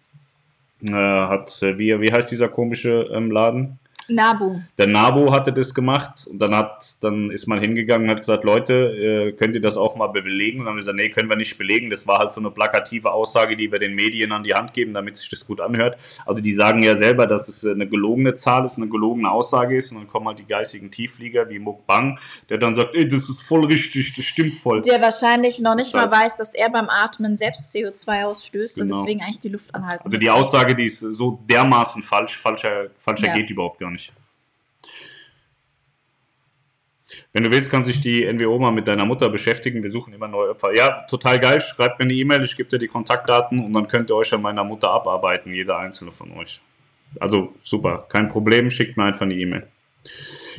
hat, 0.90 1.62
äh, 1.62 1.78
wie, 1.78 2.00
wie 2.00 2.12
heißt 2.12 2.30
dieser 2.30 2.48
komische 2.48 3.08
ähm, 3.12 3.30
Laden? 3.30 3.78
Nabu. 4.08 4.60
Der 4.78 4.86
Nabu 4.86 5.32
hatte 5.32 5.52
das 5.52 5.74
gemacht 5.74 6.26
und 6.28 6.38
dann 6.38 6.54
hat, 6.54 6.84
dann 7.02 7.30
ist 7.30 7.46
man 7.46 7.60
hingegangen 7.60 8.06
und 8.06 8.10
hat 8.10 8.20
gesagt, 8.20 8.44
Leute, 8.44 8.74
äh, 8.74 9.32
könnt 9.32 9.54
ihr 9.54 9.60
das 9.60 9.76
auch 9.76 9.96
mal 9.96 10.08
belegen? 10.08 10.58
Und 10.60 10.64
dann 10.66 10.70
haben 10.72 10.76
wir 10.76 10.80
gesagt, 10.80 10.96
nee, 10.96 11.08
können 11.08 11.28
wir 11.28 11.36
nicht 11.36 11.56
belegen. 11.58 11.90
Das 11.90 12.06
war 12.06 12.18
halt 12.18 12.32
so 12.32 12.40
eine 12.40 12.50
plakative 12.50 13.10
Aussage, 13.12 13.56
die 13.56 13.70
wir 13.70 13.78
den 13.78 13.94
Medien 13.94 14.32
an 14.32 14.42
die 14.42 14.54
Hand 14.54 14.72
geben, 14.74 14.92
damit 14.94 15.16
sich 15.16 15.30
das 15.30 15.46
gut 15.46 15.60
anhört. 15.60 15.96
Also 16.26 16.42
die 16.42 16.52
sagen 16.52 16.82
ja 16.82 16.96
selber, 16.96 17.26
dass 17.26 17.48
es 17.48 17.64
eine 17.64 17.86
gelogene 17.88 18.34
Zahl 18.34 18.64
ist, 18.64 18.76
eine 18.76 18.88
gelogene 18.88 19.30
Aussage 19.30 19.76
ist 19.76 19.92
und 19.92 19.98
dann 19.98 20.08
kommen 20.08 20.26
halt 20.26 20.38
die 20.40 20.46
geistigen 20.46 20.90
Tiefflieger 20.90 21.48
wie 21.48 21.58
Mukbang, 21.60 22.18
der 22.48 22.58
dann 22.58 22.74
sagt, 22.74 22.94
ey, 22.94 23.06
das 23.06 23.28
ist 23.28 23.42
voll 23.42 23.64
richtig, 23.66 24.12
das 24.14 24.24
stimmt 24.24 24.54
voll. 24.54 24.80
Der 24.82 25.00
wahrscheinlich 25.00 25.60
noch 25.60 25.76
nicht 25.76 25.94
mal 25.94 26.10
weiß, 26.10 26.36
dass 26.36 26.54
er 26.54 26.68
beim 26.70 26.88
Atmen 26.88 27.36
selbst 27.36 27.72
CO2 27.74 28.24
ausstößt 28.24 28.78
Genau. 28.78 28.96
und 28.96 29.02
deswegen 29.02 29.20
eigentlich 29.22 29.40
die 29.40 29.48
Luft 29.50 29.72
anhalten 29.74 30.02
Also 30.04 30.18
die. 30.18 30.32
Aussage, 30.32 30.74
die 30.74 30.86
ist 30.86 30.98
so 31.00 31.38
dermaßen 31.48 32.02
falsch, 32.02 32.36
falscher, 32.38 32.86
falscher 32.98 33.26
Ja. 33.28 33.34
geht 33.34 33.50
überhaupt 33.50 33.78
gar 33.78 33.90
nicht. 33.92 34.12
Wenn 37.32 37.44
du 37.44 37.50
willst, 37.50 37.70
kann 37.70 37.84
sich 37.84 38.00
die 38.00 38.30
NWO 38.30 38.58
mal 38.58 38.72
mit 38.72 38.86
deiner 38.86 39.04
Mutter 39.04 39.28
beschäftigen. 39.28 39.82
Wir 39.82 39.90
suchen 39.90 40.12
immer 40.12 40.28
neue 40.28 40.50
Opfer. 40.50 40.74
Ja, 40.74 41.02
total 41.08 41.38
geil. 41.38 41.60
Schreibt 41.60 41.98
mir 41.98 42.04
eine 42.04 42.14
E-Mail, 42.14 42.44
ich 42.44 42.56
gebe 42.56 42.68
dir 42.68 42.78
die 42.78 42.88
Kontaktdaten 42.88 43.64
und 43.64 43.72
dann 43.72 43.88
könnt 43.88 44.10
ihr 44.10 44.16
euch 44.16 44.32
an 44.34 44.42
meiner 44.42 44.64
Mutter 44.64 44.90
abarbeiten, 44.90 45.54
jeder 45.54 45.78
einzelne 45.78 46.12
von 46.12 46.32
euch. 46.32 46.60
Also 47.20 47.54
super, 47.62 48.06
kein 48.08 48.28
Problem, 48.28 48.70
schickt 48.70 48.96
mir 48.96 49.04
einfach 49.04 49.22
eine 49.22 49.34
E-Mail. 49.34 49.66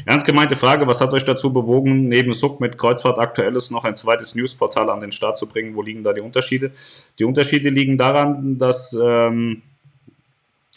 Ernst 0.05 0.25
gemeinte 0.25 0.55
Frage, 0.55 0.87
was 0.87 1.01
hat 1.01 1.13
euch 1.13 1.25
dazu 1.25 1.53
bewogen, 1.53 2.07
neben 2.07 2.33
Suck 2.33 2.59
mit 2.59 2.77
Kreuzfahrt 2.77 3.19
Aktuelles 3.19 3.71
noch 3.71 3.85
ein 3.85 3.95
zweites 3.95 4.35
Newsportal 4.35 4.89
an 4.89 4.99
den 4.99 5.11
Start 5.11 5.37
zu 5.37 5.47
bringen? 5.47 5.75
Wo 5.75 5.81
liegen 5.81 6.03
da 6.03 6.13
die 6.13 6.21
Unterschiede? 6.21 6.71
Die 7.19 7.25
Unterschiede 7.25 7.69
liegen 7.69 7.97
daran, 7.97 8.57
dass, 8.57 8.97
ähm, 8.99 9.61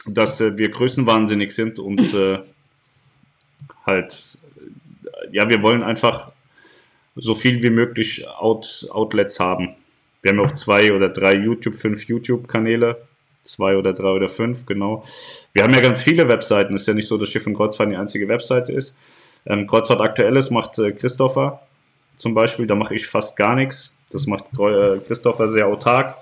dass 0.07 0.41
äh, 0.41 0.57
wir 0.57 0.71
größenwahnsinnig 0.71 1.55
sind 1.55 1.79
und 1.79 2.15
äh, 2.15 2.39
halt, 3.87 4.39
ja, 5.33 5.49
wir 5.49 5.63
wollen 5.63 5.83
einfach 5.83 6.33
so 7.15 7.35
viel 7.35 7.63
wie 7.63 7.71
möglich 7.71 8.29
Out 8.29 8.87
Outlets 8.91 9.41
haben. 9.41 9.75
Wir 10.23 10.33
haben 10.33 10.41
auch 10.41 10.53
zwei 10.53 10.93
oder 10.93 11.09
drei 11.09 11.35
YouTube, 11.35 11.77
fünf 11.77 12.05
YouTube-Kanäle. 12.05 13.03
Zwei 13.43 13.77
oder 13.77 13.93
drei 13.93 14.11
oder 14.11 14.27
fünf, 14.27 14.67
genau. 14.67 15.05
Wir 15.53 15.63
haben 15.63 15.73
ja 15.73 15.81
ganz 15.81 16.03
viele 16.03 16.29
Webseiten. 16.29 16.75
Ist 16.75 16.89
ja 16.89 16.95
nicht 16.95 17.07
so, 17.07 17.17
dass 17.17 17.29
Schiff 17.29 17.47
und 17.47 17.55
Kreuzfahrt 17.55 17.91
die 17.93 17.97
einzige 17.97 18.27
Webseite 18.27 18.73
ist. 18.73 18.97
Ähm, 19.47 19.69
Kreuzfahrt 19.69 20.01
Aktuelles 20.01 20.51
macht 20.51 20.81
äh, 20.81 20.91
Christopher 20.91 21.63
zum 22.17 22.35
Beispiel. 22.35 22.67
Da 22.67 22.75
mache 22.75 22.97
ich 22.97 23.07
fast 23.07 23.37
gar 23.37 23.55
nichts. 23.55 23.95
Das 24.11 24.27
macht 24.27 24.47
äh, 24.59 24.99
Christopher 25.07 25.49
sehr 25.49 25.69
autark. 25.69 26.17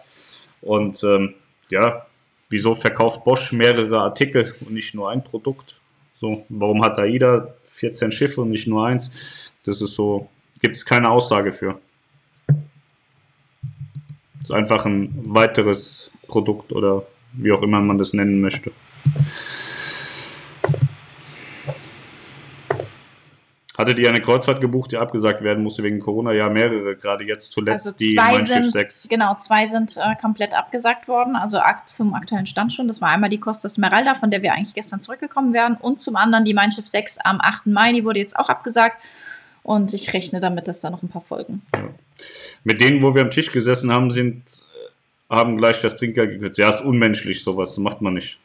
Und 0.60 1.02
ähm, 1.02 1.32
ja, 1.70 2.04
wieso 2.48 2.74
verkauft 2.74 3.24
Bosch 3.24 3.52
mehrere 3.52 4.00
Artikel 4.00 4.54
und 4.60 4.72
nicht 4.72 4.94
nur 4.94 5.10
ein 5.10 5.22
Produkt? 5.22 5.76
So, 6.20 6.44
warum 6.48 6.84
hat 6.84 6.98
AIDA 6.98 7.54
14 7.68 8.12
Schiffe 8.12 8.42
und 8.42 8.50
nicht 8.50 8.66
nur 8.66 8.86
eins? 8.86 9.54
Das 9.64 9.80
ist 9.80 9.94
so, 9.94 10.28
gibt 10.60 10.76
es 10.76 10.84
keine 10.84 11.10
Aussage 11.10 11.52
für. 11.52 11.80
Das 12.46 12.56
ist 14.44 14.52
einfach 14.52 14.84
ein 14.84 15.10
weiteres 15.26 16.10
Produkt 16.28 16.72
oder 16.72 17.04
wie 17.32 17.52
auch 17.52 17.62
immer 17.62 17.80
man 17.80 17.98
das 17.98 18.12
nennen 18.12 18.40
möchte. 18.40 18.72
Hattet 23.76 23.98
ihr 23.98 24.08
eine 24.08 24.20
Kreuzfahrt 24.20 24.60
gebucht, 24.60 24.92
die 24.92 24.98
abgesagt 24.98 25.42
werden 25.42 25.64
musste 25.64 25.82
wegen 25.82 25.98
Corona? 25.98 26.32
Ja, 26.32 26.48
mehrere, 26.48 26.94
gerade 26.94 27.24
jetzt 27.24 27.50
zuletzt 27.50 27.86
Also 27.86 27.98
die 27.98 28.14
zwei 28.14 28.32
Mein 28.32 28.46
Schiff 28.46 28.54
sind, 28.62 28.72
6. 28.72 29.06
genau, 29.10 29.34
zwei 29.34 29.66
sind 29.66 29.96
äh, 29.96 30.14
komplett 30.20 30.54
abgesagt 30.54 31.08
worden, 31.08 31.34
also 31.34 31.58
akt, 31.58 31.88
zum 31.88 32.14
aktuellen 32.14 32.46
Stand 32.46 32.72
schon. 32.72 32.86
Das 32.86 33.00
war 33.00 33.08
einmal 33.08 33.30
die 33.30 33.40
Costa 33.40 33.68
Smeralda, 33.68 34.14
von 34.14 34.30
der 34.30 34.42
wir 34.42 34.52
eigentlich 34.52 34.74
gestern 34.74 35.00
zurückgekommen 35.00 35.52
wären, 35.52 35.74
und 35.74 35.98
zum 35.98 36.14
anderen 36.14 36.44
die 36.44 36.54
Mein 36.54 36.70
Schiff 36.70 36.86
6 36.86 37.18
am 37.24 37.40
8. 37.40 37.66
Mai, 37.66 37.92
die 37.92 38.04
wurde 38.04 38.20
jetzt 38.20 38.38
auch 38.38 38.48
abgesagt. 38.48 38.96
Und 39.64 39.92
ich 39.92 40.12
rechne 40.12 40.40
damit, 40.40 40.68
dass 40.68 40.80
da 40.80 40.90
noch 40.90 41.02
ein 41.02 41.08
paar 41.08 41.22
folgen. 41.22 41.62
Mit 42.62 42.80
denen, 42.80 43.02
wo 43.02 43.14
wir 43.14 43.22
am 43.22 43.30
Tisch 43.30 43.50
gesessen 43.50 43.90
haben, 43.90 44.10
sind, 44.10 44.42
äh, 45.30 45.34
haben 45.34 45.56
gleich 45.56 45.80
das 45.80 45.96
Trinkgeld 45.96 46.32
gekürzt. 46.32 46.58
Ja, 46.58 46.70
ist 46.70 46.82
unmenschlich, 46.82 47.42
sowas, 47.42 47.76
macht 47.78 48.02
man 48.02 48.14
nicht. 48.14 48.38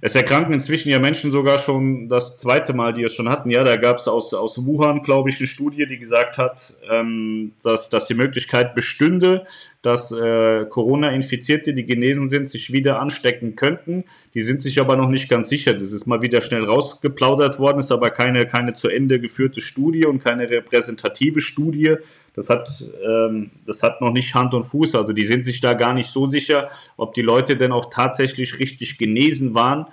Es 0.00 0.14
erkranken 0.14 0.52
inzwischen 0.52 0.90
ja 0.90 0.98
Menschen 0.98 1.32
sogar 1.32 1.58
schon 1.58 2.08
das 2.08 2.36
zweite 2.36 2.72
Mal, 2.74 2.92
die 2.92 3.02
es 3.02 3.14
schon 3.14 3.28
hatten. 3.28 3.50
Ja, 3.50 3.64
da 3.64 3.76
gab 3.76 3.96
es 3.96 4.08
aus, 4.08 4.34
aus 4.34 4.64
Wuhan, 4.64 5.02
glaube 5.02 5.30
ich, 5.30 5.38
eine 5.38 5.46
Studie, 5.46 5.86
die 5.86 5.98
gesagt 5.98 6.38
hat, 6.38 6.76
ähm, 6.90 7.52
dass, 7.62 7.88
dass 7.88 8.06
die 8.06 8.14
Möglichkeit 8.14 8.74
bestünde, 8.74 9.46
dass 9.86 10.10
äh, 10.10 10.66
Corona-Infizierte, 10.68 11.72
die 11.72 11.86
genesen 11.86 12.28
sind, 12.28 12.48
sich 12.48 12.72
wieder 12.72 12.98
anstecken 12.98 13.54
könnten. 13.54 14.02
Die 14.34 14.40
sind 14.40 14.60
sich 14.60 14.80
aber 14.80 14.96
noch 14.96 15.08
nicht 15.08 15.28
ganz 15.28 15.48
sicher. 15.48 15.74
Das 15.74 15.92
ist 15.92 16.06
mal 16.06 16.22
wieder 16.22 16.40
schnell 16.40 16.64
rausgeplaudert 16.64 17.60
worden, 17.60 17.78
ist 17.78 17.92
aber 17.92 18.10
keine, 18.10 18.46
keine 18.46 18.74
zu 18.74 18.88
Ende 18.88 19.20
geführte 19.20 19.60
Studie 19.60 20.04
und 20.04 20.24
keine 20.24 20.50
repräsentative 20.50 21.40
Studie. 21.40 21.98
Das 22.34 22.50
hat, 22.50 22.84
ähm, 23.06 23.52
das 23.64 23.84
hat 23.84 24.00
noch 24.00 24.12
nicht 24.12 24.34
Hand 24.34 24.54
und 24.54 24.64
Fuß. 24.64 24.96
Also 24.96 25.12
die 25.12 25.24
sind 25.24 25.44
sich 25.44 25.60
da 25.60 25.74
gar 25.74 25.94
nicht 25.94 26.08
so 26.08 26.28
sicher, 26.28 26.68
ob 26.96 27.14
die 27.14 27.22
Leute 27.22 27.56
denn 27.56 27.70
auch 27.70 27.88
tatsächlich 27.88 28.58
richtig 28.58 28.98
genesen 28.98 29.54
waren 29.54 29.86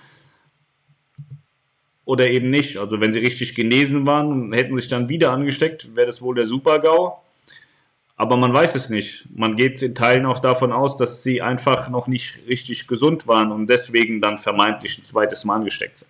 oder 2.03 2.31
eben 2.31 2.47
nicht. 2.47 2.77
Also 2.77 2.99
wenn 2.99 3.13
sie 3.13 3.19
richtig 3.19 3.53
genesen 3.53 4.07
waren 4.07 4.31
und 4.31 4.53
hätten 4.53 4.75
sich 4.79 4.89
dann 4.89 5.07
wieder 5.07 5.31
angesteckt, 5.33 5.95
wäre 5.95 6.07
das 6.07 6.19
wohl 6.19 6.33
der 6.33 6.45
Super-GAU. 6.45 7.22
Aber 8.23 8.37
man 8.37 8.53
weiß 8.53 8.75
es 8.75 8.89
nicht. 8.89 9.25
Man 9.35 9.57
geht 9.57 9.81
in 9.81 9.95
Teilen 9.95 10.25
auch 10.25 10.39
davon 10.39 10.71
aus, 10.71 10.95
dass 10.95 11.23
sie 11.23 11.41
einfach 11.41 11.89
noch 11.89 12.07
nicht 12.07 12.39
richtig 12.47 12.87
gesund 12.87 13.27
waren 13.27 13.51
und 13.51 13.67
deswegen 13.67 14.21
dann 14.21 14.37
vermeintlich 14.37 14.97
ein 14.97 15.03
zweites 15.03 15.43
Mal 15.43 15.55
angesteckt 15.57 15.97
sind. 15.97 16.09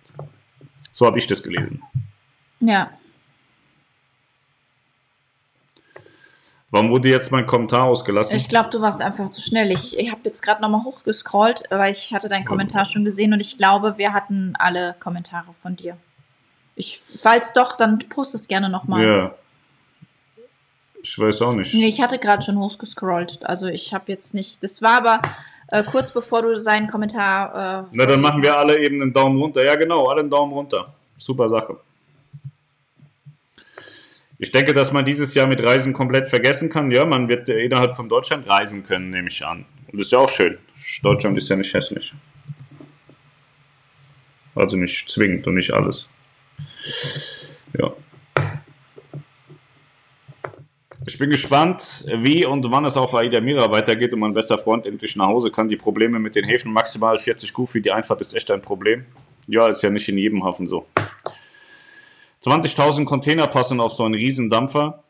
So 0.92 1.06
habe 1.06 1.18
ich 1.18 1.26
das 1.26 1.42
gelesen. 1.42 1.82
Ja, 2.60 2.90
Warum 6.70 6.90
wurde 6.90 7.08
jetzt 7.08 7.32
mein 7.32 7.46
Kommentar 7.46 7.82
ausgelassen? 7.84 8.36
ich 8.36 8.48
glaube, 8.48 8.70
du 8.70 8.80
warst 8.80 9.02
einfach 9.02 9.28
zu 9.28 9.40
schnell. 9.40 9.72
Ich, 9.72 9.98
ich 9.98 10.10
habe 10.10 10.20
jetzt 10.24 10.40
gerade 10.40 10.62
nochmal 10.62 10.84
hochgescrollt, 10.84 11.64
weil 11.70 11.90
ich 11.90 12.14
hatte 12.14 12.28
deinen 12.28 12.44
Kommentar 12.44 12.84
schon 12.84 13.04
gesehen 13.04 13.32
und 13.32 13.40
ich 13.40 13.58
glaube, 13.58 13.94
wir 13.96 14.12
hatten 14.12 14.54
alle 14.58 14.94
Kommentare 15.00 15.52
von 15.60 15.74
dir. 15.74 15.96
Ich, 16.76 17.02
falls 17.20 17.52
doch, 17.54 17.76
dann 17.76 17.98
post 18.08 18.36
es 18.36 18.46
gerne 18.46 18.68
nochmal. 18.68 19.04
ja. 19.04 19.34
Ich 21.04 21.18
weiß 21.18 21.42
auch 21.42 21.52
nicht. 21.52 21.74
Nee, 21.74 21.88
ich 21.88 22.00
hatte 22.00 22.18
gerade 22.18 22.42
schon 22.42 22.58
hochgescrollt. 22.58 23.44
Also 23.44 23.66
ich 23.66 23.92
habe 23.92 24.04
jetzt 24.08 24.32
nicht. 24.32 24.62
Das 24.62 24.80
war 24.80 24.96
aber 24.96 25.20
äh, 25.68 25.82
kurz 25.82 26.10
bevor 26.10 26.40
du 26.40 26.56
seinen 26.56 26.88
Kommentar. 26.88 27.84
Äh, 27.84 27.88
Na, 27.92 28.06
dann 28.06 28.22
machen 28.22 28.42
wir 28.42 28.56
alle 28.56 28.82
eben 28.82 29.02
einen 29.02 29.12
Daumen 29.12 29.38
runter. 29.38 29.62
Ja, 29.62 29.76
genau, 29.76 30.06
alle 30.06 30.20
einen 30.20 30.30
Daumen 30.30 30.54
runter. 30.54 30.94
Super 31.18 31.50
Sache. 31.50 31.76
Ich 34.38 34.50
denke, 34.50 34.72
dass 34.72 34.92
man 34.92 35.04
dieses 35.04 35.34
Jahr 35.34 35.46
mit 35.46 35.62
Reisen 35.62 35.92
komplett 35.92 36.26
vergessen 36.26 36.70
kann. 36.70 36.90
Ja, 36.90 37.04
man 37.04 37.28
wird 37.28 37.50
äh, 37.50 37.62
innerhalb 37.62 37.94
von 37.94 38.08
Deutschland 38.08 38.48
reisen 38.48 38.82
können, 38.86 39.10
nehme 39.10 39.28
ich 39.28 39.44
an. 39.44 39.66
Und 39.92 39.98
das 39.98 40.06
ist 40.06 40.12
ja 40.12 40.20
auch 40.20 40.30
schön. 40.30 40.56
Deutschland 41.02 41.36
ist 41.36 41.50
ja 41.50 41.56
nicht 41.56 41.72
hässlich. 41.74 42.14
Also 44.54 44.78
nicht 44.78 45.10
zwingend 45.10 45.46
und 45.46 45.56
nicht 45.56 45.70
alles. 45.70 46.08
Ja. 47.78 47.92
Ich 51.06 51.18
bin 51.18 51.28
gespannt, 51.28 52.04
wie 52.06 52.46
und 52.46 52.70
wann 52.70 52.86
es 52.86 52.96
auf 52.96 53.14
Aida 53.14 53.40
Mira 53.40 53.70
weitergeht 53.70 54.14
und 54.14 54.20
mein 54.20 54.32
bester 54.32 54.56
Freund 54.56 54.86
endlich 54.86 55.16
nach 55.16 55.26
Hause 55.26 55.50
kann. 55.50 55.68
Die 55.68 55.76
Probleme 55.76 56.18
mit 56.18 56.34
den 56.34 56.44
Häfen, 56.44 56.72
maximal 56.72 57.18
40 57.18 57.52
Kuh 57.52 57.66
für 57.66 57.80
die 57.80 57.92
Einfahrt 57.92 58.22
ist 58.22 58.34
echt 58.34 58.50
ein 58.50 58.62
Problem. 58.62 59.04
Ja, 59.46 59.68
ist 59.68 59.82
ja 59.82 59.90
nicht 59.90 60.08
in 60.08 60.16
jedem 60.16 60.42
Hafen 60.44 60.66
so. 60.66 60.86
20.000 62.42 63.04
Container 63.04 63.46
passen 63.46 63.80
auf 63.80 63.92
so 63.92 64.04
einen 64.04 64.14
Riesendampfer. 64.14 65.02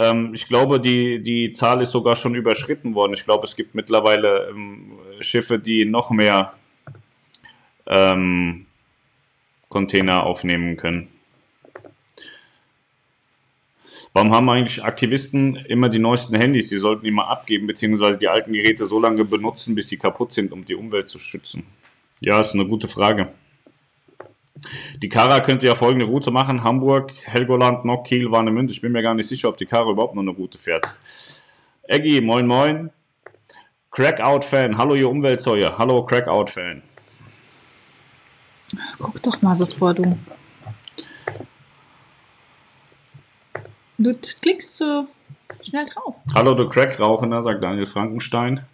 Ähm, 0.00 0.34
ich 0.34 0.48
glaube, 0.48 0.80
die, 0.80 1.22
die 1.22 1.52
Zahl 1.52 1.82
ist 1.82 1.92
sogar 1.92 2.16
schon 2.16 2.34
überschritten 2.34 2.94
worden. 2.94 3.14
Ich 3.14 3.24
glaube, 3.24 3.46
es 3.46 3.54
gibt 3.54 3.76
mittlerweile 3.76 4.48
ähm, 4.48 4.98
Schiffe, 5.20 5.60
die 5.60 5.84
noch 5.84 6.10
mehr 6.10 6.52
ähm, 7.86 8.66
Container 9.68 10.24
aufnehmen 10.24 10.76
können. 10.76 11.08
Warum 14.18 14.34
haben 14.34 14.50
eigentlich 14.50 14.82
Aktivisten 14.82 15.54
immer 15.54 15.88
die 15.88 16.00
neuesten 16.00 16.34
Handys? 16.34 16.68
Die 16.68 16.78
sollten 16.78 17.08
mal 17.12 17.28
abgeben, 17.28 17.68
beziehungsweise 17.68 18.18
die 18.18 18.26
alten 18.26 18.52
Geräte 18.52 18.84
so 18.86 18.98
lange 18.98 19.24
benutzen, 19.24 19.76
bis 19.76 19.86
sie 19.86 19.96
kaputt 19.96 20.32
sind, 20.32 20.50
um 20.50 20.64
die 20.64 20.74
Umwelt 20.74 21.08
zu 21.08 21.20
schützen. 21.20 21.62
Ja, 22.18 22.40
ist 22.40 22.52
eine 22.52 22.66
gute 22.66 22.88
Frage. 22.88 23.28
Die 25.00 25.08
Kara 25.08 25.38
könnte 25.38 25.68
ja 25.68 25.76
folgende 25.76 26.04
Route 26.04 26.32
machen: 26.32 26.64
Hamburg, 26.64 27.12
Helgoland, 27.26 27.84
Nock, 27.84 28.06
Kiel, 28.06 28.28
Warnemünde. 28.28 28.72
Ich 28.72 28.80
bin 28.80 28.90
mir 28.90 29.02
gar 29.02 29.14
nicht 29.14 29.28
sicher, 29.28 29.50
ob 29.50 29.56
die 29.56 29.66
Kara 29.66 29.88
überhaupt 29.88 30.16
noch 30.16 30.22
eine 30.22 30.32
Route 30.32 30.58
fährt. 30.58 30.92
Eggy, 31.84 32.20
moin 32.20 32.48
moin. 32.48 32.90
Crackout-Fan, 33.92 34.76
hallo 34.76 34.96
ihr 34.96 35.08
Umweltsäue. 35.08 35.78
Hallo 35.78 36.04
Crackout-Fan. 36.04 36.82
Guck 38.98 39.22
doch 39.22 39.40
mal, 39.42 39.54
bevor 39.54 39.94
du. 39.94 40.18
Du 44.00 44.14
klickst 44.14 44.76
so 44.76 45.08
schnell 45.60 45.84
drauf. 45.86 46.14
Hallo 46.32 46.54
du 46.54 46.68
Crackrauchender, 46.68 47.42
sagt 47.42 47.64
Daniel 47.64 47.86
Frankenstein. 47.86 48.64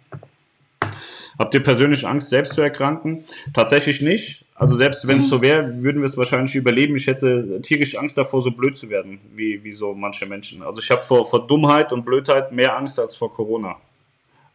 Habt 1.39 1.51
ihr 1.55 1.63
persönlich 1.63 2.07
Angst, 2.07 2.29
selbst 2.29 2.53
zu 2.53 2.61
erkranken? 2.61 3.23
Tatsächlich 3.51 4.01
nicht. 4.01 4.45
Also 4.53 4.75
selbst 4.75 5.07
wenn 5.07 5.19
es 5.19 5.27
so 5.27 5.41
wäre, 5.41 5.81
würden 5.81 6.01
wir 6.01 6.05
es 6.05 6.15
wahrscheinlich 6.15 6.53
überleben. 6.53 6.95
Ich 6.95 7.07
hätte 7.07 7.59
tierisch 7.63 7.97
Angst 7.97 8.19
davor, 8.19 8.43
so 8.43 8.51
blöd 8.51 8.77
zu 8.77 8.91
werden, 8.91 9.19
wie, 9.35 9.63
wie 9.63 9.73
so 9.73 9.95
manche 9.95 10.27
Menschen. 10.27 10.61
Also 10.61 10.79
ich 10.79 10.91
habe 10.91 11.01
vor, 11.01 11.25
vor 11.25 11.47
Dummheit 11.47 11.91
und 11.91 12.05
Blödheit 12.05 12.51
mehr 12.51 12.77
Angst 12.77 12.99
als 12.99 13.15
vor 13.15 13.33
Corona. 13.33 13.77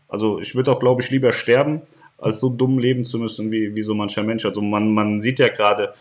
Also 0.09 0.39
ich 0.39 0.55
würde 0.55 0.71
auch, 0.71 0.79
glaube 0.79 1.03
ich, 1.03 1.11
lieber 1.11 1.33
sterben, 1.33 1.83
als 2.17 2.39
so 2.39 2.49
dumm 2.49 2.79
leben 2.79 3.05
zu 3.05 3.19
müssen, 3.19 3.51
wie, 3.51 3.75
wie 3.75 3.83
so 3.83 3.95
mancher 3.95 4.23
Mensch. 4.23 4.45
Also 4.45 4.63
man, 4.63 4.95
man 4.95 5.21
sieht 5.21 5.41
ja 5.41 5.49
gerade, 5.49 5.95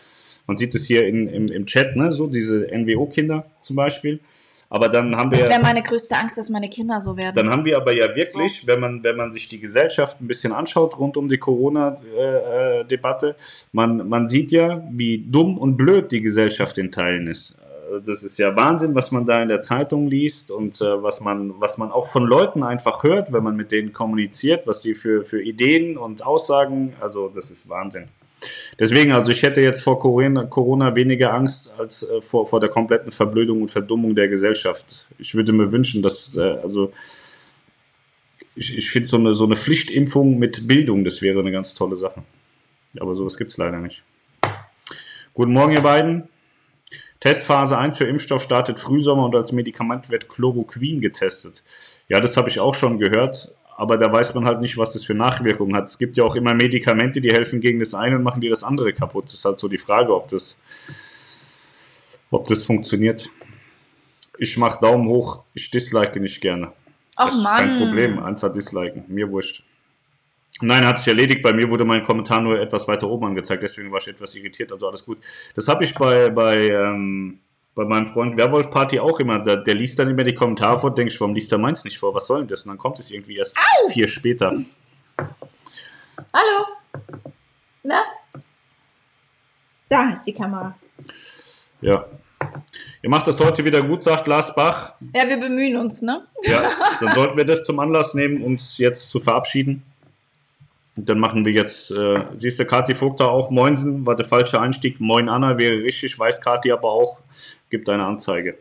man 0.46 0.56
sieht 0.56 0.76
es 0.76 0.86
hier 0.86 1.08
in, 1.08 1.28
im, 1.28 1.46
im 1.46 1.66
Chat, 1.66 1.96
ne, 1.96 2.12
so 2.12 2.28
diese 2.28 2.68
NWO-Kinder 2.72 3.44
zum 3.60 3.74
Beispiel 3.74 4.20
aber 4.72 4.88
dann 4.88 5.16
haben 5.16 5.32
wir. 5.32 5.40
Das 5.40 5.48
wäre 5.48 5.60
meine 5.60 5.82
größte 5.82 6.16
Angst, 6.16 6.38
dass 6.38 6.48
meine 6.48 6.70
Kinder 6.70 7.00
so 7.00 7.16
werden. 7.16 7.34
Dann 7.34 7.50
haben 7.50 7.64
wir 7.64 7.76
aber 7.76 7.94
ja 7.94 8.14
wirklich, 8.14 8.60
so. 8.60 8.66
wenn, 8.68 8.78
man, 8.78 9.02
wenn 9.02 9.16
man 9.16 9.32
sich 9.32 9.48
die 9.48 9.58
Gesellschaft 9.58 10.20
ein 10.20 10.28
bisschen 10.28 10.52
anschaut 10.52 10.96
rund 10.96 11.16
um 11.16 11.28
die 11.28 11.38
Corona-Debatte, 11.38 13.34
man, 13.72 14.08
man 14.08 14.28
sieht 14.28 14.52
ja, 14.52 14.82
wie 14.92 15.26
dumm 15.26 15.58
und 15.58 15.76
blöd 15.76 16.12
die 16.12 16.20
Gesellschaft 16.20 16.78
in 16.78 16.92
Teilen 16.92 17.26
ist. 17.26 17.56
Das 18.06 18.22
ist 18.22 18.38
ja 18.38 18.54
Wahnsinn, 18.54 18.94
was 18.94 19.10
man 19.10 19.26
da 19.26 19.42
in 19.42 19.48
der 19.48 19.62
Zeitung 19.62 20.06
liest 20.06 20.52
und 20.52 20.80
äh, 20.80 21.02
was, 21.02 21.20
man, 21.20 21.60
was 21.60 21.76
man 21.76 21.90
auch 21.90 22.06
von 22.06 22.24
Leuten 22.24 22.62
einfach 22.62 23.02
hört, 23.02 23.32
wenn 23.32 23.42
man 23.42 23.56
mit 23.56 23.72
denen 23.72 23.92
kommuniziert, 23.92 24.68
was 24.68 24.80
die 24.80 24.94
für, 24.94 25.24
für 25.24 25.42
Ideen 25.42 25.98
und 25.98 26.24
Aussagen, 26.24 26.92
also 27.00 27.28
das 27.28 27.50
ist 27.50 27.68
Wahnsinn. 27.68 28.04
Deswegen, 28.78 29.12
also 29.12 29.30
ich 29.30 29.42
hätte 29.42 29.60
jetzt 29.60 29.82
vor 29.82 30.00
Corona, 30.00 30.44
Corona 30.44 30.94
weniger 30.94 31.34
Angst 31.34 31.74
als 31.78 32.02
äh, 32.02 32.22
vor, 32.22 32.46
vor 32.46 32.60
der 32.60 32.70
kompletten 32.70 33.12
Verblödung 33.12 33.62
und 33.62 33.70
Verdummung 33.70 34.14
der 34.14 34.28
Gesellschaft. 34.28 35.06
Ich 35.18 35.34
würde 35.34 35.52
mir 35.52 35.70
wünschen, 35.72 36.02
dass, 36.02 36.36
äh, 36.36 36.40
also 36.40 36.92
ich, 38.56 38.76
ich 38.76 38.90
finde 38.90 39.08
so 39.08 39.16
eine, 39.16 39.34
so 39.34 39.44
eine 39.44 39.56
Pflichtimpfung 39.56 40.38
mit 40.38 40.66
Bildung, 40.66 41.04
das 41.04 41.22
wäre 41.22 41.40
eine 41.40 41.52
ganz 41.52 41.74
tolle 41.74 41.96
Sache. 41.96 42.22
Aber 42.98 43.14
sowas 43.14 43.36
gibt 43.36 43.52
es 43.52 43.56
leider 43.58 43.78
nicht. 43.78 44.02
Guten 45.34 45.52
Morgen, 45.52 45.72
ihr 45.72 45.80
beiden. 45.80 46.28
Testphase 47.20 47.76
1 47.76 47.98
für 47.98 48.04
Impfstoff 48.04 48.42
startet 48.42 48.80
Frühsommer 48.80 49.26
und 49.26 49.34
als 49.34 49.52
Medikament 49.52 50.08
wird 50.08 50.28
Chloroquin 50.28 51.00
getestet. 51.00 51.62
Ja, 52.08 52.18
das 52.18 52.36
habe 52.36 52.48
ich 52.48 52.58
auch 52.60 52.74
schon 52.74 52.98
gehört 52.98 53.52
aber 53.80 53.96
da 53.96 54.12
weiß 54.12 54.34
man 54.34 54.44
halt 54.44 54.60
nicht, 54.60 54.76
was 54.76 54.92
das 54.92 55.04
für 55.06 55.14
Nachwirkungen 55.14 55.74
hat. 55.74 55.86
Es 55.86 55.96
gibt 55.96 56.18
ja 56.18 56.24
auch 56.24 56.36
immer 56.36 56.52
Medikamente, 56.52 57.18
die 57.18 57.30
helfen 57.30 57.62
gegen 57.62 57.80
das 57.80 57.94
eine 57.94 58.16
und 58.16 58.22
machen 58.22 58.42
dir 58.42 58.50
das 58.50 58.62
andere 58.62 58.92
kaputt. 58.92 59.24
Das 59.24 59.34
ist 59.34 59.44
halt 59.46 59.58
so 59.58 59.68
die 59.68 59.78
Frage, 59.78 60.14
ob 60.14 60.28
das, 60.28 60.60
ob 62.30 62.46
das 62.46 62.62
funktioniert. 62.62 63.30
Ich 64.36 64.58
mache 64.58 64.82
Daumen 64.82 65.08
hoch, 65.08 65.44
ich 65.54 65.70
dislike 65.70 66.20
nicht 66.20 66.42
gerne. 66.42 66.72
Ach 67.16 67.28
das 67.28 67.36
ist 67.36 67.42
Mann. 67.42 67.56
Kein 67.56 67.78
Problem, 67.78 68.18
einfach 68.22 68.52
disliken, 68.52 69.04
mir 69.08 69.30
wurscht. 69.30 69.64
Nein, 70.60 70.86
hat 70.86 70.98
sich 70.98 71.08
erledigt. 71.08 71.40
Bei 71.40 71.54
mir 71.54 71.70
wurde 71.70 71.86
mein 71.86 72.04
Kommentar 72.04 72.42
nur 72.42 72.60
etwas 72.60 72.86
weiter 72.86 73.08
oben 73.08 73.28
angezeigt, 73.28 73.62
deswegen 73.62 73.90
war 73.90 74.00
ich 74.00 74.08
etwas 74.08 74.34
irritiert, 74.34 74.72
also 74.72 74.88
alles 74.88 75.06
gut. 75.06 75.20
Das 75.54 75.66
habe 75.68 75.84
ich 75.84 75.94
bei, 75.94 76.28
bei 76.28 76.68
ähm, 76.68 77.38
bei 77.80 77.86
meinem 77.86 78.04
Freund 78.04 78.36
Werwolf 78.36 78.70
Party 78.70 79.00
auch 79.00 79.18
immer. 79.20 79.38
Der, 79.38 79.56
der 79.56 79.74
liest 79.74 79.98
dann 79.98 80.10
immer 80.10 80.22
die 80.22 80.34
Kommentare 80.34 80.78
vor, 80.78 80.94
denke 80.94 81.12
ich, 81.12 81.18
warum 81.18 81.34
liest 81.34 81.50
er 81.50 81.56
meins 81.56 81.82
nicht 81.82 81.98
vor? 81.98 82.14
Was 82.14 82.26
soll 82.26 82.40
denn 82.40 82.48
das? 82.48 82.62
Und 82.62 82.68
dann 82.68 82.76
kommt 82.76 82.98
es 82.98 83.10
irgendwie 83.10 83.36
erst 83.36 83.56
Au! 83.56 83.88
vier 83.88 84.06
später. 84.06 84.50
Hallo? 85.16 86.66
Na? 87.82 88.02
Da 89.88 90.10
ist 90.10 90.24
die 90.24 90.34
Kamera. 90.34 90.76
Ja. 91.80 92.04
Ihr 93.02 93.08
macht 93.08 93.26
das 93.26 93.40
heute 93.40 93.64
wieder 93.64 93.80
gut, 93.80 94.02
sagt 94.02 94.26
Lars 94.26 94.54
Bach. 94.54 94.94
Ja, 95.14 95.26
wir 95.26 95.38
bemühen 95.38 95.78
uns, 95.78 96.02
ne? 96.02 96.26
Ja, 96.44 96.70
dann 97.00 97.14
sollten 97.14 97.36
wir 97.38 97.46
das 97.46 97.64
zum 97.64 97.80
Anlass 97.80 98.12
nehmen, 98.12 98.42
uns 98.42 98.76
jetzt 98.76 99.10
zu 99.10 99.20
verabschieden. 99.20 99.82
Und 101.00 101.08
dann 101.08 101.18
machen 101.18 101.46
wir 101.46 101.52
jetzt, 101.54 101.90
äh, 101.92 102.24
siehst 102.36 102.60
du, 102.60 102.66
Kati 102.66 102.94
Vogt 102.94 103.20
da 103.20 103.24
auch, 103.24 103.48
Moinsen, 103.48 104.04
war 104.04 104.16
der 104.16 104.26
falsche 104.26 104.60
Einstieg. 104.60 105.00
Moin 105.00 105.30
Anna 105.30 105.56
wäre 105.56 105.82
richtig, 105.82 106.18
weiß 106.18 106.42
Kati 106.42 106.70
aber 106.70 106.90
auch 106.90 107.20
gibt 107.70 107.88
eine 107.88 108.04
Anzeige. 108.04 108.58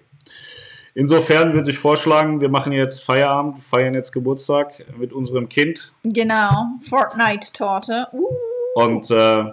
Insofern 0.95 1.51
würde 1.51 1.69
ich 1.69 1.77
vorschlagen, 1.77 2.39
wir 2.39 2.47
machen 2.47 2.71
jetzt 2.71 3.03
Feierabend, 3.03 3.55
wir 3.55 3.61
feiern 3.61 3.93
jetzt 3.93 4.13
Geburtstag 4.13 4.85
mit 4.97 5.11
unserem 5.11 5.49
Kind. 5.49 5.91
Genau, 6.03 6.67
Fortnite-Torte. 6.87 8.07
Uh. 8.13 8.29
Und 8.75 9.11
äh, 9.11 9.51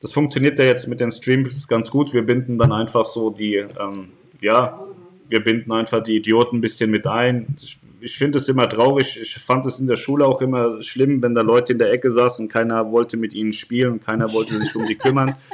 das 0.00 0.12
funktioniert 0.12 0.60
ja 0.60 0.66
jetzt 0.66 0.86
mit 0.86 1.00
den 1.00 1.10
Streams 1.10 1.66
ganz 1.66 1.90
gut. 1.90 2.12
Wir 2.12 2.24
binden 2.24 2.58
dann 2.58 2.70
einfach 2.70 3.06
so 3.06 3.30
die, 3.30 3.56
ähm, 3.56 4.10
ja, 4.40 4.78
wir 5.28 5.42
binden 5.42 5.72
einfach 5.72 6.00
die 6.00 6.14
Idioten 6.14 6.58
ein 6.58 6.60
bisschen 6.60 6.92
mit 6.92 7.08
ein. 7.08 7.56
Ich, 7.60 7.76
ich 8.00 8.16
finde 8.16 8.38
es 8.38 8.48
immer 8.48 8.68
traurig. 8.68 9.18
Ich 9.20 9.34
fand 9.34 9.66
es 9.66 9.80
in 9.80 9.86
der 9.86 9.96
Schule 9.96 10.26
auch 10.26 10.40
immer 10.40 10.82
schlimm, 10.82 11.22
wenn 11.22 11.34
da 11.34 11.42
Leute 11.42 11.72
in 11.72 11.78
der 11.78 11.90
Ecke 11.92 12.10
saßen 12.10 12.46
und 12.46 12.52
keiner 12.52 12.90
wollte 12.90 13.16
mit 13.16 13.34
ihnen 13.34 13.52
spielen, 13.52 14.00
keiner 14.00 14.32
wollte 14.32 14.58
sich 14.58 14.74
um 14.74 14.86
sie 14.86 14.96
kümmern. 14.96 15.36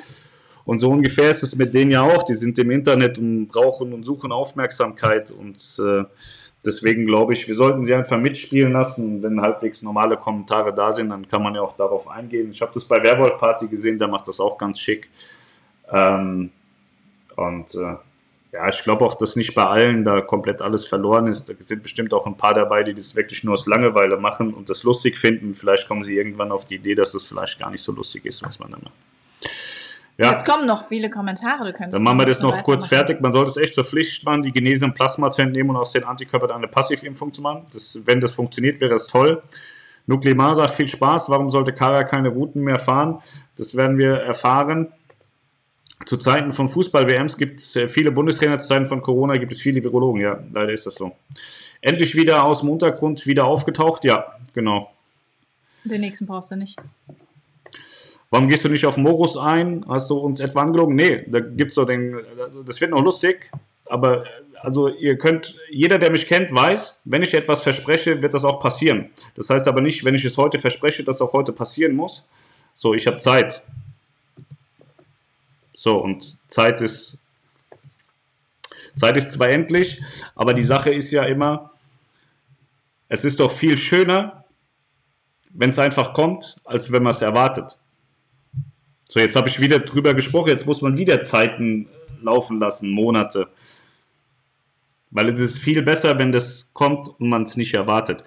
Und 0.64 0.80
so 0.80 0.90
ungefähr 0.90 1.30
ist 1.30 1.42
es 1.42 1.56
mit 1.56 1.74
denen 1.74 1.90
ja 1.90 2.02
auch. 2.02 2.22
Die 2.22 2.32
sind 2.34 2.58
im 2.58 2.70
Internet 2.70 3.18
und 3.18 3.48
brauchen 3.48 3.92
und 3.92 4.04
suchen 4.04 4.32
Aufmerksamkeit. 4.32 5.30
Und 5.30 5.58
äh, 5.78 6.04
deswegen 6.64 7.04
glaube 7.04 7.34
ich, 7.34 7.46
wir 7.46 7.54
sollten 7.54 7.84
sie 7.84 7.94
einfach 7.94 8.18
mitspielen 8.18 8.72
lassen. 8.72 9.22
Wenn 9.22 9.42
halbwegs 9.42 9.82
normale 9.82 10.16
Kommentare 10.16 10.72
da 10.74 10.90
sind, 10.90 11.10
dann 11.10 11.28
kann 11.28 11.42
man 11.42 11.54
ja 11.54 11.60
auch 11.60 11.76
darauf 11.76 12.08
eingehen. 12.08 12.50
Ich 12.50 12.62
habe 12.62 12.72
das 12.72 12.86
bei 12.86 12.96
Werwolf 13.02 13.38
Party 13.38 13.68
gesehen, 13.68 13.98
der 13.98 14.08
macht 14.08 14.26
das 14.26 14.40
auch 14.40 14.56
ganz 14.56 14.80
schick. 14.80 15.10
Ähm, 15.92 16.50
und 17.36 17.74
äh, 17.74 17.96
ja, 18.54 18.68
ich 18.68 18.82
glaube 18.84 19.04
auch, 19.04 19.16
dass 19.16 19.34
nicht 19.34 19.54
bei 19.54 19.64
allen 19.64 20.04
da 20.04 20.20
komplett 20.20 20.62
alles 20.62 20.86
verloren 20.86 21.26
ist. 21.26 21.48
Da 21.48 21.54
sind 21.58 21.82
bestimmt 21.82 22.14
auch 22.14 22.24
ein 22.26 22.36
paar 22.36 22.54
dabei, 22.54 22.84
die 22.84 22.94
das 22.94 23.16
wirklich 23.16 23.42
nur 23.42 23.54
aus 23.54 23.66
Langeweile 23.66 24.16
machen 24.16 24.54
und 24.54 24.70
das 24.70 24.84
lustig 24.84 25.18
finden. 25.18 25.56
Vielleicht 25.56 25.88
kommen 25.88 26.04
sie 26.04 26.16
irgendwann 26.16 26.52
auf 26.52 26.64
die 26.64 26.76
Idee, 26.76 26.94
dass 26.94 27.12
das 27.12 27.24
vielleicht 27.24 27.58
gar 27.58 27.70
nicht 27.70 27.82
so 27.82 27.90
lustig 27.90 28.24
ist, 28.24 28.44
was 28.44 28.60
man 28.60 28.70
da 28.70 28.78
macht. 28.78 28.92
Ja. 30.16 30.30
Jetzt 30.30 30.46
kommen 30.46 30.68
noch 30.68 30.86
viele 30.86 31.10
Kommentare. 31.10 31.72
Du 31.72 31.90
Dann 31.90 32.02
machen 32.04 32.18
wir 32.18 32.26
das 32.26 32.40
noch 32.40 32.62
kurz 32.62 32.86
fertig. 32.86 33.20
Man 33.20 33.32
sollte 33.32 33.50
es 33.50 33.56
echt 33.56 33.74
zur 33.74 33.84
Pflicht 33.84 34.24
machen, 34.24 34.44
die 34.44 34.52
genesenen 34.52 34.94
Plasma 34.94 35.32
zu 35.32 35.42
entnehmen 35.42 35.70
und 35.70 35.76
aus 35.76 35.90
den 35.90 36.04
Antikörpern 36.04 36.52
eine 36.52 36.68
Passivimpfung 36.68 37.32
zu 37.32 37.42
machen. 37.42 37.64
Das, 37.72 37.98
wenn 38.04 38.20
das 38.20 38.32
funktioniert, 38.32 38.80
wäre 38.80 38.92
das 38.92 39.08
toll. 39.08 39.40
Nuklear 40.06 40.54
sagt 40.54 40.74
viel 40.74 40.88
Spaß. 40.88 41.28
Warum 41.28 41.50
sollte 41.50 41.72
Kara 41.72 42.04
keine 42.04 42.28
Routen 42.28 42.62
mehr 42.62 42.78
fahren? 42.78 43.20
Das 43.56 43.76
werden 43.76 43.98
wir 43.98 44.14
erfahren. 44.14 44.92
Zu 46.06 46.16
Zeiten 46.18 46.52
von 46.52 46.68
Fußball-WMs 46.68 47.38
gibt 47.38 47.60
es 47.60 47.76
äh, 47.76 47.88
viele 47.88 48.12
Bundestrainer, 48.12 48.58
zu 48.58 48.68
Zeiten 48.68 48.86
von 48.86 49.00
Corona 49.00 49.34
gibt 49.34 49.52
es 49.52 49.60
viele 49.60 49.82
Virologen. 49.82 50.20
Ja, 50.20 50.42
leider 50.52 50.72
ist 50.72 50.86
das 50.86 50.96
so. 50.96 51.16
Endlich 51.80 52.14
wieder 52.14 52.44
aus 52.44 52.60
dem 52.60 52.70
Untergrund 52.70 53.26
wieder 53.26 53.46
aufgetaucht. 53.46 54.04
Ja, 54.04 54.34
genau. 54.52 54.92
Den 55.84 56.00
nächsten 56.00 56.26
brauchst 56.26 56.50
du 56.50 56.56
nicht. 56.56 56.78
Warum 58.30 58.48
gehst 58.48 58.64
du 58.64 58.68
nicht 58.68 58.84
auf 58.84 58.96
Morus 58.96 59.36
ein? 59.36 59.84
Hast 59.88 60.10
du 60.10 60.16
uns 60.16 60.40
etwa 60.40 60.62
angelogen? 60.62 60.96
Nee, 60.96 61.24
da 61.28 61.40
gibt's 61.40 61.76
doch 61.76 61.84
den, 61.84 62.16
das 62.66 62.80
wird 62.80 62.90
noch 62.90 63.02
lustig, 63.02 63.50
aber 63.86 64.24
also 64.60 64.88
ihr 64.88 65.18
könnt, 65.18 65.56
jeder, 65.70 65.98
der 65.98 66.10
mich 66.10 66.26
kennt, 66.26 66.52
weiß, 66.52 67.02
wenn 67.04 67.22
ich 67.22 67.34
etwas 67.34 67.62
verspreche, 67.62 68.22
wird 68.22 68.34
das 68.34 68.44
auch 68.44 68.60
passieren. 68.60 69.10
Das 69.36 69.50
heißt 69.50 69.68
aber 69.68 69.82
nicht, 69.82 70.04
wenn 70.04 70.14
ich 70.14 70.24
es 70.24 70.38
heute 70.38 70.58
verspreche, 70.58 71.04
dass 71.04 71.20
auch 71.20 71.32
heute 71.34 71.52
passieren 71.52 71.94
muss. 71.94 72.24
So, 72.76 72.94
ich 72.94 73.06
habe 73.06 73.18
Zeit. 73.18 73.62
So, 75.84 75.98
und 75.98 76.38
Zeit 76.48 76.80
ist, 76.80 77.18
Zeit 78.96 79.18
ist 79.18 79.32
zwar 79.32 79.50
endlich, 79.50 80.02
aber 80.34 80.54
die 80.54 80.62
Sache 80.62 80.90
ist 80.90 81.10
ja 81.10 81.24
immer, 81.24 81.72
es 83.10 83.26
ist 83.26 83.38
doch 83.38 83.50
viel 83.50 83.76
schöner, 83.76 84.46
wenn 85.50 85.68
es 85.68 85.78
einfach 85.78 86.14
kommt, 86.14 86.56
als 86.64 86.90
wenn 86.90 87.02
man 87.02 87.10
es 87.10 87.20
erwartet. 87.20 87.76
So, 89.10 89.20
jetzt 89.20 89.36
habe 89.36 89.50
ich 89.50 89.60
wieder 89.60 89.78
drüber 89.78 90.14
gesprochen, 90.14 90.48
jetzt 90.48 90.64
muss 90.64 90.80
man 90.80 90.96
wieder 90.96 91.22
Zeiten 91.22 91.90
laufen 92.22 92.60
lassen, 92.60 92.88
Monate. 92.88 93.48
Weil 95.10 95.28
es 95.28 95.38
ist 95.38 95.58
viel 95.58 95.82
besser, 95.82 96.16
wenn 96.16 96.32
das 96.32 96.72
kommt 96.72 97.08
und 97.08 97.28
man 97.28 97.42
es 97.42 97.58
nicht 97.58 97.74
erwartet. 97.74 98.24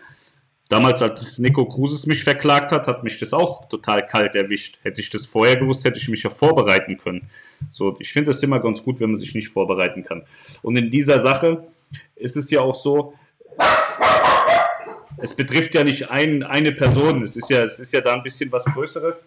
Damals, 0.70 1.02
als 1.02 1.40
Nico 1.40 1.66
Kruses 1.66 2.06
mich 2.06 2.24
verklagt 2.24 2.72
hat, 2.72 2.88
hat 2.88 3.04
mich 3.04 3.18
das 3.20 3.34
auch 3.34 3.70
total 3.70 4.06
kalt 4.06 4.36
erwischt. 4.36 4.80
Hätte 4.84 5.00
ich 5.00 5.10
das 5.10 5.26
vorher 5.26 5.56
gewusst, 5.56 5.86
hätte 5.86 5.98
ich 5.98 6.10
mich 6.10 6.24
ja 6.24 6.30
vorbereiten 6.30 6.98
können. 6.98 7.30
So, 7.72 7.96
ich 8.00 8.12
finde 8.12 8.32
es 8.32 8.44
immer 8.44 8.60
ganz 8.60 8.84
gut, 8.84 9.00
wenn 9.00 9.12
man 9.12 9.20
sich 9.20 9.34
nicht 9.34 9.48
vorbereiten 9.48 10.04
kann. 10.04 10.24
Und 10.62 10.78
in 10.78 10.92
dieser 10.92 11.20
Sache 11.20 11.68
ist 12.16 12.36
es 12.36 12.50
ja 12.50 12.62
auch 12.62 12.76
so, 12.76 13.14
es 15.20 15.34
betrifft 15.34 15.74
ja 15.74 15.84
nicht 15.84 16.12
ein, 16.12 16.44
eine 16.44 16.72
Person, 16.72 17.24
es 17.24 17.36
ist 17.36 17.50
ja, 17.50 17.64
es 17.64 17.80
ist 17.80 17.92
ja 17.92 18.02
da 18.02 18.14
ein 18.14 18.24
bisschen 18.24 18.52
was 18.52 18.64
Größeres. 18.66 19.24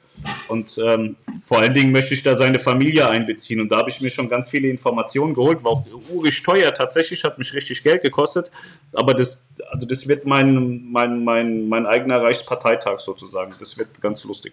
Und 0.48 0.78
ähm, 0.78 1.16
vor 1.44 1.58
allen 1.58 1.74
Dingen 1.74 1.90
möchte 1.90 2.14
ich 2.14 2.22
da 2.22 2.36
seine 2.36 2.58
Familie 2.58 3.08
einbeziehen. 3.08 3.60
Und 3.60 3.70
da 3.70 3.78
habe 3.78 3.90
ich 3.90 4.00
mir 4.00 4.10
schon 4.10 4.28
ganz 4.28 4.50
viele 4.50 4.68
Informationen 4.68 5.34
geholt. 5.34 5.64
War 5.64 5.72
auch 5.72 5.84
urig 6.12 6.42
teuer 6.42 6.72
tatsächlich, 6.72 7.24
hat 7.24 7.38
mich 7.38 7.52
richtig 7.52 7.82
Geld 7.82 8.02
gekostet. 8.02 8.50
Aber 8.92 9.14
das, 9.14 9.44
also 9.70 9.86
das 9.86 10.06
wird 10.06 10.26
mein, 10.26 10.84
mein, 10.90 11.24
mein, 11.24 11.68
mein 11.68 11.86
eigener 11.86 12.22
Reichsparteitag 12.22 13.00
sozusagen. 13.00 13.52
Das 13.58 13.76
wird 13.76 14.00
ganz 14.00 14.22
lustig. 14.24 14.52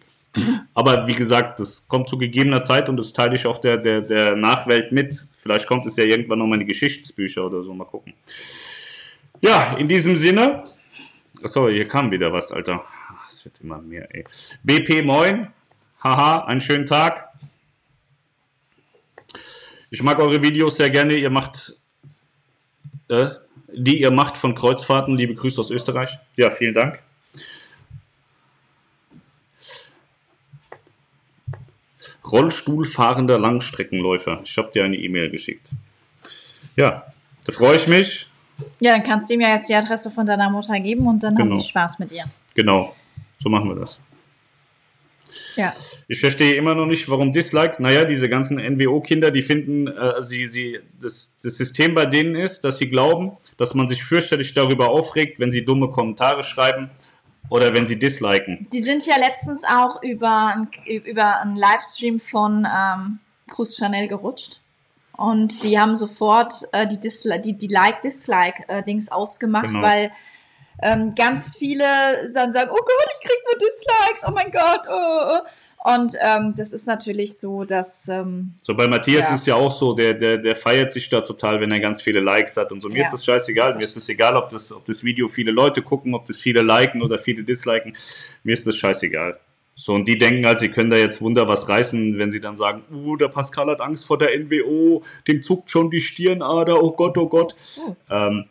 Aber 0.74 1.08
wie 1.08 1.16
gesagt, 1.16 1.60
das 1.60 1.88
kommt 1.88 2.10
zu 2.10 2.18
gegebener 2.18 2.64
Zeit 2.64 2.90
und 2.90 2.98
das 2.98 3.14
teile 3.14 3.36
ich 3.36 3.46
auch 3.46 3.60
der, 3.60 3.78
der, 3.78 4.02
der 4.02 4.36
Nachwelt 4.36 4.92
mit. 4.92 5.28
Vielleicht 5.38 5.68
kommt 5.68 5.86
es 5.86 5.96
ja 5.98 6.04
irgendwann 6.04 6.40
nochmal 6.40 6.60
in 6.60 6.68
die 6.68 6.72
Geschichtsbücher 6.72 7.46
oder 7.46 7.64
so. 7.64 7.74
Mal 7.74 7.86
gucken. 7.86 8.14
Ja, 9.42 9.78
in 9.78 9.88
diesem 9.88 10.16
Sinne. 10.16 10.64
Achso, 11.44 11.70
hier 11.70 11.88
kam 11.88 12.12
wieder 12.12 12.34
was, 12.34 12.52
Alter. 12.52 12.84
Es 13.28 13.46
wird 13.46 13.60
immer 13.62 13.80
mehr, 13.80 14.14
ey. 14.14 14.26
BP, 14.64 15.04
moin. 15.04 15.54
Haha, 16.04 16.46
einen 16.46 16.62
schönen 16.62 16.86
Tag. 16.86 17.34
Ich 19.90 20.02
mag 20.04 20.20
eure 20.20 20.42
Videos 20.42 20.78
sehr 20.78 20.90
gerne. 20.90 21.16
Ihr 21.16 21.30
macht, 21.30 21.74
äh, 23.10 23.30
die 23.72 24.02
ihr 24.02 24.12
macht 24.12 24.38
von 24.38 24.56
Kreuzfahrten. 24.56 25.16
Liebe 25.16 25.36
Grüße 25.36 25.62
aus 25.62 25.70
Österreich. 25.70 26.18
Ja, 26.36 26.50
vielen 26.50 26.74
Dank. 26.74 27.00
Rollstuhlfahrender 32.26 33.40
Langstreckenläufer. 33.40 34.42
Ich 34.44 34.58
habe 34.58 34.72
dir 34.72 34.84
eine 34.84 34.98
E-Mail 34.98 35.30
geschickt. 35.30 35.72
Ja, 36.76 37.12
da 37.46 37.54
freue 37.54 37.78
ich 37.78 37.88
mich. 37.88 38.28
Ja, 38.80 38.94
dann 38.94 39.04
kannst 39.04 39.30
du 39.30 39.36
ihm 39.36 39.42
ja 39.42 39.54
jetzt 39.54 39.70
die 39.70 39.76
Adresse 39.76 40.12
von 40.12 40.26
deiner 40.26 40.50
Mutter 40.50 40.80
geben 40.80 41.08
und 41.08 41.24
dann 41.24 41.36
genau. 41.36 41.52
haben 41.52 41.60
die 41.60 41.66
Spaß 41.66 42.00
mit 42.00 42.12
ihr. 42.12 42.26
Genau, 42.56 42.96
so 43.40 43.50
machen 43.50 43.70
wir 43.70 43.76
das. 43.76 44.00
Ja. 45.56 45.74
Ich 46.08 46.20
verstehe 46.20 46.56
immer 46.56 46.76
noch 46.76 46.86
nicht, 46.86 47.10
warum 47.10 47.32
Dislike. 47.32 47.82
Naja, 47.82 48.06
diese 48.06 48.30
ganzen 48.30 48.58
NWO-Kinder, 48.58 49.32
die 49.32 49.42
finden, 49.42 49.88
äh, 49.88 50.22
sie, 50.22 50.48
sie, 50.48 50.80
das, 51.00 51.36
das 51.44 51.58
System 51.58 51.96
bei 51.96 52.06
denen 52.06 52.36
ist, 52.36 52.62
dass 52.62 52.78
sie 52.78 52.90
glauben, 52.90 53.38
dass 53.58 53.74
man 53.74 53.88
sich 53.88 54.04
fürchterlich 54.04 54.54
darüber 54.54 54.90
aufregt, 54.90 55.40
wenn 55.40 55.52
sie 55.52 55.66
dumme 55.66 55.90
Kommentare 55.90 56.44
schreiben 56.44 56.92
oder 57.50 57.74
wenn 57.74 57.88
sie 57.88 57.98
disliken. 57.98 58.68
Die 58.72 58.82
sind 58.82 59.06
ja 59.06 59.18
letztens 59.18 59.64
auch 59.64 60.02
über, 60.04 60.68
über 60.86 61.42
einen 61.42 61.56
Livestream 61.56 62.20
von 62.20 62.66
ähm, 62.66 63.20
Cruz 63.48 63.78
Chanel 63.78 64.08
gerutscht. 64.08 64.62
Und 65.18 65.64
die 65.64 65.80
haben 65.80 65.98
sofort 65.98 66.54
äh, 66.72 66.88
die, 66.88 67.00
Disli 67.00 67.42
die, 67.42 67.58
die 67.58 67.68
Like-Dislike-Dings 67.68 69.12
ausgemacht, 69.12 69.66
genau. 69.66 69.82
weil 69.82 70.12
ähm, 70.82 71.10
ganz 71.16 71.58
viele 71.58 71.84
dann 72.34 72.54
sagen, 72.54 72.70
oh 72.72 72.76
Gott, 72.76 73.08
ich 73.14 73.28
krieg 73.28 73.38
nur 73.46 73.58
Dislikes, 73.60 74.24
oh 74.28 74.32
mein 74.32 74.52
Gott. 74.52 74.82
Oh, 74.88 75.40
oh. 75.40 75.92
Und 75.96 76.14
ähm, 76.22 76.54
das 76.56 76.74
ist 76.74 76.86
natürlich 76.86 77.40
so, 77.40 77.64
dass. 77.64 78.08
Ähm, 78.10 78.54
so 78.62 78.76
bei 78.76 78.88
Matthias 78.88 79.30
ja. 79.30 79.36
ist 79.36 79.48
ja 79.48 79.56
auch 79.56 79.72
so, 79.72 79.94
der, 79.94 80.14
der, 80.14 80.38
der 80.38 80.56
feiert 80.56 80.92
sich 80.92 81.10
da 81.10 81.22
total, 81.22 81.62
wenn 81.62 81.72
er 81.72 81.80
ganz 81.80 82.02
viele 82.02 82.20
Likes 82.20 82.58
hat 82.58 82.72
und 82.72 82.82
so. 82.82 82.90
Mir 82.90 82.98
ja. 82.98 83.02
ist 83.04 83.14
das 83.14 83.26
scheißegal. 83.26 83.76
Mir 83.76 83.84
ist 83.84 83.96
es 83.96 84.08
egal, 84.10 84.36
ob 84.36 84.50
das, 84.50 84.72
ob 84.72 84.86
das 84.86 85.04
Video 85.04 85.28
viele 85.28 85.52
Leute 85.52 85.82
gucken, 85.82 86.14
ob 86.14 86.26
das 86.26 86.38
viele 86.38 86.62
liken 86.62 87.02
oder 87.02 87.18
viele 87.18 87.44
disliken. 87.44 87.96
Mir 88.44 88.54
ist 88.54 88.68
das 88.68 88.76
scheißegal. 88.76 89.40
So, 89.80 89.94
und 89.94 90.08
die 90.08 90.18
denken 90.18 90.48
halt, 90.48 90.60
sie 90.60 90.70
können 90.70 90.90
da 90.90 90.96
jetzt 90.96 91.22
Wunder 91.22 91.48
was 91.48 91.70
reißen, 91.70 92.18
wenn 92.18 92.32
sie 92.32 92.40
dann 92.40 92.58
sagen, 92.58 92.82
uh, 92.92 93.16
der 93.16 93.28
Pascal 93.28 93.68
hat 93.68 93.80
Angst 93.80 94.08
vor 94.08 94.18
der 94.18 94.38
NWO, 94.38 95.04
dem 95.28 95.44
zuckt 95.44 95.70
schon 95.70 95.92
die 95.92 96.02
Stirnader, 96.02 96.84
oh 96.84 96.92
Gott, 96.92 97.16
oh 97.16 97.30
Gott. 97.30 97.56
Ähm, 98.10 98.46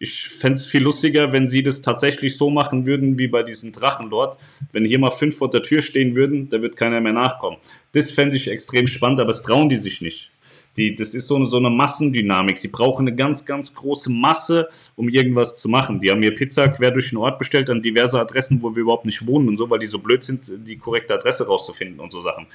ich 0.00 0.24
fände 0.24 0.56
es 0.56 0.66
viel 0.66 0.82
lustiger, 0.82 1.32
wenn 1.32 1.46
sie 1.46 1.62
das 1.62 1.82
tatsächlich 1.82 2.36
so 2.36 2.50
machen 2.50 2.84
würden 2.84 3.16
wie 3.16 3.28
bei 3.28 3.44
diesen 3.44 3.70
Drachen 3.70 4.10
dort. 4.10 4.36
Wenn 4.72 4.84
hier 4.84 4.98
mal 4.98 5.12
fünf 5.12 5.36
vor 5.36 5.48
der 5.48 5.62
Tür 5.62 5.82
stehen 5.82 6.16
würden, 6.16 6.48
da 6.48 6.60
wird 6.60 6.76
keiner 6.76 7.00
mehr 7.00 7.12
nachkommen. 7.12 7.58
Das 7.92 8.10
fände 8.10 8.34
ich 8.34 8.50
extrem 8.50 8.88
spannend, 8.88 9.20
aber 9.20 9.30
es 9.30 9.44
trauen 9.44 9.68
die 9.68 9.76
sich 9.76 10.00
nicht. 10.00 10.31
Die, 10.76 10.94
das 10.94 11.14
ist 11.14 11.26
so 11.26 11.36
eine, 11.36 11.46
so 11.46 11.58
eine 11.58 11.68
Massendynamik. 11.70 12.56
Sie 12.56 12.68
brauchen 12.68 13.06
eine 13.06 13.14
ganz, 13.14 13.44
ganz 13.44 13.74
große 13.74 14.10
Masse, 14.10 14.68
um 14.96 15.08
irgendwas 15.08 15.56
zu 15.56 15.68
machen. 15.68 16.00
Die 16.00 16.10
haben 16.10 16.20
mir 16.20 16.34
Pizza 16.34 16.68
quer 16.68 16.90
durch 16.90 17.10
den 17.10 17.18
Ort 17.18 17.38
bestellt 17.38 17.68
an 17.68 17.82
diverse 17.82 18.18
Adressen, 18.18 18.62
wo 18.62 18.74
wir 18.74 18.82
überhaupt 18.82 19.04
nicht 19.04 19.26
wohnen 19.26 19.48
und 19.48 19.58
so, 19.58 19.68
weil 19.68 19.80
die 19.80 19.86
so 19.86 19.98
blöd 19.98 20.24
sind, 20.24 20.50
die 20.66 20.76
korrekte 20.76 21.14
Adresse 21.14 21.46
rauszufinden 21.46 22.00
und 22.00 22.10
so 22.10 22.22
Sachen. 22.22 22.46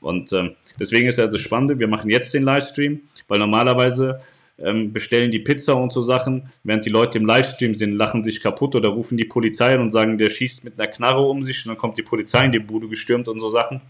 Und 0.00 0.32
ähm, 0.32 0.52
deswegen 0.78 1.08
ist 1.08 1.18
ja 1.18 1.26
das 1.26 1.40
Spannende, 1.40 1.78
wir 1.78 1.88
machen 1.88 2.08
jetzt 2.08 2.32
den 2.32 2.42
Livestream, 2.42 3.00
weil 3.28 3.38
normalerweise 3.38 4.20
ähm, 4.58 4.92
bestellen 4.92 5.30
die 5.30 5.38
Pizza 5.38 5.74
und 5.74 5.92
so 5.92 6.02
Sachen, 6.02 6.50
während 6.64 6.84
die 6.84 6.90
Leute 6.90 7.18
im 7.18 7.26
Livestream 7.26 7.76
sind, 7.76 7.92
lachen 7.96 8.24
sich 8.24 8.42
kaputt 8.42 8.74
oder 8.74 8.88
rufen 8.88 9.18
die 9.18 9.24
Polizei 9.24 9.78
und 9.78 9.92
sagen, 9.92 10.18
der 10.18 10.30
schießt 10.30 10.64
mit 10.64 10.78
einer 10.78 10.90
Knarre 10.90 11.22
um 11.22 11.42
sich 11.42 11.64
und 11.64 11.70
dann 11.70 11.78
kommt 11.78 11.98
die 11.98 12.02
Polizei 12.02 12.44
in 12.44 12.52
die 12.52 12.58
Bude 12.58 12.88
gestürmt 12.88 13.28
und 13.28 13.40
so 13.40 13.50
Sachen. 13.50 13.80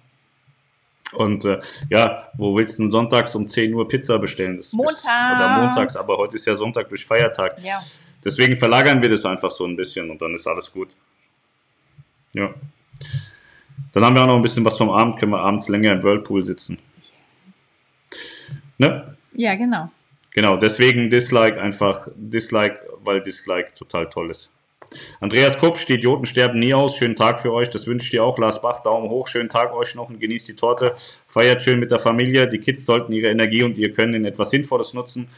Und 1.12 1.44
äh, 1.44 1.60
ja, 1.88 2.28
wo 2.36 2.56
willst 2.56 2.78
du 2.78 2.82
denn 2.82 2.90
sonntags 2.90 3.34
um 3.34 3.46
10 3.46 3.74
Uhr 3.74 3.88
Pizza 3.88 4.18
bestellen? 4.18 4.56
Das 4.56 4.72
Montag. 4.72 5.36
Oder 5.36 5.62
montags, 5.62 5.96
aber 5.96 6.16
heute 6.16 6.36
ist 6.36 6.46
ja 6.46 6.54
Sonntag 6.54 6.88
durch 6.88 7.04
Feiertag. 7.04 7.56
Ja. 7.62 7.80
Deswegen 8.24 8.56
verlagern 8.56 9.00
wir 9.02 9.08
das 9.08 9.24
einfach 9.24 9.50
so 9.50 9.64
ein 9.64 9.76
bisschen 9.76 10.10
und 10.10 10.20
dann 10.20 10.34
ist 10.34 10.46
alles 10.46 10.72
gut. 10.72 10.90
Ja. 12.32 12.54
Dann 13.92 14.04
haben 14.04 14.14
wir 14.14 14.22
auch 14.22 14.26
noch 14.26 14.36
ein 14.36 14.42
bisschen 14.42 14.64
was 14.64 14.76
vom 14.76 14.90
Abend, 14.90 15.18
können 15.18 15.32
wir 15.32 15.40
abends 15.40 15.68
länger 15.68 15.92
im 15.92 16.02
Whirlpool 16.02 16.44
sitzen. 16.44 16.78
Ne? 18.78 19.16
Ja, 19.32 19.54
genau. 19.56 19.90
Genau, 20.32 20.56
deswegen 20.56 21.10
Dislike 21.10 21.60
einfach, 21.60 22.08
Dislike, 22.14 22.78
weil 23.02 23.20
Dislike 23.22 23.74
total 23.74 24.08
toll 24.08 24.30
ist. 24.30 24.50
Andreas 25.20 25.58
Kupsch, 25.58 25.86
die 25.86 25.94
Idioten 25.94 26.26
sterben 26.26 26.58
nie 26.58 26.74
aus. 26.74 26.96
Schönen 26.96 27.16
Tag 27.16 27.40
für 27.40 27.52
euch, 27.52 27.70
das 27.70 27.86
wünsche 27.86 28.04
ich 28.04 28.10
dir 28.10 28.24
auch. 28.24 28.38
Lars 28.38 28.60
Bach, 28.60 28.82
Daumen 28.82 29.08
hoch, 29.08 29.28
schönen 29.28 29.48
Tag 29.48 29.72
euch 29.74 29.94
noch 29.94 30.08
und 30.08 30.20
genießt 30.20 30.48
die 30.48 30.56
Torte. 30.56 30.94
Feiert 31.28 31.62
schön 31.62 31.78
mit 31.78 31.90
der 31.90 31.98
Familie. 31.98 32.48
Die 32.48 32.58
Kids 32.58 32.86
sollten 32.86 33.12
ihre 33.12 33.28
Energie 33.28 33.62
und 33.62 33.76
ihr 33.78 33.92
Können 33.92 34.14
in 34.14 34.24
etwas 34.24 34.50
Sinnvolles 34.50 34.94
nutzen. 34.94 35.28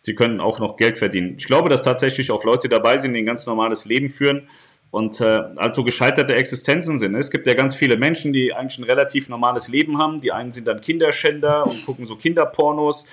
Sie 0.00 0.14
können 0.14 0.40
auch 0.40 0.60
noch 0.60 0.76
Geld 0.76 0.98
verdienen. 0.98 1.34
Ich 1.36 1.46
glaube, 1.46 1.68
dass 1.68 1.82
tatsächlich 1.82 2.30
auch 2.30 2.44
Leute 2.44 2.68
dabei 2.68 2.96
sind, 2.96 3.14
die 3.14 3.20
ein 3.20 3.26
ganz 3.26 3.44
normales 3.44 3.84
Leben 3.86 4.08
führen 4.08 4.48
und 4.90 5.20
äh, 5.20 5.40
also 5.56 5.84
gescheiterte 5.84 6.34
Existenzen 6.34 6.98
sind. 6.98 7.14
Es 7.16 7.30
gibt 7.30 7.46
ja 7.46 7.54
ganz 7.54 7.74
viele 7.74 7.96
Menschen, 7.96 8.32
die 8.32 8.54
eigentlich 8.54 8.78
ein 8.78 8.84
relativ 8.84 9.28
normales 9.28 9.68
Leben 9.68 9.98
haben. 9.98 10.20
Die 10.20 10.32
einen 10.32 10.52
sind 10.52 10.68
dann 10.68 10.80
Kinderschänder 10.80 11.66
und 11.66 11.84
gucken 11.84 12.06
so 12.06 12.16
Kinderpornos. 12.16 13.04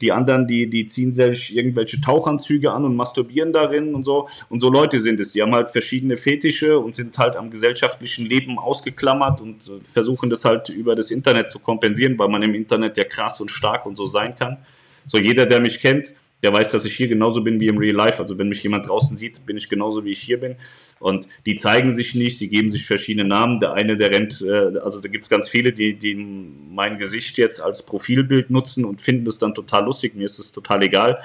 Die 0.00 0.12
anderen, 0.12 0.46
die, 0.46 0.68
die 0.68 0.86
ziehen 0.86 1.12
sich 1.12 1.56
irgendwelche 1.56 2.00
Tauchanzüge 2.00 2.72
an 2.72 2.84
und 2.84 2.96
masturbieren 2.96 3.52
darin 3.52 3.94
und 3.94 4.04
so. 4.04 4.28
Und 4.50 4.60
so 4.60 4.70
Leute 4.70 5.00
sind 5.00 5.20
es. 5.20 5.32
Die 5.32 5.42
haben 5.42 5.54
halt 5.54 5.70
verschiedene 5.70 6.16
Fetische 6.16 6.78
und 6.78 6.94
sind 6.94 7.16
halt 7.18 7.36
am 7.36 7.50
gesellschaftlichen 7.50 8.26
Leben 8.26 8.58
ausgeklammert 8.58 9.40
und 9.40 9.66
äh, 9.68 9.82
versuchen 9.82 10.28
das 10.28 10.44
halt 10.44 10.68
über 10.68 10.94
das 10.94 11.10
Internet 11.10 11.50
zu 11.50 11.58
kompensieren, 11.58 12.18
weil 12.18 12.28
man 12.28 12.42
im 12.42 12.54
Internet 12.54 12.98
ja 12.98 13.04
krass 13.04 13.40
und 13.40 13.50
stark 13.50 13.86
und 13.86 13.96
so 13.96 14.06
sein 14.06 14.34
kann. 14.36 14.58
So 15.06 15.18
jeder, 15.18 15.46
der 15.46 15.60
mich 15.60 15.80
kennt, 15.80 16.14
der 16.42 16.52
weiß, 16.52 16.70
dass 16.72 16.84
ich 16.84 16.96
hier 16.96 17.08
genauso 17.08 17.42
bin 17.42 17.60
wie 17.60 17.68
im 17.68 17.78
Real 17.78 17.94
Life. 17.94 18.20
Also 18.20 18.36
wenn 18.36 18.48
mich 18.48 18.62
jemand 18.62 18.88
draußen 18.88 19.16
sieht, 19.16 19.46
bin 19.46 19.56
ich 19.56 19.68
genauso 19.68 20.04
wie 20.04 20.10
ich 20.10 20.20
hier 20.20 20.40
bin. 20.40 20.56
Und 20.98 21.28
die 21.46 21.54
zeigen 21.54 21.92
sich 21.92 22.14
nicht, 22.14 22.38
sie 22.38 22.48
geben 22.48 22.70
sich 22.70 22.84
verschiedene 22.84 23.28
Namen. 23.28 23.60
Der 23.60 23.74
eine, 23.74 23.96
der 23.96 24.10
rennt, 24.10 24.42
äh, 24.42 24.78
also 24.78 25.00
da 25.00 25.08
gibt 25.08 25.24
es 25.24 25.30
ganz 25.30 25.48
viele, 25.48 25.72
die, 25.72 25.94
die 25.94 26.14
mein 26.14 26.98
Gesicht 26.98 27.38
jetzt 27.38 27.60
als 27.60 27.86
Profilbild 27.86 28.50
nutzen 28.50 28.84
und 28.84 29.00
finden 29.00 29.24
das 29.24 29.38
dann 29.38 29.54
total 29.54 29.84
lustig. 29.84 30.14
Mir 30.14 30.24
ist 30.24 30.38
das 30.38 30.52
total 30.52 30.82
egal. 30.82 31.18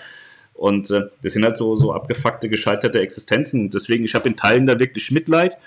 Und 0.53 0.91
äh, 0.91 1.02
das 1.23 1.34
sind 1.34 1.44
halt 1.44 1.57
so, 1.57 1.76
so 1.76 1.94
abgefuckte, 1.94 2.49
gescheiterte 2.49 2.99
Existenzen. 2.99 3.61
Und 3.61 3.73
deswegen, 3.73 4.06
ich 4.06 4.14
habe 4.14 4.27
in 4.27 4.35
Teilen 4.35 4.68
da 4.68 4.80
wirklich 4.80 5.11
Mitleid 5.11 5.57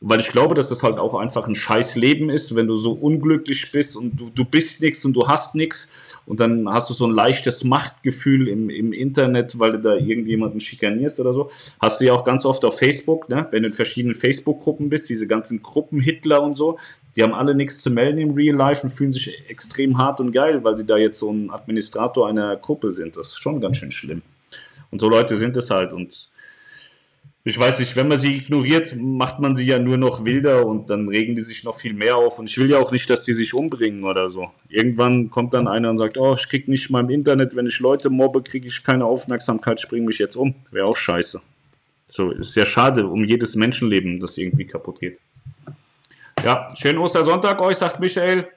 weil 0.00 0.20
ich 0.20 0.28
glaube, 0.28 0.54
dass 0.54 0.68
das 0.68 0.82
halt 0.82 0.98
auch 0.98 1.14
einfach 1.14 1.48
ein 1.48 1.54
scheiß 1.54 1.96
Leben 1.96 2.28
ist, 2.28 2.54
wenn 2.54 2.66
du 2.66 2.76
so 2.76 2.92
unglücklich 2.92 3.72
bist 3.72 3.96
und 3.96 4.16
du, 4.16 4.30
du 4.30 4.44
bist 4.44 4.82
nichts 4.82 5.04
und 5.04 5.14
du 5.14 5.26
hast 5.26 5.54
nichts 5.54 5.90
und 6.26 6.40
dann 6.40 6.68
hast 6.68 6.90
du 6.90 6.94
so 6.94 7.06
ein 7.06 7.14
leichtes 7.14 7.62
Machtgefühl 7.62 8.48
im, 8.48 8.68
im 8.68 8.92
Internet, 8.92 9.58
weil 9.58 9.72
du 9.72 9.78
da 9.78 9.94
irgendjemanden 9.94 10.60
schikanierst 10.60 11.20
oder 11.20 11.32
so. 11.32 11.50
Hast 11.80 12.00
du 12.00 12.06
ja 12.06 12.12
auch 12.12 12.24
ganz 12.24 12.44
oft 12.44 12.64
auf 12.64 12.78
Facebook, 12.78 13.28
ne? 13.28 13.46
wenn 13.52 13.62
du 13.62 13.68
in 13.68 13.72
verschiedenen 13.72 14.14
Facebook-Gruppen 14.14 14.90
bist, 14.90 15.08
diese 15.08 15.28
ganzen 15.28 15.62
Gruppen 15.62 16.00
Hitler 16.00 16.42
und 16.42 16.56
so, 16.56 16.78
die 17.14 17.22
haben 17.22 17.32
alle 17.32 17.54
nichts 17.54 17.80
zu 17.80 17.90
melden 17.90 18.18
im 18.18 18.34
Real 18.34 18.56
Life 18.56 18.82
und 18.82 18.90
fühlen 18.90 19.12
sich 19.12 19.48
extrem 19.48 19.98
hart 19.98 20.20
und 20.20 20.32
geil, 20.32 20.64
weil 20.64 20.76
sie 20.76 20.84
da 20.84 20.96
jetzt 20.96 21.18
so 21.20 21.30
ein 21.30 21.50
Administrator 21.50 22.28
einer 22.28 22.56
Gruppe 22.56 22.90
sind. 22.90 23.16
Das 23.16 23.28
ist 23.28 23.38
schon 23.38 23.60
ganz 23.60 23.76
schön 23.76 23.92
schlimm. 23.92 24.22
Und 24.90 25.00
so 25.00 25.08
Leute 25.08 25.36
sind 25.36 25.56
es 25.56 25.70
halt 25.70 25.92
und 25.92 26.28
ich 27.48 27.56
weiß 27.56 27.78
nicht, 27.78 27.94
wenn 27.94 28.08
man 28.08 28.18
sie 28.18 28.38
ignoriert, 28.38 28.96
macht 28.96 29.38
man 29.38 29.54
sie 29.54 29.66
ja 29.66 29.78
nur 29.78 29.96
noch 29.96 30.24
wilder 30.24 30.66
und 30.66 30.90
dann 30.90 31.08
regen 31.08 31.36
die 31.36 31.42
sich 31.42 31.62
noch 31.62 31.78
viel 31.78 31.94
mehr 31.94 32.16
auf. 32.16 32.40
Und 32.40 32.50
ich 32.50 32.58
will 32.58 32.68
ja 32.68 32.78
auch 32.78 32.90
nicht, 32.90 33.08
dass 33.08 33.22
die 33.22 33.34
sich 33.34 33.54
umbringen 33.54 34.02
oder 34.02 34.30
so. 34.30 34.50
Irgendwann 34.68 35.30
kommt 35.30 35.54
dann 35.54 35.68
einer 35.68 35.90
und 35.90 35.96
sagt, 35.96 36.18
oh, 36.18 36.34
ich 36.34 36.48
krieg 36.48 36.66
nicht 36.66 36.90
mal 36.90 37.04
im 37.04 37.10
Internet, 37.10 37.54
wenn 37.54 37.66
ich 37.66 37.78
Leute 37.78 38.10
mobbe, 38.10 38.42
kriege 38.42 38.66
ich 38.66 38.82
keine 38.82 39.04
Aufmerksamkeit, 39.04 39.80
spring 39.80 40.04
mich 40.04 40.18
jetzt 40.18 40.34
um. 40.34 40.56
Wäre 40.72 40.86
auch 40.86 40.96
scheiße. 40.96 41.40
So, 42.08 42.32
ist 42.32 42.56
ja 42.56 42.66
schade 42.66 43.06
um 43.06 43.24
jedes 43.24 43.54
Menschenleben, 43.54 44.18
das 44.18 44.36
irgendwie 44.38 44.66
kaputt 44.66 44.98
geht. 44.98 45.20
Ja, 46.44 46.74
schönen 46.74 46.98
Ostersonntag 46.98 47.60
euch, 47.60 47.76
sagt 47.76 48.00
Michael. 48.00 48.48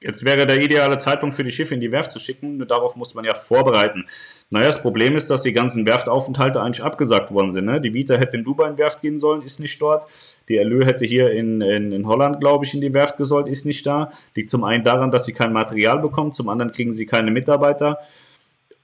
Jetzt 0.00 0.24
wäre 0.24 0.46
der 0.46 0.62
ideale 0.62 0.98
Zeitpunkt 0.98 1.34
für 1.34 1.42
die 1.42 1.50
Schiffe 1.50 1.74
in 1.74 1.80
die 1.80 1.90
Werft 1.90 2.12
zu 2.12 2.20
schicken, 2.20 2.56
nur 2.56 2.66
darauf 2.66 2.94
muss 2.94 3.14
man 3.14 3.24
ja 3.24 3.34
vorbereiten. 3.34 4.06
Naja, 4.50 4.66
das 4.66 4.80
Problem 4.80 5.16
ist, 5.16 5.28
dass 5.28 5.42
die 5.42 5.52
ganzen 5.52 5.86
Werftaufenthalte 5.86 6.60
eigentlich 6.60 6.84
abgesagt 6.84 7.32
worden 7.32 7.52
sind. 7.52 7.64
Ne? 7.64 7.80
Die 7.80 7.92
Vita 7.92 8.14
hätte 8.14 8.36
in 8.36 8.44
Dubai 8.44 8.68
in 8.68 8.78
Werft 8.78 9.02
gehen 9.02 9.18
sollen, 9.18 9.42
ist 9.42 9.58
nicht 9.58 9.82
dort. 9.82 10.06
Die 10.48 10.56
Erlö 10.56 10.84
hätte 10.84 11.04
hier 11.04 11.32
in, 11.32 11.60
in, 11.60 11.90
in 11.90 12.06
Holland, 12.06 12.38
glaube 12.38 12.64
ich, 12.64 12.74
in 12.74 12.80
die 12.80 12.94
Werft 12.94 13.16
gesollt, 13.16 13.48
ist 13.48 13.66
nicht 13.66 13.84
da. 13.86 14.12
Liegt 14.36 14.50
zum 14.50 14.62
einen 14.62 14.84
daran, 14.84 15.10
dass 15.10 15.24
sie 15.24 15.32
kein 15.32 15.52
Material 15.52 15.98
bekommen, 15.98 16.32
zum 16.32 16.48
anderen 16.48 16.72
kriegen 16.72 16.92
sie 16.92 17.04
keine 17.04 17.32
Mitarbeiter. 17.32 17.98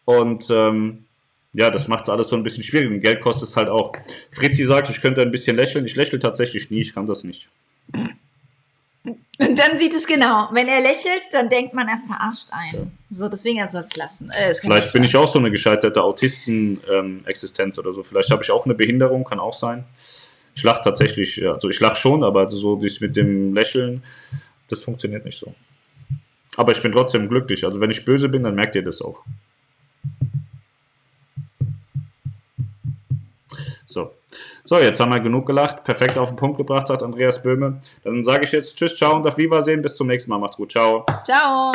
Und 0.05 0.51
ähm, 0.51 1.05
ja, 1.53 1.70
das 1.70 1.86
macht 1.86 2.05
es 2.05 2.11
alles 2.11 2.28
so 2.28 2.36
ein 2.36 2.43
bisschen 2.43 2.65
schwierig. 2.65 2.91
Und 2.91 3.01
Geld 3.01 3.20
kostet 3.20 3.49
es 3.49 3.57
halt 3.57 3.69
auch. 3.69 3.93
Fritzi 4.32 4.65
sagt, 4.65 4.91
ich 4.91 5.01
könnte 5.01 5.23
ein 5.23 5.31
bisschen 5.31 5.57
lächeln. 5.57 5.86
Ich 5.86 5.95
lächle 5.95 6.19
tatsächlich 6.19 6.70
nie, 6.70 6.81
ich 6.81 6.93
kann 6.93 7.07
das 7.07 7.23
nicht. 7.23 7.49
Und 9.05 9.59
dann 9.59 9.77
sieht 9.77 9.93
es 9.93 10.07
genau. 10.07 10.49
Wenn 10.53 10.69
er 10.69 10.81
lächelt, 10.81 11.23
dann 11.33 11.51
denkt 11.51 11.75
man, 11.75 11.89
er 11.89 11.99
verarscht 12.07 12.49
einen. 12.53 12.99
So, 13.11 13.29
deswegen 13.29 13.59
er 13.59 13.69
soll 13.69 13.83
es 13.83 13.97
lassen. 13.97 14.31
Äh, 14.31 14.55
Vielleicht 14.55 14.93
bin 14.93 15.05
ich 15.05 15.15
auch 15.17 15.29
so 15.29 15.39
eine 15.39 15.51
gescheiterte 15.51 16.03
Autisten-Existenz 16.03 17.77
ähm, 17.77 17.85
oder 17.85 17.93
so. 17.93 18.03
Vielleicht 18.03 18.31
habe 18.31 18.43
ich 18.43 18.51
auch 18.51 18.65
eine 18.65 18.75
Behinderung, 18.75 19.25
kann 19.25 19.41
auch 19.41 19.53
sein. 19.53 19.85
Ich 20.55 20.63
lache 20.63 20.83
tatsächlich, 20.83 21.47
also 21.47 21.69
ich 21.69 21.81
lache 21.81 21.97
schon, 21.97 22.23
aber 22.23 22.51
so 22.51 22.77
dies 22.77 23.01
mit 23.01 23.17
dem 23.17 23.55
Lächeln, 23.55 24.05
das 24.69 24.83
funktioniert 24.83 25.25
nicht 25.25 25.39
so. 25.39 25.53
Aber 26.57 26.73
ich 26.73 26.81
bin 26.81 26.93
trotzdem 26.93 27.29
glücklich. 27.29 27.65
Also 27.65 27.81
wenn 27.81 27.91
ich 27.91 28.05
böse 28.05 28.29
bin, 28.29 28.45
dann 28.45 28.55
merkt 28.55 28.77
ihr 28.77 28.83
das 28.83 29.03
auch. 29.03 29.19
So. 33.87 34.13
So, 34.66 34.78
jetzt 34.78 34.99
haben 34.99 35.12
wir 35.12 35.20
genug 35.20 35.47
gelacht. 35.47 35.85
Perfekt 35.85 36.16
auf 36.16 36.28
den 36.28 36.36
Punkt 36.36 36.57
gebracht, 36.57 36.86
sagt 36.86 37.03
Andreas 37.03 37.43
Böhme. 37.43 37.81
Dann 38.03 38.24
sage 38.24 38.45
ich 38.45 38.53
jetzt 38.53 38.77
Tschüss, 38.77 38.97
ciao 38.97 39.15
und 39.16 39.27
auf 39.27 39.36
Wiedersehen. 39.36 39.82
Bis 39.82 39.95
zum 39.95 40.07
nächsten 40.07 40.31
Mal. 40.31 40.39
Macht's 40.39 40.57
gut. 40.57 40.73
Ciao. 40.73 41.05
Ciao. 41.24 41.73